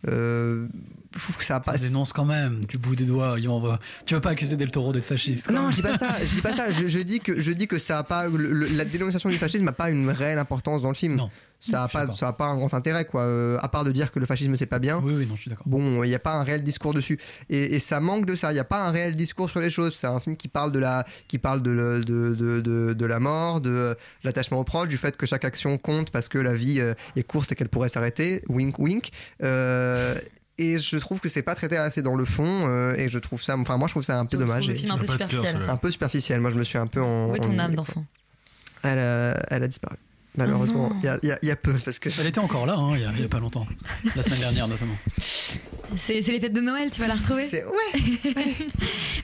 Euh, 0.08 0.68
je 1.16 1.20
trouve 1.20 1.38
que 1.38 1.44
ça 1.46 1.58
a 1.58 1.60
pas... 1.60 1.78
Ça 1.78 1.86
dénonce 1.88 2.14
quand 2.14 2.26
même 2.26 2.66
du 2.66 2.78
bout 2.78 2.96
des 2.96 3.06
doigts. 3.06 3.38
Tu 4.06 4.14
vas 4.14 4.22
pas 4.22 4.30
accuser 4.32 4.56
Del 4.58 4.72
Toro 4.72 4.94
d'être 4.94 5.04
fasciste. 5.06 5.50
Non, 5.52 5.70
je 5.70 5.76
dis 5.76 5.82
pas 5.82 5.98
ça. 5.98 6.16
Je 6.24 6.34
dis 6.34 6.42
pas 6.42 6.54
ça. 6.54 6.72
Je, 6.72 6.88
je 6.88 7.00
dis 7.00 7.20
que 7.20 7.40
je 7.40 7.52
dis 7.52 7.68
que 7.68 7.80
ça 7.80 8.00
a 8.00 8.04
pas 8.04 8.28
le- 8.28 8.68
la 8.68 8.86
dénonciation 8.86 9.30
du 9.30 9.38
fascisme 9.38 9.66
n'a 9.66 9.74
pas 9.74 9.90
une 9.90 10.10
réelle 10.10 10.40
importance 10.40 10.82
dans 10.82 10.90
le 10.90 10.96
film. 10.96 11.16
Non. 11.16 11.30
Ça 11.64 11.84
a 11.84 11.88
pas 11.88 12.10
ça 12.16 12.28
a 12.30 12.34
pas 12.34 12.46
un 12.48 12.56
grand 12.58 12.74
intérêt 12.74 13.06
quoi. 13.06 13.22
Euh, 13.22 13.58
à 13.62 13.70
part 13.70 13.84
de 13.84 13.92
dire 13.92 14.12
que 14.12 14.18
le 14.20 14.26
fascisme 14.26 14.56
c'est 14.56 14.66
pas 14.66 14.80
bien. 14.80 15.00
Oui, 15.04 15.14
oui, 15.16 15.28
non, 15.28 15.36
je 15.36 15.42
suis 15.42 15.50
d'accord. 15.50 15.68
Bon, 15.68 16.04
il 16.04 16.10
n'y 16.10 16.16
a 16.16 16.20
pas 16.20 16.34
un 16.34 16.42
réel 16.44 16.64
discours 16.64 16.94
dessus. 16.94 17.20
Et, 17.50 17.76
et 17.76 17.80
ça 17.80 18.00
manque 18.00 18.26
de 18.26 18.36
ça. 18.36 18.50
Il 18.52 18.56
n'y 18.56 18.60
a 18.60 18.64
pas 18.64 18.84
un 18.88 18.92
réel 18.92 19.16
discours 19.16 19.50
sur 19.50 19.60
les 19.60 19.70
choses. 19.70 19.94
C'est 19.96 20.08
un 20.08 20.20
film 20.20 20.36
qui 20.38 20.48
parle 20.48 20.72
de 20.72 20.80
la, 20.80 21.06
qui 21.28 21.38
parle 21.38 21.62
de, 21.62 21.70
le- 21.72 22.00
de, 22.02 22.34
de, 22.34 22.62
de, 22.62 22.94
de 22.94 23.06
la 23.06 23.20
mort, 23.20 23.62
de 23.62 23.96
l'attachement 24.24 24.60
aux 24.60 24.64
proches, 24.64 24.88
du 24.90 24.98
fait 24.98 25.16
que 25.16 25.26
chaque 25.28 25.46
action 25.46 25.78
compte 25.78 26.10
parce 26.10 26.28
que 26.30 26.40
la 26.40 26.54
vie 26.56 26.80
euh, 26.80 26.96
est 27.16 27.24
courte 27.24 27.52
et 27.52 27.56
qu'elle 27.56 27.70
pourrait 27.70 27.90
s'arrêter. 27.90 28.44
Wink, 28.50 28.80
wink. 28.80 29.12
Euh, 29.44 30.16
et 30.58 30.80
je 30.80 30.98
trouve 30.98 31.20
que 31.20 31.30
c'est 31.30 31.42
pas 31.44 31.54
traité 31.56 31.78
assez 31.78 32.02
dans 32.02 32.16
le 32.16 32.26
fond. 32.26 32.68
euh, 32.68 32.96
et 32.96 33.08
je 33.10 33.20
trouve 33.20 33.42
ça, 33.44 33.56
enfin, 33.56 33.78
moi, 33.78 33.88
je 33.88 33.94
trouve 33.94 34.04
ça 34.04 34.20
un 34.20 34.26
peu 34.26 34.38
dommage. 34.38 34.68
le 34.68 34.74
film 34.74 34.92
un 34.92 34.98
peu 34.98 35.06
superficiel. 35.08 35.58
un 35.68 35.78
peu 35.78 35.92
superficiel. 35.92 36.40
Moi, 36.40 36.50
je 36.52 36.58
me 36.58 36.64
suis 36.64 36.78
un 36.80 36.88
peu 36.88 37.02
en. 37.02 37.30
Où 37.30 37.36
est 37.36 37.40
ton 37.40 37.58
âme 37.60 37.76
d'enfant? 37.76 38.04
Elle 38.84 38.98
elle 39.50 39.64
a 39.64 39.68
disparu. 39.68 39.96
Malheureusement, 40.38 40.88
Oh 40.90 40.94
non. 40.94 41.00
il 41.22 41.28
y, 41.28 41.32
a, 41.32 41.40
y 41.44 41.48
y 41.52 41.56
peu 41.56 41.74
parce 41.84 42.00
que. 42.00 42.10
Elle 42.20 42.28
était 42.28 42.40
encore 42.40 42.66
là, 42.66 42.76
hein, 42.76 42.92
il 42.96 43.02
y 43.02 43.06
a- 43.06 43.12
il 43.12 43.22
y 43.22 43.26
a 43.26 43.28
pas 43.30 43.40
longtemps. 43.40 43.68
La 44.16 44.24
semaine 44.24 44.40
dernière, 44.40 44.68
notamment. 44.68 44.96
C'est 45.98 46.22
c'est 46.22 46.32
les 46.32 46.40
fêtes 46.40 46.54
de 46.54 46.62
Noël, 46.62 46.90
tu 46.90 47.02
vas 47.02 47.08
la 47.08 47.16
retrouver 47.16 47.44
Ouais. 47.52 48.34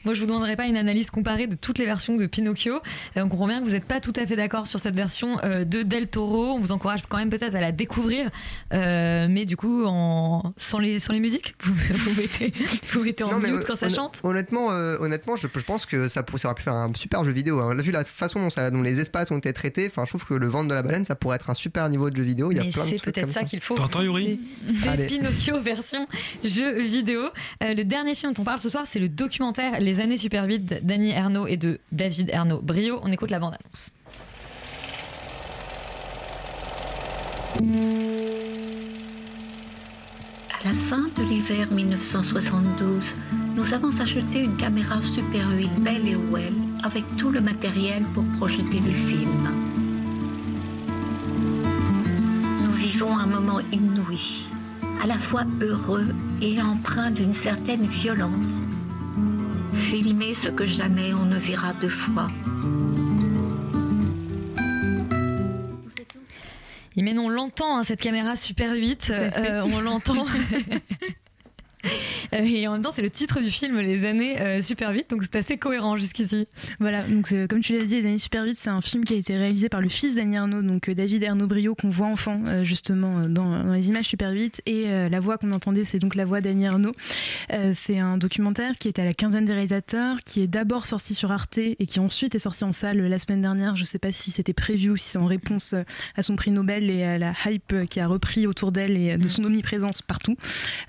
Moi, 0.06 0.14
je 0.14 0.20
vous 0.20 0.26
demanderai 0.28 0.56
pas 0.56 0.66
une 0.66 0.78
analyse 0.78 1.10
comparée 1.10 1.48
de 1.48 1.56
toutes 1.56 1.78
les 1.80 1.86
versions 1.86 2.16
de 2.16 2.26
Pinocchio. 2.26 2.76
Euh, 3.16 3.22
on 3.24 3.30
comprend 3.30 3.48
bien 3.48 3.60
que 3.60 3.66
vous 3.66 3.72
n'êtes 3.72 3.86
pas 3.86 4.00
tout 4.00 4.14
à 4.16 4.26
fait 4.26 4.36
d'accord 4.36 4.68
sur 4.68 4.80
cette 4.80 4.96
version 4.96 5.38
euh, 5.44 5.64
de 5.64 5.84
Del 5.84 6.08
Toro. 6.08 6.54
On 6.54 6.60
vous 6.60 6.72
encourage 6.72 7.02
quand 7.08 7.18
même 7.18 7.30
peut-être 7.30 7.56
à 7.56 7.62
la 7.62 7.72
découvrir, 7.72 8.30
euh, 8.74 9.28
mais 9.30 9.46
du 9.46 9.56
coup, 9.58 9.86
en... 9.86 10.54
sans, 10.58 10.80
les, 10.80 11.00
sans 11.00 11.14
les 11.14 11.20
musiques, 11.20 11.56
vous, 11.64 11.74
vous 11.94 12.22
mettez, 12.22 12.52
vous 12.92 13.04
mettez 13.04 13.24
en 13.24 13.32
Non, 13.32 13.40
mute 13.40 13.64
quand 13.66 13.76
ça 13.78 13.90
chante. 13.90 14.20
Honnêtement, 14.24 14.72
euh, 14.72 14.98
honnêtement, 15.00 15.36
je, 15.36 15.48
je 15.54 15.60
pense 15.64 15.86
que 15.86 16.08
ça, 16.08 16.24
pour- 16.24 16.40
ça 16.40 16.50
aurait 16.50 16.56
pu 16.56 16.64
faire 16.64 16.74
un 16.74 16.92
super 16.96 17.24
jeu 17.24 17.32
vidéo. 17.32 17.60
hein. 17.60 17.74
Vu 17.76 17.92
la 17.92 18.04
façon 18.04 18.40
dont, 18.42 18.50
ça- 18.50 18.72
dont 18.72 18.82
les 18.82 19.00
espaces 19.00 19.32
ont 19.32 19.38
été 19.38 19.54
traités, 19.54 19.88
enfin, 19.88 20.04
je 20.06 20.10
trouve 20.12 20.26
que 20.26 20.34
le 20.34 20.48
ventre 20.48 20.68
de 20.70 20.74
la 20.74 20.84
baleine, 20.84 21.06
ça 21.06 21.16
pourrait 21.16 21.36
être 21.38 21.50
un 21.50 21.54
super 21.56 21.88
niveau 21.90 22.10
de 22.10 22.16
jeu 22.18 22.24
vidéo. 22.24 22.52
Il 22.52 22.58
y 22.58 22.60
a 22.60 22.64
Mais 22.64 22.70
plein 22.72 22.86
de 22.86 22.90
c'est 22.90 23.02
peut-être 23.02 23.22
comme 23.22 23.34
ça 23.34 23.44
qu'il 23.44 23.62
faut. 23.62 23.76
T'entends, 23.76 24.02
Yuri 24.02 24.40
C'est. 24.68 25.08
Pinocchio 25.08 25.60
version 25.62 26.08
jeu 26.44 26.57
vidéo. 26.64 27.22
Euh, 27.64 27.74
le 27.74 27.84
dernier 27.84 28.16
film 28.16 28.34
dont 28.34 28.42
on 28.42 28.46
parle 28.46 28.60
ce 28.60 28.70
soir, 28.70 28.86
c'est 28.86 29.00
le 29.00 29.10
documentaire 29.10 29.80
Les 29.80 30.00
années 30.00 30.18
super 30.18 30.46
vite 30.46 30.86
d'Annie 30.86 31.12
Ernaux 31.12 31.48
et 31.48 31.58
de 31.58 31.80
David 31.92 32.30
Ernaux 32.32 32.62
Brio. 32.62 33.00
On 33.04 33.12
écoute 33.12 33.32
la 33.32 33.40
bande-annonce. 33.40 33.94
À 40.50 40.68
la 40.68 40.74
fin 40.74 41.08
de 41.16 41.24
l'hiver 41.24 41.72
1972, 41.72 43.16
nous 43.56 43.74
avons 43.74 44.00
acheté 44.00 44.40
une 44.40 44.58
caméra 44.58 45.02
Super 45.02 45.50
8 45.50 45.70
Bell 45.80 46.08
et 46.08 46.16
Well 46.16 46.54
avec 46.84 47.04
tout 47.18 47.32
le 47.32 47.42
matériel 47.42 48.04
pour 48.14 48.28
projeter 48.38 48.80
les 48.80 48.94
films. 48.94 49.50
Nous 52.64 52.74
vivons 52.74 53.18
un 53.18 53.26
moment 53.26 53.60
inouï, 53.72 54.48
à 55.02 55.08
la 55.08 55.18
fois 55.18 55.44
heureux 55.62 56.08
et 56.42 56.62
empreint 56.62 57.12
d'une 57.12 57.34
certaine 57.34 57.88
violence. 57.88 58.48
Filmer 59.74 60.34
ce 60.34 60.50
que 60.50 60.66
jamais 60.66 61.14
on 61.14 61.26
ne 61.26 61.38
verra 61.38 61.74
deux 61.74 61.90
fois. 61.90 62.30
Il 66.96 67.04
mène 67.04 67.20
on 67.20 67.30
l'entend 67.30 67.78
hein, 67.78 67.84
cette 67.84 68.02
caméra 68.02 68.36
Super 68.36 68.74
8, 68.74 69.12
à 69.12 69.32
fait. 69.32 69.52
euh, 69.52 69.64
on 69.72 69.82
l'entend. 69.82 70.26
Euh, 72.34 72.38
Et 72.44 72.68
en 72.68 72.74
même 72.74 72.82
temps, 72.82 72.92
c'est 72.94 73.02
le 73.02 73.10
titre 73.10 73.40
du 73.42 73.50
film, 73.52 73.80
Les 73.80 74.06
années 74.06 74.40
euh, 74.42 74.62
Super 74.62 74.92
8, 74.92 75.10
donc 75.10 75.24
c'est 75.24 75.36
assez 75.38 75.58
cohérent 75.58 75.96
jusqu'ici. 75.98 76.48
Voilà, 76.80 77.04
donc 77.04 77.28
c'est- 77.28 77.48
comme 77.50 77.62
tu 77.62 77.74
l'as 77.78 77.84
dit, 77.86 77.96
Les 77.96 78.06
années 78.06 78.18
super 78.18 78.44
vite, 78.46 78.58
c'est 78.58 78.70
un 78.70 78.82
film 78.82 79.06
qui 79.06 79.14
a 79.14 79.18
été 79.18 79.38
réalisé 79.38 79.70
par 79.70 79.82
le 79.82 79.90
fils 79.90 80.16
d'Annie 80.16 80.38
Arnaud, 80.38 80.62
donc 80.62 80.90
euh, 80.90 80.94
David 80.96 81.24
Ernaud 81.24 81.48
Brio, 81.48 81.76
qu'on 81.76 81.90
voit 81.90 82.08
enfant 82.08 82.42
euh, 82.48 82.64
justement 82.64 83.20
euh, 83.20 83.28
dans, 83.28 83.64
dans 83.64 83.74
les 83.74 83.88
images 83.90 84.06
super 84.06 84.32
vite. 84.34 84.62
Et 84.66 84.88
euh, 84.88 85.10
la 85.10 85.20
voix 85.20 85.38
qu'on 85.38 85.52
entendait, 85.52 85.84
c'est 85.84 86.00
donc 86.00 86.16
la 86.16 86.26
voix 86.26 86.42
d'Annie 86.42 86.68
Arnaud. 86.68 86.92
Euh, 87.54 87.72
c'est 87.74 88.00
un 88.00 88.18
documentaire 88.18 88.74
qui 88.78 88.88
est 88.90 89.00
à 89.00 89.06
la 89.06 89.14
quinzaine 89.14 89.46
des 89.46 89.54
réalisateurs, 89.54 90.18
qui 90.26 90.42
est 90.42 90.48
d'abord 90.48 90.86
sorti 90.86 91.14
sur 91.14 91.32
Arte 91.32 91.58
et 91.60 91.76
qui 91.88 92.00
ensuite 92.00 92.36
est 92.36 92.40
sorti 92.40 92.64
en 92.66 92.74
salle 92.74 92.98
la 93.00 93.20
semaine 93.20 93.42
dernière. 93.42 93.76
Je 93.76 93.86
sais 93.86 94.00
pas 94.00 94.12
si 94.12 94.32
c'était 94.32 94.54
prévu 94.54 94.90
ou 94.92 94.98
si 94.98 95.10
c'est 95.10 95.18
en 95.18 95.26
réponse 95.26 95.74
euh, 95.74 95.84
à 96.16 96.24
son 96.24 96.36
prix 96.36 96.52
Nobel 96.52 96.90
et 96.90 97.04
à 97.04 97.18
la 97.18 97.34
hype 97.46 97.72
euh, 97.74 97.86
qui 97.86 98.00
a 98.00 98.08
repris 98.08 98.48
autour 98.48 98.72
d'elle 98.72 98.98
et 98.98 99.18
de 99.18 99.28
son 99.28 99.44
omniprésence 99.44 100.02
partout. 100.02 100.36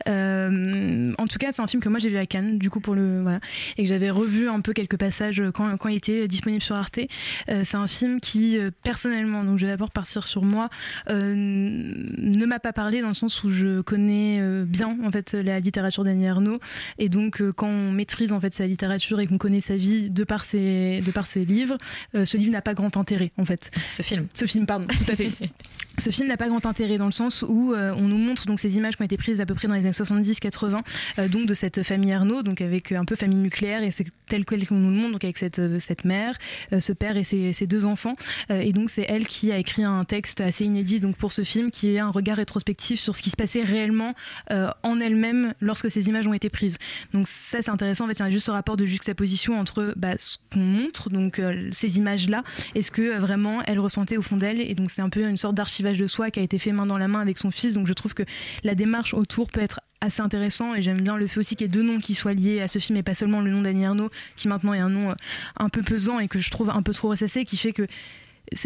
Euh, 0.08 0.87
en 1.18 1.26
tout 1.26 1.38
cas, 1.38 1.52
c'est 1.52 1.62
un 1.62 1.66
film 1.66 1.82
que 1.82 1.88
moi 1.88 1.98
j'ai 1.98 2.08
vu 2.08 2.16
à 2.16 2.26
Cannes, 2.26 2.58
du 2.58 2.70
coup 2.70 2.80
pour 2.80 2.94
le 2.94 3.22
voilà, 3.22 3.40
et 3.76 3.82
que 3.82 3.88
j'avais 3.88 4.10
revu 4.10 4.48
un 4.48 4.60
peu 4.60 4.72
quelques 4.72 4.96
passages 4.96 5.42
quand, 5.54 5.76
quand 5.76 5.88
il 5.88 5.96
était 5.96 6.28
disponible 6.28 6.62
sur 6.62 6.76
Arte. 6.76 7.00
Euh, 7.48 7.62
c'est 7.64 7.76
un 7.76 7.86
film 7.86 8.20
qui 8.20 8.58
euh, 8.58 8.70
personnellement, 8.82 9.44
donc 9.44 9.58
je 9.58 9.66
vais 9.66 9.72
d'abord 9.72 9.90
partir 9.90 10.26
sur 10.26 10.42
moi, 10.42 10.68
euh, 11.10 11.34
ne 11.36 12.46
m'a 12.46 12.58
pas 12.58 12.72
parlé 12.72 13.00
dans 13.00 13.08
le 13.08 13.14
sens 13.14 13.42
où 13.44 13.50
je 13.50 13.80
connais 13.80 14.38
euh, 14.40 14.64
bien 14.64 14.96
en 15.04 15.10
fait 15.10 15.34
la 15.34 15.60
littérature 15.60 16.04
d'Annie 16.04 16.24
Ernaux 16.24 16.58
et 16.98 17.08
donc 17.08 17.40
euh, 17.40 17.52
quand 17.52 17.68
on 17.68 17.90
maîtrise 17.92 18.32
en 18.32 18.40
fait 18.40 18.54
sa 18.54 18.66
littérature 18.66 19.20
et 19.20 19.26
qu'on 19.26 19.38
connaît 19.38 19.60
sa 19.60 19.76
vie 19.76 20.10
de 20.10 20.24
par 20.24 20.44
ses 20.44 21.00
de 21.04 21.10
par 21.10 21.26
ses 21.26 21.44
livres, 21.44 21.78
euh, 22.14 22.24
ce 22.24 22.36
livre 22.36 22.52
n'a 22.52 22.62
pas 22.62 22.74
grand 22.74 22.96
intérêt 22.96 23.32
en 23.36 23.44
fait. 23.44 23.70
Ce 23.90 24.02
film. 24.02 24.26
Ce 24.34 24.46
film, 24.46 24.66
pardon, 24.66 24.86
tout 24.86 25.12
à 25.12 25.16
fait. 25.16 25.32
Ce 25.98 26.10
film 26.10 26.28
n'a 26.28 26.36
pas 26.36 26.48
grand 26.48 26.64
intérêt 26.64 26.96
dans 26.96 27.06
le 27.06 27.12
sens 27.12 27.44
où 27.46 27.72
euh, 27.72 27.92
on 27.96 28.06
nous 28.08 28.18
montre 28.18 28.46
donc 28.46 28.60
ces 28.60 28.76
images 28.76 28.96
qui 28.96 29.02
ont 29.02 29.04
été 29.04 29.16
prises 29.16 29.40
à 29.40 29.46
peu 29.46 29.54
près 29.54 29.66
dans 29.66 29.74
les 29.74 29.84
années 29.84 29.90
70-80, 29.90 30.80
euh, 31.18 31.28
donc 31.28 31.46
de 31.46 31.54
cette 31.54 31.82
famille 31.82 32.12
Arnaud, 32.12 32.42
donc 32.42 32.60
avec 32.60 32.92
euh, 32.92 32.98
un 32.98 33.04
peu 33.04 33.16
famille 33.16 33.38
nucléaire 33.38 33.82
et 33.82 33.90
c'est 33.90 34.06
tel 34.28 34.44
qu'on 34.44 34.56
nous 34.76 34.90
le 34.90 34.96
montre, 34.96 35.12
donc 35.12 35.24
avec 35.24 35.38
cette, 35.38 35.80
cette 35.80 36.04
mère, 36.04 36.34
ce 36.78 36.92
père 36.92 37.16
et 37.16 37.24
ses, 37.24 37.66
deux 37.66 37.86
enfants. 37.86 38.12
Et 38.50 38.72
donc 38.72 38.90
c'est 38.90 39.06
elle 39.08 39.26
qui 39.26 39.50
a 39.52 39.56
écrit 39.56 39.84
un 39.84 40.04
texte 40.04 40.42
assez 40.42 40.66
inédit 40.66 41.00
donc 41.00 41.16
pour 41.16 41.32
ce 41.32 41.44
film 41.44 41.70
qui 41.70 41.94
est 41.94 41.98
un 41.98 42.10
regard 42.10 42.36
rétrospectif 42.36 43.00
sur 43.00 43.16
ce 43.16 43.22
qui 43.22 43.30
se 43.30 43.36
passait 43.36 43.62
réellement 43.62 44.12
en 44.50 45.00
elle-même 45.00 45.54
lorsque 45.62 45.90
ces 45.90 46.08
images 46.08 46.26
ont 46.26 46.34
été 46.34 46.50
prises. 46.50 46.76
Donc 47.14 47.26
ça 47.26 47.62
c'est 47.62 47.70
intéressant. 47.70 48.04
En 48.04 48.08
fait, 48.08 48.18
il 48.18 48.20
y 48.20 48.22
a 48.22 48.30
juste 48.30 48.46
ce 48.46 48.50
rapport 48.50 48.76
de 48.76 48.84
juxtaposition 48.84 49.58
entre 49.58 49.94
bah, 49.96 50.18
ce 50.18 50.36
qu'on 50.52 50.60
montre, 50.60 51.08
donc 51.08 51.40
ces 51.72 51.96
images-là, 51.96 52.44
et 52.74 52.82
ce 52.82 52.90
que 52.90 53.18
vraiment 53.18 53.62
elle 53.62 53.80
ressentait 53.80 54.18
au 54.18 54.22
fond 54.22 54.36
d'elle. 54.36 54.60
Et 54.60 54.74
donc 54.74 54.90
c'est 54.90 55.02
un 55.02 55.08
peu 55.10 55.26
une 55.26 55.38
sorte 55.38 55.54
d'archivage 55.54 55.87
de 55.96 56.06
soi 56.06 56.30
qui 56.30 56.40
a 56.40 56.42
été 56.42 56.58
fait 56.58 56.72
main 56.72 56.84
dans 56.84 56.98
la 56.98 57.08
main 57.08 57.20
avec 57.20 57.38
son 57.38 57.50
fils. 57.50 57.72
Donc 57.72 57.86
je 57.86 57.94
trouve 57.94 58.12
que 58.12 58.24
la 58.64 58.74
démarche 58.74 59.14
autour 59.14 59.48
peut 59.48 59.60
être 59.60 59.80
assez 60.00 60.20
intéressant 60.20 60.74
et 60.74 60.82
j'aime 60.82 61.00
bien 61.00 61.16
le 61.16 61.26
fait 61.26 61.40
aussi 61.40 61.56
qu'il 61.56 61.64
y 61.66 61.70
ait 61.70 61.72
deux 61.72 61.82
noms 61.82 61.98
qui 61.98 62.14
soient 62.14 62.34
liés 62.34 62.60
à 62.60 62.68
ce 62.68 62.78
film 62.78 62.98
et 62.98 63.02
pas 63.02 63.14
seulement 63.14 63.40
le 63.40 63.50
nom 63.50 63.62
d'Annie 63.62 63.82
Ernaux 63.82 64.10
qui 64.36 64.48
maintenant 64.48 64.74
est 64.74 64.78
un 64.78 64.90
nom 64.90 65.10
euh, 65.10 65.14
un 65.56 65.68
peu 65.68 65.82
pesant 65.82 66.18
et 66.18 66.28
que 66.28 66.38
je 66.38 66.50
trouve 66.50 66.70
un 66.70 66.82
peu 66.82 66.92
trop 66.92 67.08
ressassé 67.08 67.44
qui 67.44 67.56
fait 67.56 67.72
que 67.72 67.86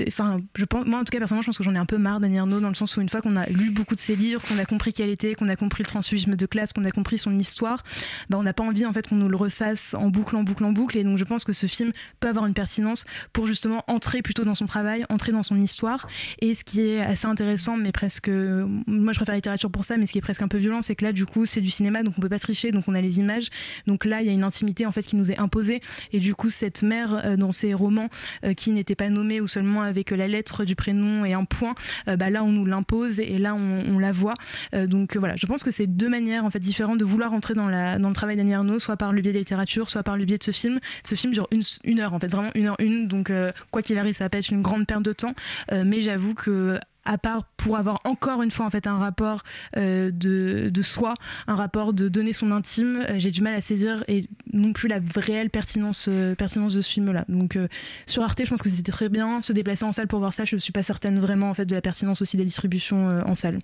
enfin 0.07 0.41
moi 0.87 1.01
en 1.01 1.05
tout 1.05 1.11
cas 1.11 1.19
personnellement 1.19 1.43
je 1.43 1.47
pense 1.47 1.59
que 1.59 1.65
j'en 1.65 1.75
ai 1.75 1.79
un 1.79 1.87
peu 1.87 1.99
marre 1.99 2.21
d'Annie 2.21 2.37
Ernaux 2.37 2.61
dans 2.61 2.69
le 2.69 2.75
sens 2.75 2.97
où 2.97 3.01
une 3.01 3.09
fois 3.09 3.21
qu'on 3.21 3.37
a 3.37 3.47
lu 3.47 3.71
beaucoup 3.71 3.95
de 3.95 4.01
ses 4.01 4.17
livres 4.17 4.43
qu'on 4.47 4.59
a 4.59 4.65
compris 4.65 4.93
qui 4.93 5.03
elle 5.03 5.11
était 5.11 5.35
qu'on 5.35 5.49
a 5.49 5.57
compris 5.57 5.83
le 5.83 5.89
transfugisme 5.89 6.37
de 6.37 6.47
classe 6.47 6.73
qu'on 6.73 6.85
a 6.85 6.91
compris 6.91 7.19
son 7.19 7.39
histoire 7.39 7.83
bah 8.29 8.39
on 8.39 8.43
n'a 8.43 8.53
pas 8.53 8.65
envie 8.65 8.87
en 8.87 8.93
fait 8.93 9.09
qu'on 9.09 9.17
nous 9.17 9.29
le 9.29 9.37
ressasse 9.37 9.95
en 9.95 10.09
boucle 10.09 10.37
en 10.37 10.43
boucle 10.43 10.65
en 10.65 10.73
boucle. 10.73 10.99
Et 10.99 11.05
donc 11.05 11.19
je 11.19 11.25
pense 11.25 11.45
que 11.45 11.53
ce 11.53 11.67
film 11.67 11.93
peut 12.21 12.29
avoir 12.29 12.47
une 12.47 12.55
pertinence 12.55 13.05
pour 13.33 13.47
justement 13.47 13.85
entrer 13.89 14.23
plutôt 14.23 14.45
dans 14.45 14.55
son 14.55 14.67
travail 14.67 15.05
entrer 15.09 15.33
dans 15.33 15.43
son 15.43 15.61
histoire. 15.61 16.07
Et 16.41 16.55
ce 16.55 16.65
qui 16.65 16.81
est 16.81 17.01
assez 17.01 17.27
intéressant 17.27 17.77
mais 17.77 17.93
presque 17.93 18.29
moi 18.29 19.13
je 19.13 19.19
préfère 19.19 19.33
la 19.33 19.37
littérature 19.37 19.71
pour 19.71 19.85
ça 19.85 19.97
mais 19.97 20.07
ce 20.07 20.13
qui 20.13 20.19
est 20.19 20.23
presque 20.23 20.43
un 20.43 20.49
peu 20.49 20.59
violent 20.59 20.83
c'est 20.83 20.97
que 20.97 21.05
là 21.05 21.13
du 21.13 21.27
coup 21.27 21.47
c'est 21.47 21.61
du 21.61 21.71
cinéma 21.71 22.03
donc 22.03 22.15
on 22.19 22.21
peut 22.21 22.29
pas 22.29 22.39
tricher 22.39 22.73
donc 22.73 22.85
on 22.89 22.95
a 22.95 23.01
les 23.01 23.19
images. 23.19 23.49
Donc 23.87 24.05
là 24.05 24.21
il 24.21 24.27
y 24.27 24.31
a 24.31 24.33
une 24.33 24.45
intimité 24.45 24.87
en 24.87 24.93
fait 24.93 25.03
qui 25.03 25.17
nous 25.17 25.31
est 25.31 25.39
imposée. 25.39 25.81
Et 26.13 26.21
du 26.21 26.35
coup 26.35 26.49
cette 26.49 26.83
mère 26.83 27.25
euh, 27.25 27.37
dans 27.37 27.53
ses 27.53 27.75
romans 27.75 28.09
euh, 28.45 28.55
qui 28.55 28.71
n'était 28.71 28.95
pas 28.95 29.09
nommée 29.09 29.41
ou 29.41 29.49
seulement 29.49 29.72
avec 29.81 30.11
la 30.11 30.29
lettre 30.29 30.65
du 30.65 30.77
prénom 30.77 31.25
et 31.25 31.33
un 31.33 31.45
point 31.45 31.75
euh, 32.09 32.17
bah 32.17 32.31
là 32.31 32.45
on 32.45 32.53
nous 32.53 32.65
l'impose 32.65 33.21
et 33.21 33.39
là 33.39 33.55
on, 33.55 33.85
on 33.89 33.99
la 33.99 34.13
voit. 34.13 34.35
Euh, 34.75 34.87
donc 34.87 35.17
euh, 35.17 35.19
voilà. 35.19 35.37
Je 35.37 35.47
pense 35.47 35.63
que 35.63 35.71
c'est 35.71 35.87
deux 35.87 36.09
manières 36.09 36.45
en 36.45 36.51
fait 36.51 36.59
différentes 36.59 36.99
de 36.99 37.05
vouloir 37.05 37.33
entrer 37.33 37.55
dans, 37.55 37.69
le 37.69 38.13
travail 38.13 38.37
d'Annie 38.37 38.53
Ernaux 38.53 38.79
soit 38.79 38.97
par 38.97 39.13
le 39.13 39.23
biais 39.23 39.33
de 39.33 39.37
la 39.37 39.41
littérature 39.41 39.89
soit 39.89 40.03
par 40.03 40.17
le 40.17 40.25
biais 40.25 40.39
de 40.39 40.43
ce 40.43 40.51
film. 40.51 40.79
Ce 41.05 41.15
film 41.15 41.33
dure 41.33 41.49
une, 41.51 41.63
une 41.85 42.01
heure 42.01 42.15
en 42.15 42.19
fait 42.19 42.29
vraiment 42.29 42.51
une 42.55 42.67
heure 42.67 42.77
une. 42.79 43.09
Donc 43.09 43.33
quoi 43.71 43.83
qu'il 43.83 43.99
arrive 43.99 44.17
ça 44.17 44.25
va 44.25 44.31
pas 44.31 44.39
être 44.39 44.51
une 44.51 44.63
grande 44.63 44.87
perte 44.87 45.03
de 45.03 45.13
temps. 45.13 45.35
Mais 45.71 46.01
j'avoue 46.01 46.35
que 46.35 46.79
à 47.05 47.19
part 47.19 47.45
pour 47.57 47.77
avoir 47.77 48.01
encore 48.05 48.43
une 48.43 48.51
fois 48.51 48.67
en 48.67 48.71
fait 48.71 48.87
un 48.87 48.99
rapport 48.99 49.43
euh, 49.77 50.11
de, 50.11 50.71
de 50.73 50.83
soi, 50.83 51.15
un 51.47 51.55
rapport 51.55 51.93
de 51.93 52.09
donner 52.09 52.33
son 52.33 52.51
intime, 52.53 53.05
euh, 53.09 53.15
j'ai 53.19 53.31
du 53.31 53.43
mal 53.43 53.55
à 53.55 53.61
saisir 53.61 54.05
et 54.09 54.29
non 54.53 54.73
plus 54.73 54.89
la 54.89 55.01
réelle 55.17 55.51
pertinence, 55.51 56.07
euh, 56.09 56.35
pertinence 56.35 56.75
de 56.75 56.81
ce 56.81 56.91
film-là. 56.91 57.25
Donc 57.29 57.59
sur 58.07 58.23
Arte, 58.23 58.43
je 58.45 58.51
pense 58.51 58.63
que 58.63 58.71
c'était 58.71 58.93
très 58.93 59.09
bien. 59.09 59.43
Se 59.43 59.53
déplacer 59.53 59.85
en 59.85 59.93
salle 59.93 60.09
pour 60.09 60.19
voir 60.19 60.33
ça, 60.33 60.45
je 60.45 60.57
suis 60.57 60.73
pas 60.73 60.83
certaine 60.83 61.19
vraiment 61.19 61.51
en 61.51 61.55
fait 61.55 61.67
de 61.67 61.75
la 61.75 61.81
pertinence 61.81 62.23
aussi 62.23 62.37
de 62.37 62.43
la 62.43 62.47
distribution 62.47 63.11
euh, 63.11 63.23
en 63.25 63.35
salle. 63.35 63.59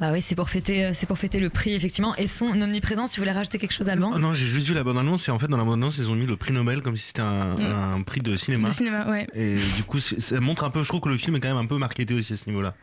Bah 0.00 0.10
oui, 0.12 0.22
c'est 0.22 0.34
pour 0.34 0.50
fêter, 0.50 0.84
euh, 0.86 0.90
c'est 0.94 1.06
pour 1.06 1.18
fêter 1.18 1.40
le 1.40 1.50
prix 1.50 1.74
effectivement 1.74 2.14
et 2.16 2.26
son 2.26 2.46
omniprésence. 2.60 3.10
Tu 3.12 3.20
voulais 3.20 3.32
rajouter 3.32 3.58
quelque 3.58 3.72
chose, 3.72 3.88
Alban 3.88 4.18
non, 4.18 4.32
j'ai 4.32 4.46
juste 4.46 4.66
vu 4.68 4.74
la 4.74 4.84
bande 4.84 4.98
annonce 4.98 5.28
et 5.28 5.30
en 5.30 5.38
fait 5.38 5.48
dans 5.48 5.56
la 5.56 5.64
bande 5.64 5.74
annonce 5.74 5.98
ils 5.98 6.10
ont 6.10 6.14
mis 6.14 6.26
le 6.26 6.36
prix 6.36 6.52
Nobel 6.52 6.82
comme 6.82 6.96
si 6.96 7.06
c'était 7.08 7.22
un, 7.22 7.54
Mm. 7.54 7.96
un 7.98 8.02
prix 8.02 8.20
de 8.20 8.36
cinéma. 8.36 8.68
De 8.68 8.74
cinéma, 8.74 9.08
ouais. 9.10 9.26
Et 9.34 9.56
du 9.76 9.82
coup 9.84 10.00
ça 10.00 10.40
montre 10.40 10.64
un 10.64 10.70
peu, 10.70 10.82
je 10.82 10.88
trouve 10.88 11.00
que 11.00 11.08
le 11.08 11.16
film 11.16 11.36
est 11.36 11.40
quand 11.40 11.48
même 11.48 11.56
un 11.56 11.66
peu 11.66 11.78
marketé 11.78 12.14
aussi 12.14 12.32
à 12.32 12.36
ce 12.36 12.46
niveau-là. 12.48 12.74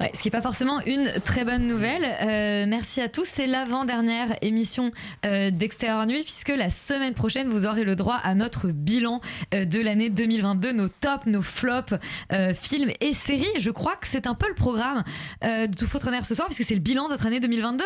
Ouais, 0.00 0.10
ce 0.14 0.20
qui 0.20 0.28
n'est 0.28 0.32
pas 0.32 0.42
forcément 0.42 0.80
une 0.86 1.12
très 1.24 1.44
bonne 1.44 1.66
nouvelle. 1.66 2.04
Euh, 2.04 2.66
merci 2.68 3.00
à 3.00 3.08
tous. 3.08 3.28
C'est 3.32 3.46
l'avant-dernière 3.46 4.36
émission 4.42 4.90
euh, 5.24 5.50
d'Extérieur 5.50 6.06
Nuit, 6.06 6.22
puisque 6.22 6.48
la 6.48 6.70
semaine 6.70 7.14
prochaine, 7.14 7.48
vous 7.48 7.66
aurez 7.66 7.84
le 7.84 7.96
droit 7.96 8.16
à 8.16 8.34
notre 8.34 8.68
bilan 8.68 9.20
euh, 9.54 9.64
de 9.64 9.80
l'année 9.80 10.10
2022, 10.10 10.72
nos 10.72 10.88
tops, 10.88 11.26
nos 11.26 11.42
flops, 11.42 11.94
films 12.54 12.90
et 13.00 13.12
séries. 13.12 13.46
Je 13.58 13.70
crois 13.70 13.96
que 13.96 14.06
c'est 14.08 14.26
un 14.26 14.34
peu 14.34 14.48
le 14.48 14.54
programme 14.54 15.02
de 15.42 15.76
Tout 15.76 15.86
Fautre 15.86 16.08
Ce 16.22 16.34
soir, 16.34 16.48
puisque 16.48 16.64
c'est 16.64 16.74
le 16.74 16.80
bilan 16.80 17.04
de 17.06 17.10
notre 17.10 17.26
année 17.26 17.40
2022. 17.40 17.84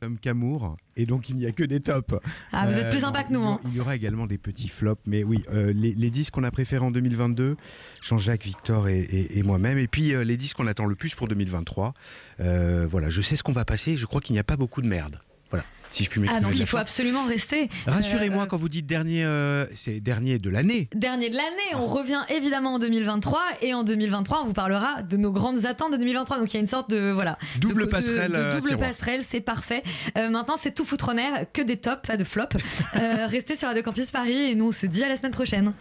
comme 0.00 0.16
Camour, 0.16 0.76
et 0.96 1.06
donc 1.06 1.28
il 1.28 1.34
n'y 1.34 1.44
a 1.46 1.50
que 1.50 1.64
des 1.64 1.80
tops. 1.80 2.12
Euh, 2.12 2.18
Ah, 2.52 2.68
vous 2.68 2.76
êtes 2.76 2.88
plus 2.88 3.00
sympa 3.00 3.24
que 3.24 3.32
nous, 3.32 3.40
Il 3.40 3.42
y, 3.42 3.46
aura- 3.46 3.54
hein. 3.54 3.60
il 3.64 3.76
y 3.76 3.80
aura 3.80 3.96
également 3.96 4.26
des 4.28 4.38
petits 4.38 4.68
flops, 4.68 5.02
mais 5.06 5.24
oui, 5.24 5.42
euh, 5.52 5.72
les, 5.72 5.92
les 5.92 6.10
disques 6.12 6.34
qu'on 6.34 6.44
a 6.44 6.52
préférés 6.52 6.84
en 6.84 6.92
2022, 6.92 7.56
Jean-Jacques, 8.02 8.44
Victor 8.44 8.86
et, 8.86 9.00
et- 9.00 9.38
et 9.38 9.42
moi-même, 9.42 9.76
et 9.76 9.88
puis 9.88 10.14
euh, 10.14 10.22
les 10.22 10.36
disques 10.36 10.56
qu'on 10.58 10.68
attend 10.68 10.84
le 10.86 10.94
plus 10.94 11.16
pour 11.16 11.26
2023. 11.26 11.94
Euh, 12.38 12.86
voilà, 12.88 13.10
je 13.10 13.20
sais 13.22 13.34
ce 13.34 13.42
qu'on 13.42 13.50
va 13.52 13.64
passer, 13.64 13.96
je 13.96 14.06
crois 14.06 14.20
qu'il 14.20 14.34
n'y 14.34 14.38
a 14.38 14.44
pas 14.44 14.56
beaucoup 14.56 14.82
de 14.82 14.86
merde. 14.86 15.20
Voilà. 15.50 15.64
Si 15.90 16.04
je 16.04 16.10
puis 16.10 16.20
m'exprimer. 16.20 16.46
Ah, 16.46 16.50
donc 16.50 16.60
il 16.60 16.66
faut 16.66 16.76
absolument 16.76 17.24
rester. 17.24 17.70
Rassurez-moi 17.86 18.42
euh, 18.42 18.44
euh, 18.44 18.48
quand 18.48 18.56
vous 18.56 18.68
dites 18.68 18.86
dernier, 18.86 19.24
euh, 19.24 19.66
c'est 19.74 20.00
dernier 20.00 20.38
de 20.38 20.50
l'année. 20.50 20.88
Dernier 20.94 21.30
de 21.30 21.36
l'année. 21.36 21.74
On 21.74 21.88
ah. 21.88 21.92
revient 21.92 22.20
évidemment 22.28 22.74
en 22.74 22.78
2023 22.78 23.40
et 23.62 23.74
en 23.74 23.84
2023, 23.84 24.42
on 24.42 24.46
vous 24.46 24.52
parlera 24.52 25.02
de 25.02 25.16
nos 25.16 25.32
grandes 25.32 25.64
attentes 25.66 25.92
de 25.92 25.96
2023. 25.96 26.38
Donc 26.38 26.52
il 26.52 26.54
y 26.54 26.56
a 26.58 26.60
une 26.60 26.66
sorte 26.66 26.90
de 26.90 27.10
voilà. 27.10 27.38
Double 27.60 27.88
passerelle. 27.88 28.56
Double 28.56 28.76
passerelle, 28.76 29.22
c'est 29.26 29.40
parfait. 29.40 29.82
Maintenant, 30.16 30.56
c'est 30.60 30.74
tout 30.74 30.84
foutre 30.84 31.10
en 31.10 31.16
air, 31.16 31.46
que 31.52 31.62
des 31.62 31.76
tops, 31.76 32.06
pas 32.06 32.16
de 32.16 32.24
flops. 32.24 32.56
restez 33.26 33.56
sur 33.56 33.68
Radio 33.68 33.82
Campus 33.82 34.10
Paris 34.10 34.50
et 34.50 34.54
nous, 34.54 34.68
on 34.68 34.72
se 34.72 34.86
dit 34.86 35.02
à 35.04 35.08
la 35.08 35.16
semaine 35.16 35.32
prochaine. 35.32 35.72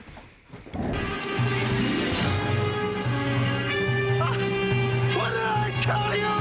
Ah, 5.89 6.36